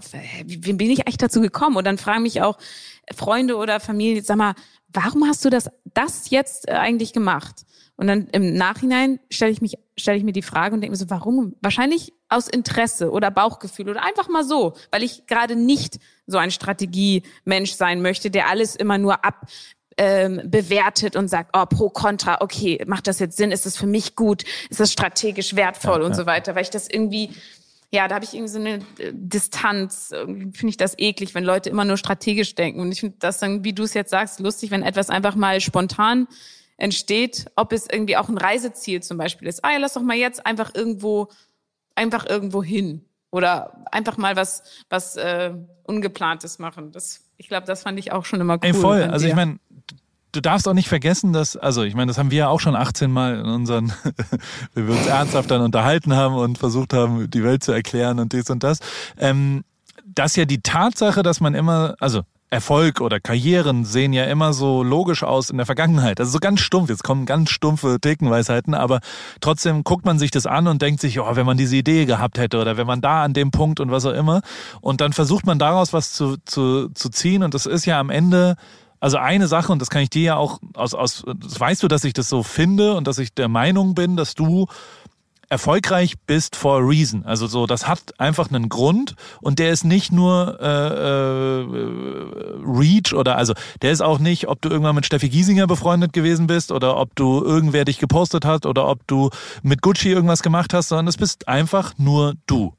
wie, 0.45 0.73
bin 0.73 0.91
ich 0.91 1.01
eigentlich 1.01 1.17
dazu 1.17 1.41
gekommen? 1.41 1.77
Und 1.77 1.85
dann 1.85 1.97
fragen 1.97 2.23
mich 2.23 2.41
auch 2.41 2.57
Freunde 3.15 3.57
oder 3.57 3.79
Familie, 3.79 4.21
sag 4.21 4.37
mal, 4.37 4.53
warum 4.93 5.27
hast 5.27 5.43
du 5.45 5.49
das, 5.49 5.69
das 5.93 6.29
jetzt 6.29 6.67
äh, 6.67 6.73
eigentlich 6.73 7.13
gemacht? 7.13 7.65
Und 7.97 8.07
dann 8.07 8.27
im 8.27 8.53
Nachhinein 8.53 9.19
stelle 9.29 9.51
ich 9.51 9.61
mich, 9.61 9.77
stelle 9.97 10.17
ich 10.17 10.23
mir 10.23 10.33
die 10.33 10.41
Frage 10.41 10.75
und 10.75 10.81
denke 10.81 10.91
mir 10.91 10.97
so, 10.97 11.09
warum? 11.09 11.55
Wahrscheinlich 11.61 12.13
aus 12.27 12.47
Interesse 12.47 13.11
oder 13.11 13.31
Bauchgefühl 13.31 13.89
oder 13.89 14.03
einfach 14.03 14.27
mal 14.27 14.43
so, 14.43 14.73
weil 14.91 15.03
ich 15.03 15.27
gerade 15.27 15.55
nicht 15.55 15.99
so 16.27 16.37
ein 16.37 16.51
Strategiemensch 16.51 17.73
sein 17.73 18.01
möchte, 18.01 18.31
der 18.31 18.49
alles 18.49 18.75
immer 18.75 18.97
nur 18.97 19.23
ab 19.23 19.47
ähm, 19.97 20.41
bewertet 20.45 21.15
und 21.15 21.27
sagt, 21.27 21.51
oh, 21.53 21.65
pro, 21.65 21.89
contra, 21.89 22.41
okay, 22.41 22.83
macht 22.85 23.07
das 23.07 23.19
jetzt 23.19 23.37
Sinn? 23.37 23.51
Ist 23.51 23.65
das 23.65 23.77
für 23.77 23.87
mich 23.87 24.15
gut? 24.15 24.43
Ist 24.69 24.79
das 24.79 24.91
strategisch 24.91 25.55
wertvoll 25.55 26.01
und 26.01 26.15
so 26.15 26.25
weiter? 26.25 26.55
Weil 26.55 26.63
ich 26.63 26.69
das 26.69 26.89
irgendwie, 26.89 27.31
ja, 27.91 28.07
da 28.07 28.15
habe 28.15 28.25
ich 28.25 28.33
irgendwie 28.33 28.51
so 28.51 28.59
eine 28.59 28.75
äh, 28.99 29.11
Distanz. 29.13 30.09
Finde 30.11 30.67
ich 30.67 30.77
das 30.77 30.97
eklig, 30.97 31.33
wenn 31.33 31.43
Leute 31.43 31.69
immer 31.69 31.85
nur 31.85 31.97
strategisch 31.97 32.55
denken. 32.55 32.81
Und 32.81 32.91
ich 32.91 32.99
finde 32.99 33.15
das 33.19 33.39
dann, 33.39 33.63
wie 33.63 33.73
du 33.73 33.83
es 33.83 33.93
jetzt 33.93 34.11
sagst, 34.11 34.39
lustig, 34.39 34.71
wenn 34.71 34.83
etwas 34.83 35.09
einfach 35.09 35.35
mal 35.35 35.61
spontan 35.61 36.27
entsteht, 36.77 37.45
ob 37.55 37.71
es 37.71 37.87
irgendwie 37.89 38.17
auch 38.17 38.27
ein 38.27 38.37
Reiseziel 38.37 39.01
zum 39.01 39.17
Beispiel 39.17 39.47
ist. 39.47 39.63
Ah 39.63 39.71
ja, 39.71 39.77
lass 39.77 39.93
doch 39.93 40.01
mal 40.01 40.17
jetzt 40.17 40.45
einfach 40.45 40.75
irgendwo, 40.75 41.29
einfach 41.95 42.25
irgendwo 42.27 42.63
hin. 42.63 43.05
Oder 43.31 43.85
einfach 43.91 44.17
mal 44.17 44.35
was, 44.35 44.63
was 44.89 45.15
äh, 45.15 45.53
Ungeplantes 45.83 46.59
machen. 46.59 46.91
Das, 46.91 47.24
ich 47.37 47.47
glaube, 47.47 47.67
das 47.67 47.83
fand 47.83 47.99
ich 47.99 48.11
auch 48.11 48.25
schon 48.25 48.41
immer 48.41 48.55
cool. 48.55 48.59
Ey, 48.63 48.73
voll. 48.73 49.03
Also 49.03 49.27
ich 49.27 49.35
meine, 49.35 49.59
du 50.31 50.41
darfst 50.41 50.67
auch 50.67 50.73
nicht 50.73 50.89
vergessen, 50.89 51.33
dass, 51.33 51.55
also 51.55 51.83
ich 51.83 51.95
meine, 51.95 52.09
das 52.09 52.17
haben 52.17 52.31
wir 52.31 52.37
ja 52.37 52.47
auch 52.49 52.59
schon 52.59 52.75
18 52.75 53.11
Mal 53.11 53.39
in 53.39 53.45
unseren, 53.45 53.93
wenn 54.73 54.87
wir 54.87 54.95
uns 54.95 55.07
ernsthaft 55.07 55.49
dann 55.51 55.61
unterhalten 55.61 56.13
haben 56.15 56.35
und 56.35 56.57
versucht 56.57 56.93
haben, 56.93 57.29
die 57.29 57.43
Welt 57.43 57.63
zu 57.63 57.71
erklären 57.71 58.19
und 58.19 58.33
dies 58.33 58.49
und 58.49 58.63
das, 58.63 58.79
ähm, 59.17 59.63
dass 60.05 60.35
ja 60.35 60.45
die 60.45 60.61
Tatsache, 60.61 61.23
dass 61.23 61.41
man 61.41 61.55
immer, 61.55 61.95
also 61.99 62.21
Erfolg 62.55 63.01
oder 63.01 63.19
Karrieren 63.19 63.83
sehen 63.83 64.13
ja 64.13 64.23
immer 64.23 64.53
so 64.53 64.81
logisch 64.81 65.23
aus 65.23 65.49
in 65.49 65.57
der 65.57 65.65
Vergangenheit. 65.65 66.19
Also 66.19 66.31
so 66.31 66.39
ganz 66.39 66.61
stumpf, 66.61 66.89
jetzt 66.89 67.03
kommen 67.03 67.25
ganz 67.25 67.49
stumpfe 67.49 67.99
Thekenweisheiten, 67.99 68.73
aber 68.73 69.01
trotzdem 69.41 69.83
guckt 69.83 70.05
man 70.05 70.17
sich 70.17 70.31
das 70.31 70.45
an 70.45 70.67
und 70.67 70.81
denkt 70.81 71.01
sich, 71.01 71.19
oh, 71.19 71.35
wenn 71.35 71.45
man 71.45 71.57
diese 71.57 71.75
Idee 71.75 72.05
gehabt 72.05 72.37
hätte 72.37 72.59
oder 72.59 72.77
wenn 72.77 72.87
man 72.87 73.01
da 73.01 73.23
an 73.23 73.33
dem 73.33 73.51
Punkt 73.51 73.81
und 73.81 73.91
was 73.91 74.05
auch 74.05 74.13
immer. 74.13 74.41
Und 74.79 75.01
dann 75.01 75.11
versucht 75.11 75.45
man 75.45 75.59
daraus 75.59 75.91
was 75.91 76.13
zu, 76.13 76.37
zu, 76.45 76.89
zu 76.93 77.09
ziehen 77.09 77.43
und 77.43 77.53
das 77.53 77.65
ist 77.65 77.85
ja 77.85 77.99
am 77.99 78.09
Ende 78.09 78.55
also 79.01 79.17
eine 79.17 79.47
Sache, 79.47 79.71
und 79.71 79.81
das 79.81 79.91
kann 79.91 80.01
ich 80.01 80.09
dir 80.09 80.23
ja 80.23 80.35
auch 80.37 80.59
aus, 80.73 80.95
aus, 80.95 81.23
das 81.27 81.59
weißt 81.59 81.83
du, 81.83 81.87
dass 81.87 82.05
ich 82.05 82.13
das 82.13 82.29
so 82.29 82.41
finde 82.41 82.95
und 82.95 83.05
dass 83.05 83.19
ich 83.19 83.33
der 83.33 83.49
Meinung 83.49 83.93
bin, 83.93 84.15
dass 84.15 84.33
du 84.33 84.65
erfolgreich 85.49 86.15
bist 86.25 86.55
for 86.55 86.77
a 86.77 86.85
reason. 86.85 87.25
Also 87.25 87.47
so, 87.47 87.67
das 87.67 87.87
hat 87.87 88.19
einfach 88.19 88.49
einen 88.49 88.69
Grund 88.69 89.15
und 89.41 89.59
der 89.59 89.71
ist 89.71 89.83
nicht 89.83 90.11
nur 90.11 90.57
äh, 90.61 90.65
äh, 90.65 91.65
Reach 92.65 93.13
oder 93.13 93.37
also 93.37 93.53
der 93.81 93.91
ist 93.91 94.01
auch 94.01 94.19
nicht, 94.19 94.47
ob 94.47 94.61
du 94.61 94.69
irgendwann 94.69 94.95
mit 94.95 95.05
Steffi 95.05 95.29
Giesinger 95.29 95.67
befreundet 95.67 96.13
gewesen 96.13 96.47
bist 96.47 96.71
oder 96.71 96.97
ob 96.97 97.15
du 97.15 97.43
irgendwer 97.43 97.85
dich 97.85 97.99
gepostet 97.99 98.45
hat 98.45 98.65
oder 98.65 98.87
ob 98.87 99.05
du 99.07 99.29
mit 99.61 99.81
Gucci 99.81 100.09
irgendwas 100.09 100.41
gemacht 100.41 100.73
hast, 100.73 100.89
sondern 100.89 101.07
es 101.07 101.17
bist 101.17 101.47
einfach 101.47 101.93
nur 101.97 102.33
du. 102.47 102.73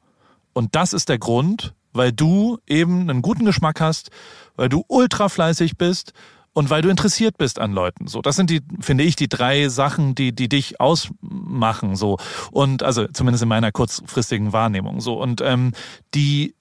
Und 0.52 0.74
das 0.74 0.92
ist 0.92 1.08
der 1.08 1.18
Grund, 1.18 1.74
weil 1.92 2.12
du 2.12 2.58
eben 2.66 3.08
einen 3.08 3.22
guten 3.22 3.44
Geschmack 3.44 3.80
hast, 3.80 4.10
weil 4.56 4.68
du 4.68 4.84
ultra 4.88 5.28
fleißig 5.28 5.76
bist 5.76 6.12
und 6.56 6.70
weil 6.70 6.80
du 6.80 6.88
interessiert 6.88 7.36
bist 7.36 7.58
an 7.58 7.72
Leuten. 7.72 8.06
So, 8.06 8.22
das 8.22 8.34
sind 8.34 8.48
die, 8.48 8.62
finde 8.80 9.04
ich, 9.04 9.14
die 9.14 9.28
drei 9.28 9.68
Sachen, 9.68 10.14
die, 10.14 10.34
die 10.34 10.48
dich 10.48 10.80
ausmachen. 10.80 11.96
So 11.96 12.16
und 12.50 12.82
also 12.82 13.06
zumindest 13.08 13.42
in 13.42 13.50
meiner 13.50 13.72
kurzfristigen 13.72 14.54
Wahrnehmung. 14.54 15.02
So 15.02 15.20
und 15.20 15.42
ähm, 15.42 15.72
die 16.14 16.55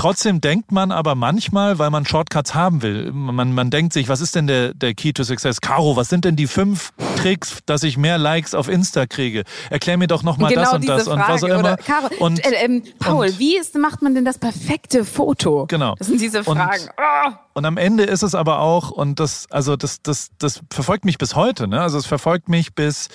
Trotzdem 0.00 0.40
denkt 0.40 0.72
man 0.72 0.92
aber 0.92 1.14
manchmal, 1.14 1.78
weil 1.78 1.90
man 1.90 2.06
Shortcuts 2.06 2.54
haben 2.54 2.80
will, 2.80 3.12
man, 3.12 3.52
man 3.52 3.68
denkt 3.68 3.92
sich, 3.92 4.08
was 4.08 4.22
ist 4.22 4.34
denn 4.34 4.46
der, 4.46 4.72
der 4.72 4.94
Key 4.94 5.12
to 5.12 5.24
Success? 5.24 5.60
Caro, 5.60 5.94
was 5.94 6.08
sind 6.08 6.24
denn 6.24 6.36
die 6.36 6.46
fünf 6.46 6.92
Tricks, 7.16 7.58
dass 7.66 7.82
ich 7.82 7.98
mehr 7.98 8.16
Likes 8.16 8.54
auf 8.54 8.68
Insta 8.70 9.04
kriege? 9.04 9.44
Erklär 9.68 9.98
mir 9.98 10.06
doch 10.06 10.22
nochmal 10.22 10.54
genau 10.54 10.62
das 10.62 10.72
und 10.72 10.88
das 10.88 11.04
Frage. 11.04 11.20
und 11.20 11.28
was 11.28 11.42
auch 11.44 11.48
immer. 11.48 11.58
Oder, 11.58 11.76
Caro, 11.76 12.08
und, 12.18 12.42
äh, 12.42 12.64
ähm, 12.64 12.82
Paul, 12.98 13.26
und- 13.26 13.38
wie 13.38 13.58
ist, 13.58 13.74
macht 13.76 14.00
man 14.00 14.14
denn 14.14 14.24
das 14.24 14.38
perfekte 14.38 15.04
Foto? 15.04 15.66
Genau. 15.68 15.94
Das 15.98 16.06
sind 16.06 16.18
diese 16.18 16.38
Und- 16.44 16.56
Fragen. 16.56 16.88
Ah! 16.96 17.38
Und 17.52 17.66
am 17.66 17.76
Ende 17.76 18.04
ist 18.04 18.22
es 18.22 18.34
aber 18.34 18.60
auch, 18.60 18.90
und 18.90 19.20
das, 19.20 19.48
also 19.50 19.76
das, 19.76 20.00
das, 20.00 20.30
das 20.38 20.62
verfolgt 20.70 21.04
mich 21.04 21.18
bis 21.18 21.34
heute, 21.36 21.68
ne? 21.68 21.78
Also 21.82 21.98
es 21.98 22.06
verfolgt 22.06 22.48
mich 22.48 22.74
bis, 22.74 23.08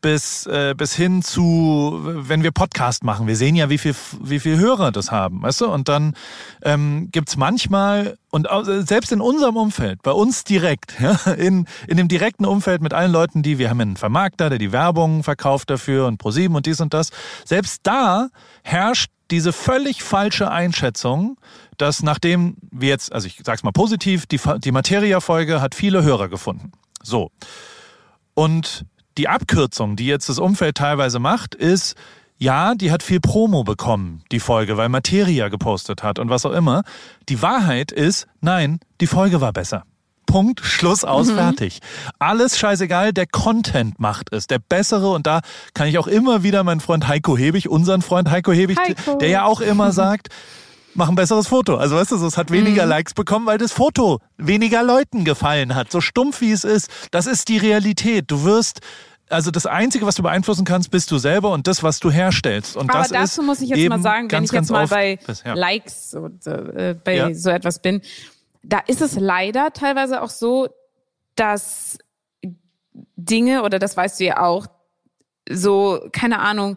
bis, 0.00 0.46
äh, 0.46 0.74
bis 0.76 0.94
hin 0.94 1.22
zu, 1.22 2.00
wenn 2.02 2.42
wir 2.42 2.52
Podcast 2.52 3.04
machen. 3.04 3.26
Wir 3.26 3.36
sehen 3.36 3.56
ja, 3.56 3.70
wie 3.70 3.78
viel, 3.78 3.94
wie 4.22 4.40
viel 4.40 4.58
Hörer 4.58 4.92
das 4.92 5.10
haben, 5.10 5.42
weißt 5.42 5.62
du? 5.62 5.66
Und 5.66 5.88
dann 5.88 6.14
ähm, 6.62 7.08
gibt's 7.10 7.36
manchmal, 7.36 8.16
und 8.30 8.48
selbst 8.86 9.12
in 9.12 9.20
unserem 9.20 9.56
Umfeld, 9.56 10.02
bei 10.02 10.12
uns 10.12 10.44
direkt, 10.44 10.94
ja, 11.00 11.32
in, 11.32 11.66
in 11.88 11.96
dem 11.96 12.08
direkten 12.08 12.44
Umfeld 12.44 12.82
mit 12.82 12.94
allen 12.94 13.12
Leuten, 13.12 13.42
die, 13.42 13.58
wir 13.58 13.70
haben 13.70 13.80
einen 13.80 13.96
Vermarkter, 13.96 14.50
der 14.50 14.58
die 14.58 14.72
Werbung 14.72 15.22
verkauft 15.22 15.70
dafür 15.70 16.06
und 16.06 16.18
ProSieben 16.18 16.56
und 16.56 16.66
dies 16.66 16.80
und 16.80 16.94
das, 16.94 17.10
selbst 17.44 17.80
da 17.84 18.28
herrscht 18.62 19.10
diese 19.30 19.52
völlig 19.52 20.02
falsche 20.02 20.50
Einschätzung, 20.50 21.36
dass 21.78 22.02
nachdem 22.02 22.56
wir 22.70 22.88
jetzt, 22.88 23.12
also 23.12 23.26
ich 23.26 23.40
sag's 23.44 23.62
mal 23.62 23.72
positiv, 23.72 24.26
die, 24.26 24.40
die 24.58 24.72
Materia-Folge 24.72 25.60
hat 25.60 25.74
viele 25.74 26.02
Hörer 26.02 26.28
gefunden. 26.28 26.72
So. 27.02 27.30
Und 28.34 28.84
die 29.18 29.28
Abkürzung, 29.28 29.96
die 29.96 30.06
jetzt 30.06 30.28
das 30.28 30.38
Umfeld 30.38 30.76
teilweise 30.76 31.18
macht, 31.18 31.54
ist, 31.54 31.96
ja, 32.38 32.74
die 32.74 32.90
hat 32.90 33.02
viel 33.02 33.20
Promo 33.20 33.64
bekommen, 33.64 34.22
die 34.30 34.40
Folge, 34.40 34.76
weil 34.76 34.88
Materia 34.88 35.48
gepostet 35.48 36.02
hat 36.02 36.18
und 36.18 36.28
was 36.28 36.44
auch 36.44 36.52
immer. 36.52 36.82
Die 37.28 37.40
Wahrheit 37.40 37.92
ist, 37.92 38.26
nein, 38.40 38.78
die 39.00 39.06
Folge 39.06 39.40
war 39.40 39.52
besser. 39.52 39.84
Punkt, 40.26 40.60
Schluss, 40.60 41.04
aus, 41.04 41.30
fertig. 41.30 41.78
Alles 42.18 42.58
scheißegal, 42.58 43.12
der 43.12 43.26
Content 43.26 43.98
macht 44.00 44.32
es, 44.32 44.48
der 44.48 44.58
bessere 44.58 45.12
und 45.12 45.26
da 45.26 45.40
kann 45.72 45.86
ich 45.86 45.98
auch 45.98 46.08
immer 46.08 46.42
wieder 46.42 46.64
meinen 46.64 46.80
Freund 46.80 47.08
Heiko 47.08 47.38
Hebig, 47.38 47.68
unseren 47.68 48.02
Freund 48.02 48.30
Heiko 48.30 48.52
Hebig, 48.52 48.76
Heiko. 48.76 49.16
der 49.16 49.28
ja 49.28 49.44
auch 49.44 49.60
immer 49.60 49.92
sagt, 49.94 50.28
mach 50.96 51.08
ein 51.08 51.14
besseres 51.14 51.46
Foto. 51.48 51.76
Also 51.76 51.96
weißt 51.96 52.12
du, 52.12 52.26
es 52.26 52.36
hat 52.36 52.50
weniger 52.50 52.86
Likes 52.86 53.14
bekommen, 53.14 53.46
weil 53.46 53.58
das 53.58 53.72
Foto 53.72 54.20
weniger 54.36 54.82
Leuten 54.82 55.24
gefallen 55.24 55.74
hat. 55.74 55.90
So 55.92 56.00
stumpf 56.00 56.40
wie 56.40 56.52
es 56.52 56.64
ist, 56.64 56.90
das 57.10 57.26
ist 57.26 57.48
die 57.48 57.58
Realität. 57.58 58.30
Du 58.30 58.44
wirst 58.44 58.80
also 59.28 59.50
das 59.50 59.66
Einzige, 59.66 60.06
was 60.06 60.14
du 60.14 60.22
beeinflussen 60.22 60.64
kannst, 60.64 60.92
bist 60.92 61.10
du 61.10 61.18
selber 61.18 61.50
und 61.50 61.66
das, 61.66 61.82
was 61.82 61.98
du 61.98 62.12
herstellst. 62.12 62.76
Und 62.76 62.90
Aber 62.90 63.00
das 63.00 63.08
dazu 63.08 63.40
ist 63.40 63.46
muss 63.46 63.60
ich 63.60 63.70
jetzt 63.70 63.88
mal 63.88 64.00
sagen, 64.00 64.28
ganz, 64.28 64.52
wenn 64.52 64.60
ich 64.62 64.68
jetzt 64.68 64.70
mal 64.70 64.86
bei 64.86 65.18
oft- 65.26 65.44
ja. 65.44 65.54
Likes 65.54 66.14
und 66.14 66.46
äh, 66.46 66.94
bei 67.02 67.16
Ja. 67.16 67.34
so 67.34 67.50
etwas 67.50 67.80
bin, 67.80 68.02
da 68.62 68.78
ist 68.86 69.00
es 69.00 69.16
leider 69.18 69.72
teilweise 69.72 70.22
auch 70.22 70.30
so, 70.30 70.68
dass 71.34 71.98
Dinge, 73.16 73.62
oder 73.64 73.78
das 73.80 73.96
weißt 73.96 74.20
du 74.20 74.24
ja 74.24 74.40
auch, 74.42 74.66
so, 75.50 76.00
keine 76.12 76.38
Ahnung, 76.38 76.76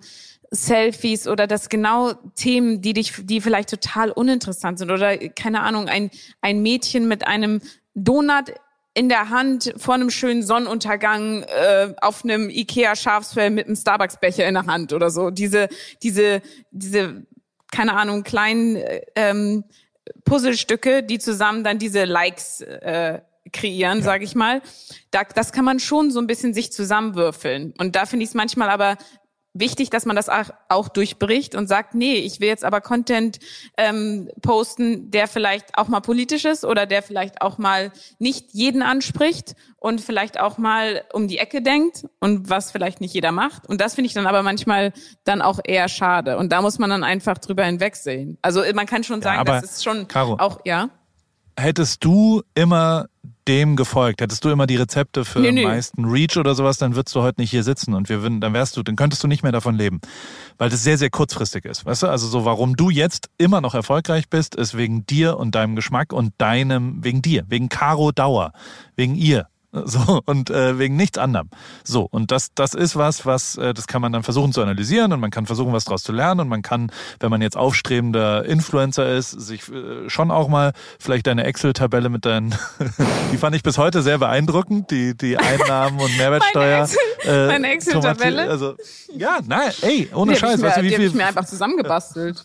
Selfies 0.52 1.28
oder 1.28 1.48
das 1.48 1.70
genau 1.70 2.14
Themen, 2.36 2.82
die 2.82 2.94
dich, 2.94 3.14
die 3.20 3.42
vielleicht 3.42 3.70
total 3.70 4.12
uninteressant 4.12 4.80
sind 4.80 4.92
oder 4.92 5.18
keine 5.30 5.62
Ahnung, 5.62 5.88
ein, 5.88 6.10
ein 6.42 6.62
Mädchen 6.62 7.08
mit 7.08 7.28
einem 7.28 7.62
Donut 7.94 8.54
in 8.96 9.10
der 9.10 9.30
Hand 9.30 9.74
vor 9.78 9.94
einem 9.94 10.10
schönen 10.10 10.44
Sonnenuntergang 10.44 11.44
äh, 11.44 11.94
auf 12.02 12.24
einem 12.24 12.50
Ikea 12.50 12.96
Schafsfell 12.96 13.52
mit 13.52 13.68
einem 13.68 13.76
Starbucks 13.76 14.20
Becher 14.20 14.48
in 14.48 14.56
der 14.56 14.66
Hand 14.66 14.92
oder 14.94 15.12
so. 15.12 15.30
Diese, 15.30 15.70
diese, 16.02 16.42
diese, 16.72 17.26
keine 17.72 17.94
Ahnung, 17.94 18.24
kleinen 18.24 18.76
äh, 18.76 19.02
ähm, 19.16 19.64
Puzzlestücke, 20.26 21.04
die 21.04 21.20
zusammen 21.20 21.64
dann 21.64 21.78
diese 21.78 22.06
Likes 22.06 22.62
äh, 22.62 23.20
kreieren, 23.54 24.02
sage 24.02 24.24
ich 24.24 24.36
mal. 24.36 24.62
Da, 25.12 25.24
das 25.24 25.52
kann 25.52 25.66
man 25.66 25.80
schon 25.80 26.12
so 26.12 26.20
ein 26.20 26.28
bisschen 26.28 26.54
sich 26.54 26.72
zusammenwürfeln. 26.72 27.74
Und 27.78 27.96
da 27.96 28.06
finde 28.06 28.24
ich 28.24 28.30
es 28.30 28.36
manchmal 28.36 28.70
aber 28.70 28.98
wichtig, 29.54 29.90
dass 29.90 30.06
man 30.06 30.16
das 30.16 30.30
auch, 30.30 30.90
durchbricht 30.90 31.56
und 31.56 31.68
sagt, 31.68 31.96
nee, 31.96 32.16
ich 32.16 32.40
will 32.40 32.48
jetzt 32.48 32.64
aber 32.64 32.82
Content 32.82 33.40
ähm, 33.78 34.30
posten, 34.42 35.12
der 35.12 35.28
vielleicht 35.28 35.78
auch 35.78 35.88
mal 35.88 36.00
politisch 36.00 36.46
ist 36.46 36.66
oder 36.66 36.86
der 36.86 37.02
vielleicht 37.02 37.42
auch 37.42 37.58
mal 37.58 37.92
nicht 38.20 38.54
jeden 38.54 38.82
anspricht 38.82 39.56
und 39.78 40.02
vielleicht 40.02 40.40
auch 40.40 40.58
mal 40.58 41.04
um 41.14 41.28
die 41.28 41.38
Ecke 41.38 41.62
denkt 41.62 42.06
und 42.20 42.50
was 42.50 42.72
vielleicht 42.72 43.02
nicht 43.02 43.14
jeder 43.14 43.32
macht. 43.32 43.68
Und 43.68 43.82
das 43.82 43.96
finde 43.96 44.08
ich 44.08 44.14
dann 44.14 44.28
aber 44.28 44.44
manchmal 44.44 44.94
dann 45.24 45.42
auch 45.42 45.60
eher 45.64 45.90
schade. 45.90 46.38
Und 46.38 46.52
da 46.52 46.62
muss 46.62 46.80
man 46.80 46.90
dann 46.90 47.04
einfach 47.04 47.38
drüber 47.38 47.66
hinwegsehen. 47.66 48.38
Also 48.42 48.64
man 48.74 48.86
kann 48.86 49.04
schon 49.04 49.22
sagen, 49.22 49.40
aber, 49.40 49.62
das 49.62 49.78
ist 49.78 49.84
schon 49.84 50.08
Caro, 50.08 50.36
auch, 50.40 50.60
ja. 50.66 50.90
Hättest 51.58 52.04
du 52.06 52.42
immer 52.56 53.08
dem 53.48 53.76
gefolgt, 53.76 54.22
hättest 54.22 54.44
du 54.46 54.50
immer 54.50 54.68
die 54.68 54.76
Rezepte 54.76 55.26
für 55.26 55.40
Nee, 55.40 55.48
den 55.48 55.56
nee. 55.56 55.64
meisten 55.64 56.06
Reach 56.06 56.38
oder 56.38 56.56
sowas, 56.56 56.78
dann 56.78 56.96
würdest 56.96 57.16
du 57.16 57.22
heute 57.22 57.42
nicht 57.42 57.52
hier 57.52 57.64
sitzen 57.64 57.94
und 57.94 58.10
wir 58.10 58.22
würden, 58.22 58.42
dann 58.42 58.54
wärst 58.54 58.78
du, 58.78 58.84
dann 58.84 58.96
könntest 58.96 59.24
du 59.24 59.28
nicht 59.28 59.44
mehr 59.44 59.52
davon 59.52 59.76
leben. 59.76 60.02
Weil 60.58 60.70
das 60.70 60.84
sehr, 60.84 60.98
sehr 60.98 61.10
kurzfristig 61.10 61.66
ist. 61.66 61.86
Weißt 61.86 62.04
du? 62.04 62.08
Also 62.08 62.28
so, 62.28 62.46
warum 62.46 62.76
du 62.76 62.90
jetzt 62.90 63.30
immer 63.38 63.62
noch 63.62 63.74
erfolgreich 63.74 64.30
bist, 64.30 64.56
ist 64.56 64.78
wegen 64.78 65.06
dir 65.06 65.38
und 65.38 65.56
deinem 65.56 65.76
Geschmack 65.76 66.14
und 66.14 66.34
deinem, 66.38 67.04
wegen 67.04 67.22
dir, 67.22 67.46
wegen 67.48 67.70
Caro 67.70 68.12
Dauer, 68.12 68.54
wegen 68.96 69.16
ihr. 69.16 69.48
So, 69.86 70.22
und 70.26 70.50
äh, 70.50 70.80
wegen 70.80 70.96
nichts 70.96 71.18
anderem. 71.20 71.50
So, 71.84 72.08
und 72.10 72.32
das, 72.32 72.50
das 72.56 72.74
ist 72.74 72.96
was, 72.96 73.26
was, 73.28 73.56
äh, 73.58 73.74
das 73.74 73.86
kann 73.86 74.02
man 74.02 74.12
dann 74.12 74.24
versuchen 74.24 74.52
zu 74.52 74.62
analysieren 74.64 75.14
und 75.14 75.20
man 75.20 75.30
kann 75.30 75.46
versuchen, 75.46 75.74
was 75.74 75.86
daraus 75.86 76.02
zu 76.02 76.12
lernen 76.12 76.42
und 76.42 76.48
man 76.48 76.64
kann, 76.64 76.92
wenn 77.20 77.30
man 77.30 77.42
jetzt 77.42 77.56
aufstrebender 77.56 78.46
Influencer 78.46 79.16
ist, 79.16 79.30
sich 79.30 79.70
äh, 79.70 80.10
schon 80.10 80.32
auch 80.32 80.48
mal 80.48 80.74
vielleicht 81.00 81.28
deine 81.28 81.44
Excel-Tabelle 81.44 82.10
mit 82.10 82.26
deinen, 82.26 82.56
die 83.32 83.38
fand 83.38 83.56
ich 83.56 83.62
bis 83.62 83.78
heute 83.78 84.02
sehr 84.02 84.18
beeindruckend, 84.18 84.90
die, 84.90 85.16
die 85.16 85.38
Einnahmen 85.38 86.00
und 86.00 86.18
Mehrwertsteuer. 86.18 86.84
Excel- 86.84 87.48
meine 87.48 87.72
Excel-Tabelle? 87.72 88.50
Also, 88.50 88.76
ja, 89.14 89.38
nein, 89.46 89.72
ey, 89.82 90.10
ohne 90.16 90.34
Die 90.34 90.40
Scheiß, 90.40 90.60
mir, 90.60 90.68
weißt 90.68 90.78
du, 90.78 90.82
wie 90.84 90.90
die 90.90 90.96
viel, 90.96 91.08
ich 91.08 91.14
mir 91.14 91.28
einfach 91.28 91.46
zusammengebastelt. 91.46 92.44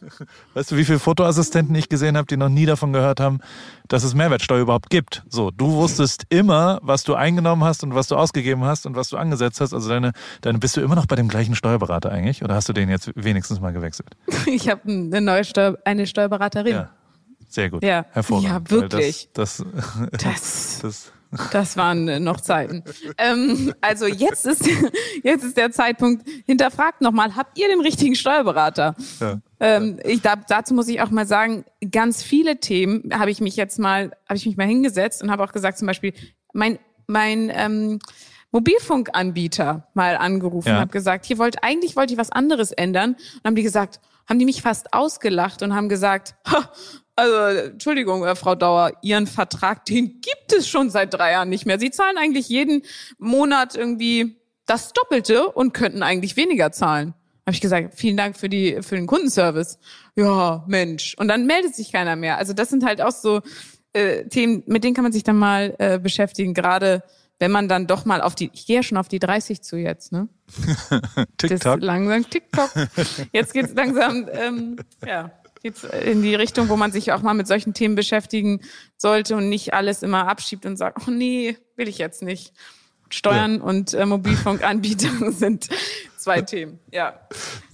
Weißt 0.52 0.70
du, 0.70 0.76
wie 0.76 0.84
viele 0.84 0.98
Fotoassistenten 0.98 1.74
ich 1.74 1.88
gesehen 1.88 2.16
habe, 2.16 2.26
die 2.26 2.36
noch 2.36 2.48
nie 2.50 2.66
davon 2.66 2.92
gehört 2.92 3.20
haben, 3.20 3.40
dass 3.88 4.02
es 4.04 4.14
Mehrwertsteuer 4.14 4.62
überhaupt 4.62 4.90
gibt? 4.90 5.22
So, 5.28 5.50
du 5.50 5.72
wusstest 5.72 6.24
immer, 6.30 6.78
was 6.82 7.04
du 7.04 7.14
eingenommen 7.14 7.64
hast 7.64 7.82
und 7.84 7.94
was 7.94 8.08
du 8.08 8.16
ausgegeben 8.16 8.64
hast 8.64 8.86
und 8.86 8.96
was 8.96 9.08
du 9.08 9.16
angesetzt 9.16 9.60
hast. 9.60 9.74
Also 9.74 9.88
deine, 9.88 10.12
deine 10.40 10.58
bist 10.58 10.76
du 10.76 10.80
immer 10.80 10.94
noch 10.94 11.06
bei 11.06 11.16
dem 11.16 11.28
gleichen 11.28 11.54
Steuerberater 11.54 12.10
eigentlich? 12.10 12.42
Oder 12.42 12.54
hast 12.54 12.68
du 12.68 12.72
den 12.72 12.88
jetzt 12.88 13.10
wenigstens 13.14 13.60
mal 13.60 13.72
gewechselt? 13.72 14.16
Ich 14.46 14.68
habe 14.68 14.82
eine 14.86 15.20
neue 15.20 15.44
Steuer, 15.44 15.78
eine 15.84 16.06
Steuerberaterin. 16.06 16.72
Ja. 16.72 16.90
Sehr 17.48 17.70
gut. 17.70 17.82
Ja. 17.82 18.04
Hervorragend. 18.12 18.70
Ja, 18.70 18.76
wirklich. 18.76 19.28
Das, 19.32 19.64
das, 20.12 20.12
Das, 20.22 20.78
das, 20.82 21.12
das 21.52 21.76
waren 21.76 22.22
noch 22.22 22.40
Zeiten. 22.40 22.84
ähm, 23.18 23.74
also 23.80 24.06
jetzt 24.06 24.46
ist, 24.46 24.68
jetzt 25.22 25.44
ist 25.44 25.56
der 25.56 25.72
Zeitpunkt. 25.72 26.26
Hinterfragt 26.46 27.00
nochmal, 27.00 27.34
habt 27.36 27.58
ihr 27.58 27.68
den 27.68 27.80
richtigen 27.80 28.14
Steuerberater? 28.14 28.94
ja. 29.20 29.40
Ähm, 29.64 29.98
ich, 30.04 30.20
da, 30.20 30.36
dazu 30.36 30.74
muss 30.74 30.88
ich 30.88 31.00
auch 31.00 31.10
mal 31.10 31.26
sagen, 31.26 31.64
ganz 31.90 32.22
viele 32.22 32.60
Themen 32.60 33.10
habe 33.18 33.30
ich 33.30 33.40
mich 33.40 33.56
jetzt 33.56 33.78
mal, 33.78 34.10
habe 34.28 34.36
ich 34.36 34.44
mich 34.44 34.56
mal 34.58 34.66
hingesetzt 34.66 35.22
und 35.22 35.30
habe 35.30 35.42
auch 35.42 35.52
gesagt, 35.52 35.78
zum 35.78 35.86
Beispiel 35.86 36.12
mein 36.52 36.78
mein 37.06 37.50
ähm, 37.54 37.98
Mobilfunkanbieter 38.52 39.88
mal 39.94 40.16
angerufen 40.16 40.68
Ja. 40.68 40.74
und 40.74 40.80
habe 40.80 40.92
gesagt, 40.92 41.26
hier 41.26 41.38
wollte 41.38 41.62
eigentlich 41.62 41.96
wollte 41.96 42.12
ich 42.12 42.18
was 42.18 42.30
anderes 42.30 42.72
ändern 42.72 43.12
und 43.14 43.44
haben 43.44 43.54
die 43.54 43.62
gesagt, 43.62 44.00
haben 44.28 44.38
die 44.38 44.44
mich 44.44 44.62
fast 44.62 44.92
ausgelacht 44.92 45.62
und 45.62 45.74
haben 45.74 45.88
gesagt, 45.88 46.34
also 47.16 47.60
Entschuldigung, 47.70 48.24
äh, 48.24 48.34
Frau 48.34 48.54
Dauer, 48.54 48.92
Ihren 49.02 49.26
Vertrag, 49.26 49.84
den 49.84 50.20
gibt 50.20 50.52
es 50.56 50.68
schon 50.68 50.90
seit 50.90 51.14
drei 51.14 51.32
Jahren 51.32 51.48
nicht 51.48 51.66
mehr. 51.66 51.78
Sie 51.78 51.90
zahlen 51.90 52.16
eigentlich 52.18 52.48
jeden 52.48 52.82
Monat 53.18 53.74
irgendwie 53.76 54.36
das 54.66 54.92
Doppelte 54.92 55.48
und 55.48 55.74
könnten 55.74 56.02
eigentlich 56.02 56.36
weniger 56.36 56.72
zahlen. 56.72 57.14
Habe 57.46 57.54
ich 57.54 57.60
gesagt, 57.60 57.94
vielen 57.94 58.16
Dank 58.16 58.36
für 58.36 58.48
die 58.48 58.78
für 58.80 58.96
den 58.96 59.06
Kundenservice. 59.06 59.78
Ja, 60.16 60.64
Mensch. 60.66 61.14
Und 61.18 61.28
dann 61.28 61.46
meldet 61.46 61.74
sich 61.74 61.92
keiner 61.92 62.16
mehr. 62.16 62.38
Also 62.38 62.54
das 62.54 62.70
sind 62.70 62.84
halt 62.84 63.02
auch 63.02 63.12
so 63.12 63.42
äh, 63.92 64.24
Themen, 64.28 64.62
mit 64.66 64.82
denen 64.82 64.94
kann 64.94 65.04
man 65.04 65.12
sich 65.12 65.24
dann 65.24 65.36
mal 65.36 65.74
äh, 65.78 65.98
beschäftigen. 65.98 66.54
Gerade 66.54 67.02
wenn 67.38 67.50
man 67.50 67.68
dann 67.68 67.86
doch 67.86 68.04
mal 68.04 68.20
auf 68.20 68.34
die, 68.34 68.50
ich 68.52 68.66
gehe 68.66 68.76
ja 68.76 68.82
schon 68.82 68.98
auf 68.98 69.08
die 69.08 69.18
30 69.18 69.62
zu 69.62 69.76
jetzt, 69.76 70.12
ne? 70.12 70.28
Das 71.36 71.50
TikTok. 71.50 71.80
langsam 71.82 72.28
TikTok. 72.28 72.70
Jetzt 73.32 73.52
geht's 73.52 73.72
langsam, 73.76 74.28
ähm, 74.32 74.76
ja, 75.06 75.32
geht's 75.62 75.84
in 75.84 76.22
die 76.22 76.34
Richtung, 76.34 76.68
wo 76.68 76.76
man 76.76 76.92
sich 76.92 77.12
auch 77.12 77.22
mal 77.22 77.34
mit 77.34 77.46
solchen 77.46 77.74
Themen 77.74 77.96
beschäftigen 77.96 78.60
sollte 78.96 79.36
und 79.36 79.48
nicht 79.48 79.74
alles 79.74 80.02
immer 80.02 80.28
abschiebt 80.28 80.64
und 80.64 80.76
sagt, 80.76 81.06
oh 81.06 81.10
nee, 81.10 81.56
will 81.76 81.88
ich 81.88 81.98
jetzt 81.98 82.22
nicht. 82.22 82.52
Steuern 83.14 83.60
und 83.60 83.94
äh, 83.94 84.04
Mobilfunkanbieter 84.06 85.08
sind 85.32 85.68
zwei 86.16 86.42
Themen. 86.42 86.78
Ja. 86.92 87.14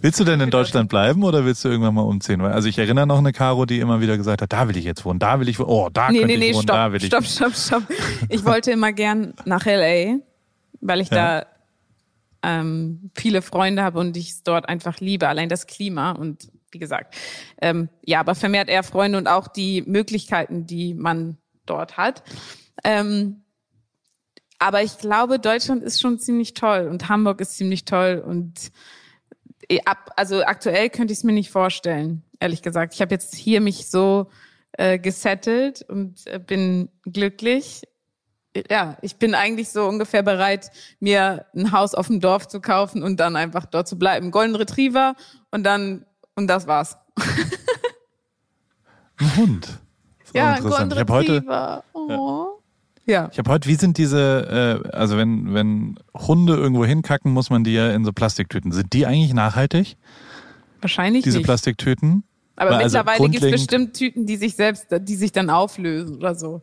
Willst 0.00 0.20
du 0.20 0.24
denn 0.24 0.40
in 0.40 0.50
Deutschland 0.50 0.88
bleiben 0.88 1.22
oder 1.24 1.44
willst 1.44 1.64
du 1.64 1.68
irgendwann 1.68 1.94
mal 1.94 2.02
umziehen? 2.02 2.40
Also 2.42 2.68
ich 2.68 2.78
erinnere 2.78 3.06
noch 3.06 3.18
eine 3.18 3.32
Caro, 3.32 3.64
die 3.66 3.78
immer 3.80 4.00
wieder 4.00 4.16
gesagt 4.16 4.42
hat, 4.42 4.52
da 4.52 4.68
will 4.68 4.76
ich 4.76 4.84
jetzt 4.84 5.04
wohnen, 5.04 5.18
da 5.18 5.40
will 5.40 5.48
ich 5.48 5.58
wohnen, 5.58 5.68
oh, 5.70 5.88
da 5.92 6.10
Nee, 6.10 6.20
könnte 6.20 6.34
nee, 6.34 6.38
nee, 6.38 6.50
ich 6.50 6.56
wohnen, 6.56 6.66
da 6.66 6.82
stopp, 6.84 6.92
will 6.92 7.00
ich. 7.02 7.06
stopp, 7.06 7.24
stopp, 7.24 7.54
stopp. 7.54 7.82
Ich 8.28 8.44
wollte 8.44 8.70
immer 8.72 8.92
gern 8.92 9.34
nach 9.44 9.64
LA, 9.66 10.18
weil 10.80 11.00
ich 11.00 11.10
Ja. 11.10 11.40
da 11.42 11.46
ähm, 12.42 13.10
viele 13.14 13.42
Freunde 13.42 13.82
habe 13.82 13.98
und 13.98 14.16
ich 14.16 14.30
es 14.30 14.42
dort 14.42 14.68
einfach 14.68 14.98
liebe, 15.00 15.28
allein 15.28 15.48
das 15.48 15.66
Klima 15.66 16.12
und 16.12 16.48
wie 16.72 16.78
gesagt, 16.78 17.14
ähm, 17.60 17.88
ja, 18.04 18.20
aber 18.20 18.34
vermehrt 18.34 18.68
eher 18.68 18.82
Freunde 18.84 19.18
und 19.18 19.26
auch 19.26 19.48
die 19.48 19.82
Möglichkeiten, 19.82 20.66
die 20.66 20.94
man 20.94 21.36
dort 21.66 21.96
hat. 21.96 22.22
Ähm, 22.84 23.42
aber 24.60 24.82
ich 24.82 24.98
glaube, 24.98 25.38
Deutschland 25.38 25.82
ist 25.82 26.00
schon 26.00 26.18
ziemlich 26.18 26.52
toll 26.52 26.86
und 26.90 27.08
Hamburg 27.08 27.40
ist 27.40 27.56
ziemlich 27.56 27.86
toll 27.86 28.22
und 28.24 28.70
eh, 29.68 29.80
ab, 29.86 30.10
also 30.16 30.44
aktuell 30.44 30.90
könnte 30.90 31.12
ich 31.12 31.20
es 31.20 31.24
mir 31.24 31.32
nicht 31.32 31.50
vorstellen, 31.50 32.22
ehrlich 32.40 32.60
gesagt. 32.60 32.92
Ich 32.94 33.00
habe 33.00 33.12
jetzt 33.12 33.34
hier 33.34 33.62
mich 33.62 33.88
so 33.88 34.30
äh, 34.72 34.98
gesettelt 34.98 35.82
und 35.88 36.26
äh, 36.26 36.38
bin 36.38 36.90
glücklich. 37.04 37.84
Ja, 38.68 38.98
ich 39.00 39.16
bin 39.16 39.34
eigentlich 39.34 39.70
so 39.70 39.86
ungefähr 39.86 40.22
bereit, 40.22 40.70
mir 40.98 41.46
ein 41.54 41.72
Haus 41.72 41.94
auf 41.94 42.08
dem 42.08 42.20
Dorf 42.20 42.46
zu 42.46 42.60
kaufen 42.60 43.02
und 43.02 43.18
dann 43.18 43.36
einfach 43.36 43.64
dort 43.64 43.88
zu 43.88 43.98
bleiben. 43.98 44.30
Golden 44.30 44.56
Retriever 44.56 45.14
und 45.50 45.64
dann 45.64 46.04
und 46.34 46.48
das 46.48 46.66
war's. 46.66 46.98
Ein 49.16 49.36
Hund. 49.36 49.68
Ja, 50.32 50.52
ein. 50.52 50.62
Golden 50.62 50.92
Retriever. 50.92 51.82
Oh. 51.92 52.06
Ja. 52.08 52.59
Ich 53.32 53.38
habe 53.38 53.50
heute, 53.50 53.68
wie 53.68 53.74
sind 53.74 53.98
diese, 53.98 54.82
äh, 54.84 54.88
also 54.96 55.16
wenn, 55.16 55.52
wenn 55.54 55.96
Hunde 56.14 56.54
irgendwo 56.54 56.84
hinkacken, 56.84 57.32
muss 57.32 57.50
man 57.50 57.64
die 57.64 57.72
ja 57.72 57.90
in 57.90 58.04
so 58.04 58.12
Plastiktüten. 58.12 58.72
Sind 58.72 58.92
die 58.92 59.06
eigentlich 59.06 59.34
nachhaltig, 59.34 59.96
wahrscheinlich 60.80 61.24
diese 61.24 61.38
nicht. 61.38 61.46
Plastiktüten? 61.46 62.24
Aber 62.56 62.70
Weil 62.70 62.82
also 62.82 62.98
mittlerweile 62.98 63.30
gibt 63.30 63.44
es 63.44 63.50
bestimmt 63.50 63.94
Tüten, 63.94 64.26
die 64.26 64.36
sich 64.36 64.54
selbst, 64.54 64.86
die 64.90 65.16
sich 65.16 65.32
dann 65.32 65.48
auflösen 65.50 66.16
oder 66.16 66.34
so. 66.34 66.62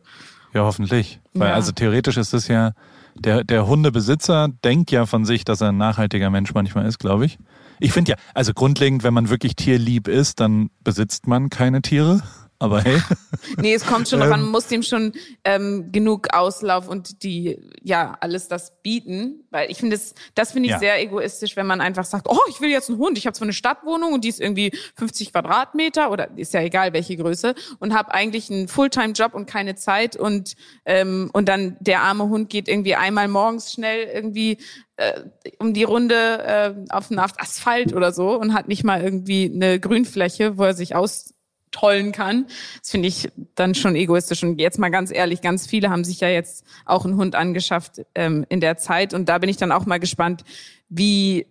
Ja, 0.54 0.62
hoffentlich. 0.62 1.20
Weil 1.34 1.48
Ja. 1.48 1.54
also 1.54 1.72
theoretisch 1.72 2.16
ist 2.16 2.32
es 2.32 2.48
ja, 2.48 2.72
der, 3.16 3.42
der 3.44 3.66
Hundebesitzer 3.66 4.48
denkt 4.64 4.90
ja 4.90 5.06
von 5.06 5.24
sich, 5.24 5.44
dass 5.44 5.60
er 5.60 5.70
ein 5.70 5.76
nachhaltiger 5.76 6.30
Mensch 6.30 6.54
manchmal 6.54 6.86
ist, 6.86 6.98
glaube 6.98 7.26
ich. 7.26 7.38
Ich 7.80 7.92
finde 7.92 8.12
ja, 8.12 8.16
also 8.34 8.54
grundlegend, 8.54 9.02
wenn 9.02 9.14
man 9.14 9.28
wirklich 9.28 9.56
tierlieb 9.56 10.08
ist, 10.08 10.40
dann 10.40 10.70
besitzt 10.82 11.26
man 11.26 11.50
keine 11.50 11.82
Tiere. 11.82 12.22
Aber 12.60 12.82
hey. 12.82 13.00
nee, 13.58 13.72
es 13.72 13.86
kommt 13.86 14.08
schon 14.08 14.18
noch 14.18 14.26
an, 14.26 14.40
man 14.40 14.50
muss 14.50 14.66
dem 14.66 14.82
schon 14.82 15.12
ähm, 15.44 15.92
genug 15.92 16.34
Auslauf 16.34 16.88
und 16.88 17.22
die, 17.22 17.56
ja, 17.82 18.16
alles 18.20 18.48
das 18.48 18.82
bieten. 18.82 19.44
Weil 19.50 19.70
ich 19.70 19.78
finde 19.78 19.94
es, 19.94 20.14
das 20.34 20.52
finde 20.52 20.66
ich 20.66 20.72
ja. 20.72 20.78
sehr 20.80 21.00
egoistisch, 21.00 21.54
wenn 21.54 21.66
man 21.66 21.80
einfach 21.80 22.04
sagt, 22.04 22.26
oh, 22.28 22.38
ich 22.48 22.60
will 22.60 22.68
jetzt 22.70 22.90
einen 22.90 22.98
Hund, 22.98 23.16
ich 23.16 23.26
habe 23.26 23.34
zwar 23.34 23.46
eine 23.46 23.52
Stadtwohnung 23.52 24.12
und 24.12 24.24
die 24.24 24.28
ist 24.28 24.40
irgendwie 24.40 24.72
50 24.96 25.32
Quadratmeter 25.32 26.10
oder 26.10 26.36
ist 26.36 26.52
ja 26.52 26.60
egal 26.60 26.92
welche 26.92 27.16
Größe 27.16 27.54
und 27.78 27.94
habe 27.94 28.12
eigentlich 28.12 28.50
einen 28.50 28.66
Fulltime-Job 28.66 29.34
und 29.34 29.46
keine 29.46 29.76
Zeit 29.76 30.16
und 30.16 30.56
ähm, 30.84 31.30
und 31.32 31.48
dann 31.48 31.76
der 31.78 32.02
arme 32.02 32.28
Hund 32.28 32.50
geht 32.50 32.68
irgendwie 32.68 32.96
einmal 32.96 33.28
morgens 33.28 33.72
schnell 33.72 34.08
irgendwie 34.12 34.58
äh, 34.96 35.20
um 35.60 35.74
die 35.74 35.84
Runde 35.84 36.14
äh, 36.44 36.74
auf 36.90 37.08
den 37.08 37.20
Asphalt 37.20 37.94
oder 37.94 38.12
so 38.12 38.34
und 38.34 38.52
hat 38.52 38.66
nicht 38.66 38.82
mal 38.82 39.00
irgendwie 39.00 39.50
eine 39.54 39.78
Grünfläche, 39.78 40.58
wo 40.58 40.64
er 40.64 40.74
sich 40.74 40.96
aus 40.96 41.34
tollen 41.78 42.12
kann. 42.12 42.46
Das 42.80 42.90
finde 42.90 43.08
ich 43.08 43.30
dann 43.54 43.74
schon 43.74 43.94
egoistisch. 43.94 44.42
Und 44.42 44.60
jetzt 44.60 44.78
mal 44.78 44.90
ganz 44.90 45.12
ehrlich, 45.12 45.40
ganz 45.40 45.66
viele 45.66 45.90
haben 45.90 46.04
sich 46.04 46.20
ja 46.20 46.28
jetzt 46.28 46.64
auch 46.84 47.04
einen 47.04 47.16
Hund 47.16 47.34
angeschafft 47.34 48.02
ähm, 48.14 48.44
in 48.48 48.60
der 48.60 48.76
Zeit. 48.76 49.14
Und 49.14 49.28
da 49.28 49.38
bin 49.38 49.48
ich 49.48 49.56
dann 49.56 49.72
auch 49.72 49.86
mal 49.86 49.98
gespannt, 49.98 50.44
wie 50.88 51.46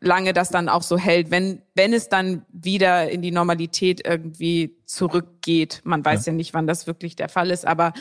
lange 0.00 0.32
das 0.32 0.50
dann 0.50 0.68
auch 0.68 0.82
so 0.82 0.98
hält, 0.98 1.30
wenn, 1.30 1.62
wenn 1.74 1.92
es 1.92 2.08
dann 2.08 2.44
wieder 2.50 3.10
in 3.10 3.22
die 3.22 3.30
Normalität 3.30 4.04
irgendwie 4.04 4.76
zurückgeht. 4.86 5.82
Man 5.84 6.04
weiß 6.04 6.26
ja. 6.26 6.32
ja 6.32 6.36
nicht, 6.36 6.52
wann 6.52 6.66
das 6.66 6.86
wirklich 6.86 7.14
der 7.14 7.28
Fall 7.28 7.50
ist, 7.50 7.66
aber 7.66 7.92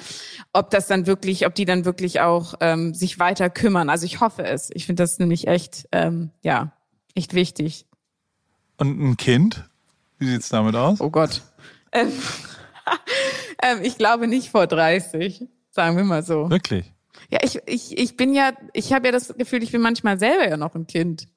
ob 0.54 0.72
das 0.72 0.88
dann 0.88 1.06
wirklich, 1.06 1.46
ob 1.46 1.54
die 1.54 1.66
dann 1.66 1.86
wirklich 1.86 2.22
auch 2.22 2.56
ähm, 2.62 2.94
sich 2.94 3.20
weiter 3.20 3.50
kümmern. 3.50 3.90
Also 3.90 4.06
ich 4.06 4.22
hoffe 4.22 4.44
es. 4.44 4.70
Ich 4.74 4.86
finde 4.86 5.04
das 5.04 5.20
nämlich 5.20 5.48
echt, 5.48 5.88
ähm, 5.92 6.32
ja, 6.42 6.74
echt 7.14 7.34
wichtig. 7.34 7.86
Und 8.78 9.00
ein 9.00 9.18
Kind? 9.18 9.70
Wie 10.24 10.30
sieht's 10.30 10.48
damit 10.48 10.74
aus? 10.74 11.02
Oh 11.02 11.10
Gott. 11.10 11.42
Ähm, 11.92 12.10
ähm, 13.62 13.80
ich 13.82 13.98
glaube 13.98 14.28
nicht 14.28 14.52
vor 14.52 14.68
30, 14.68 15.46
sagen 15.70 15.98
wir 15.98 16.06
mal 16.06 16.24
so. 16.24 16.50
Wirklich? 16.50 16.94
Ja, 17.30 17.40
ich, 17.44 17.60
ich, 17.66 17.98
ich 17.98 18.16
bin 18.16 18.34
ja, 18.34 18.54
ich 18.72 18.94
habe 18.94 19.08
ja 19.08 19.12
das 19.12 19.36
Gefühl, 19.38 19.64
ich 19.64 19.74
bin 19.74 19.82
manchmal 19.82 20.18
selber 20.18 20.48
ja 20.48 20.56
noch 20.56 20.76
ein 20.76 20.88
Kind. 20.88 21.28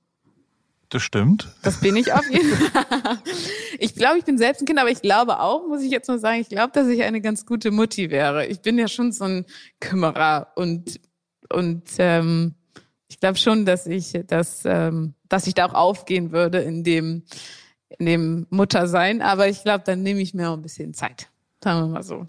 Das 0.89 1.03
stimmt. 1.03 1.49
Das 1.65 1.81
bin 1.81 1.97
ich 1.97 2.13
auf 2.13 2.31
jeden 2.31 2.49
Fall. 2.55 3.19
Ich 3.81 3.97
glaube, 3.97 4.19
ich 4.19 4.25
bin 4.25 4.39
selbst 4.39 4.63
ein 4.63 4.67
Kind, 4.67 4.79
aber 4.79 4.91
ich 4.91 5.03
glaube 5.03 5.41
auch, 5.41 5.67
muss 5.67 5.83
ich 5.83 5.91
jetzt 5.91 6.07
mal 6.07 6.21
sagen, 6.21 6.41
ich 6.41 6.49
glaube, 6.49 6.71
dass 6.73 6.87
ich 6.87 7.03
eine 7.03 7.21
ganz 7.21 7.45
gute 7.45 7.73
Mutti 7.73 8.11
wäre. 8.11 8.47
Ich 8.47 8.61
bin 8.61 8.79
ja 8.79 8.87
schon 8.87 9.11
so 9.11 9.25
ein 9.25 9.47
Kümmerer 9.81 10.53
und 10.55 11.01
und 11.53 11.83
ähm, 11.99 12.55
ich 13.09 13.19
glaube 13.19 13.39
schon, 13.39 13.67
dass 13.67 13.89
ich, 13.89 14.13
dass, 14.29 14.63
ähm, 14.65 15.15
dass 15.29 15.49
ich 15.49 15.55
da 15.55 15.67
auch 15.67 15.75
aufgehen 15.75 16.31
würde 16.31 16.59
in 16.59 16.85
dem 16.85 17.25
in 17.99 18.07
dem 18.07 18.47
Muttersein, 18.51 19.23
aber 19.23 19.49
ich 19.49 19.63
glaube, 19.63 19.85
dann 19.85 20.03
nehme 20.03 20.21
ich 20.21 20.35
mir 20.35 20.51
auch 20.51 20.55
ein 20.55 20.63
bisschen 20.63 20.95
Zeit. 20.95 21.29
Sagen 21.63 21.81
wir 21.81 21.87
mal 21.89 22.03
so. 22.03 22.27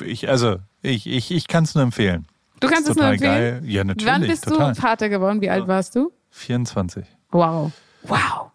Ich, 0.00 0.28
also, 0.28 0.58
ich, 0.82 1.06
ich, 1.06 1.30
ich 1.30 1.48
kann 1.48 1.64
es 1.64 1.74
nur 1.74 1.84
empfehlen. 1.84 2.26
Du 2.60 2.68
kannst 2.68 2.88
es 2.88 2.96
nur 2.96 3.06
empfehlen? 3.06 3.62
Geil. 3.62 3.62
Ja, 3.64 3.84
natürlich. 3.84 4.12
Wann 4.12 4.22
bist 4.22 4.44
total. 4.44 4.74
du 4.74 4.80
Vater 4.80 5.08
geworden? 5.08 5.40
Wie 5.40 5.50
alt 5.50 5.66
warst 5.66 5.96
du? 5.96 6.12
24. 6.30 7.04
Wow. 7.30 7.72
Wow. 8.02 8.50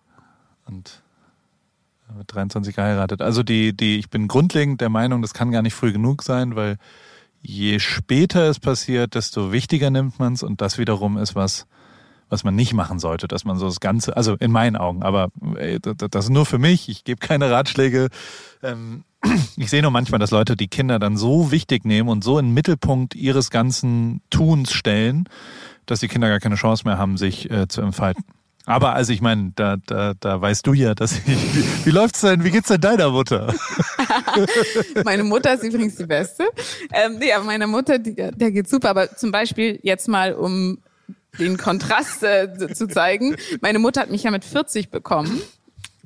Und 0.65 1.01
mit 2.17 2.33
23 2.33 2.75
geheiratet. 2.75 3.21
Also 3.21 3.43
die, 3.43 3.75
die, 3.75 3.99
ich 3.99 4.09
bin 4.09 4.27
grundlegend 4.27 4.81
der 4.81 4.89
Meinung, 4.89 5.21
das 5.21 5.33
kann 5.33 5.51
gar 5.51 5.61
nicht 5.61 5.73
früh 5.73 5.91
genug 5.91 6.23
sein, 6.23 6.55
weil 6.55 6.77
je 7.41 7.79
später 7.79 8.49
es 8.49 8.59
passiert, 8.59 9.15
desto 9.15 9.51
wichtiger 9.51 9.89
nimmt 9.89 10.19
man 10.19 10.33
es 10.33 10.43
und 10.43 10.61
das 10.61 10.77
wiederum 10.77 11.17
ist 11.17 11.35
was, 11.35 11.67
was 12.29 12.43
man 12.43 12.55
nicht 12.55 12.73
machen 12.73 12.99
sollte, 12.99 13.27
dass 13.27 13.45
man 13.45 13.57
so 13.57 13.67
das 13.67 13.79
Ganze, 13.79 14.17
also 14.17 14.35
in 14.35 14.51
meinen 14.51 14.75
Augen, 14.75 15.03
aber 15.03 15.29
das 15.97 16.25
ist 16.25 16.31
nur 16.31 16.45
für 16.45 16.57
mich, 16.57 16.89
ich 16.89 17.03
gebe 17.03 17.19
keine 17.19 17.51
Ratschläge. 17.51 18.09
Ähm, 18.63 19.03
ich 19.57 19.69
sehe 19.69 19.81
nur 19.81 19.91
manchmal, 19.91 20.19
dass 20.19 20.31
Leute 20.31 20.55
die 20.55 20.67
Kinder 20.67 20.99
dann 20.99 21.17
so 21.17 21.51
wichtig 21.51 21.85
nehmen 21.85 22.09
und 22.09 22.23
so 22.23 22.39
in 22.39 22.47
den 22.47 22.53
Mittelpunkt 22.53 23.15
ihres 23.15 23.49
ganzen 23.51 24.21
Tuns 24.29 24.73
stellen, 24.73 25.29
dass 25.85 25.99
die 25.99 26.07
Kinder 26.07 26.29
gar 26.29 26.39
keine 26.39 26.55
Chance 26.55 26.83
mehr 26.85 26.97
haben, 26.97 27.17
sich 27.17 27.49
äh, 27.51 27.67
zu 27.67 27.81
entfalten. 27.81 28.23
Aber 28.67 28.93
also 28.93 29.13
ich 29.13 29.21
meine, 29.21 29.51
da, 29.55 29.77
da, 29.85 30.13
da 30.19 30.41
weißt 30.41 30.65
du 30.65 30.73
ja, 30.73 30.95
dass 30.95 31.19
ich. 31.19 31.27
Wie, 31.27 31.85
wie 31.85 31.91
läuft's 31.91 32.21
denn? 32.21 32.43
Wie 32.43 32.49
geht's 32.49 32.69
denn 32.69 32.81
deiner 32.81 33.11
Mutter? 33.11 33.53
meine 35.05 35.23
Mutter 35.23 35.53
ist 35.53 35.63
übrigens 35.63 35.95
die 35.97 36.07
Beste. 36.07 36.45
Ähm, 36.91 37.17
nee, 37.19 37.31
aber 37.31 37.45
meiner 37.45 37.67
Mutter, 37.67 37.99
die, 37.99 38.15
der 38.15 38.51
geht 38.51 38.67
super. 38.67 38.89
Aber 38.89 39.15
zum 39.15 39.31
Beispiel 39.31 39.79
jetzt 39.83 40.07
mal, 40.07 40.33
um 40.33 40.79
den 41.39 41.57
Kontrast 41.57 42.23
äh, 42.23 42.73
zu 42.73 42.87
zeigen. 42.87 43.35
Meine 43.61 43.79
Mutter 43.79 44.01
hat 44.01 44.11
mich 44.11 44.23
ja 44.23 44.31
mit 44.31 44.45
40 44.45 44.89
bekommen. 44.89 45.41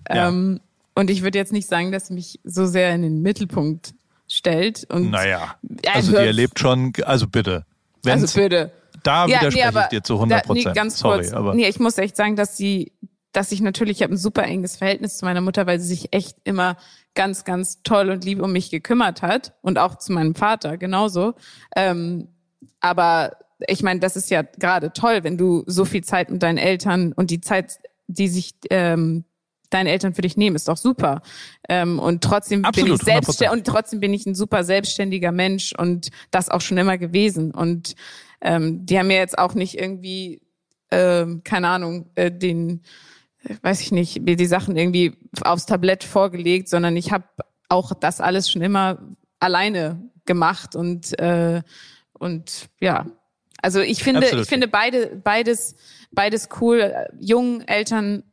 Ja. 0.08 0.28
Ähm, 0.28 0.60
und 0.96 1.10
ich 1.10 1.24
würde 1.24 1.38
jetzt 1.38 1.54
nicht 1.54 1.70
sagen, 1.70 1.92
dass 1.92 2.08
sie 2.08 2.14
mich 2.14 2.40
so 2.44 2.66
sehr 2.66 2.94
in 2.94 3.02
den 3.02 3.22
Mittelpunkt 3.22 3.94
stellt. 4.28 4.86
Und 4.90 5.12
naja, 5.12 5.56
also 5.94 6.12
die 6.12 6.18
erlebt 6.18 6.60
schon, 6.60 6.94
also 7.04 7.28
bitte. 7.28 7.66
Wenn's, 8.04 8.24
also 8.24 8.42
bitte. 8.42 8.72
Da 9.04 9.26
ja, 9.26 9.40
widerspreche 9.40 9.74
nee, 9.74 9.80
ich 9.82 9.88
dir 9.88 10.04
zu 10.04 10.16
100 10.16 10.46
Prozent. 10.46 10.66
Nee, 10.66 10.74
ganz 10.74 11.00
Sorry, 11.00 11.22
kurz. 11.22 11.34
Aber. 11.34 11.54
Nee, 11.56 11.68
ich 11.68 11.80
muss 11.80 11.98
echt 11.98 12.16
sagen, 12.16 12.36
dass 12.36 12.58
sie, 12.58 12.92
dass 13.32 13.52
ich 13.52 13.62
natürlich, 13.62 13.98
ich 13.98 14.04
habe 14.04 14.14
ein 14.14 14.18
super 14.18 14.44
enges 14.44 14.78
Verhältnis 14.78 15.18
zu 15.18 15.26
meiner 15.26 15.42
Mutter, 15.42 15.68
weil 15.68 15.80
sie 15.80 15.88
sich 15.88 16.14
echt 16.14 16.38
immer 16.44 16.78
ganz, 17.16 17.44
ganz 17.44 17.82
toll 17.84 18.10
und 18.10 18.24
lieb 18.24 18.42
um 18.42 18.52
mich 18.52 18.70
gekümmert 18.70 19.22
hat. 19.22 19.54
Und 19.62 19.78
auch 19.78 19.96
zu 19.96 20.12
meinem 20.12 20.36
Vater 20.36 20.78
genauso. 20.78 21.34
Ähm, 21.76 22.28
aber 22.80 23.34
ich 23.68 23.84
meine, 23.84 24.00
das 24.00 24.16
ist 24.16 24.30
ja 24.30 24.42
gerade 24.42 24.94
toll, 24.94 25.24
wenn 25.24 25.38
du 25.38 25.64
so 25.68 25.86
viel 25.86 26.04
Zeit 26.04 26.30
mit 26.30 26.44
deinen 26.44 26.58
Eltern 26.58 27.14
und 27.14 27.30
die 27.30 27.42
Zeit, 27.42 27.80
die 28.08 28.28
sich 28.28 28.54
ähm, 28.70 29.26
deine 29.70 29.92
Eltern 29.92 30.14
für 30.14 30.22
dich 30.22 30.38
nehmen, 30.38 30.56
ist 30.56 30.68
doch 30.68 30.78
super. 30.78 31.22
Ähm, 31.68 32.00
und 32.00 32.24
trotzdem 32.24 32.66
Absolut, 32.66 32.88
bin 32.88 32.96
ich 32.96 33.02
selbst 33.04 33.42
und 33.52 33.68
trotzdem 33.68 34.00
bin 34.00 34.14
ich 34.14 34.26
ein 34.26 34.36
super 34.36 34.64
selbstständiger 34.64 35.32
Mensch 35.32 35.74
und 35.78 36.10
das 36.32 36.50
auch 36.50 36.62
schon 36.62 36.78
immer 36.78 36.98
gewesen. 36.98 37.52
Und 37.52 37.96
ähm, 38.42 38.86
die 38.86 38.98
haben 38.98 39.08
mir 39.08 39.18
jetzt 39.18 39.38
auch 39.38 39.54
nicht 39.54 39.80
irgendwie, 39.80 40.42
ähm, 40.92 41.42
keine 41.44 41.68
Ahnung, 41.68 42.10
äh, 42.16 42.32
den, 42.32 42.82
weiß 43.62 43.82
ich 43.82 43.92
nicht, 43.92 44.22
mir 44.22 44.36
die 44.36 44.48
Sachen 44.48 44.76
irgendwie 44.76 45.14
aufs 45.42 45.66
Tablett 45.66 46.04
vorgelegt, 46.04 46.68
sondern 46.70 46.98
ich 46.98 47.12
habe 47.12 47.26
auch 47.68 47.94
das 47.94 48.22
alles 48.22 48.50
schon 48.50 48.62
immer 48.62 48.98
alleine 49.40 50.10
gemacht 50.26 50.76
und 50.76 51.18
äh, 51.20 51.62
und 52.14 52.70
ja, 52.82 53.06
also 53.62 53.80
ich 53.80 54.04
finde, 54.04 54.22
Absolut. 54.22 54.44
ich 54.44 54.50
finde 54.50 54.68
beide, 54.68 55.20
beides, 55.24 55.76
beides 56.12 56.50
cool. 56.62 56.94
Jungen 57.20 57.68
Eltern 57.68 58.24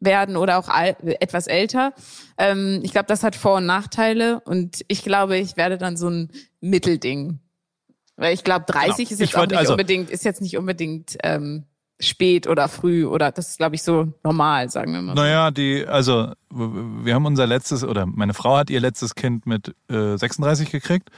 werden 0.00 0.36
oder 0.36 0.58
auch 0.58 0.68
etwas 0.68 1.46
älter. 1.46 1.92
Ähm, 2.38 2.80
ich 2.82 2.92
glaube, 2.92 3.06
das 3.06 3.22
hat 3.22 3.34
Vor- 3.34 3.56
und 3.56 3.66
Nachteile 3.66 4.40
und 4.40 4.84
ich 4.88 5.02
glaube, 5.02 5.38
ich 5.38 5.56
werde 5.56 5.78
dann 5.78 5.96
so 5.96 6.08
ein 6.08 6.30
Mittelding. 6.60 7.40
Weil 8.16 8.34
ich 8.34 8.44
glaube, 8.44 8.64
30 8.66 8.96
genau. 8.96 9.10
ist 9.10 9.20
jetzt 9.20 9.36
auch 9.36 9.46
nicht 9.46 9.58
also 9.58 9.72
unbedingt, 9.72 10.10
ist 10.10 10.24
jetzt 10.24 10.40
nicht 10.40 10.56
unbedingt 10.56 11.18
ähm, 11.22 11.64
spät 12.00 12.46
oder 12.46 12.68
früh 12.68 13.06
oder 13.06 13.32
das 13.32 13.50
ist, 13.50 13.58
glaube 13.58 13.74
ich, 13.74 13.82
so 13.82 14.12
normal, 14.22 14.70
sagen 14.70 14.92
wir 14.92 15.02
mal. 15.02 15.14
Naja, 15.14 15.50
die, 15.50 15.86
also 15.86 16.32
wir 16.50 17.14
haben 17.14 17.26
unser 17.26 17.46
letztes, 17.46 17.84
oder 17.84 18.06
meine 18.06 18.34
Frau 18.34 18.56
hat 18.56 18.70
ihr 18.70 18.80
letztes 18.80 19.14
Kind 19.14 19.46
mit 19.46 19.74
äh, 19.88 20.16
36 20.16 20.70
gekriegt. 20.70 21.10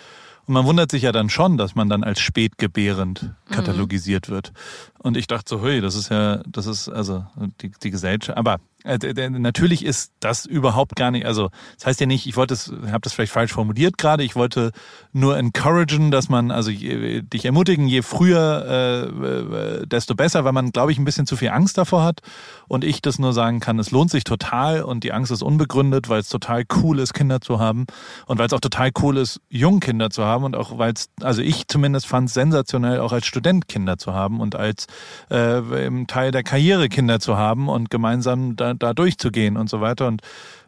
Und 0.49 0.55
man 0.55 0.65
wundert 0.65 0.91
sich 0.91 1.03
ja 1.03 1.13
dann 1.13 1.29
schon, 1.29 1.59
dass 1.59 1.75
man 1.75 1.91
dann 1.91 2.03
als 2.03 2.21
spätgebärend 2.21 3.23
mhm. 3.23 3.55
katalogisiert 3.55 4.29
mhm. 4.29 4.33
wird. 4.33 4.53
Und 4.99 5.17
ich 5.17 5.27
dachte 5.27 5.49
so, 5.49 5.63
hey, 5.63 5.81
das 5.81 5.95
ist 5.95 6.11
ja, 6.11 6.43
das 6.47 6.67
ist 6.67 6.89
also 6.89 7.25
die, 7.61 7.71
die 7.83 7.91
Gesellschaft. 7.91 8.37
Aber 8.37 8.59
äh, 8.85 9.31
natürlich 9.31 9.85
ist 9.85 10.13
das 10.21 10.47
überhaupt 10.47 10.97
gar 10.97 11.11
nicht, 11.11 11.27
also 11.27 11.51
das 11.77 11.87
heißt 11.87 12.01
ja 12.01 12.07
nicht, 12.07 12.27
ich 12.27 12.37
wollte 12.37 12.55
es, 12.55 12.73
habe 12.87 13.01
das 13.03 13.13
vielleicht 13.13 13.33
falsch 13.33 13.53
formuliert 13.53 13.99
gerade, 13.99 14.23
ich 14.23 14.37
wollte 14.37 14.73
nur 15.13 15.37
encouragen, 15.37 16.11
dass 16.11 16.29
man, 16.29 16.51
also 16.51 16.71
je, 16.71 17.23
dich 17.23 17.45
ermutigen, 17.45 17.87
je 17.87 18.03
früher, 18.03 18.65
äh, 18.67 19.83
äh, 19.83 19.87
desto 19.87 20.15
besser, 20.15 20.45
weil 20.45 20.53
man, 20.53 20.71
glaube 20.73 20.93
ich, 20.93 20.99
ein 20.99 21.05
bisschen 21.05 21.27
zu 21.27 21.37
viel 21.37 21.51
Angst 21.51 21.77
davor 21.77 22.03
hat 22.03 22.21
und 22.67 22.85
ich 22.85 23.03
das 23.03 23.19
nur 23.19 23.33
sagen 23.33 23.61
kann, 23.61 23.79
es 23.79 23.91
lohnt 23.91 24.11
sich 24.11 24.25
total 24.25 24.83
und 24.83 25.05
die 25.05 25.13
Angst 25.13 25.33
ist 25.33 25.43
unbegründet, 25.43 26.09
weil 26.09 26.21
es 26.21 26.29
total 26.29 26.65
cool 26.83 26.99
ist, 26.99 27.15
Kinder 27.15 27.41
zu 27.41 27.59
haben 27.59 27.87
und 28.27 28.39
weil 28.39 28.47
es 28.47 28.53
auch 28.53 28.61
total 28.61 28.91
cool 29.03 29.17
ist, 29.17 29.41
Jungkinder 29.49 30.11
zu 30.11 30.25
haben 30.25 30.45
und 30.45 30.57
auch 30.57 30.79
weil 30.79 30.93
es, 30.93 31.09
also 31.21 31.43
ich 31.43 31.69
zumindest 31.69 32.07
fand 32.07 32.29
es 32.29 32.35
sensationell, 32.35 33.01
auch 33.01 33.13
als 33.13 33.27
Student 33.27 33.69
Kinder 33.69 33.99
zu 33.99 34.15
haben 34.15 34.41
und 34.41 34.57
als 34.57 34.87
äh, 35.31 35.87
im 35.87 36.07
Teil 36.07 36.31
der 36.31 36.43
Karriere 36.43 36.89
Kinder 36.89 37.21
zu 37.21 37.37
haben 37.37 37.69
und 37.69 37.91
gemeinsam 37.91 38.57
da 38.57 38.75
da, 38.75 38.95
durchzugehen 38.95 39.57
und 39.57 39.69
so 39.69 39.81
weiter. 39.81 40.07
Und 40.07 40.23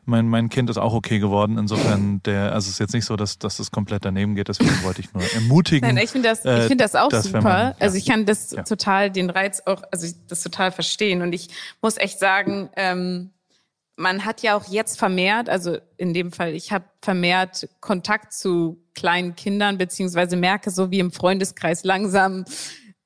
mein, 0.05 0.28
mein 0.28 0.48
Kind 0.48 0.70
ist 0.70 0.78
auch 0.78 0.94
okay 0.94 1.18
geworden. 1.18 1.59
Insofern, 1.59 2.22
der, 2.24 2.52
also 2.52 2.66
es 2.66 2.74
ist 2.74 2.78
jetzt 2.78 2.94
nicht 2.94 3.05
so, 3.05 3.16
dass, 3.16 3.38
dass 3.38 3.59
das 3.59 3.70
komplett 3.70 4.05
daneben 4.05 4.34
geht. 4.34 4.48
Deswegen 4.48 4.82
wollte 4.82 5.01
ich 5.01 5.12
nur 5.12 5.22
ermutigen. 5.34 5.94
Nein, 5.94 6.02
ich 6.02 6.10
finde 6.10 6.28
das, 6.28 6.44
ich 6.44 6.66
finde 6.66 6.84
das 6.84 6.94
auch 6.94 7.12
äh, 7.12 7.22
super. 7.22 7.42
Man, 7.42 7.68
ja. 7.68 7.74
Also 7.78 7.97
ich 7.97 8.06
kann 8.06 8.26
das 8.26 8.51
ja. 8.51 8.62
total, 8.62 9.10
den 9.10 9.30
Reiz 9.30 9.62
auch, 9.66 9.82
also 9.90 10.06
ich, 10.06 10.14
das 10.26 10.42
total 10.42 10.72
verstehen. 10.72 11.22
Und 11.22 11.32
ich 11.32 11.48
muss 11.80 11.97
echt 11.97 12.18
sagen, 12.18 12.70
ähm, 12.76 13.30
man 14.01 14.24
hat 14.24 14.42
ja 14.42 14.56
auch 14.56 14.66
jetzt 14.66 14.98
vermehrt, 14.98 15.51
also 15.51 15.76
in 15.98 16.14
dem 16.14 16.32
Fall, 16.32 16.55
ich 16.55 16.72
habe 16.72 16.86
vermehrt 17.02 17.68
Kontakt 17.80 18.32
zu 18.32 18.82
kleinen 18.94 19.36
Kindern, 19.36 19.76
beziehungsweise 19.76 20.36
merke 20.36 20.70
so 20.70 20.90
wie 20.90 21.01
im 21.01 21.12
Freundeskreis 21.12 21.84
langsam, 21.84 22.47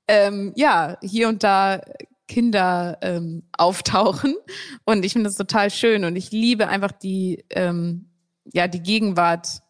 ähm, 0.08 0.52
ja, 0.56 0.96
hier 1.02 1.28
und 1.28 1.42
da 1.42 1.80
Kinder 2.26 2.98
ähm, 3.02 3.42
auftauchen. 3.56 4.34
Und 4.84 5.04
ich 5.04 5.12
finde 5.12 5.28
das 5.28 5.36
total 5.36 5.70
schön. 5.70 6.04
Und 6.04 6.16
ich 6.16 6.30
liebe 6.30 6.68
einfach 6.68 6.92
die, 6.92 7.44
ähm, 7.50 8.06
ja 8.52 8.68
die 8.68 8.82
Gegenwart 8.82 9.62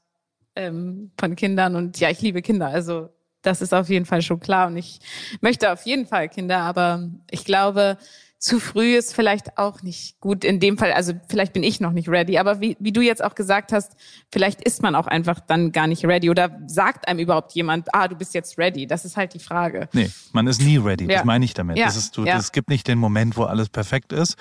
ähm, 0.56 1.10
von 1.18 1.36
Kindern 1.36 1.76
und 1.76 1.98
ja, 2.00 2.10
ich 2.10 2.20
liebe 2.20 2.42
Kinder. 2.42 2.68
Also 2.68 3.10
das 3.42 3.60
ist 3.60 3.74
auf 3.74 3.88
jeden 3.88 4.06
Fall 4.06 4.22
schon 4.22 4.40
klar 4.40 4.68
und 4.68 4.76
ich 4.76 5.00
möchte 5.40 5.70
auf 5.70 5.84
jeden 5.84 6.06
Fall 6.06 6.28
Kinder, 6.28 6.58
aber 6.60 7.10
ich 7.30 7.44
glaube, 7.44 7.98
zu 8.44 8.60
früh 8.60 8.94
ist 8.94 9.14
vielleicht 9.14 9.56
auch 9.56 9.80
nicht 9.80 10.20
gut 10.20 10.44
in 10.44 10.60
dem 10.60 10.76
Fall. 10.76 10.92
Also 10.92 11.14
vielleicht 11.30 11.54
bin 11.54 11.62
ich 11.62 11.80
noch 11.80 11.92
nicht 11.92 12.10
ready, 12.10 12.36
aber 12.36 12.60
wie, 12.60 12.76
wie 12.78 12.92
du 12.92 13.00
jetzt 13.00 13.24
auch 13.24 13.34
gesagt 13.34 13.72
hast, 13.72 13.92
vielleicht 14.30 14.60
ist 14.62 14.82
man 14.82 14.94
auch 14.94 15.06
einfach 15.06 15.40
dann 15.40 15.72
gar 15.72 15.86
nicht 15.86 16.04
ready 16.04 16.28
oder 16.28 16.50
sagt 16.66 17.08
einem 17.08 17.20
überhaupt 17.20 17.52
jemand, 17.52 17.94
ah, 17.94 18.06
du 18.06 18.16
bist 18.16 18.34
jetzt 18.34 18.58
ready. 18.58 18.86
Das 18.86 19.06
ist 19.06 19.16
halt 19.16 19.32
die 19.32 19.38
Frage. 19.38 19.88
Nee, 19.94 20.10
man 20.32 20.46
ist 20.46 20.60
nie 20.60 20.76
ready. 20.76 21.06
Ja. 21.06 21.16
Das 21.20 21.24
meine 21.24 21.42
ich 21.46 21.54
damit. 21.54 21.78
Ja. 21.78 21.86
Das 21.86 21.96
ist, 21.96 22.18
du, 22.18 22.26
Ja. 22.26 22.36
Es 22.36 22.52
gibt 22.52 22.68
nicht 22.68 22.86
den 22.86 22.98
Moment, 22.98 23.38
wo 23.38 23.44
alles 23.44 23.70
perfekt 23.70 24.12
ist. 24.12 24.36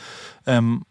Ähm, 0.46 0.84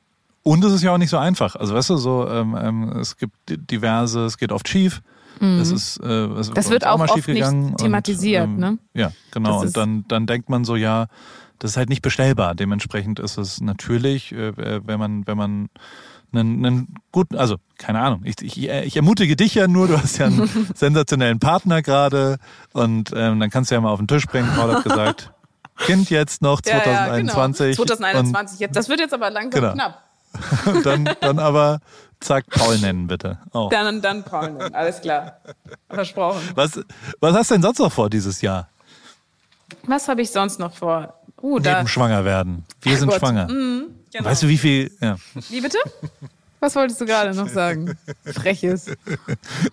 und 0.42 0.64
es 0.64 0.72
ist 0.72 0.82
ja 0.82 0.94
auch 0.94 0.98
nicht 0.98 1.10
so 1.10 1.18
einfach. 1.18 1.54
Also 1.54 1.74
weißt 1.74 1.90
du, 1.90 1.98
so 1.98 2.26
ähm, 2.26 2.56
ähm, 2.58 2.96
es 2.96 3.18
gibt 3.18 3.34
diverse, 3.46 4.24
es 4.24 4.38
geht 4.38 4.52
oft 4.52 4.66
schief. 4.66 5.02
Es 5.40 5.70
ist, 5.72 5.96
äh, 5.98 6.26
Mhm. 6.28 6.54
Das 6.54 6.70
wird 6.70 6.86
auch 6.86 6.98
mal 6.98 7.08
oft 7.08 7.26
nicht 7.26 7.76
thematisiert, 7.78 8.46
und, 8.46 8.54
ähm, 8.54 8.60
ne? 8.60 8.78
Ja, 8.94 9.12
genau. 9.32 9.62
Das 9.62 9.68
Und 9.68 9.76
dann, 9.76 10.04
dann 10.06 10.26
denkt 10.26 10.48
man 10.48 10.64
so, 10.64 10.76
ja, 10.76 11.08
das 11.58 11.72
ist 11.72 11.76
halt 11.76 11.88
nicht 11.88 12.02
bestellbar. 12.02 12.54
Dementsprechend 12.54 13.18
ist 13.20 13.38
es 13.38 13.60
natürlich, 13.60 14.32
äh, 14.32 14.48
äh, 14.48 14.80
wenn 14.84 14.98
man, 14.98 15.26
wenn 15.26 15.36
man 15.36 15.68
einen, 16.32 16.64
einen 16.64 16.94
guten, 17.12 17.36
also 17.36 17.56
keine 17.78 18.00
Ahnung, 18.00 18.22
ich, 18.24 18.40
ich, 18.40 18.68
ich 18.68 18.96
ermutige 18.96 19.36
dich 19.36 19.54
ja 19.54 19.68
nur, 19.68 19.88
du 19.88 19.98
hast 20.00 20.18
ja 20.18 20.26
einen 20.26 20.48
sensationellen 20.74 21.38
Partner 21.38 21.82
gerade 21.82 22.38
und 22.72 23.10
ähm, 23.14 23.38
dann 23.40 23.50
kannst 23.50 23.70
du 23.70 23.74
ja 23.74 23.80
mal 23.80 23.90
auf 23.90 23.98
den 23.98 24.08
Tisch 24.08 24.26
bringen. 24.26 24.48
Paul 24.56 24.74
hat 24.74 24.84
gesagt, 24.84 25.32
Kind 25.78 26.10
jetzt 26.10 26.42
noch 26.42 26.60
2021. 26.60 27.60
Ja, 27.60 27.84
genau. 27.84 27.96
2021. 27.96 28.60
Jetzt, 28.60 28.76
das 28.76 28.88
wird 28.88 29.00
jetzt 29.00 29.14
aber 29.14 29.30
langsam 29.30 29.60
Genau. 29.60 29.72
knapp. 29.74 30.02
Dann, 30.84 31.10
dann 31.20 31.38
aber 31.38 31.80
zack, 32.20 32.46
Paul 32.48 32.78
nennen 32.78 33.06
bitte. 33.06 33.38
Oh. 33.52 33.68
Dann, 33.70 34.00
dann 34.00 34.22
Paul 34.22 34.52
nennen. 34.52 34.74
Alles 34.74 35.02
klar. 35.02 35.36
Versprochen. 35.90 36.40
Was, 36.54 36.80
was 37.20 37.34
hast 37.34 37.50
du 37.50 37.54
denn 37.56 37.62
sonst 37.62 37.78
noch 37.80 37.92
vor 37.92 38.08
dieses 38.08 38.40
Jahr? 38.40 38.68
Was 39.86 40.08
habe 40.08 40.22
ich 40.22 40.30
sonst 40.30 40.58
noch 40.58 40.74
vor? 40.74 41.12
Uh, 41.42 41.58
da. 41.58 41.76
Neben 41.76 41.88
schwanger 41.88 42.24
werden. 42.24 42.64
Wir 42.80 42.96
sind 42.96 43.08
Gott. 43.08 43.18
schwanger. 43.18 43.46
Genau. 43.46 44.24
Weißt 44.24 44.42
du, 44.42 44.48
wie 44.48 44.58
viel, 44.58 44.90
ja, 45.00 45.16
Wie 45.48 45.60
bitte? 45.60 45.78
Was 46.60 46.76
wolltest 46.76 47.00
du 47.00 47.06
gerade 47.06 47.34
noch 47.34 47.48
sagen? 47.48 47.98
Freches. 48.24 48.86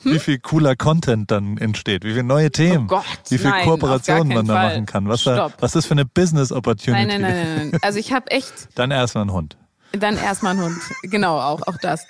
wie 0.03 0.17
viel 0.17 0.39
cooler 0.39 0.75
Content 0.75 1.29
dann 1.29 1.57
entsteht? 1.59 2.03
Wie 2.03 2.11
viele 2.11 2.23
neue 2.23 2.49
Themen? 2.49 2.85
Oh 2.85 2.87
Gott, 2.87 3.05
wie 3.29 3.37
viel 3.37 3.51
nein, 3.51 3.63
Kooperationen 3.63 4.29
man 4.29 4.47
da 4.47 4.55
Fall. 4.55 4.69
machen 4.69 4.85
kann? 4.87 5.07
Was, 5.07 5.23
da, 5.23 5.53
was 5.59 5.75
ist 5.75 5.85
für 5.85 5.91
eine 5.91 6.05
Business 6.05 6.51
Opportunity? 6.51 7.05
Nein, 7.05 7.21
nein, 7.21 7.21
nein, 7.21 7.55
nein, 7.57 7.69
nein. 7.71 7.79
Also 7.83 7.99
ich 7.99 8.11
habe 8.11 8.31
echt 8.31 8.69
Dann 8.73 8.89
erstmal 8.89 9.25
ein 9.25 9.31
Hund. 9.31 9.55
Dann 9.91 10.17
erstmal 10.17 10.55
ein 10.55 10.63
Hund. 10.63 10.77
Genau, 11.03 11.39
auch, 11.39 11.61
auch 11.67 11.77
das. 11.77 12.07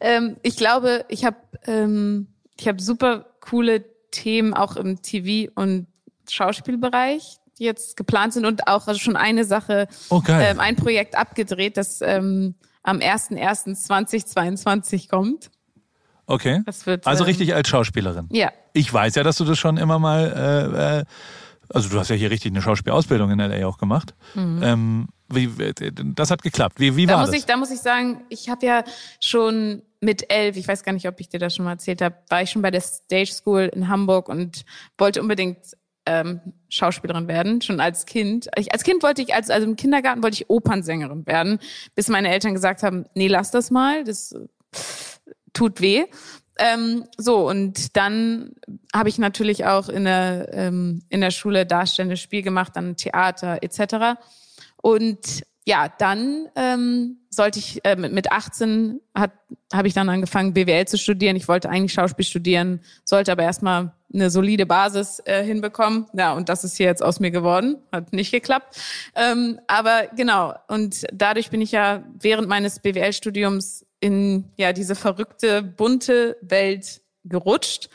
Ähm, 0.00 0.36
ich 0.42 0.56
glaube, 0.56 1.04
ich 1.08 1.26
habe 1.26 1.36
ähm, 1.66 2.28
ich 2.58 2.68
hab 2.68 2.80
super 2.80 3.26
coole 3.40 3.84
Themen 4.12 4.54
auch 4.54 4.76
im 4.76 5.02
TV- 5.02 5.50
und 5.54 5.88
Schauspielbereich, 6.30 7.36
die 7.62 7.66
jetzt 7.66 7.96
geplant 7.96 8.32
sind 8.34 8.44
und 8.44 8.66
auch 8.68 8.86
also 8.88 8.98
schon 9.00 9.16
eine 9.16 9.44
Sache, 9.44 9.86
Oh, 10.10 10.20
ähm, 10.28 10.60
ein 10.60 10.76
Projekt 10.76 11.16
abgedreht, 11.16 11.76
das 11.76 12.00
ähm, 12.02 12.54
am 12.82 12.98
01.01.2022 12.98 15.08
kommt. 15.08 15.50
Okay. 16.26 16.62
Wird, 16.84 17.06
also 17.06 17.24
ähm, 17.24 17.28
richtig 17.28 17.54
als 17.54 17.68
Schauspielerin. 17.68 18.28
Ja, 18.32 18.50
Ich 18.72 18.92
weiß 18.92 19.14
ja, 19.16 19.22
dass 19.22 19.36
du 19.36 19.44
das 19.44 19.58
schon 19.58 19.76
immer 19.76 19.98
mal, 19.98 20.32
äh, 20.32 21.00
äh, 21.00 21.04
also 21.68 21.88
du 21.88 21.98
hast 21.98 22.08
ja 22.10 22.16
hier 22.16 22.30
richtig 22.30 22.52
eine 22.52 22.62
Schauspielausbildung 22.62 23.30
in 23.30 23.38
LA 23.38 23.66
auch 23.66 23.78
gemacht. 23.78 24.14
Ähm, 24.36 25.08
wie, 25.28 25.50
das 26.14 26.30
hat 26.30 26.42
geklappt. 26.42 26.78
Wie, 26.78 26.96
wie 26.96 27.04
Mhm. 27.04 27.08
da 27.08 27.14
war 27.14 27.20
muss 27.20 27.30
das? 27.30 27.38
ich, 27.38 27.46
da 27.46 27.56
muss 27.56 27.70
ich 27.70 27.80
sagen, 27.80 28.22
ich 28.28 28.48
habe 28.50 28.66
ja 28.66 28.84
schon 29.20 29.82
mit 30.00 30.30
elf, 30.32 30.56
ich 30.56 30.68
weiß 30.68 30.82
gar 30.84 30.92
nicht, 30.92 31.08
ob 31.08 31.18
ich 31.20 31.28
dir 31.28 31.38
das 31.38 31.54
schon 31.54 31.64
mal 31.64 31.72
erzählt 31.72 32.02
habe, 32.02 32.16
war 32.28 32.42
ich 32.42 32.50
schon 32.50 32.62
bei 32.62 32.70
der 32.70 32.80
Stage 32.82 33.32
School 33.32 33.70
in 33.72 33.88
Hamburg 33.88 34.28
und 34.28 34.64
wollte 34.98 35.22
unbedingt 35.22 35.58
ähm, 36.06 36.40
Schauspielerin 36.68 37.28
werden, 37.28 37.60
schon 37.60 37.80
als 37.80 38.06
Kind. 38.06 38.48
Ich, 38.56 38.72
als 38.72 38.82
Kind 38.82 39.02
wollte 39.02 39.22
ich, 39.22 39.34
als, 39.34 39.50
also 39.50 39.66
im 39.66 39.76
Kindergarten 39.76 40.22
wollte 40.22 40.34
ich 40.34 40.50
Opernsängerin 40.50 41.26
werden, 41.26 41.58
bis 41.94 42.08
meine 42.08 42.30
Eltern 42.30 42.54
gesagt 42.54 42.82
haben, 42.82 43.06
nee, 43.14 43.28
lass 43.28 43.50
das 43.50 43.70
mal, 43.70 44.04
das 44.04 44.32
äh, 44.32 44.38
tut 45.52 45.80
weh. 45.80 46.04
Ähm, 46.58 47.06
so, 47.16 47.48
und 47.48 47.96
dann 47.96 48.52
habe 48.94 49.08
ich 49.08 49.18
natürlich 49.18 49.64
auch 49.64 49.88
in 49.88 50.04
der, 50.04 50.50
ähm, 50.52 51.02
in 51.08 51.20
der 51.20 51.30
Schule 51.30 51.66
darstellendes 51.66 52.20
Spiel 52.20 52.42
gemacht, 52.42 52.72
dann 52.74 52.96
Theater 52.96 53.58
etc. 53.62 54.20
Und 54.76 55.44
ja, 55.64 55.88
dann 55.88 56.48
ähm, 56.56 57.18
sollte 57.30 57.58
ich 57.58 57.84
äh, 57.84 57.96
mit, 57.96 58.12
mit 58.12 58.32
18 58.32 59.00
hat 59.14 59.32
habe 59.72 59.88
ich 59.88 59.94
dann 59.94 60.08
angefangen 60.08 60.52
BWL 60.52 60.86
zu 60.86 60.98
studieren. 60.98 61.36
Ich 61.36 61.48
wollte 61.48 61.70
eigentlich 61.70 61.92
Schauspiel 61.92 62.24
studieren, 62.24 62.80
sollte 63.04 63.32
aber 63.32 63.42
erstmal 63.42 63.92
eine 64.12 64.30
solide 64.30 64.66
Basis 64.66 65.20
äh, 65.24 65.42
hinbekommen. 65.42 66.06
Ja, 66.12 66.34
und 66.34 66.48
das 66.48 66.64
ist 66.64 66.76
hier 66.76 66.86
jetzt 66.86 67.02
aus 67.02 67.20
mir 67.20 67.30
geworden, 67.30 67.76
hat 67.90 68.12
nicht 68.12 68.30
geklappt. 68.30 68.78
Ähm, 69.16 69.58
aber 69.66 70.08
genau, 70.14 70.54
und 70.68 71.06
dadurch 71.12 71.50
bin 71.50 71.60
ich 71.60 71.72
ja 71.72 72.04
während 72.20 72.48
meines 72.48 72.80
BWL-Studiums 72.80 73.86
in 74.00 74.50
ja 74.56 74.72
diese 74.72 74.94
verrückte 74.94 75.62
bunte 75.62 76.36
Welt 76.42 77.00
gerutscht 77.24 77.88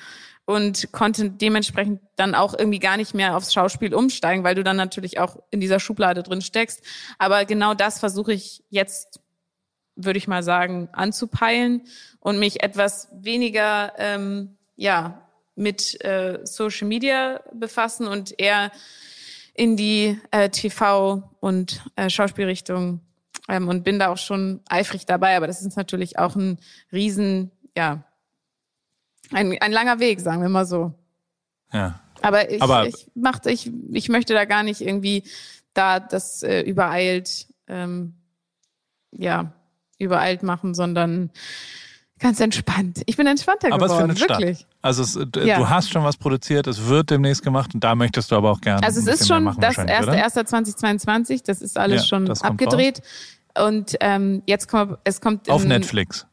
und 0.48 0.94
konnte 0.94 1.30
dementsprechend 1.30 2.00
dann 2.16 2.34
auch 2.34 2.58
irgendwie 2.58 2.80
gar 2.80 2.96
nicht 2.96 3.14
mehr 3.14 3.36
aufs 3.36 3.52
Schauspiel 3.52 3.94
umsteigen, 3.94 4.46
weil 4.46 4.56
du 4.56 4.64
dann 4.64 4.78
natürlich 4.78 5.20
auch 5.20 5.36
in 5.52 5.60
dieser 5.60 5.82
Schublade 5.82 6.24
drin 6.24 6.42
steckst. 6.42 6.82
Aber 7.18 7.44
genau 7.44 7.74
das 7.74 8.00
versuche 8.00 8.32
ich 8.32 8.64
jetzt, 8.70 9.20
würde 9.98 10.18
ich 10.18 10.30
mal 10.30 10.44
sagen, 10.44 10.88
anzupeilen 10.94 11.82
und 12.22 12.40
mich 12.40 12.64
etwas 12.64 13.10
weniger, 13.12 13.92
ähm, 13.98 14.56
ja, 14.78 15.28
mit 15.56 16.02
äh, 16.06 16.40
Social 16.44 16.88
Media 16.88 17.42
befassen 17.54 18.08
und 18.08 18.40
eher 18.40 18.72
in 19.54 19.76
die 19.76 20.18
äh, 20.32 20.48
TV- 20.48 21.24
und 21.42 21.84
äh, 21.98 22.10
Schauspielrichtung 22.10 23.02
ähm, 23.50 23.68
und 23.68 23.84
bin 23.84 24.00
da 24.00 24.14
auch 24.14 24.18
schon 24.18 24.62
eifrig 24.70 25.06
dabei. 25.06 25.36
Aber 25.36 25.48
das 25.48 25.62
ist 25.62 25.76
natürlich 25.76 26.18
auch 26.18 26.38
ein 26.38 26.58
riesen, 26.94 27.52
ja, 27.76 28.07
ein, 29.32 29.58
ein 29.62 29.72
langer 29.72 30.00
Weg, 30.00 30.20
sagen 30.20 30.42
wir 30.42 30.50
mal 30.50 30.66
so. 30.66 30.94
Ja. 31.74 32.00
Aber 32.22 32.50
ich, 32.52 32.62
Aber- 32.62 32.88
ich, 32.88 33.08
mach, 33.16 33.40
ich, 33.46 33.72
ich 33.92 34.10
möchte 34.10 34.34
da 34.34 34.46
gar 34.46 34.64
nicht 34.64 34.82
irgendwie 34.82 35.24
da 35.74 36.00
das 36.00 36.42
äh, 36.44 36.62
übereilt, 36.62 37.48
ähm, 37.68 38.16
ja, 39.12 39.54
übereilt 40.00 40.42
machen, 40.44 40.74
sondern 40.74 41.30
ganz 42.20 42.40
entspannt. 42.40 43.02
Ich 43.06 43.16
bin 43.18 43.28
entspannter 43.28 43.72
Aber 43.72 43.86
es 43.86 43.92
geworden, 43.92 44.16
findet 44.16 44.30
wirklich. 44.30 44.58
statt. 44.60 44.70
Also 44.82 45.04
es, 45.04 45.16
Ja. 45.46 45.58
du 45.60 45.70
hast 45.70 45.92
schon 45.92 46.04
was 46.04 46.18
produziert, 46.18 46.66
es 46.66 46.88
wird 46.88 47.12
demnächst 47.12 47.44
gemacht 47.44 47.76
und 47.76 47.84
da 47.84 47.94
möchtest 47.94 48.32
du 48.32 48.36
aber 48.36 48.50
auch 48.52 48.62
gerne. 48.62 48.82
Also 48.84 49.00
es 49.00 49.08
ist 49.22 49.28
schon 49.28 49.46
das 49.60 49.78
erste 49.78 50.10
oder? 50.12 50.18
erster 50.18 50.46
2022, 50.46 51.44
das 51.44 51.62
ist 51.62 51.78
alles 51.78 52.02
Ja, 52.04 52.08
schon 52.08 52.30
abgedreht. 52.32 53.02
Und 53.60 53.96
ähm, 54.02 54.42
jetzt 54.48 54.68
kommt 54.68 54.98
es 55.04 55.22
kommt 55.22 55.50
Auf 55.50 55.62
im- 55.64 55.70
Netflix. 55.70 56.26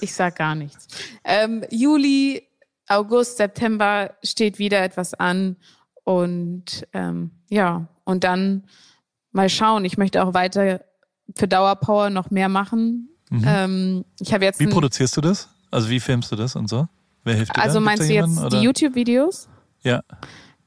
Ich 0.00 0.14
sag 0.14 0.36
gar 0.36 0.54
nichts. 0.54 0.88
Ähm, 1.24 1.64
Juli, 1.70 2.48
August, 2.88 3.36
September 3.36 4.14
steht 4.22 4.58
wieder 4.58 4.82
etwas 4.82 5.14
an 5.14 5.56
und 6.04 6.86
ähm, 6.92 7.30
ja 7.48 7.88
und 8.04 8.24
dann 8.24 8.64
mal 9.30 9.48
schauen. 9.48 9.84
Ich 9.84 9.96
möchte 9.96 10.22
auch 10.24 10.34
weiter 10.34 10.84
für 11.36 11.48
Dauerpower 11.48 12.10
noch 12.10 12.30
mehr 12.30 12.48
machen. 12.48 13.08
Ähm, 13.30 14.04
ich 14.20 14.34
habe 14.34 14.44
jetzt 14.44 14.60
Mhm. 14.60 14.66
Wie 14.66 14.70
produzierst 14.70 15.16
du 15.16 15.20
das? 15.22 15.48
Also 15.70 15.88
wie 15.88 16.00
filmst 16.00 16.30
du 16.30 16.36
das 16.36 16.54
und 16.54 16.68
so? 16.68 16.86
Wer 17.24 17.34
hilft 17.36 17.56
dir 17.56 17.62
also 17.62 17.74
da? 17.78 17.80
Meinst 17.80 18.08
du 18.08 18.12
jetzt 18.12 18.38
oder? 18.38 18.48
die 18.50 18.64
YouTube-Videos? 18.64 19.48
Ja. 19.82 20.02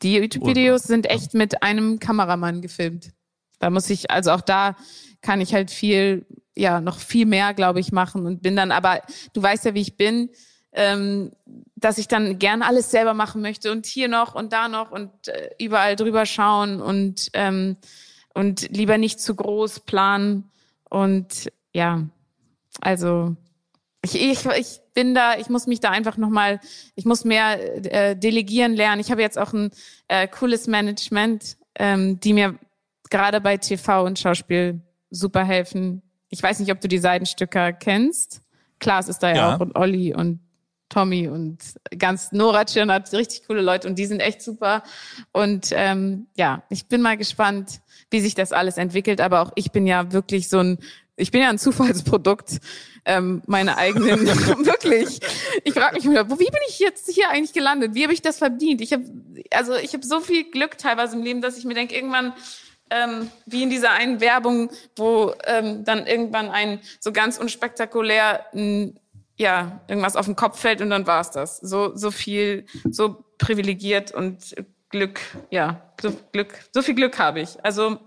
Die 0.01 0.15
YouTube-Videos 0.15 0.83
sind 0.83 1.09
echt 1.09 1.33
mit 1.33 1.61
einem 1.61 1.99
Kameramann 1.99 2.61
gefilmt. 2.61 3.11
Da 3.59 3.69
muss 3.69 3.89
ich, 3.89 4.09
also 4.09 4.31
auch 4.31 4.41
da 4.41 4.75
kann 5.21 5.41
ich 5.41 5.53
halt 5.53 5.69
viel, 5.71 6.25
ja, 6.55 6.81
noch 6.81 6.99
viel 6.99 7.25
mehr, 7.25 7.53
glaube 7.53 7.79
ich, 7.79 7.91
machen 7.91 8.25
und 8.25 8.41
bin 8.41 8.55
dann, 8.55 8.71
aber 8.71 9.01
du 9.33 9.41
weißt 9.41 9.65
ja, 9.65 9.73
wie 9.73 9.81
ich 9.81 9.97
bin, 9.97 10.29
ähm, 10.71 11.31
dass 11.75 11.97
ich 11.97 12.07
dann 12.07 12.39
gern 12.39 12.61
alles 12.61 12.91
selber 12.91 13.13
machen 13.13 13.41
möchte 13.41 13.71
und 13.71 13.85
hier 13.85 14.07
noch 14.07 14.35
und 14.35 14.53
da 14.53 14.67
noch 14.67 14.91
und 14.91 15.27
äh, 15.27 15.49
überall 15.59 15.95
drüber 15.95 16.25
schauen 16.25 16.81
und, 16.81 17.29
ähm, 17.33 17.77
und 18.33 18.69
lieber 18.75 18.97
nicht 18.97 19.19
zu 19.19 19.35
groß 19.35 19.81
planen 19.81 20.49
und 20.89 21.51
ja, 21.73 22.03
also 22.81 23.35
ich, 24.01 24.21
ich, 24.21 24.45
ich 24.45 24.79
bin 24.93 25.15
da, 25.15 25.37
ich 25.37 25.49
muss 25.49 25.67
mich 25.67 25.79
da 25.79 25.89
einfach 25.89 26.17
nochmal, 26.17 26.59
ich 26.95 27.05
muss 27.05 27.25
mehr 27.25 27.85
äh, 27.91 28.15
delegieren 28.15 28.73
lernen. 28.73 29.01
Ich 29.01 29.11
habe 29.11 29.21
jetzt 29.21 29.37
auch 29.37 29.51
ein 29.53 29.71
äh, 30.07 30.27
cooles 30.27 30.67
Management, 30.67 31.57
ähm, 31.75 32.19
die 32.19 32.33
mir 32.33 32.55
gerade 33.09 33.41
bei 33.41 33.57
TV 33.57 34.03
und 34.03 34.19
Schauspiel 34.19 34.81
super 35.09 35.43
helfen. 35.43 36.01
Ich 36.35 36.43
weiß 36.43 36.59
nicht, 36.59 36.71
ob 36.71 36.81
du 36.81 36.89
die 36.89 36.97
Seidenstücker 36.97 37.71
kennst. 37.71 38.41
Klaas 38.79 39.07
ist 39.07 39.19
da 39.19 39.29
ja, 39.29 39.35
Ja. 39.35 39.55
auch 39.55 39.61
und 39.61 39.75
Olli 39.77 40.13
und 40.13 40.39
Tommy 40.89 41.29
und 41.29 41.57
ganz 41.97 42.31
Nora 42.33 42.65
Tschirn 42.65 42.91
hat 42.91 43.11
richtig 43.13 43.47
coole 43.47 43.61
Leute 43.61 43.87
und 43.87 43.97
die 43.97 44.05
sind 44.05 44.19
echt 44.19 44.41
super. 44.41 44.83
Und 45.31 45.69
ähm, 45.71 46.27
ja, 46.35 46.63
ich 46.69 46.87
bin 46.87 47.01
mal 47.01 47.15
gespannt, 47.17 47.79
wie 48.11 48.19
sich 48.19 48.35
das 48.35 48.51
alles 48.51 48.77
entwickelt. 48.77 49.21
Aber 49.21 49.41
auch 49.41 49.51
ich 49.55 49.71
bin 49.71 49.87
ja 49.87 50.11
wirklich 50.11 50.49
so 50.49 50.59
ein 50.59 50.77
Ich 51.15 51.31
bin 51.31 51.41
ja 51.41 51.49
ein 51.49 51.57
Zufallsprodukt, 51.57 52.59
ähm, 53.05 53.41
meine 53.47 53.77
eigenen, 53.77 54.27
wirklich. 54.65 55.21
Ich 55.63 55.73
frage 55.73 55.95
mich 55.95 56.05
immer, 56.05 56.29
wie 56.29 56.35
bin 56.51 56.61
ich 56.67 56.79
jetzt 56.79 57.09
hier 57.09 57.29
eigentlich 57.29 57.53
gelandet? 57.53 57.95
Wie 57.95 58.03
habe 58.03 58.13
ich 58.13 58.21
das 58.21 58.37
verdient? 58.37 58.81
Ich 58.81 58.91
habe, 58.91 59.05
also 59.51 59.75
ich 59.75 59.93
habe 59.93 60.05
so 60.05 60.19
viel 60.19 60.43
Glück 60.51 60.77
teilweise 60.77 61.15
im 61.15 61.23
Leben, 61.23 61.41
dass 61.41 61.57
ich 61.57 61.63
mir 61.63 61.73
denke, 61.73 61.95
irgendwann 61.95 62.33
ähm, 62.95 63.29
wie 63.45 63.63
in 63.63 63.69
dieser 63.69 63.91
einen 63.91 64.21
Werbung, 64.21 64.69
wo 64.95 65.33
ähm, 65.45 65.83
dann 65.83 66.07
irgendwann 66.07 66.49
ein 66.49 66.79
so 66.99 67.11
ganz 67.11 67.37
unspektakulär 67.37 68.45
n, 68.53 68.99
ja 69.37 69.81
irgendwas 69.87 70.15
auf 70.15 70.25
den 70.25 70.35
Kopf 70.35 70.59
fällt 70.59 70.81
und 70.81 70.89
dann 70.89 71.05
war's 71.05 71.31
das. 71.31 71.57
So 71.57 71.95
so 71.95 72.09
viel, 72.09 72.65
so 72.89 73.25
privilegiert 73.37 74.11
und 74.11 74.55
Glück, 74.89 75.19
ja, 75.49 75.81
so 76.01 76.13
Glück, 76.31 76.53
so 76.73 76.81
viel 76.81 76.95
Glück 76.95 77.19
habe 77.19 77.41
ich. 77.41 77.63
Also 77.65 77.99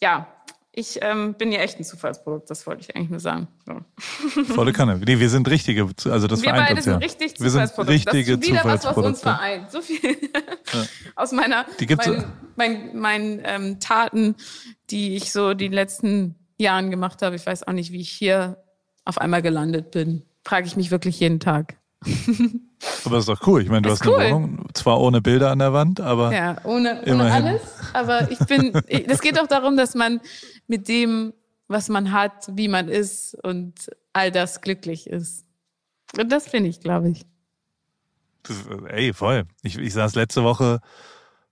ja, 0.00 0.26
ich 0.74 0.98
ähm, 1.02 1.34
bin 1.34 1.52
ja 1.52 1.60
echt 1.60 1.78
ein 1.78 1.84
Zufallsprodukt, 1.84 2.48
das 2.48 2.66
wollte 2.66 2.80
ich 2.82 2.96
eigentlich 2.96 3.10
nur 3.10 3.20
sagen. 3.20 3.48
So. 3.66 4.44
Volle 4.54 4.72
Kanne. 4.72 4.96
Nee, 4.96 5.18
wir 5.18 5.28
sind 5.28 5.48
richtige, 5.48 5.86
also 6.06 6.26
das 6.26 6.40
wir 6.40 6.48
vereint 6.48 6.66
beide 6.66 6.74
uns 6.76 6.84
sind 6.84 6.92
ja. 6.94 6.98
richtig 6.98 7.40
wir 7.40 7.50
sind 7.50 7.68
Zufallsprodukte. 7.68 7.92
richtige 7.92 8.38
das 8.38 8.46
ist 8.46 8.52
wieder 8.52 8.64
was, 8.64 8.84
was 8.84 8.96
uns 8.96 9.20
vereint. 9.20 9.70
So 9.70 9.82
viel 9.82 10.00
aus 11.14 11.32
meiner 11.32 11.66
meinen 11.78 12.24
mein, 12.56 12.96
mein, 12.96 13.42
ähm, 13.44 13.80
Taten, 13.80 14.34
die 14.88 15.16
ich 15.16 15.30
so 15.30 15.52
die 15.52 15.68
letzten 15.68 16.36
Jahren 16.58 16.90
gemacht 16.90 17.20
habe. 17.20 17.36
Ich 17.36 17.44
weiß 17.44 17.68
auch 17.68 17.72
nicht, 17.72 17.92
wie 17.92 18.00
ich 18.00 18.10
hier 18.10 18.56
auf 19.04 19.18
einmal 19.18 19.42
gelandet 19.42 19.90
bin. 19.90 20.22
Frage 20.42 20.66
ich 20.66 20.76
mich 20.76 20.90
wirklich 20.90 21.20
jeden 21.20 21.38
Tag. 21.38 21.76
Aber 23.04 23.16
das 23.16 23.20
ist 23.20 23.28
doch 23.28 23.46
cool. 23.46 23.62
Ich 23.62 23.68
meine, 23.68 23.82
du 23.82 23.90
Ist 23.90 24.00
hast 24.00 24.02
eine 24.02 24.16
cool. 24.16 24.24
Wohnung, 24.32 24.68
zwar 24.74 25.00
ohne 25.00 25.20
Bilder 25.20 25.50
an 25.50 25.58
der 25.58 25.72
Wand, 25.72 26.00
aber 26.00 26.32
Ja, 26.34 26.56
ohne, 26.64 27.02
ohne 27.06 27.32
alles. 27.32 27.62
Aber 27.92 28.30
ich 28.30 28.38
bin, 28.40 28.72
es 28.88 29.20
geht 29.20 29.36
doch 29.36 29.46
darum, 29.46 29.76
dass 29.76 29.94
man 29.94 30.20
mit 30.66 30.88
dem, 30.88 31.32
was 31.68 31.88
man 31.88 32.12
hat, 32.12 32.48
wie 32.52 32.68
man 32.68 32.88
ist 32.88 33.36
und 33.42 33.90
all 34.12 34.30
das 34.30 34.60
glücklich 34.60 35.06
ist. 35.06 35.44
Und 36.18 36.30
das 36.30 36.50
bin 36.50 36.64
ich, 36.64 36.80
glaube 36.80 37.10
ich. 37.10 37.22
Das, 38.42 38.56
ey, 38.88 39.12
voll. 39.12 39.44
Ich, 39.62 39.78
ich 39.78 39.92
saß 39.92 40.14
letzte 40.14 40.42
Woche, 40.42 40.80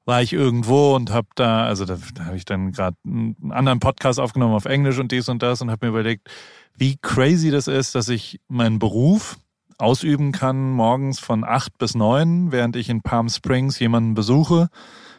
war 0.04 0.22
ich 0.22 0.32
irgendwo 0.32 0.96
und 0.96 1.12
hab 1.12 1.26
da, 1.36 1.64
also 1.64 1.84
da, 1.84 1.96
da 2.14 2.24
habe 2.24 2.36
ich 2.36 2.44
dann 2.44 2.72
gerade 2.72 2.96
einen 3.04 3.52
anderen 3.52 3.78
Podcast 3.78 4.18
aufgenommen 4.18 4.54
auf 4.54 4.64
Englisch 4.64 4.98
und 4.98 5.12
dies 5.12 5.28
und 5.28 5.42
das 5.42 5.62
und 5.62 5.70
habe 5.70 5.86
mir 5.86 5.90
überlegt, 5.90 6.28
wie 6.76 6.96
crazy 7.00 7.50
das 7.50 7.68
ist, 7.68 7.94
dass 7.94 8.08
ich 8.08 8.40
meinen 8.48 8.78
Beruf 8.78 9.38
ausüben 9.80 10.32
kann 10.32 10.70
morgens 10.72 11.20
von 11.20 11.44
acht 11.44 11.76
bis 11.78 11.94
neun, 11.94 12.52
während 12.52 12.76
ich 12.76 12.88
in 12.88 13.02
Palm 13.02 13.28
Springs 13.28 13.78
jemanden 13.78 14.14
besuche 14.14 14.68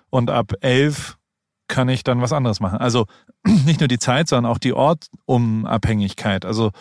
und 0.10 0.30
ab 0.30 0.54
elf 0.62 1.18
kann 1.68 1.90
ich 1.90 2.04
dann 2.04 2.22
was 2.22 2.34
anderes 2.34 2.60
machen. 2.60 2.80
Also 2.80 3.06
nicht 3.46 3.80
nur 3.80 3.88
die 3.88 4.00
Zeit, 4.00 4.28
sondern 4.28 4.52
auch 4.52 4.58
die 4.58 4.74
Ortunabhängigkeit. 4.74 6.46
Also 6.46 6.72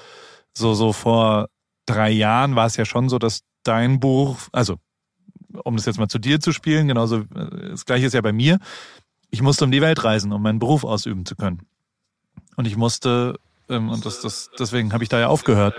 so, 0.53 0.75
so 0.75 0.93
vor 0.93 1.49
drei 1.87 2.11
Jahren 2.11 2.57
war 2.57 2.67
es 2.67 2.77
ja 2.77 2.85
schon 2.85 3.09
so, 3.09 3.19
dass 3.19 3.43
dein 3.63 4.01
Buch, 4.01 4.37
also 4.53 4.77
um 5.65 5.77
das 5.77 5.87
jetzt 5.87 5.99
mal 5.99 6.09
zu 6.09 6.19
dir 6.19 6.41
zu 6.41 6.53
spielen, 6.53 6.89
genauso 6.89 7.21
äh, 7.21 7.71
das 7.71 7.85
gleiche 7.85 8.07
ist 8.07 8.15
ja 8.15 8.21
bei 8.21 8.33
mir. 8.33 8.59
Ich 9.31 9.43
musste 9.43 9.65
um 9.65 9.71
die 9.71 9.81
Welt 9.81 10.03
reisen, 10.03 10.33
um 10.33 10.43
meinen 10.43 10.59
Beruf 10.59 10.85
ausüben 10.85 11.25
zu 11.25 11.37
können. 11.37 11.67
Und 12.57 12.67
ich 12.67 12.77
musste, 12.77 13.39
ähm, 13.69 13.89
und 13.91 14.05
das, 14.05 14.21
das, 14.21 14.51
deswegen 14.59 14.93
habe 14.93 15.05
ich 15.05 15.09
da 15.09 15.21
ja 15.21 15.29
aufgehört. 15.29 15.75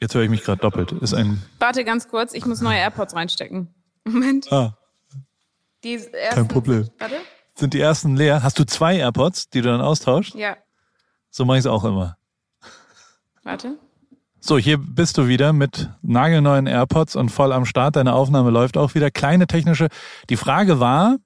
Jetzt 0.00 0.14
höre 0.14 0.22
ich 0.22 0.30
mich 0.30 0.42
gerade 0.42 0.60
doppelt. 0.60 0.92
Ist 0.92 1.14
ein. 1.14 1.42
Warte 1.58 1.84
ganz 1.84 2.08
kurz, 2.08 2.32
ich 2.34 2.46
muss 2.46 2.60
neue 2.60 2.78
AirPods 2.78 3.14
reinstecken. 3.14 3.68
Moment. 4.04 4.50
Ah, 4.50 4.76
ersten, 5.84 6.12
Kein 6.34 6.48
Problem. 6.48 6.88
Warte. 6.98 7.16
sind 7.54 7.74
die 7.74 7.80
ersten 7.80 8.16
leer? 8.16 8.42
Hast 8.42 8.58
du 8.58 8.64
zwei 8.64 8.96
AirPods, 8.96 9.50
die 9.50 9.60
du 9.60 9.68
dann 9.68 9.80
austauschst? 9.80 10.34
Ja, 10.34 10.56
So 11.30 11.44
mache 11.44 11.58
ich 11.58 11.64
es 11.64 11.66
auch 11.66 11.84
immer. 11.84 12.16
warte. 13.42 13.78
So, 14.42 14.56
hier 14.56 14.78
bist 14.78 15.18
du 15.18 15.28
wieder 15.28 15.52
mit 15.52 15.90
nagelneuen 16.00 16.66
AirPods 16.66 17.14
und 17.14 17.28
voll 17.28 17.52
am 17.52 17.66
Start. 17.66 17.96
Deine 17.96 18.14
Aufnahme 18.14 18.48
läuft 18.50 18.78
auch 18.78 18.94
wieder. 18.94 19.10
Kleine 19.10 19.46
technische. 19.46 19.88
Die 20.30 20.38
Frage 20.38 20.80
war, 20.80 21.18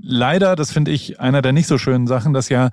leider, 0.00 0.54
das 0.54 0.70
finde 0.70 0.92
ich 0.92 1.18
einer 1.18 1.42
der 1.42 1.52
nicht 1.52 1.66
so 1.66 1.76
schönen 1.76 2.06
Sachen, 2.06 2.32
dass 2.32 2.48
ja 2.50 2.70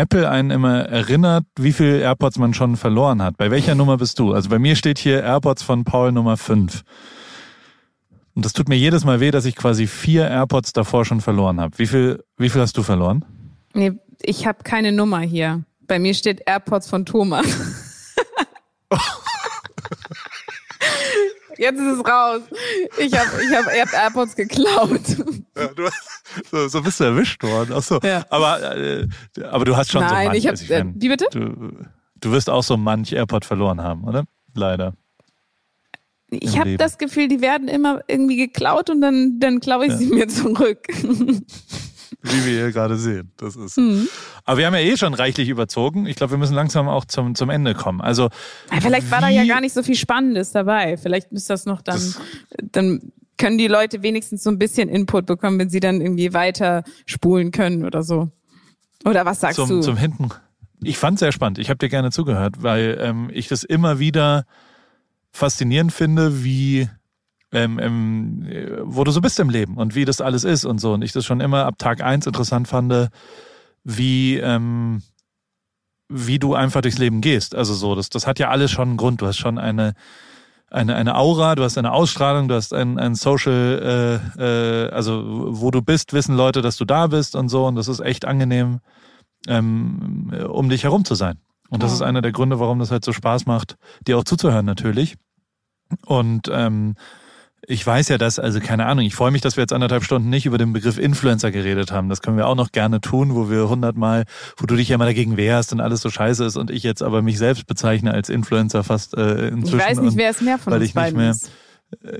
Apple 0.00 0.30
einen 0.30 0.50
immer 0.50 0.80
erinnert, 0.86 1.44
wie 1.56 1.74
viel 1.74 2.00
AirPods 2.00 2.38
man 2.38 2.54
schon 2.54 2.78
verloren 2.78 3.20
hat. 3.22 3.36
Bei 3.36 3.50
welcher 3.50 3.74
Nummer 3.74 3.98
bist 3.98 4.18
du? 4.18 4.32
Also 4.32 4.48
bei 4.48 4.58
mir 4.58 4.74
steht 4.74 4.98
hier 4.98 5.22
AirPods 5.22 5.62
von 5.62 5.84
Paul 5.84 6.10
Nummer 6.10 6.38
5. 6.38 6.82
Und 8.34 8.44
das 8.46 8.54
tut 8.54 8.70
mir 8.70 8.76
jedes 8.76 9.04
Mal 9.04 9.20
weh, 9.20 9.30
dass 9.30 9.44
ich 9.44 9.56
quasi 9.56 9.86
vier 9.86 10.26
AirPods 10.26 10.72
davor 10.72 11.04
schon 11.04 11.20
verloren 11.20 11.60
habe. 11.60 11.78
Wie 11.78 11.86
viel, 11.86 12.24
wie 12.38 12.48
viel 12.48 12.62
hast 12.62 12.78
du 12.78 12.82
verloren? 12.82 13.26
Nee, 13.74 13.92
ich 14.22 14.46
habe 14.46 14.62
keine 14.64 14.90
Nummer 14.90 15.20
hier. 15.20 15.64
Bei 15.86 15.98
mir 15.98 16.14
steht 16.14 16.40
AirPods 16.46 16.88
von 16.88 17.04
Thomas. 17.04 17.46
Jetzt 21.60 21.78
ist 21.78 21.98
es 21.98 22.04
raus. 22.06 22.40
Ich 22.96 23.12
habe 23.12 23.28
ich 23.42 23.54
hab, 23.54 23.74
ihr 23.74 23.82
habt 23.82 23.92
AirPods 23.92 24.34
geklaut. 24.34 25.02
Ja, 25.54 25.66
du, 25.68 25.88
so, 26.50 26.68
so 26.68 26.80
bist 26.80 26.98
du 27.00 27.04
erwischt 27.04 27.42
worden. 27.42 27.74
Ach 27.76 27.82
so. 27.82 28.00
Ja. 28.02 28.24
Aber, 28.30 28.76
äh, 28.78 29.06
aber 29.50 29.66
du 29.66 29.76
hast 29.76 29.90
schon 29.90 30.00
so 30.00 30.08
Nein, 30.14 30.28
manch. 30.28 30.38
ich 30.38 30.46
habe. 30.46 30.58
also 30.58 30.72
Äh, 30.72 30.84
mein, 30.84 30.94
wie 30.96 31.08
bitte? 31.10 31.26
Du, 31.30 31.70
du 32.16 32.32
wirst 32.32 32.48
auch 32.48 32.62
so 32.62 32.78
manch 32.78 33.12
AirPod 33.12 33.44
verloren 33.44 33.82
haben, 33.82 34.04
oder? 34.04 34.24
Leider. 34.54 34.94
Ich 36.30 36.58
habe 36.58 36.78
das 36.78 36.96
Gefühl, 36.96 37.28
die 37.28 37.42
werden 37.42 37.68
immer 37.68 38.00
irgendwie 38.06 38.36
geklaut 38.36 38.88
und 38.88 39.02
dann, 39.02 39.38
dann 39.38 39.60
klaue 39.60 39.86
ich 39.86 39.92
sie 39.94 40.06
mir 40.06 40.28
zurück. 40.28 40.86
Wie 42.22 42.44
wir 42.44 42.52
hier 42.52 42.72
gerade 42.72 42.96
sehen. 42.96 43.32
Das 43.36 43.56
ist. 43.56 43.78
Mhm. 43.78 44.08
Aber 44.44 44.58
wir 44.58 44.66
haben 44.66 44.74
ja 44.74 44.80
eh 44.80 44.96
schon 44.96 45.14
reichlich 45.14 45.48
überzogen. 45.48 46.06
Ich 46.06 46.16
glaube, 46.16 46.32
wir 46.32 46.38
müssen 46.38 46.54
langsam 46.54 46.88
auch 46.88 47.04
zum, 47.04 47.34
zum 47.34 47.48
Ende 47.50 47.74
kommen. 47.74 48.00
Also, 48.00 48.28
Vielleicht 48.80 49.10
war 49.10 49.20
da 49.20 49.28
ja 49.28 49.44
gar 49.46 49.60
nicht 49.60 49.72
so 49.72 49.82
viel 49.82 49.94
Spannendes 49.94 50.52
dabei. 50.52 50.96
Vielleicht 50.96 51.32
ist 51.32 51.48
das 51.48 51.64
noch 51.64 51.80
dann, 51.80 52.00
dann 52.60 53.12
können 53.38 53.56
die 53.56 53.68
Leute 53.68 54.02
wenigstens 54.02 54.42
so 54.42 54.50
ein 54.50 54.58
bisschen 54.58 54.88
Input 54.88 55.26
bekommen, 55.26 55.58
wenn 55.58 55.70
sie 55.70 55.80
dann 55.80 56.00
irgendwie 56.00 56.34
weiter 56.34 56.84
spulen 57.06 57.52
können 57.52 57.84
oder 57.84 58.02
so. 58.02 58.30
Oder 59.04 59.24
was 59.24 59.40
sagst 59.40 59.56
zum, 59.56 59.68
du? 59.68 59.80
zum 59.80 59.96
Hinten. 59.96 60.28
Ich 60.82 60.98
fand 60.98 61.18
sehr 61.18 61.32
spannend. 61.32 61.58
Ich 61.58 61.70
habe 61.70 61.78
dir 61.78 61.88
gerne 61.88 62.10
zugehört, 62.10 62.62
weil 62.62 62.98
ähm, 63.00 63.30
ich 63.32 63.48
das 63.48 63.64
immer 63.64 63.98
wieder 63.98 64.44
faszinierend 65.32 65.92
finde, 65.92 66.44
wie 66.44 66.88
ähm, 67.52 67.78
ähm, 67.78 68.46
äh, 68.48 68.78
wo 68.82 69.04
du 69.04 69.10
so 69.10 69.20
bist 69.20 69.40
im 69.40 69.50
Leben 69.50 69.76
und 69.76 69.94
wie 69.94 70.04
das 70.04 70.20
alles 70.20 70.44
ist 70.44 70.64
und 70.64 70.80
so. 70.80 70.92
Und 70.94 71.02
ich 71.02 71.12
das 71.12 71.24
schon 71.24 71.40
immer 71.40 71.66
ab 71.66 71.78
Tag 71.78 72.02
eins 72.02 72.26
interessant 72.26 72.68
fand, 72.68 73.10
wie 73.84 74.36
ähm, 74.36 75.02
wie 76.08 76.38
du 76.38 76.54
einfach 76.54 76.80
durchs 76.80 76.98
Leben 76.98 77.20
gehst. 77.20 77.54
Also 77.54 77.72
so, 77.74 77.94
das, 77.94 78.08
das 78.08 78.26
hat 78.26 78.38
ja 78.38 78.48
alles 78.48 78.70
schon 78.70 78.88
einen 78.88 78.96
Grund. 78.96 79.20
Du 79.20 79.26
hast 79.26 79.38
schon 79.38 79.58
eine 79.58 79.94
eine, 80.70 80.94
eine 80.94 81.16
Aura, 81.16 81.56
du 81.56 81.64
hast 81.64 81.76
eine 81.78 81.92
Ausstrahlung, 81.92 82.46
du 82.46 82.54
hast 82.54 82.72
ein, 82.72 82.98
ein 82.98 83.16
Social, 83.16 84.22
äh, 84.38 84.86
äh, 84.86 84.90
also 84.90 85.24
wo 85.26 85.70
du 85.70 85.82
bist, 85.82 86.12
wissen 86.12 86.36
Leute, 86.36 86.62
dass 86.62 86.76
du 86.76 86.84
da 86.84 87.08
bist 87.08 87.34
und 87.34 87.48
so. 87.48 87.66
Und 87.66 87.74
das 87.74 87.88
ist 87.88 88.00
echt 88.00 88.24
angenehm, 88.24 88.78
ähm, 89.48 90.32
um 90.48 90.68
dich 90.68 90.84
herum 90.84 91.04
zu 91.04 91.16
sein. 91.16 91.38
Und 91.70 91.82
das 91.82 91.92
ist 91.92 92.02
einer 92.02 92.22
der 92.22 92.32
Gründe, 92.32 92.58
warum 92.58 92.78
das 92.78 92.90
halt 92.90 93.04
so 93.04 93.12
Spaß 93.12 93.46
macht, 93.46 93.76
dir 94.06 94.18
auch 94.18 94.24
zuzuhören 94.24 94.66
natürlich. 94.66 95.16
Und 96.06 96.48
ähm, 96.52 96.94
ich 97.66 97.86
weiß 97.86 98.08
ja, 98.08 98.18
dass, 98.18 98.38
also 98.38 98.58
keine 98.60 98.86
Ahnung, 98.86 99.04
ich 99.04 99.14
freue 99.14 99.30
mich, 99.30 99.42
dass 99.42 99.56
wir 99.56 99.62
jetzt 99.62 99.72
anderthalb 99.72 100.02
Stunden 100.02 100.28
nicht 100.30 100.46
über 100.46 100.58
den 100.58 100.72
Begriff 100.72 100.98
Influencer 100.98 101.50
geredet 101.50 101.92
haben. 101.92 102.08
Das 102.08 102.22
können 102.22 102.36
wir 102.36 102.46
auch 102.46 102.54
noch 102.54 102.72
gerne 102.72 103.00
tun, 103.00 103.34
wo 103.34 103.50
wir 103.50 103.68
hundertmal, 103.68 104.24
wo 104.56 104.66
du 104.66 104.76
dich 104.76 104.88
ja 104.88 104.94
immer 104.94 105.04
dagegen 105.04 105.36
wehrst 105.36 105.72
und 105.72 105.80
alles 105.80 106.00
so 106.00 106.10
scheiße 106.10 106.44
ist 106.44 106.56
und 106.56 106.70
ich 106.70 106.82
jetzt 106.82 107.02
aber 107.02 107.22
mich 107.22 107.38
selbst 107.38 107.66
bezeichne 107.66 108.12
als 108.12 108.28
Influencer 108.28 108.82
fast 108.82 109.14
äh, 109.16 109.48
ich 109.48 109.52
inzwischen. 109.52 109.78
weiß 109.78 110.00
nicht, 110.00 110.16
wer 110.16 110.30
es 110.30 110.40
mehr 110.40 110.58
von 110.58 110.72
weil 110.72 110.80
uns 110.80 110.88
ich 110.88 110.94
nicht 110.94 111.02
beiden 111.02 111.18
mehr- 111.18 111.30
ist. 111.32 111.50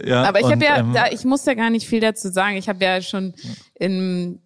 ja, 0.05 0.25
Aber 0.25 0.41
ich 0.41 0.47
habe 0.47 0.65
ja, 0.65 0.79
ähm, 0.79 0.93
da, 0.93 1.07
ich 1.11 1.25
muss 1.25 1.45
ja 1.47 1.55
gar 1.55 1.71
nicht 1.71 1.87
viel 1.87 2.01
dazu 2.01 2.29
sagen. 2.31 2.57
Ich 2.57 2.69
habe 2.69 2.85
ja 2.85 3.01
schon 3.01 3.35
in, 3.75 4.41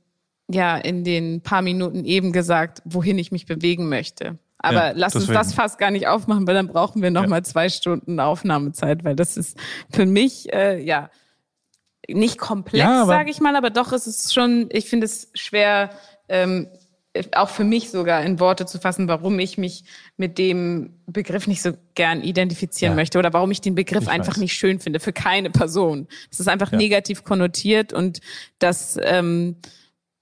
ja, 0.49 0.77
in 0.77 1.03
den 1.05 1.41
paar 1.41 1.63
Minuten 1.63 2.05
eben 2.05 2.31
gesagt, 2.33 2.83
wohin 2.85 3.19
ich 3.19 3.33
mich 3.33 3.47
bewegen 3.47 3.89
möchte. 3.89 4.39
Aber 4.65 4.87
Ja, 4.89 4.93
lass 4.95 5.15
uns 5.15 5.25
deswegen. 5.27 5.39
das 5.39 5.53
fast 5.55 5.79
gar 5.79 5.91
nicht 5.91 6.07
aufmachen, 6.07 6.47
weil 6.47 6.55
dann 6.55 6.69
brauchen 6.69 7.03
wir 7.03 7.11
noch 7.11 7.23
Ja. 7.23 7.29
mal 7.29 7.45
zwei 7.45 7.69
Stunden 7.69 8.19
Aufnahmezeit, 8.21 9.05
weil 9.05 9.15
das 9.15 9.37
ist 9.37 9.59
für 9.91 10.07
mich, 10.07 10.53
äh, 10.53 10.83
ja, 10.83 11.11
nicht 12.09 12.39
komplex, 12.39 12.83
Ja, 12.85 13.07
sage 13.07 13.31
ich 13.31 13.41
mal, 13.41 13.57
aber 13.57 13.71
doch 13.71 13.93
ist 13.93 14.07
es 14.07 14.33
schon, 14.33 14.69
ich 14.71 14.89
finde 14.89 15.07
es 15.07 15.31
schwer, 15.35 15.91
ähm, 16.29 16.69
auch 17.37 17.49
für 17.49 17.63
mich 17.65 17.91
sogar 17.91 18.25
in 18.25 18.41
Worte 18.41 18.67
zu 18.67 18.79
fassen, 18.81 19.07
warum 19.07 19.39
ich 19.39 19.57
mich 19.57 19.85
mit 20.17 20.37
dem 20.37 20.99
Begriff 21.07 21.47
nicht 21.47 21.63
so 21.63 21.73
gern 21.95 22.23
identifizieren 22.23 22.93
Ja. 22.93 22.97
möchte 22.97 23.19
oder 23.19 23.33
warum 23.33 23.51
ich 23.53 23.61
den 23.61 23.75
Begriff 23.77 24.03
Ich 24.05 24.09
einfach 24.11 24.33
weiß. 24.35 24.39
nicht 24.39 24.55
schön 24.55 24.81
finde 24.81 24.99
für 24.99 25.13
keine 25.13 25.51
Person. 25.51 26.09
Es 26.31 26.41
ist 26.41 26.49
einfach 26.49 26.73
Ja. 26.73 26.79
negativ 26.79 27.23
konnotiert 27.23 27.93
und 27.93 28.21
das, 28.59 28.99
ähm, 29.03 29.57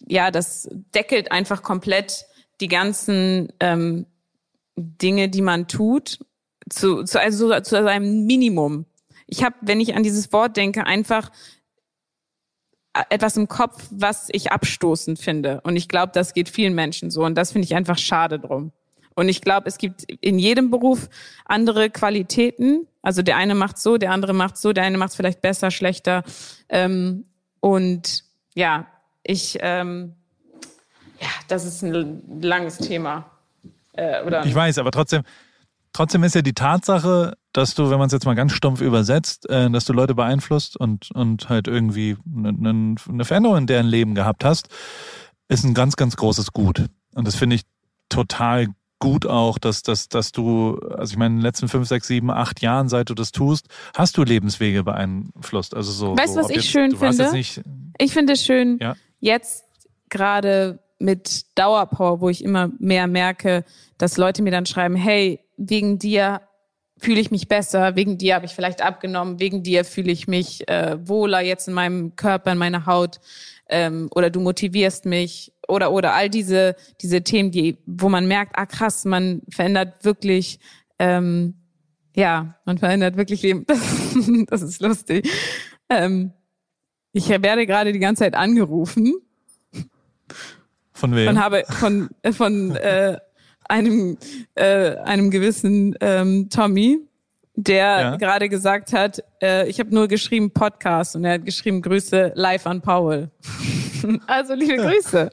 ja, 0.06 0.30
das 0.30 0.68
deckelt 0.94 1.32
einfach 1.32 1.62
komplett 1.62 2.26
die 2.60 2.68
ganzen 2.68 3.48
ähm, 3.60 4.04
Dinge, 4.76 5.28
die 5.28 5.42
man 5.42 5.68
tut, 5.68 6.20
zu, 6.68 7.04
zu, 7.04 7.20
also 7.20 7.60
zu 7.60 7.86
einem 7.86 8.24
Minimum. 8.26 8.86
Ich 9.26 9.44
habe, 9.44 9.56
wenn 9.60 9.80
ich 9.80 9.94
an 9.94 10.02
dieses 10.02 10.32
Wort 10.32 10.56
denke, 10.56 10.86
einfach 10.86 11.30
etwas 13.08 13.36
im 13.36 13.48
Kopf, 13.48 13.86
was 13.90 14.28
ich 14.32 14.52
abstoßend 14.52 15.18
finde. 15.18 15.60
Und 15.62 15.76
ich 15.76 15.88
glaube, 15.88 16.12
das 16.14 16.34
geht 16.34 16.48
vielen 16.48 16.74
Menschen 16.74 17.10
so. 17.10 17.24
Und 17.24 17.36
das 17.36 17.52
finde 17.52 17.64
ich 17.64 17.74
einfach 17.74 17.98
schade 17.98 18.38
drum. 18.38 18.72
Und 19.14 19.28
ich 19.28 19.40
glaube, 19.40 19.68
es 19.68 19.78
gibt 19.78 20.04
in 20.20 20.38
jedem 20.38 20.70
Beruf 20.70 21.08
andere 21.44 21.90
Qualitäten. 21.90 22.86
Also 23.02 23.22
der 23.22 23.36
eine 23.36 23.54
macht 23.54 23.78
so, 23.78 23.98
der 23.98 24.10
andere 24.10 24.32
macht 24.32 24.56
so, 24.56 24.72
der 24.72 24.84
eine 24.84 24.98
macht 24.98 25.14
vielleicht 25.14 25.42
besser, 25.42 25.70
schlechter. 25.70 26.22
Ähm, 26.68 27.26
und 27.60 28.24
ja, 28.54 28.86
ich, 29.22 29.58
ähm, 29.60 30.14
ja, 31.20 31.28
das 31.48 31.64
ist 31.64 31.82
ein 31.82 32.40
langes 32.42 32.78
Thema. 32.78 33.31
Äh, 33.92 34.22
oder 34.24 34.44
ich 34.44 34.54
weiß, 34.54 34.78
aber 34.78 34.90
trotzdem, 34.90 35.22
trotzdem 35.92 36.24
ist 36.24 36.34
ja 36.34 36.42
die 36.42 36.54
Tatsache, 36.54 37.34
dass 37.52 37.74
du, 37.74 37.90
wenn 37.90 37.98
man 37.98 38.06
es 38.06 38.12
jetzt 38.12 38.24
mal 38.24 38.34
ganz 38.34 38.52
stumpf 38.52 38.80
übersetzt, 38.80 39.48
äh, 39.50 39.70
dass 39.70 39.84
du 39.84 39.92
Leute 39.92 40.14
beeinflusst 40.14 40.76
und, 40.76 41.10
und 41.12 41.48
halt 41.48 41.68
irgendwie 41.68 42.16
eine, 42.34 42.96
eine 43.08 43.24
Veränderung 43.24 43.58
in 43.58 43.66
deren 43.66 43.86
Leben 43.86 44.14
gehabt 44.14 44.44
hast, 44.44 44.68
ist 45.48 45.64
ein 45.64 45.74
ganz, 45.74 45.96
ganz 45.96 46.16
großes 46.16 46.52
Gut. 46.52 46.86
Und 47.14 47.26
das 47.26 47.36
finde 47.36 47.56
ich 47.56 47.62
total 48.08 48.68
gut 48.98 49.26
auch, 49.26 49.58
dass, 49.58 49.82
dass, 49.82 50.08
dass 50.08 50.30
du, 50.30 50.78
also 50.78 51.12
ich 51.12 51.18
meine, 51.18 51.34
in 51.34 51.38
den 51.38 51.42
letzten 51.42 51.68
fünf, 51.68 51.88
sechs, 51.88 52.06
sieben, 52.06 52.30
acht 52.30 52.62
Jahren, 52.62 52.88
seit 52.88 53.10
du 53.10 53.14
das 53.14 53.32
tust, 53.32 53.66
hast 53.96 54.16
du 54.16 54.22
Lebenswege 54.22 54.84
beeinflusst. 54.84 55.74
Also 55.74 55.90
so. 55.90 56.16
Weißt 56.16 56.36
du, 56.36 56.40
so, 56.40 56.44
was 56.44 56.50
ich 56.50 56.56
jetzt, 56.56 56.68
schön 56.68 56.96
finde? 56.96 57.28
ich 57.98 58.12
finde 58.12 58.34
es 58.34 58.44
schön, 58.44 58.78
ja? 58.80 58.94
jetzt 59.18 59.64
gerade 60.08 60.78
mit 61.02 61.58
Dauerpower, 61.58 62.20
wo 62.20 62.28
ich 62.28 62.42
immer 62.42 62.70
mehr 62.78 63.06
merke, 63.06 63.64
dass 63.98 64.16
Leute 64.16 64.42
mir 64.42 64.50
dann 64.50 64.66
schreiben, 64.66 64.96
hey, 64.96 65.40
wegen 65.56 65.98
dir 65.98 66.40
fühle 66.98 67.20
ich 67.20 67.30
mich 67.30 67.48
besser, 67.48 67.96
wegen 67.96 68.16
dir 68.16 68.36
habe 68.36 68.46
ich 68.46 68.52
vielleicht 68.52 68.80
abgenommen, 68.80 69.40
wegen 69.40 69.62
dir 69.62 69.84
fühle 69.84 70.12
ich 70.12 70.28
mich 70.28 70.68
äh, 70.68 70.96
wohler 71.06 71.40
jetzt 71.40 71.68
in 71.68 71.74
meinem 71.74 72.14
Körper, 72.16 72.52
in 72.52 72.58
meiner 72.58 72.86
Haut 72.86 73.20
ähm, 73.68 74.08
oder 74.14 74.30
du 74.30 74.40
motivierst 74.40 75.04
mich 75.04 75.52
oder 75.66 75.92
oder 75.92 76.14
all 76.14 76.30
diese 76.30 76.76
diese 77.00 77.22
Themen, 77.22 77.50
die 77.50 77.78
wo 77.86 78.08
man 78.08 78.28
merkt, 78.28 78.52
ah 78.56 78.66
krass, 78.66 79.04
man 79.04 79.42
verändert 79.48 80.04
wirklich 80.04 80.60
ähm, 80.98 81.54
ja, 82.14 82.56
man 82.64 82.78
verändert 82.78 83.16
wirklich 83.16 83.42
Leben. 83.42 83.66
das 84.48 84.62
ist 84.62 84.80
lustig. 84.80 85.28
Ähm, 85.88 86.32
ich 87.12 87.28
werde 87.28 87.66
gerade 87.66 87.92
die 87.92 87.98
ganze 87.98 88.20
Zeit 88.20 88.34
angerufen. 88.34 89.14
Von 91.02 91.16
wem? 91.16 91.30
Und 91.30 91.40
habe 91.42 91.64
von 91.68 92.10
von 92.32 92.76
äh, 92.76 93.18
einem, 93.64 94.16
äh, 94.54 94.94
einem 94.98 95.32
gewissen 95.32 95.96
ähm, 96.00 96.48
Tommy, 96.48 97.00
der 97.56 98.00
ja. 98.00 98.16
gerade 98.18 98.48
gesagt 98.48 98.92
hat, 98.92 99.20
äh, 99.42 99.68
ich 99.68 99.80
habe 99.80 99.92
nur 99.92 100.06
geschrieben 100.06 100.52
Podcast 100.52 101.16
und 101.16 101.24
er 101.24 101.34
hat 101.34 101.44
geschrieben 101.44 101.82
Grüße 101.82 102.34
live 102.36 102.68
an 102.68 102.82
Paul. 102.82 103.32
also 104.28 104.54
liebe 104.54 104.76
Grüße. 104.76 105.30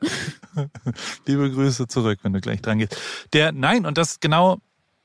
liebe 1.28 1.52
Grüße 1.52 1.88
zurück, 1.88 2.18
wenn 2.24 2.34
du 2.34 2.41
gleich 2.41 2.64
dran 2.64 2.80
gehst. 2.80 2.98
Der, 3.34 3.52
nein, 3.52 3.86
und 3.86 4.00
das 4.00 4.20
genau, 4.20 4.58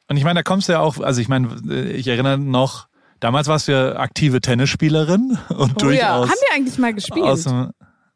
und 0.08 0.16
ich 0.16 0.24
meine, 0.24 0.38
da 0.38 0.42
kommst 0.42 0.70
du 0.70 0.72
ja 0.72 0.80
auch, 0.80 0.98
also 0.98 1.20
ich 1.20 1.28
meine, 1.28 1.60
ich 1.92 2.08
erinnere 2.08 2.38
noch, 2.38 2.88
damals 3.20 3.48
warst 3.48 3.68
du 3.68 3.72
ja 3.72 3.96
aktive 3.96 4.40
Tennisspielerin 4.40 5.36
und 5.50 5.58
oh, 5.60 5.66
durchaus. 5.76 5.98
Ja. 5.98 6.12
Haben 6.14 6.28
wir 6.28 6.54
eigentlich 6.54 6.78
mal 6.78 6.94
gespielt? 6.94 7.26
Aus 7.26 7.44
dem, 7.44 7.70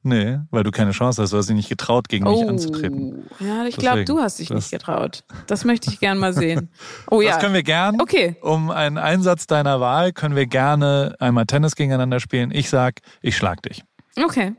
Nee, 0.09 0.39
weil 0.51 0.62
du 0.64 0.70
keine 0.70 0.93
Chance 0.93 1.20
hast. 1.20 1.35
Du 1.35 1.36
hast 1.36 1.51
dich 1.51 1.56
nicht 1.56 1.68
getraut, 1.68 2.09
gegen 2.09 2.26
oh. 2.26 2.40
mich 2.40 2.48
anzutreten. 2.48 3.28
Ja, 3.40 3.66
ich 3.66 3.76
glaube, 3.76 4.06
du 4.06 4.20
hast 4.20 4.39
dich 4.39 4.48
nicht 4.48 4.70
getraut. 4.70 5.22
Das 5.47 5.66
möchte 5.66 5.90
ich 5.90 6.01
gern 6.01 6.16
mal 6.18 6.32
sehen. 6.32 6.70
Oh 7.10 7.20
ja. 7.20 7.32
Das 7.32 7.40
können 7.40 7.55
wir 7.55 7.62
gern. 7.62 8.01
Okay. 8.01 8.36
Um 8.40 8.70
einen 8.70 8.98
Einsatz 8.98 9.47
deiner 9.47 9.80
Wahl 9.80 10.12
können 10.12 10.36
wir 10.36 10.47
gerne 10.47 11.14
einmal 11.20 11.47
Tennis 11.47 11.74
gegeneinander 11.74 12.20
spielen. 12.20 12.51
Ich 12.51 12.68
sag, 12.70 13.01
ich 13.22 13.36
schlag 13.36 13.62
dich. 13.62 13.82
Okay. 14.22 14.55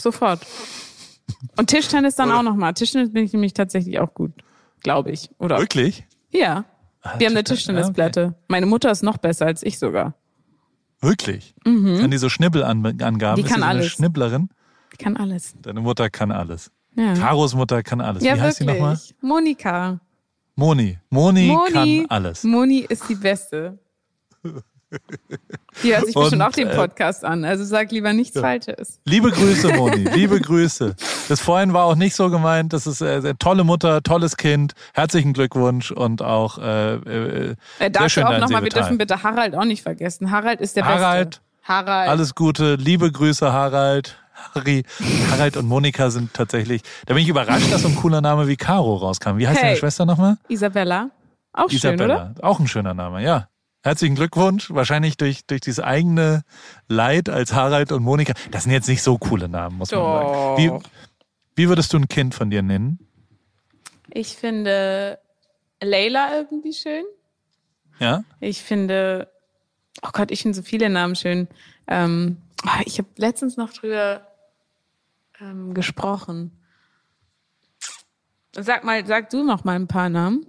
Sofort. 0.00 0.40
Und 1.56 1.68
Tischtennis 1.68 2.16
dann 2.16 2.30
auch 2.30 2.42
nochmal. 2.42 2.74
Tischtennis 2.74 3.12
bin 3.12 3.24
ich 3.24 3.32
nämlich 3.32 3.54
tatsächlich 3.54 3.98
auch 3.98 4.12
gut. 4.14 4.32
Glaube 4.80 5.10
ich. 5.10 5.30
Oder? 5.38 5.58
Wirklich? 5.58 6.06
Ja. 6.30 6.64
Ah, 7.02 7.14
wir 7.18 7.26
haben 7.26 7.34
eine 7.34 7.44
Tischtennisplatte. 7.44 8.24
Okay. 8.26 8.44
Meine 8.48 8.66
Mutter 8.66 8.90
ist 8.90 9.02
noch 9.02 9.18
besser 9.18 9.46
als 9.46 9.62
ich 9.62 9.78
sogar. 9.78 10.14
Wirklich? 11.00 11.54
Mhm. 11.64 11.98
Kann 12.00 12.10
die 12.10 12.18
so 12.18 12.28
Schnibbelangaben? 12.28 13.36
Die 13.36 13.48
kann 13.48 13.60
ist 13.60 13.66
alles. 13.66 13.82
Eine 13.82 13.90
Schnibblerin? 13.90 14.48
Die 14.98 15.04
kann 15.04 15.16
alles. 15.16 15.54
Deine 15.62 15.80
Mutter 15.80 16.08
kann 16.10 16.30
alles. 16.30 16.70
Ja. 16.94 17.14
Karos 17.14 17.54
Mutter 17.54 17.82
kann 17.82 18.00
alles. 18.00 18.22
Ja, 18.22 18.36
Wie 18.36 18.40
heißt 18.40 18.60
wirklich. 18.60 18.76
sie 18.76 18.80
nochmal? 18.80 18.98
Monika. 19.20 20.00
Moni. 20.54 20.98
Moni. 21.10 21.46
Moni 21.48 22.06
kann 22.06 22.06
alles. 22.08 22.44
Moni 22.44 22.78
ist 22.88 23.08
die 23.08 23.14
Beste. 23.14 23.78
Die 25.82 25.92
hört 25.92 26.06
sich 26.06 26.14
bestimmt 26.14 26.42
auch 26.42 26.52
den 26.52 26.68
äh, 26.68 26.76
Podcast 26.76 27.24
an, 27.24 27.44
also 27.44 27.64
sag 27.64 27.90
lieber 27.90 28.12
nichts 28.12 28.36
ja. 28.36 28.40
Falsches. 28.40 29.00
Liebe 29.04 29.30
Grüße, 29.30 29.74
Moni, 29.74 30.04
liebe 30.14 30.40
Grüße. 30.40 30.94
Das 31.28 31.40
vorhin 31.40 31.72
war 31.72 31.84
auch 31.84 31.96
nicht 31.96 32.14
so 32.14 32.30
gemeint, 32.30 32.72
das 32.72 32.86
ist 32.86 33.00
äh, 33.00 33.34
tolle 33.34 33.64
Mutter, 33.64 34.02
tolles 34.02 34.36
Kind, 34.36 34.74
herzlichen 34.94 35.32
Glückwunsch 35.32 35.90
und 35.90 36.22
auch 36.22 36.58
äh, 36.58 36.94
äh, 36.94 37.56
äh 37.80 37.92
sehr 37.92 38.08
schön 38.08 38.24
auch 38.24 38.38
nochmal, 38.38 38.62
wir 38.62 38.70
dürfen 38.70 38.96
bitte 38.96 39.22
Harald 39.24 39.56
auch 39.56 39.64
nicht 39.64 39.82
vergessen. 39.82 40.30
Harald 40.30 40.60
ist 40.60 40.76
der 40.76 40.86
Harald, 40.86 41.30
Beste. 41.30 41.42
Harald. 41.64 42.08
Alles 42.08 42.34
Gute, 42.34 42.76
liebe 42.76 43.10
Grüße, 43.10 43.52
Harald. 43.52 44.16
Harry, 44.54 44.84
Harald 45.30 45.56
und 45.56 45.66
Monika 45.66 46.10
sind 46.10 46.34
tatsächlich. 46.34 46.82
Da 47.06 47.14
bin 47.14 47.22
ich 47.22 47.28
überrascht, 47.28 47.72
dass 47.72 47.82
so 47.82 47.88
ein 47.88 47.96
cooler 47.96 48.20
Name 48.20 48.48
wie 48.48 48.56
Caro 48.56 48.96
rauskam. 48.96 49.38
Wie 49.38 49.48
heißt 49.48 49.58
hey, 49.58 49.68
deine 49.68 49.76
Schwester 49.78 50.04
nochmal? 50.06 50.36
Isabella. 50.48 51.10
Auch 51.52 51.70
Isabella. 51.70 52.18
schön, 52.18 52.34
oder? 52.34 52.34
Auch 52.42 52.60
ein 52.60 52.68
schöner 52.68 52.94
Name, 52.94 53.22
ja. 53.22 53.48
Herzlichen 53.82 54.16
Glückwunsch. 54.16 54.70
Wahrscheinlich 54.70 55.16
durch, 55.16 55.46
durch 55.46 55.60
dieses 55.60 55.80
eigene 55.82 56.42
Leid 56.88 57.28
als 57.28 57.52
Harald 57.52 57.92
und 57.92 58.02
Monika. 58.02 58.34
Das 58.50 58.64
sind 58.64 58.72
jetzt 58.72 58.88
nicht 58.88 59.02
so 59.02 59.16
coole 59.16 59.48
Namen, 59.48 59.78
muss 59.78 59.92
man 59.92 60.02
sagen. 60.02 60.56
Wie, 60.58 60.72
wie 61.54 61.68
würdest 61.68 61.92
du 61.92 61.98
ein 61.98 62.08
Kind 62.08 62.34
von 62.34 62.50
dir 62.50 62.62
nennen? 62.62 62.98
Ich 64.12 64.36
finde 64.36 65.18
Leila 65.80 66.36
irgendwie 66.36 66.72
schön. 66.72 67.04
Ja? 67.98 68.24
Ich 68.40 68.62
finde, 68.62 69.30
oh 70.02 70.10
Gott, 70.12 70.30
ich 70.30 70.42
finde 70.42 70.56
so 70.56 70.62
viele 70.62 70.90
Namen 70.90 71.16
schön. 71.16 71.48
Ähm, 71.86 72.38
ich 72.84 72.98
habe 72.98 73.08
letztens 73.16 73.56
noch 73.56 73.72
drüber 73.72 74.26
ähm, 75.40 75.74
gesprochen. 75.74 76.52
Sag 78.52 78.84
mal, 78.84 79.06
sag 79.06 79.30
du 79.30 79.44
noch 79.44 79.64
mal 79.64 79.76
ein 79.76 79.86
paar 79.86 80.08
Namen. 80.08 80.46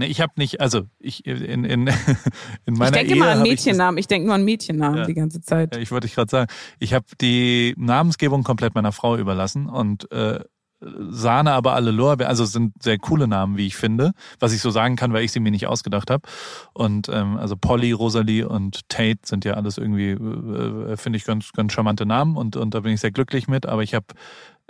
Ne, 0.00 0.06
ich 0.06 0.20
habe 0.20 0.32
nicht, 0.36 0.60
also 0.60 0.86
ich 0.98 1.26
in, 1.26 1.64
in, 1.64 1.86
in 2.66 2.74
meiner 2.74 2.86
Ich 2.86 2.92
denke 2.92 3.12
Ehe 3.12 3.16
immer 3.16 3.28
an 3.28 3.42
Mädchennamen, 3.42 3.98
ich, 3.98 4.04
ich 4.04 4.08
denke 4.08 4.26
nur 4.26 4.34
an 4.34 4.44
Mädchennamen 4.44 4.98
ja. 5.00 5.04
die 5.04 5.14
ganze 5.14 5.42
Zeit. 5.42 5.74
Ja, 5.74 5.80
ich 5.80 5.90
wollte 5.90 6.06
dich 6.06 6.14
gerade 6.14 6.30
sagen, 6.30 6.50
ich 6.78 6.94
habe 6.94 7.04
die 7.20 7.74
Namensgebung 7.76 8.42
komplett 8.42 8.74
meiner 8.74 8.92
Frau 8.92 9.16
überlassen 9.16 9.68
und 9.68 10.10
äh, 10.10 10.40
Sahne, 10.80 11.52
aber 11.52 11.74
alle 11.74 11.90
Lorbeer, 11.90 12.28
also 12.28 12.44
sind 12.44 12.82
sehr 12.82 12.98
coole 12.98 13.28
Namen, 13.28 13.56
wie 13.56 13.66
ich 13.66 13.76
finde, 13.76 14.12
was 14.38 14.52
ich 14.52 14.60
so 14.60 14.70
sagen 14.70 14.96
kann, 14.96 15.12
weil 15.12 15.24
ich 15.24 15.32
sie 15.32 15.40
mir 15.40 15.50
nicht 15.50 15.66
ausgedacht 15.66 16.10
habe. 16.10 16.26
Und 16.72 17.08
ähm, 17.10 17.36
also 17.36 17.56
Polly, 17.56 17.92
Rosalie 17.92 18.48
und 18.48 18.88
Tate 18.88 19.20
sind 19.24 19.44
ja 19.44 19.54
alles 19.54 19.78
irgendwie, 19.78 20.10
äh, 20.10 20.96
finde 20.96 21.18
ich, 21.18 21.24
ganz, 21.24 21.52
ganz 21.52 21.72
charmante 21.72 22.06
Namen 22.06 22.36
und, 22.36 22.56
und 22.56 22.74
da 22.74 22.80
bin 22.80 22.92
ich 22.92 23.00
sehr 23.00 23.10
glücklich 23.10 23.46
mit. 23.46 23.66
Aber 23.66 23.82
ich 23.82 23.94
habe 23.94 24.06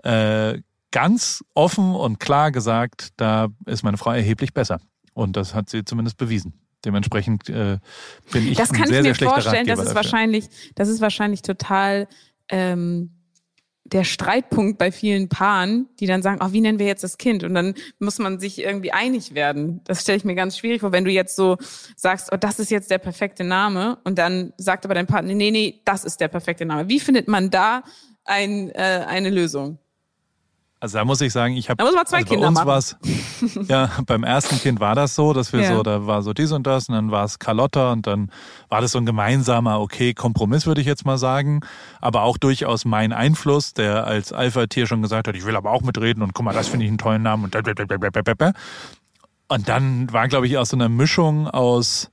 äh, 0.02 0.60
ganz 0.90 1.44
offen 1.54 1.94
und 1.94 2.18
klar 2.18 2.50
gesagt, 2.50 3.10
da 3.16 3.48
ist 3.66 3.82
meine 3.82 3.96
Frau 3.96 4.10
erheblich 4.10 4.52
besser. 4.52 4.80
Und 5.14 5.36
das 5.36 5.54
hat 5.54 5.70
sie 5.70 5.84
zumindest 5.84 6.16
bewiesen. 6.16 6.54
Dementsprechend 6.84 7.48
äh, 7.50 7.78
bin 8.32 8.48
ich 8.48 8.56
das 8.56 8.72
kann 8.72 8.82
ein 8.82 8.88
sehr, 8.88 9.00
ich 9.00 9.02
mir 9.02 9.02
sehr 9.02 9.14
schlechter 9.14 9.34
vorstellen. 9.34 9.56
Ratgeber 9.56 9.76
das 9.76 9.80
ist 9.80 9.94
dafür. 9.94 9.96
wahrscheinlich, 9.96 10.48
das 10.74 10.88
ist 10.88 11.00
wahrscheinlich 11.00 11.42
total 11.42 12.08
ähm, 12.48 13.10
der 13.92 14.04
Streitpunkt 14.04 14.78
bei 14.78 14.92
vielen 14.92 15.28
Paaren, 15.28 15.88
die 15.98 16.06
dann 16.06 16.22
sagen, 16.22 16.40
oh, 16.42 16.52
wie 16.52 16.60
nennen 16.60 16.78
wir 16.78 16.86
jetzt 16.86 17.02
das 17.02 17.18
Kind? 17.18 17.44
Und 17.44 17.54
dann 17.54 17.74
muss 17.98 18.18
man 18.18 18.38
sich 18.38 18.60
irgendwie 18.60 18.92
einig 18.92 19.34
werden. 19.34 19.80
Das 19.84 20.02
stelle 20.02 20.18
ich 20.18 20.24
mir 20.24 20.34
ganz 20.34 20.56
schwierig 20.56 20.80
vor, 20.80 20.92
wenn 20.92 21.04
du 21.04 21.10
jetzt 21.10 21.36
so 21.36 21.56
sagst, 21.96 22.30
oh, 22.32 22.36
das 22.36 22.58
ist 22.58 22.70
jetzt 22.70 22.90
der 22.90 22.98
perfekte 22.98 23.44
Name 23.44 23.98
und 24.04 24.18
dann 24.18 24.52
sagt 24.56 24.84
aber 24.84 24.94
dein 24.94 25.06
Partner, 25.06 25.34
nee, 25.34 25.50
nee, 25.50 25.80
das 25.84 26.04
ist 26.04 26.20
der 26.20 26.28
perfekte 26.28 26.64
Name. 26.64 26.88
Wie 26.88 27.00
findet 27.00 27.28
man 27.28 27.50
da 27.50 27.82
ein, 28.24 28.70
äh, 28.70 29.04
eine 29.08 29.30
Lösung? 29.30 29.78
Also 30.82 30.96
da 30.96 31.04
muss 31.04 31.20
ich 31.20 31.30
sagen, 31.30 31.56
ich 31.56 31.68
habe 31.68 31.76
da 31.76 31.84
muss 31.84 31.94
man 31.94 32.06
zwei 32.06 32.18
also 32.18 32.28
Kinder 32.28 32.50
bei 32.52 32.76
uns 32.76 32.96
machen. 33.42 33.66
ja, 33.68 33.90
beim 34.06 34.24
ersten 34.24 34.58
Kind 34.58 34.80
war 34.80 34.94
das 34.94 35.14
so, 35.14 35.34
dass 35.34 35.52
wir 35.52 35.60
ja. 35.60 35.76
so, 35.76 35.82
da 35.82 36.06
war 36.06 36.22
so 36.22 36.32
dies 36.32 36.52
und 36.52 36.66
das 36.66 36.88
und 36.88 36.94
dann 36.94 37.10
war 37.10 37.26
es 37.26 37.38
Carlotta 37.38 37.92
und 37.92 38.06
dann 38.06 38.32
war 38.70 38.80
das 38.80 38.92
so 38.92 38.98
ein 38.98 39.04
gemeinsamer, 39.04 39.78
okay, 39.78 40.14
Kompromiss 40.14 40.66
würde 40.66 40.80
ich 40.80 40.86
jetzt 40.86 41.04
mal 41.04 41.18
sagen, 41.18 41.60
aber 42.00 42.22
auch 42.22 42.38
durchaus 42.38 42.86
mein 42.86 43.12
Einfluss, 43.12 43.74
der 43.74 44.06
als 44.06 44.32
Alpha-Tier 44.32 44.86
schon 44.86 45.02
gesagt 45.02 45.28
hat, 45.28 45.36
ich 45.36 45.44
will 45.44 45.54
aber 45.54 45.70
auch 45.70 45.82
mitreden 45.82 46.22
und 46.22 46.32
guck 46.32 46.46
mal, 46.46 46.54
das 46.54 46.68
finde 46.68 46.86
ich 46.86 46.90
einen 46.90 46.98
tollen 46.98 47.22
Namen 47.22 47.44
und 47.44 47.54
und 49.48 49.68
dann 49.68 50.12
war, 50.12 50.28
glaube 50.28 50.46
ich, 50.46 50.56
aus 50.56 50.70
so 50.70 50.76
einer 50.76 50.88
Mischung 50.88 51.48
aus 51.48 52.10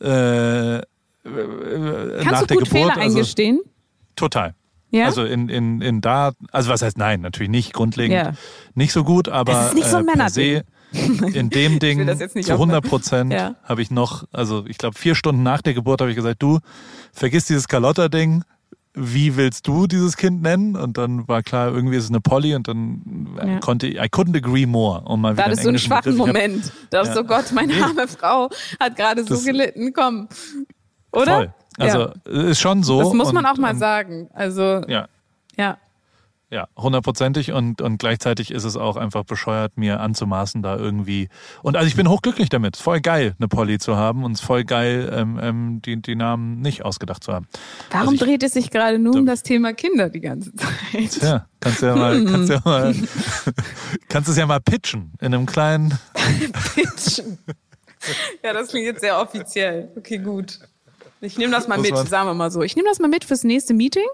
äh, 0.00 0.76
äh 0.78 0.82
Kannst 1.24 2.30
nach 2.30 2.40
du 2.40 2.46
der 2.46 2.56
gut 2.56 2.64
Geburt. 2.64 2.68
Fehler 2.68 2.96
eingestehen? 2.96 3.58
Also, 3.58 3.70
total. 4.14 4.54
Ja? 4.90 5.06
Also 5.06 5.24
in, 5.24 5.48
in, 5.48 5.80
in 5.80 6.00
da, 6.00 6.32
also 6.52 6.70
was 6.70 6.82
heißt 6.82 6.98
nein, 6.98 7.20
natürlich 7.20 7.50
nicht 7.50 7.72
grundlegend 7.72 8.16
ja. 8.16 8.32
nicht 8.74 8.92
so 8.92 9.04
gut, 9.04 9.28
aber 9.28 9.52
das 9.52 9.68
ist 9.68 9.74
nicht 9.74 9.88
so 9.88 9.98
ein 9.98 10.08
äh, 10.08 10.12
per 10.12 10.30
se 10.30 10.64
in 11.34 11.50
dem 11.50 11.78
Ding 11.78 12.04
zu 12.42 12.52
100 12.52 12.84
Prozent 12.84 13.32
ja. 13.32 13.54
habe 13.62 13.80
ich 13.80 13.90
noch, 13.90 14.24
also 14.32 14.64
ich 14.66 14.76
glaube 14.76 14.98
vier 14.98 15.14
Stunden 15.14 15.42
nach 15.42 15.62
der 15.62 15.74
Geburt 15.74 16.00
habe 16.00 16.10
ich 16.10 16.16
gesagt, 16.16 16.42
du 16.42 16.58
vergiss 17.12 17.44
dieses 17.44 17.68
Carlotta-Ding, 17.68 18.42
wie 18.94 19.36
willst 19.36 19.68
du 19.68 19.86
dieses 19.86 20.16
Kind 20.16 20.42
nennen? 20.42 20.74
Und 20.74 20.98
dann 20.98 21.28
war 21.28 21.42
klar, 21.42 21.72
irgendwie 21.72 21.96
ist 21.96 22.04
es 22.04 22.10
eine 22.10 22.20
Polly 22.20 22.56
und 22.56 22.66
dann 22.66 23.28
ja. 23.36 23.60
konnte 23.60 23.86
I 23.86 24.08
couldn't 24.10 24.36
agree 24.36 24.66
more. 24.66 25.02
Um 25.02 25.20
mal 25.20 25.34
da 25.34 25.44
hattest 25.44 25.64
du 25.64 25.68
einen 25.68 25.78
schwachen 25.78 26.18
Begriff. 26.18 26.26
Moment. 26.26 26.72
Da 26.90 27.04
ja. 27.04 27.14
oh 27.16 27.22
Gott, 27.22 27.52
meine 27.52 27.72
arme 27.84 28.08
Frau 28.08 28.50
hat 28.80 28.96
gerade 28.96 29.24
so 29.24 29.40
gelitten. 29.40 29.92
Komm. 29.92 30.28
Oder? 31.12 31.36
Voll. 31.36 31.54
Also 31.78 32.12
ja. 32.26 32.42
ist 32.48 32.60
schon 32.60 32.82
so. 32.82 33.00
Das 33.00 33.12
muss 33.12 33.32
man 33.32 33.44
und, 33.44 33.50
auch 33.50 33.58
mal 33.58 33.76
sagen. 33.76 34.28
Also 34.32 34.82
ja. 34.88 35.08
Ja. 35.56 35.78
Ja, 36.52 36.66
hundertprozentig 36.76 37.52
und, 37.52 37.80
und 37.80 37.98
gleichzeitig 37.98 38.50
ist 38.50 38.64
es 38.64 38.76
auch 38.76 38.96
einfach 38.96 39.22
bescheuert, 39.22 39.76
mir 39.76 40.00
anzumaßen, 40.00 40.62
da 40.62 40.76
irgendwie. 40.76 41.28
Und 41.62 41.76
also 41.76 41.86
ich 41.86 41.94
bin 41.94 42.08
hochglücklich 42.08 42.48
damit. 42.48 42.76
Voll 42.76 43.00
geil, 43.00 43.36
eine 43.38 43.46
Polly 43.46 43.78
zu 43.78 43.96
haben 43.96 44.24
und 44.24 44.40
voll 44.40 44.64
geil, 44.64 45.12
ähm, 45.14 45.38
ähm, 45.40 45.82
die, 45.82 46.02
die 46.02 46.16
Namen 46.16 46.60
nicht 46.60 46.84
ausgedacht 46.84 47.22
zu 47.22 47.32
haben. 47.32 47.46
Warum 47.92 48.08
also 48.08 48.14
ich, 48.14 48.20
dreht 48.22 48.42
es 48.42 48.54
sich 48.54 48.70
gerade 48.70 48.98
nur 48.98 49.14
um 49.14 49.26
das 49.26 49.44
Thema 49.44 49.72
Kinder 49.74 50.08
die 50.08 50.20
ganze 50.20 50.52
Zeit? 50.56 51.22
Ja, 51.22 51.46
kannst 51.60 51.82
du 51.82 51.86
ja 51.86 51.94
mal, 51.94 52.24
kannst 52.24 52.50
ja 52.50 52.60
mal, 52.64 52.96
kannst 54.08 54.28
es 54.28 54.36
ja 54.36 54.44
mal 54.44 54.60
pitchen 54.60 55.12
in 55.20 55.32
einem 55.32 55.46
kleinen. 55.46 55.96
pitchen. 56.74 57.38
Ja, 58.42 58.52
das 58.54 58.70
klingt 58.70 58.86
jetzt 58.86 59.02
sehr 59.02 59.20
offiziell. 59.20 59.92
Okay, 59.96 60.18
gut. 60.18 60.58
Ich 61.22 61.36
nehme 61.36 61.52
das 61.52 61.68
mal 61.68 61.78
mit, 61.78 61.94
sagen 61.96 62.28
wir 62.28 62.34
mal 62.34 62.50
so. 62.50 62.62
Ich 62.62 62.76
nehme 62.76 62.88
das 62.88 62.98
mal 62.98 63.08
mit 63.08 63.24
fürs 63.24 63.44
nächste 63.44 63.74
Meeting 63.74 64.06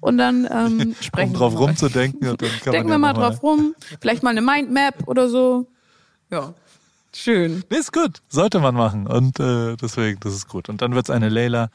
und 0.00 0.18
dann 0.18 0.48
ähm, 0.50 0.94
sprechen 1.00 1.30
um 1.30 1.34
drauf 1.34 1.52
wir. 1.52 1.60
rumzudenken. 1.60 2.28
Und 2.28 2.42
dann 2.42 2.50
kann 2.62 2.72
Denken 2.72 2.90
wir 2.90 2.98
mal 2.98 3.12
drauf 3.12 3.42
rum. 3.42 3.74
Vielleicht 4.00 4.22
mal 4.22 4.30
eine 4.30 4.42
Mindmap 4.42 5.06
oder 5.06 5.28
so. 5.28 5.66
Ja. 6.30 6.54
Schön. 7.14 7.62
Nee, 7.70 7.78
ist 7.78 7.92
gut. 7.92 8.20
Sollte 8.28 8.58
man 8.60 8.74
machen. 8.74 9.06
Und 9.06 9.40
äh, 9.40 9.76
deswegen, 9.76 10.20
das 10.20 10.34
ist 10.34 10.48
gut. 10.48 10.68
Und 10.68 10.82
dann 10.82 10.94
wird 10.94 11.08
es 11.08 11.10
eine 11.10 11.28
Leila. 11.28 11.70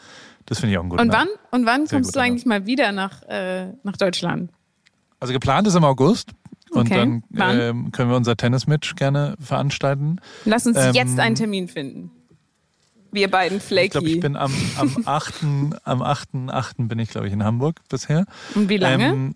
Das 0.46 0.60
finde 0.60 0.74
ich 0.74 0.78
auch 0.78 0.82
einen 0.82 0.90
guten 0.90 1.02
Und 1.02 1.12
wann, 1.12 1.28
und 1.52 1.66
wann 1.66 1.88
kommst 1.88 2.16
du 2.16 2.20
eigentlich 2.20 2.46
mal 2.46 2.66
wieder 2.66 2.92
nach, 2.92 3.24
äh, 3.24 3.68
nach 3.84 3.98
Deutschland? 3.98 4.52
Also 5.20 5.34
geplant 5.34 5.68
ist 5.68 5.76
im 5.76 5.86
August. 5.86 6.32
Und 6.72 6.92
okay. 6.92 7.22
dann 7.30 7.60
ähm, 7.60 7.92
können 7.92 8.10
wir 8.10 8.18
unser 8.18 8.36
Tennismatch 8.36 8.96
gerne 8.96 9.36
veranstalten. 9.40 10.20
Lass 10.46 10.66
uns 10.66 10.78
ähm, 10.78 10.94
jetzt 10.94 11.20
einen 11.20 11.36
Termin 11.36 11.68
finden. 11.68 12.12
Wir 13.14 13.30
beiden 13.30 13.62
Flaky. 13.62 13.86
Ich 13.86 13.92
glaube, 13.92 14.10
ich 14.10 14.20
bin 14.20 14.36
am, 14.36 14.52
am 14.78 14.96
8. 15.06 15.34
am 15.84 16.02
8. 16.02 16.30
8. 16.50 16.76
bin 16.80 17.00
ich, 17.00 17.10
glaube 17.10 17.28
ich, 17.28 17.34
in 17.34 17.44
Hamburg 17.44 17.80
bisher. 17.90 18.26
Und 18.56 18.70
wie 18.70 18.78
lange? 18.78 19.06
Ähm, 19.06 19.36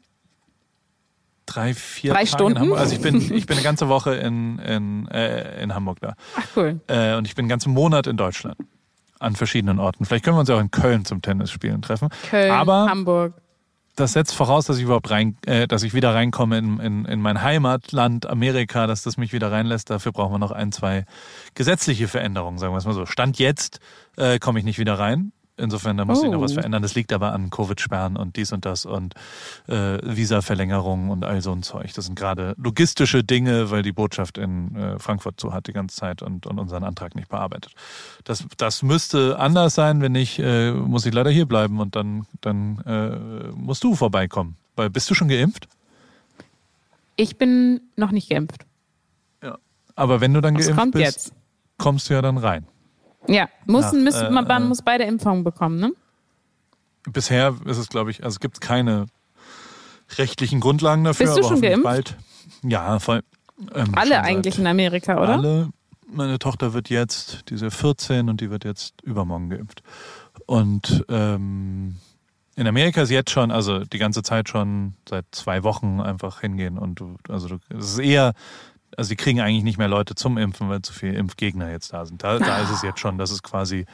drei, 1.45 1.73
vier 1.73 2.11
drei 2.11 2.25
Tage 2.25 2.27
Stunden? 2.27 2.57
in 2.57 2.61
Hamburg. 2.63 2.79
Also 2.79 2.95
ich 2.95 3.01
bin, 3.01 3.15
ich 3.33 3.45
bin 3.45 3.55
eine 3.55 3.63
ganze 3.63 3.87
Woche 3.87 4.15
in, 4.15 4.59
in, 4.59 5.07
äh, 5.09 5.61
in 5.63 5.73
Hamburg 5.73 5.99
da. 6.01 6.15
Ach 6.35 6.43
cool. 6.55 6.79
Äh, 6.87 7.15
und 7.15 7.25
ich 7.25 7.35
bin 7.35 7.43
einen 7.43 7.49
ganzen 7.49 7.73
Monat 7.73 8.07
in 8.07 8.17
Deutschland. 8.17 8.57
An 9.19 9.35
verschiedenen 9.35 9.79
Orten. 9.79 10.05
Vielleicht 10.05 10.25
können 10.25 10.35
wir 10.37 10.41
uns 10.41 10.49
auch 10.51 10.59
in 10.59 10.69
Köln 10.69 11.03
zum 11.05 11.23
Tennisspielen 11.23 11.81
treffen. 11.81 12.09
Köln, 12.29 12.51
Aber 12.51 12.87
Hamburg 12.87 13.33
das 13.97 14.13
setzt 14.13 14.35
voraus, 14.35 14.67
dass 14.67 14.77
ich 14.77 14.83
überhaupt 14.83 15.09
rein, 15.09 15.37
äh, 15.45 15.67
dass 15.67 15.83
ich 15.83 15.93
wieder 15.93 16.13
reinkomme 16.13 16.57
in, 16.57 16.79
in, 16.79 17.05
in 17.05 17.19
mein 17.19 17.41
Heimatland 17.41 18.27
Amerika, 18.27 18.87
dass 18.87 19.01
das 19.01 19.17
mich 19.17 19.33
wieder 19.33 19.51
reinlässt. 19.51 19.89
Dafür 19.89 20.11
brauchen 20.11 20.33
wir 20.33 20.39
noch 20.39 20.51
ein, 20.51 20.71
zwei 20.71 21.05
gesetzliche 21.55 22.07
Veränderungen, 22.07 22.59
sagen 22.59 22.73
wir 22.73 22.77
es 22.77 22.85
mal 22.85 22.93
so. 22.93 23.05
Stand 23.05 23.39
jetzt 23.39 23.79
äh, 24.15 24.37
komme 24.39 24.59
ich 24.59 24.65
nicht 24.65 24.77
wieder 24.77 24.99
rein. 24.99 25.31
Insofern, 25.57 25.97
da 25.97 26.05
muss 26.05 26.21
sich 26.21 26.29
noch 26.29 26.39
was 26.39 26.51
oh. 26.51 26.55
verändern. 26.55 26.83
Das 26.83 26.93
liegt 26.93 27.11
aber 27.11 27.33
an 27.33 27.49
Covid-Sperren 27.49 28.15
und 28.15 28.35
dies 28.35 28.51
und 28.51 28.63
das 28.63 28.85
und 28.85 29.15
äh, 29.67 29.97
Visa-Verlängerungen 30.03 31.09
und 31.09 31.25
all 31.25 31.41
so 31.41 31.51
ein 31.51 31.63
Zeug. 31.63 31.91
Das 31.95 32.05
sind 32.05 32.15
gerade 32.15 32.53
logistische 32.57 33.23
Dinge, 33.23 33.71
weil 33.71 33.81
die 33.81 33.91
Botschaft 33.91 34.37
in 34.37 34.75
äh, 34.75 34.99
Frankfurt 34.99 35.39
zu 35.39 35.53
hat 35.53 35.65
die 35.65 35.73
ganze 35.73 35.95
Zeit 35.95 36.21
und, 36.21 36.45
und 36.45 36.59
unseren 36.59 36.83
Antrag 36.83 37.15
nicht 37.15 37.29
bearbeitet. 37.29 37.73
Das, 38.23 38.45
das 38.57 38.83
müsste 38.83 39.39
anders 39.39 39.73
sein. 39.73 39.99
Wenn 40.01 40.11
nicht, 40.11 40.37
äh, 40.37 40.71
muss 40.71 41.07
ich 41.07 41.13
leider 41.13 41.31
hier 41.31 41.47
bleiben 41.47 41.79
und 41.79 41.95
dann, 41.95 42.27
dann 42.41 42.79
äh, 42.85 43.51
musst 43.55 43.83
du 43.83 43.95
vorbeikommen. 43.95 44.57
Weil, 44.75 44.91
bist 44.91 45.09
du 45.09 45.15
schon 45.15 45.27
geimpft? 45.27 45.67
Ich 47.15 47.37
bin 47.37 47.81
noch 47.95 48.11
nicht 48.11 48.29
geimpft. 48.29 48.65
Ja. 49.41 49.57
Aber 49.95 50.21
wenn 50.21 50.35
du 50.35 50.41
dann 50.41 50.55
Was 50.55 50.67
geimpft 50.67 50.91
bist, 50.91 51.03
jetzt? 51.03 51.33
kommst 51.79 52.09
du 52.09 52.13
ja 52.13 52.21
dann 52.21 52.37
rein. 52.37 52.67
Ja, 53.27 53.49
muss, 53.65 53.85
Nach, 53.85 53.93
müssen, 53.93 54.25
äh, 54.25 54.31
man, 54.31 54.47
man 54.47 54.67
muss 54.67 54.81
beide 54.81 55.03
Impfungen 55.03 55.43
bekommen, 55.43 55.79
ne? 55.79 55.91
Bisher 57.09 57.55
ist 57.65 57.77
es, 57.77 57.87
glaube 57.89 58.11
ich, 58.11 58.23
also 58.23 58.35
es 58.35 58.39
gibt 58.39 58.61
keine 58.61 59.07
rechtlichen 60.17 60.59
Grundlagen 60.59 61.03
dafür. 61.03 61.27
Bist 61.27 61.37
du 61.37 61.43
schon 61.43 61.61
geimpft? 61.61 61.83
Bald. 61.83 62.17
Ja, 62.63 62.99
voll. 62.99 63.23
Ähm, 63.73 63.91
alle 63.95 64.21
eigentlich 64.21 64.59
in 64.59 64.67
Amerika, 64.67 65.21
oder? 65.21 65.33
Alle. 65.33 65.69
Meine 66.09 66.39
Tochter 66.39 66.73
wird 66.73 66.89
jetzt, 66.89 67.49
diese 67.49 67.69
14 67.69 68.29
und 68.29 68.39
die 68.39 68.49
wird 68.49 68.63
jetzt 68.63 69.01
übermorgen 69.03 69.49
geimpft. 69.49 69.83
Und 70.45 71.05
ähm, 71.09 71.97
in 72.55 72.67
Amerika 72.67 73.01
ist 73.01 73.11
jetzt 73.11 73.29
schon, 73.29 73.51
also 73.51 73.79
die 73.79 73.97
ganze 73.97 74.23
Zeit 74.23 74.47
schon 74.47 74.95
seit 75.07 75.25
zwei 75.31 75.63
Wochen 75.63 75.99
einfach 75.99 76.41
hingehen 76.41 76.77
und 76.77 76.99
du, 76.99 77.17
also 77.27 77.59
es 77.69 77.91
ist 77.93 77.99
eher 77.99 78.33
also 78.97 79.09
sie 79.09 79.15
kriegen 79.15 79.39
eigentlich 79.39 79.63
nicht 79.63 79.77
mehr 79.77 79.87
Leute 79.87 80.15
zum 80.15 80.37
Impfen, 80.37 80.69
weil 80.69 80.81
zu 80.81 80.91
viele 80.91 81.17
Impfgegner 81.17 81.69
jetzt 81.69 81.93
da 81.93 82.05
sind. 82.05 82.23
Da, 82.23 82.39
da 82.39 82.61
ist 82.63 82.71
es 82.71 82.81
jetzt 82.81 82.99
schon, 82.99 83.19
dass 83.19 83.29
es 83.29 83.43
quasi, 83.43 83.85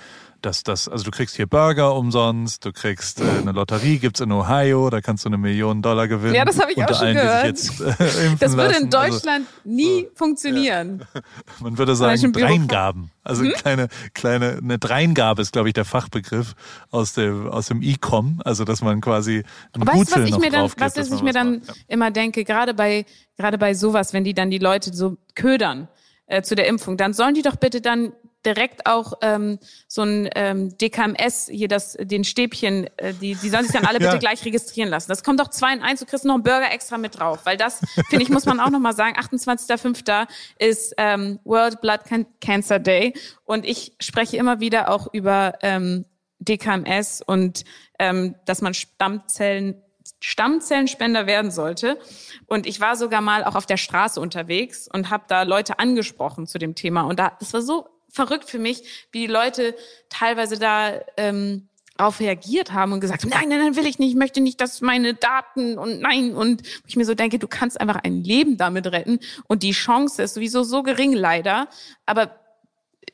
dass 0.46 0.64
das, 0.64 0.88
also 0.88 1.06
du 1.06 1.12
kriegst 1.12 1.36
hier 1.36 1.48
Burger 1.48 1.96
umsonst, 1.96 2.66
du 2.66 2.72
kriegst 2.72 3.22
äh, 3.22 3.24
eine 3.24 3.54
Lotterie, 3.54 3.98
gibt's 3.98 4.20
in 4.20 4.32
Ohio, 4.32 4.90
da 4.90 5.02
kannst 5.02 5.26
du 5.26 5.30
eine 5.30 5.38
Million 5.38 5.82
Dollar 5.82 6.08
gewinnen. 6.08 6.36
Ja, 6.36 6.46
das 6.46 6.60
habe 6.60 6.72
ich 6.72 6.84
auch 6.84 6.90
schon 6.90 7.08
allen, 7.08 7.16
gehört. 7.16 7.46
Jetzt, 7.46 7.82
äh, 7.82 7.94
das 8.40 8.58
würde 8.58 8.76
in 8.76 8.86
also 8.86 8.88
Deutschland 8.88 9.48
also, 9.48 9.60
nie 9.64 10.02
so, 10.02 10.16
funktionieren. 10.16 11.06
Ja. 11.14 11.22
Man 11.62 11.78
würde 11.78 11.96
sagen 11.96 12.34
Dreingaben. 12.34 13.12
Also 13.24 13.44
hm? 13.44 13.54
kleine, 13.54 13.88
kleine, 14.14 14.60
eine 14.62 14.80
Dreingabe 14.80 15.42
ist, 15.42 15.54
glaube 15.54 15.70
ich, 15.70 15.74
der 15.74 15.86
Fachbegriff 15.86 16.56
aus 16.92 17.14
dem, 17.14 17.48
aus 17.48 17.68
dem 17.68 17.82
E-Com. 17.82 18.42
Also, 18.44 18.66
dass 18.66 18.82
man 18.82 19.00
quasi 19.00 19.44
ein 19.72 19.88
weißt, 19.88 19.98
Gutzel 19.98 20.24
was 20.24 20.30
ich 20.30 20.38
mir 20.40 20.52
dann, 20.52 20.72
Was 20.78 20.94
gibt, 20.94 21.12
ich 21.12 21.22
mir 21.22 21.32
dann 21.32 21.62
ja. 21.66 21.74
immer 21.88 22.12
denke, 22.12 22.44
gerade 22.44 22.74
bei, 22.74 23.06
gerade 23.38 23.58
bei 23.58 23.74
sowas, 23.74 24.12
wenn 24.12 24.26
die 24.26 24.34
dann 24.34 24.50
die 24.50 24.58
Leute 24.58 24.94
so 24.94 25.18
ködern 25.36 25.88
äh, 26.26 26.42
zu 26.42 26.56
der 26.56 26.68
Impfung, 26.68 26.98
dann 26.98 27.14
sollen 27.14 27.34
die 27.34 27.42
doch 27.42 27.56
bitte 27.56 27.80
dann 27.80 28.12
direkt 28.46 28.86
auch 28.86 29.14
ähm, 29.22 29.60
so 29.88 30.04
ein 30.04 30.30
ähm, 30.36 30.78
DKMS, 30.78 31.48
hier 31.52 31.68
das, 31.68 31.98
den 32.00 32.24
Stäbchen, 32.24 32.88
äh, 32.98 33.14
die, 33.14 33.36
die 33.36 33.50
sollen 33.50 33.64
sich 33.64 33.74
dann 33.74 33.86
alle 33.86 34.00
bitte 34.04 34.20
gleich 34.20 34.44
registrieren 34.46 34.90
lassen. 34.90 35.10
Das 35.10 35.24
kommt 35.24 35.40
doch 35.40 35.50
zwei 35.50 35.74
in 35.74 35.82
eins, 35.82 36.00
du 36.00 36.06
kriegst 36.06 36.26
noch 36.26 36.36
einen 36.36 36.44
Burger 36.44 36.72
extra 36.72 36.98
mit 36.98 37.20
drauf. 37.20 37.40
Weil 37.46 37.58
das, 37.58 37.80
finde 38.10 38.24
ich, 38.24 38.30
muss 38.30 38.46
man 38.46 38.60
auch 38.60 38.70
nochmal 38.70 38.94
sagen, 38.94 39.18
28.05. 39.18 40.28
ist 40.60 40.94
ähm, 40.98 41.40
World 41.44 41.82
Blood 41.82 42.02
Cancer 42.42 42.80
Day. 42.80 43.14
Und 43.46 43.66
ich 43.66 43.94
spreche 44.00 44.38
immer 44.38 44.60
wieder 44.60 44.90
auch 44.90 45.08
über 45.14 45.54
ähm, 45.62 46.06
DKMS 46.40 47.22
und 47.26 47.64
ähm, 48.00 48.36
dass 48.46 48.62
man 48.62 48.74
Stammzellen 48.74 49.82
Stammzellenspender 50.20 51.28
werden 51.28 51.52
sollte. 51.52 52.00
Und 52.48 52.66
ich 52.66 52.80
war 52.80 52.96
sogar 52.96 53.20
mal 53.20 53.44
auch 53.44 53.56
auf 53.56 53.66
der 53.66 53.76
Straße 53.76 54.22
unterwegs 54.22 54.88
und 54.92 55.10
habe 55.10 55.26
da 55.28 55.44
Leute 55.44 55.80
angesprochen 55.80 56.48
zu 56.48 56.58
dem 56.60 56.76
Thema. 56.76 57.02
Und 57.02 57.20
da, 57.20 57.36
das 57.40 57.54
war 57.54 57.62
so 57.62 57.90
verrückt 58.14 58.50
für 58.50 58.60
mich, 58.60 59.08
wie 59.12 59.28
die 59.28 59.34
Leute 59.34 59.76
teilweise 60.08 60.58
da 60.58 61.02
ähm, 61.18 61.68
auf 61.98 62.20
reagiert 62.20 62.72
haben 62.72 62.94
und 62.94 63.02
gesagt 63.02 63.24
haben, 63.24 63.30
nein, 63.30 63.50
nein, 63.50 63.60
nein, 63.60 63.76
will 63.76 63.86
ich 63.86 64.00
nicht, 64.00 64.12
ich 64.12 64.16
möchte 64.16 64.40
nicht, 64.40 64.62
dass 64.62 64.82
meine 64.82 65.14
Daten 65.14 65.78
und 65.78 66.00
nein. 66.00 66.36
Und 66.36 66.64
ich 66.88 66.96
mir 66.96 67.06
so 67.06 67.16
denke, 67.16 67.40
du 67.40 67.48
kannst 67.48 67.80
einfach 67.80 67.98
ein 68.04 68.24
Leben 68.24 68.58
damit 68.58 68.88
retten 68.88 69.20
und 69.48 69.64
die 69.64 69.72
Chance 69.72 70.24
ist 70.24 70.36
sowieso 70.36 70.64
so 70.64 70.84
gering, 70.84 71.14
leider. 71.14 71.68
Aber 72.06 72.40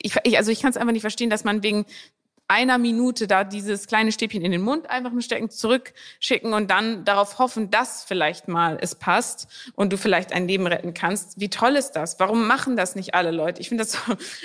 ich, 0.00 0.14
ich 0.24 0.38
also 0.38 0.50
ich 0.50 0.60
kann 0.60 0.70
es 0.70 0.76
einfach 0.76 0.92
nicht 0.92 1.02
verstehen, 1.02 1.30
dass 1.30 1.44
man 1.44 1.62
wegen 1.62 1.86
einer 2.50 2.78
Minute 2.78 3.28
da 3.28 3.44
dieses 3.44 3.86
kleine 3.86 4.10
Stäbchen 4.10 4.42
in 4.42 4.50
den 4.50 4.60
Mund 4.60 4.90
einfach 4.90 5.12
nur 5.12 5.22
stecken, 5.22 5.50
zurückschicken 5.50 6.52
und 6.52 6.68
dann 6.68 7.04
darauf 7.04 7.38
hoffen, 7.38 7.70
dass 7.70 8.02
vielleicht 8.02 8.48
mal 8.48 8.76
es 8.80 8.96
passt 8.96 9.46
und 9.76 9.92
du 9.92 9.96
vielleicht 9.96 10.32
ein 10.32 10.48
Leben 10.48 10.66
retten 10.66 10.92
kannst. 10.92 11.38
Wie 11.38 11.48
toll 11.48 11.76
ist 11.76 11.92
das? 11.92 12.18
Warum 12.18 12.48
machen 12.48 12.76
das 12.76 12.96
nicht 12.96 13.14
alle 13.14 13.30
Leute? 13.30 13.60
Ich 13.60 13.68
finde 13.68 13.84
das 13.84 13.92
so, 13.92 14.00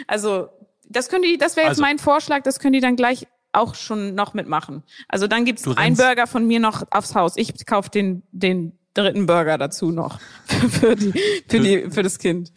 also 0.05 0.49
das 0.87 1.09
können 1.09 1.23
die, 1.23 1.39
das 1.39 1.55
wäre 1.55 1.65
jetzt 1.65 1.71
also, 1.71 1.81
mein 1.81 1.97
Vorschlag, 1.97 2.43
das 2.43 2.59
können 2.59 2.73
die 2.73 2.79
dann 2.79 2.95
gleich 2.95 3.25
auch 3.53 3.73
schon 3.73 4.13
noch 4.13 4.35
mitmachen. 4.35 4.83
Also 5.07 5.25
dann 5.25 5.43
gibt's 5.43 5.67
einen 5.67 5.97
Burger 5.97 6.27
von 6.27 6.45
mir 6.45 6.59
noch 6.59 6.83
aufs 6.91 7.15
Haus. 7.15 7.33
Ich 7.37 7.65
kaufe 7.65 7.89
den, 7.89 8.21
den 8.31 8.77
dritten 8.93 9.25
Burger 9.25 9.57
dazu 9.57 9.89
noch 9.89 10.19
für, 10.45 10.95
die, 10.95 11.11
für, 11.47 11.59
die, 11.59 11.89
für 11.89 12.03
das 12.03 12.19
Kind. 12.19 12.51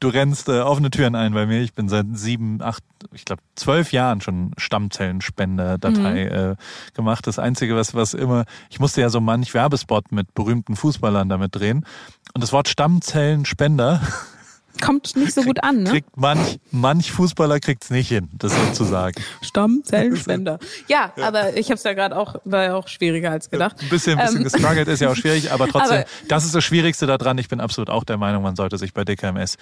Du 0.00 0.08
rennst 0.08 0.48
äh, 0.48 0.60
offene 0.60 0.90
Türen 0.90 1.14
ein 1.14 1.32
bei 1.32 1.46
mir. 1.46 1.60
Ich 1.60 1.74
bin 1.74 1.88
seit 1.88 2.06
sieben, 2.12 2.60
acht, 2.60 2.82
ich 3.12 3.24
glaube 3.24 3.42
zwölf 3.54 3.92
Jahren 3.92 4.20
schon 4.20 4.52
Stammzellenspender-Datei 4.56 6.24
mhm. 6.24 6.52
äh, 6.52 6.56
gemacht. 6.94 7.26
Das 7.26 7.38
Einzige, 7.38 7.76
was, 7.76 7.94
was 7.94 8.14
immer, 8.14 8.44
ich 8.68 8.80
musste 8.80 9.00
ja 9.00 9.10
so 9.10 9.20
manch 9.20 9.54
Werbespot 9.54 10.10
mit 10.10 10.34
berühmten 10.34 10.74
Fußballern 10.74 11.28
damit 11.28 11.54
drehen. 11.54 11.86
Und 12.34 12.42
das 12.42 12.52
Wort 12.52 12.68
Stammzellenspender 12.68 14.00
kommt 14.80 15.16
nicht 15.16 15.34
so 15.34 15.42
gut 15.42 15.62
an, 15.62 15.82
ne? 15.82 15.90
Kriegt 15.90 16.16
manch, 16.16 16.58
manch 16.70 17.12
Fußballer 17.12 17.60
kriegt 17.60 17.84
es 17.84 17.90
nicht 17.90 18.08
hin, 18.08 18.28
das 18.32 18.52
sozusagen. 18.54 19.20
Stammzellenspender. 19.42 20.58
Ja, 20.88 21.12
ja, 21.16 21.24
aber 21.24 21.56
ich 21.56 21.66
habe 21.66 21.74
es 21.74 21.82
ja 21.82 21.92
gerade 21.92 22.16
auch, 22.16 22.36
war 22.44 22.64
ja 22.64 22.74
auch 22.74 22.88
schwieriger 22.88 23.30
als 23.30 23.50
gedacht. 23.50 23.76
Ein 23.80 23.88
bisschen, 23.88 24.18
ein 24.18 24.26
bisschen 24.26 24.38
ähm, 24.38 24.44
gestruggelt 24.44 24.88
ist 24.88 25.00
ja 25.00 25.10
auch 25.10 25.16
schwierig, 25.16 25.52
aber 25.52 25.68
trotzdem, 25.68 25.98
aber, 25.98 26.06
das 26.28 26.44
ist 26.44 26.54
das 26.54 26.64
Schwierigste 26.64 27.06
daran. 27.06 27.38
Ich 27.38 27.48
bin 27.48 27.60
absolut 27.60 27.90
auch 27.90 28.04
der 28.04 28.16
Meinung, 28.16 28.42
man 28.42 28.56
sollte 28.56 28.78
sich 28.78 28.94
bei 28.94 29.04
DKMS 29.04 29.56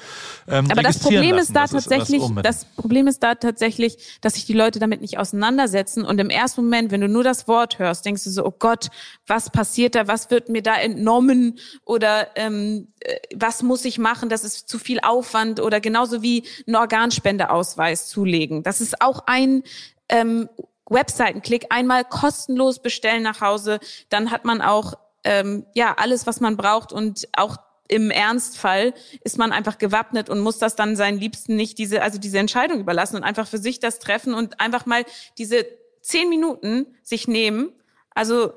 ähm, 0.47 0.71
Aber 0.71 0.83
das 0.83 0.99
Problem 0.99 1.37
lassen. 1.37 1.43
ist 1.43 1.57
da 1.57 1.63
das 1.63 1.71
tatsächlich, 1.71 2.23
ist 2.23 2.33
das 2.43 2.65
Problem 2.65 3.07
ist 3.07 3.23
da 3.23 3.35
tatsächlich, 3.35 4.19
dass 4.21 4.35
sich 4.35 4.47
die 4.47 4.53
Leute 4.53 4.79
damit 4.79 5.01
nicht 5.01 5.19
auseinandersetzen 5.19 6.05
und 6.05 6.19
im 6.21 6.31
ersten 6.31 6.63
Moment, 6.63 6.91
wenn 6.91 7.01
du 7.01 7.09
nur 7.09 7.25
das 7.25 7.49
Wort 7.49 7.79
hörst, 7.79 8.05
denkst 8.05 8.25
du 8.25 8.31
so, 8.31 8.45
oh 8.45 8.55
Gott, 8.57 8.89
was 9.27 9.51
passiert 9.51 9.95
da, 9.95 10.07
was 10.07 10.31
wird 10.31 10.49
mir 10.49 10.63
da 10.63 10.77
entnommen 10.77 11.59
oder 11.85 12.29
ähm, 12.37 12.89
äh, 13.01 13.17
was 13.35 13.63
muss 13.63 13.85
ich 13.85 13.99
machen, 13.99 14.29
das 14.29 14.45
ist 14.45 14.69
zu 14.69 14.79
viel 14.79 14.98
Aufwand 15.01 15.61
oder 15.61 15.81
genauso 15.81 16.23
wie 16.23 16.45
einen 16.67 16.77
Organspendeausweis 16.77 18.09
zulegen. 18.09 18.63
Das 18.63 18.81
ist 18.81 19.01
auch 19.01 19.25
ein 19.27 19.63
ähm, 20.09 20.49
Webseitenklick, 20.89 21.67
einmal 21.71 22.05
kostenlos 22.05 22.81
bestellen 22.81 23.23
nach 23.23 23.41
Hause, 23.41 23.79
dann 24.09 24.31
hat 24.31 24.45
man 24.45 24.63
auch 24.63 24.95
ähm, 25.25 25.67
ja 25.75 25.95
alles, 25.99 26.27
was 26.27 26.41
man 26.41 26.57
braucht 26.57 26.93
und 26.93 27.29
auch 27.37 27.59
im 27.89 28.11
Ernstfall 28.11 28.93
ist 29.25 29.39
man 29.39 29.51
einfach 29.51 29.79
gewappnet 29.79 30.29
und 30.29 30.41
muss 30.41 30.59
das 30.59 30.77
dann 30.77 30.95
seinen 30.95 31.19
Liebsten 31.19 31.57
nicht 31.57 31.79
diese, 31.79 32.03
also 32.03 32.19
diese 32.19 32.39
Entscheidung 32.39 32.81
überlassen 32.81 33.17
und 33.17 33.25
einfach 33.25 33.49
für 33.49 33.59
sich 33.59 33.81
das 33.81 33.99
treffen 33.99 34.35
und 34.35 34.61
einfach 34.61 34.85
mal 34.85 35.05
diese 35.39 35.67
zehn 36.03 36.29
Minuten 36.29 36.87
sich 37.03 37.27
nehmen. 37.29 37.73
Also 38.11 38.53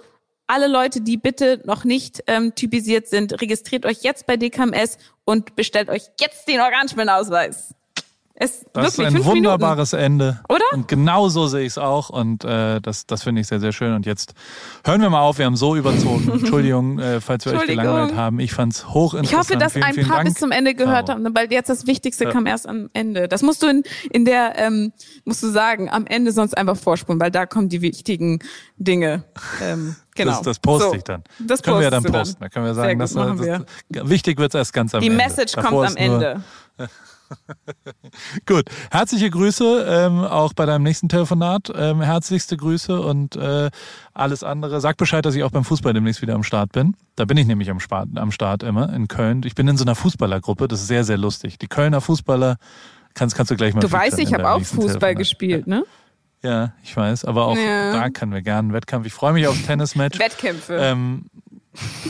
alle 0.47 0.67
Leute, 0.67 1.01
die 1.01 1.17
bitte 1.17 1.61
noch 1.65 1.83
nicht 1.83 2.23
ähm, 2.27 2.53
typisiert 2.55 3.07
sind, 3.07 3.41
registriert 3.41 3.85
euch 3.85 4.01
jetzt 4.01 4.25
bei 4.25 4.37
DKMS 4.37 4.97
und 5.23 5.55
bestellt 5.55 5.89
euch 5.89 6.03
jetzt 6.19 6.47
den 6.47 6.59
Organspendeausweis. 6.59 7.73
Es 8.43 8.65
das 8.73 8.97
ist 8.97 8.99
ein 8.99 9.23
wunderbares 9.23 9.91
Minuten. 9.91 10.05
Ende. 10.13 10.39
Oder? 10.49 10.63
Und 10.73 10.87
genau 10.87 11.29
so 11.29 11.45
sehe 11.45 11.61
ich 11.61 11.73
es 11.73 11.77
auch. 11.77 12.09
Und 12.09 12.43
äh, 12.43 12.81
das, 12.81 13.05
das 13.05 13.21
finde 13.21 13.41
ich 13.41 13.47
sehr, 13.47 13.59
sehr 13.59 13.71
schön. 13.71 13.93
Und 13.93 14.07
jetzt 14.07 14.33
hören 14.83 14.99
wir 14.99 15.11
mal 15.11 15.21
auf. 15.21 15.37
Wir 15.37 15.45
haben 15.45 15.55
so 15.55 15.75
überzogen. 15.75 16.27
Entschuldigung, 16.39 16.97
äh, 16.97 17.21
falls 17.21 17.45
wir 17.45 17.53
euch 17.53 17.67
gelangweilt 17.67 18.15
haben. 18.15 18.39
Ich 18.39 18.51
fand 18.51 18.73
es 18.73 18.87
hochinteressant. 18.87 19.31
Ich 19.31 19.37
hoffe, 19.37 19.57
dass 19.59 19.73
vielen, 19.73 19.85
ein 19.85 20.07
paar 20.07 20.23
bis 20.23 20.33
zum 20.33 20.49
Ende 20.49 20.73
gehört 20.73 21.09
Caro. 21.09 21.23
haben, 21.23 21.35
weil 21.35 21.53
jetzt 21.53 21.69
das 21.69 21.85
Wichtigste 21.85 22.23
ja. 22.23 22.31
kam 22.31 22.47
erst 22.47 22.67
am 22.67 22.89
Ende. 22.93 23.27
Das 23.27 23.43
musst 23.43 23.61
du 23.61 23.67
in, 23.67 23.83
in 24.09 24.25
der, 24.25 24.57
ähm, 24.57 24.91
musst 25.23 25.43
du 25.43 25.49
sagen, 25.49 25.91
am 25.91 26.07
Ende 26.07 26.31
sonst 26.31 26.57
einfach 26.57 26.77
vorspulen, 26.77 27.21
weil 27.21 27.29
da 27.29 27.45
kommen 27.45 27.69
die 27.69 27.83
wichtigen 27.83 28.39
Dinge. 28.77 29.23
Ähm, 29.61 29.95
Genau. 30.13 30.31
Das, 30.31 30.41
das 30.41 30.59
poste 30.59 30.89
so, 30.89 30.93
ich 30.93 31.03
dann. 31.03 31.23
Das 31.39 31.63
können 31.63 31.77
wir 31.77 31.83
ja 31.83 31.89
dann 31.89 32.03
posten. 32.03 32.41
Da 32.41 32.49
können 32.49 32.65
wir 32.65 32.73
sagen, 32.73 32.99
gut, 32.99 33.03
das, 33.03 33.13
das, 33.13 33.61
das, 33.87 34.09
wichtig 34.09 34.37
wird 34.39 34.53
es 34.53 34.57
erst 34.57 34.73
ganz 34.73 34.93
am 34.93 34.99
die 34.99 35.07
Ende. 35.07 35.17
Die 35.17 35.29
Message 35.29 35.53
Davor 35.53 35.85
kommt 35.85 35.87
am 35.87 35.95
Ende. 35.95 36.43
Gut, 38.45 38.65
herzliche 38.91 39.29
Grüße 39.29 39.85
ähm, 39.87 40.19
auch 40.19 40.53
bei 40.53 40.65
deinem 40.65 40.83
nächsten 40.83 41.09
Telefonat. 41.09 41.71
Ähm, 41.75 42.01
herzlichste 42.01 42.57
Grüße 42.57 42.99
und 42.99 43.35
äh, 43.35 43.69
alles 44.13 44.43
andere. 44.43 44.81
Sag 44.81 44.97
Bescheid, 44.97 45.25
dass 45.25 45.35
ich 45.35 45.43
auch 45.43 45.51
beim 45.51 45.63
Fußball 45.63 45.93
demnächst 45.93 46.21
wieder 46.21 46.35
am 46.35 46.43
Start 46.43 46.71
bin. 46.71 46.95
Da 47.15 47.25
bin 47.25 47.37
ich 47.37 47.47
nämlich 47.47 47.69
am, 47.69 47.79
Start, 47.79 48.09
am 48.15 48.31
Start 48.31 48.63
immer 48.63 48.91
in 48.93 49.07
Köln. 49.07 49.41
Ich 49.45 49.55
bin 49.55 49.67
in 49.67 49.77
so 49.77 49.83
einer 49.83 49.95
Fußballergruppe, 49.95 50.67
das 50.67 50.81
ist 50.81 50.87
sehr, 50.87 51.03
sehr 51.03 51.17
lustig. 51.17 51.59
Die 51.59 51.67
Kölner 51.67 52.01
Fußballer, 52.01 52.57
kannst, 53.13 53.35
kannst 53.35 53.51
du 53.51 53.55
gleich 53.55 53.73
mal 53.73 53.81
Du 53.81 53.91
weißt, 53.91 54.19
ich 54.19 54.33
habe 54.33 54.49
auch 54.49 54.61
Fußball 54.61 54.87
Telefonat. 54.87 55.17
gespielt, 55.17 55.67
ne? 55.67 55.83
Ja, 56.43 56.73
ich 56.83 56.97
weiß, 56.97 57.25
aber 57.25 57.45
auch 57.45 57.57
ja. 57.57 57.93
da 57.93 58.09
können 58.09 58.33
wir 58.33 58.41
gerne 58.41 58.59
einen 58.59 58.73
Wettkampf. 58.73 59.05
Ich 59.05 59.13
freue 59.13 59.33
mich 59.33 59.47
aufs 59.47 59.61
Tennismatch. 59.63 60.17
Wettkämpfe. 60.17 60.75
Ähm, 60.75 61.25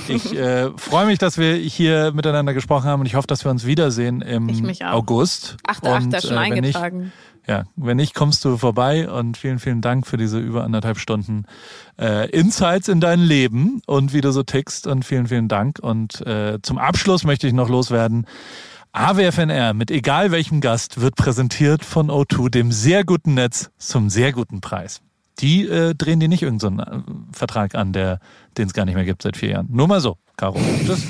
ich 0.07 0.35
äh, 0.35 0.71
freue 0.77 1.05
mich, 1.05 1.19
dass 1.19 1.38
wir 1.38 1.55
hier 1.55 2.11
miteinander 2.13 2.53
gesprochen 2.53 2.85
haben 2.85 3.01
und 3.01 3.05
ich 3.05 3.15
hoffe, 3.15 3.27
dass 3.27 3.43
wir 3.43 3.51
uns 3.51 3.65
wiedersehen 3.65 4.21
im 4.21 4.49
August. 4.83 5.57
8.8. 5.67 6.27
schon 6.27 6.38
äh, 6.38 6.39
eingetragen. 6.39 6.99
Nicht, 6.99 7.11
ja, 7.47 7.63
wenn 7.75 7.97
nicht, 7.97 8.13
kommst 8.13 8.45
du 8.45 8.57
vorbei 8.57 9.09
und 9.09 9.38
vielen, 9.38 9.59
vielen 9.59 9.81
Dank 9.81 10.07
für 10.07 10.17
diese 10.17 10.39
über 10.39 10.63
anderthalb 10.63 10.99
Stunden 10.99 11.45
äh, 11.99 12.29
Insights 12.29 12.88
in 12.88 13.01
dein 13.01 13.19
Leben 13.19 13.81
und 13.88 14.13
wie 14.13 14.21
du 14.21 14.31
so 14.31 14.43
tickst 14.43 14.88
und 14.88 15.05
vielen, 15.05 15.27
vielen 15.27 15.47
Dank. 15.47 15.79
Und 15.79 16.25
äh, 16.25 16.59
zum 16.61 16.77
Abschluss 16.77 17.23
möchte 17.23 17.47
ich 17.47 17.53
noch 17.53 17.69
loswerden. 17.69 18.27
AWFNR 18.93 19.73
mit 19.73 19.89
egal 19.89 20.31
welchem 20.31 20.59
Gast 20.59 20.99
wird 20.99 21.15
präsentiert 21.15 21.85
von 21.85 22.09
O2, 22.09 22.49
dem 22.49 22.71
sehr 22.71 23.05
guten 23.05 23.35
Netz 23.35 23.71
zum 23.77 24.09
sehr 24.09 24.33
guten 24.33 24.59
Preis 24.61 25.01
die 25.41 25.68
äh, 25.68 25.95
drehen 25.95 26.19
dir 26.19 26.27
nicht 26.27 26.43
irgendeinen 26.43 26.77
so 26.77 26.84
äh, 26.84 27.01
Vertrag 27.34 27.76
an, 27.76 27.93
der 27.93 28.19
den 28.57 28.68
es 28.68 28.73
gar 28.73 28.85
nicht 28.85 28.95
mehr 28.95 29.05
gibt 29.05 29.22
seit 29.22 29.38
vier 29.38 29.49
Jahren. 29.49 29.68
Nur 29.72 29.88
mal 29.88 30.01
so, 30.01 30.18
Caro. 30.38 30.59
Just, 30.85 31.05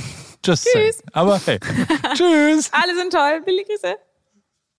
just 0.45 0.67
Tschüss. 0.67 0.97
Say. 0.97 1.03
Aber 1.13 1.39
hey, 1.45 1.59
tschüss. 2.13 2.71
Alle 2.71 2.95
sind 2.95 3.11
toll. 3.11 3.41
Billy 3.45 3.63
Grüße. 3.63 3.95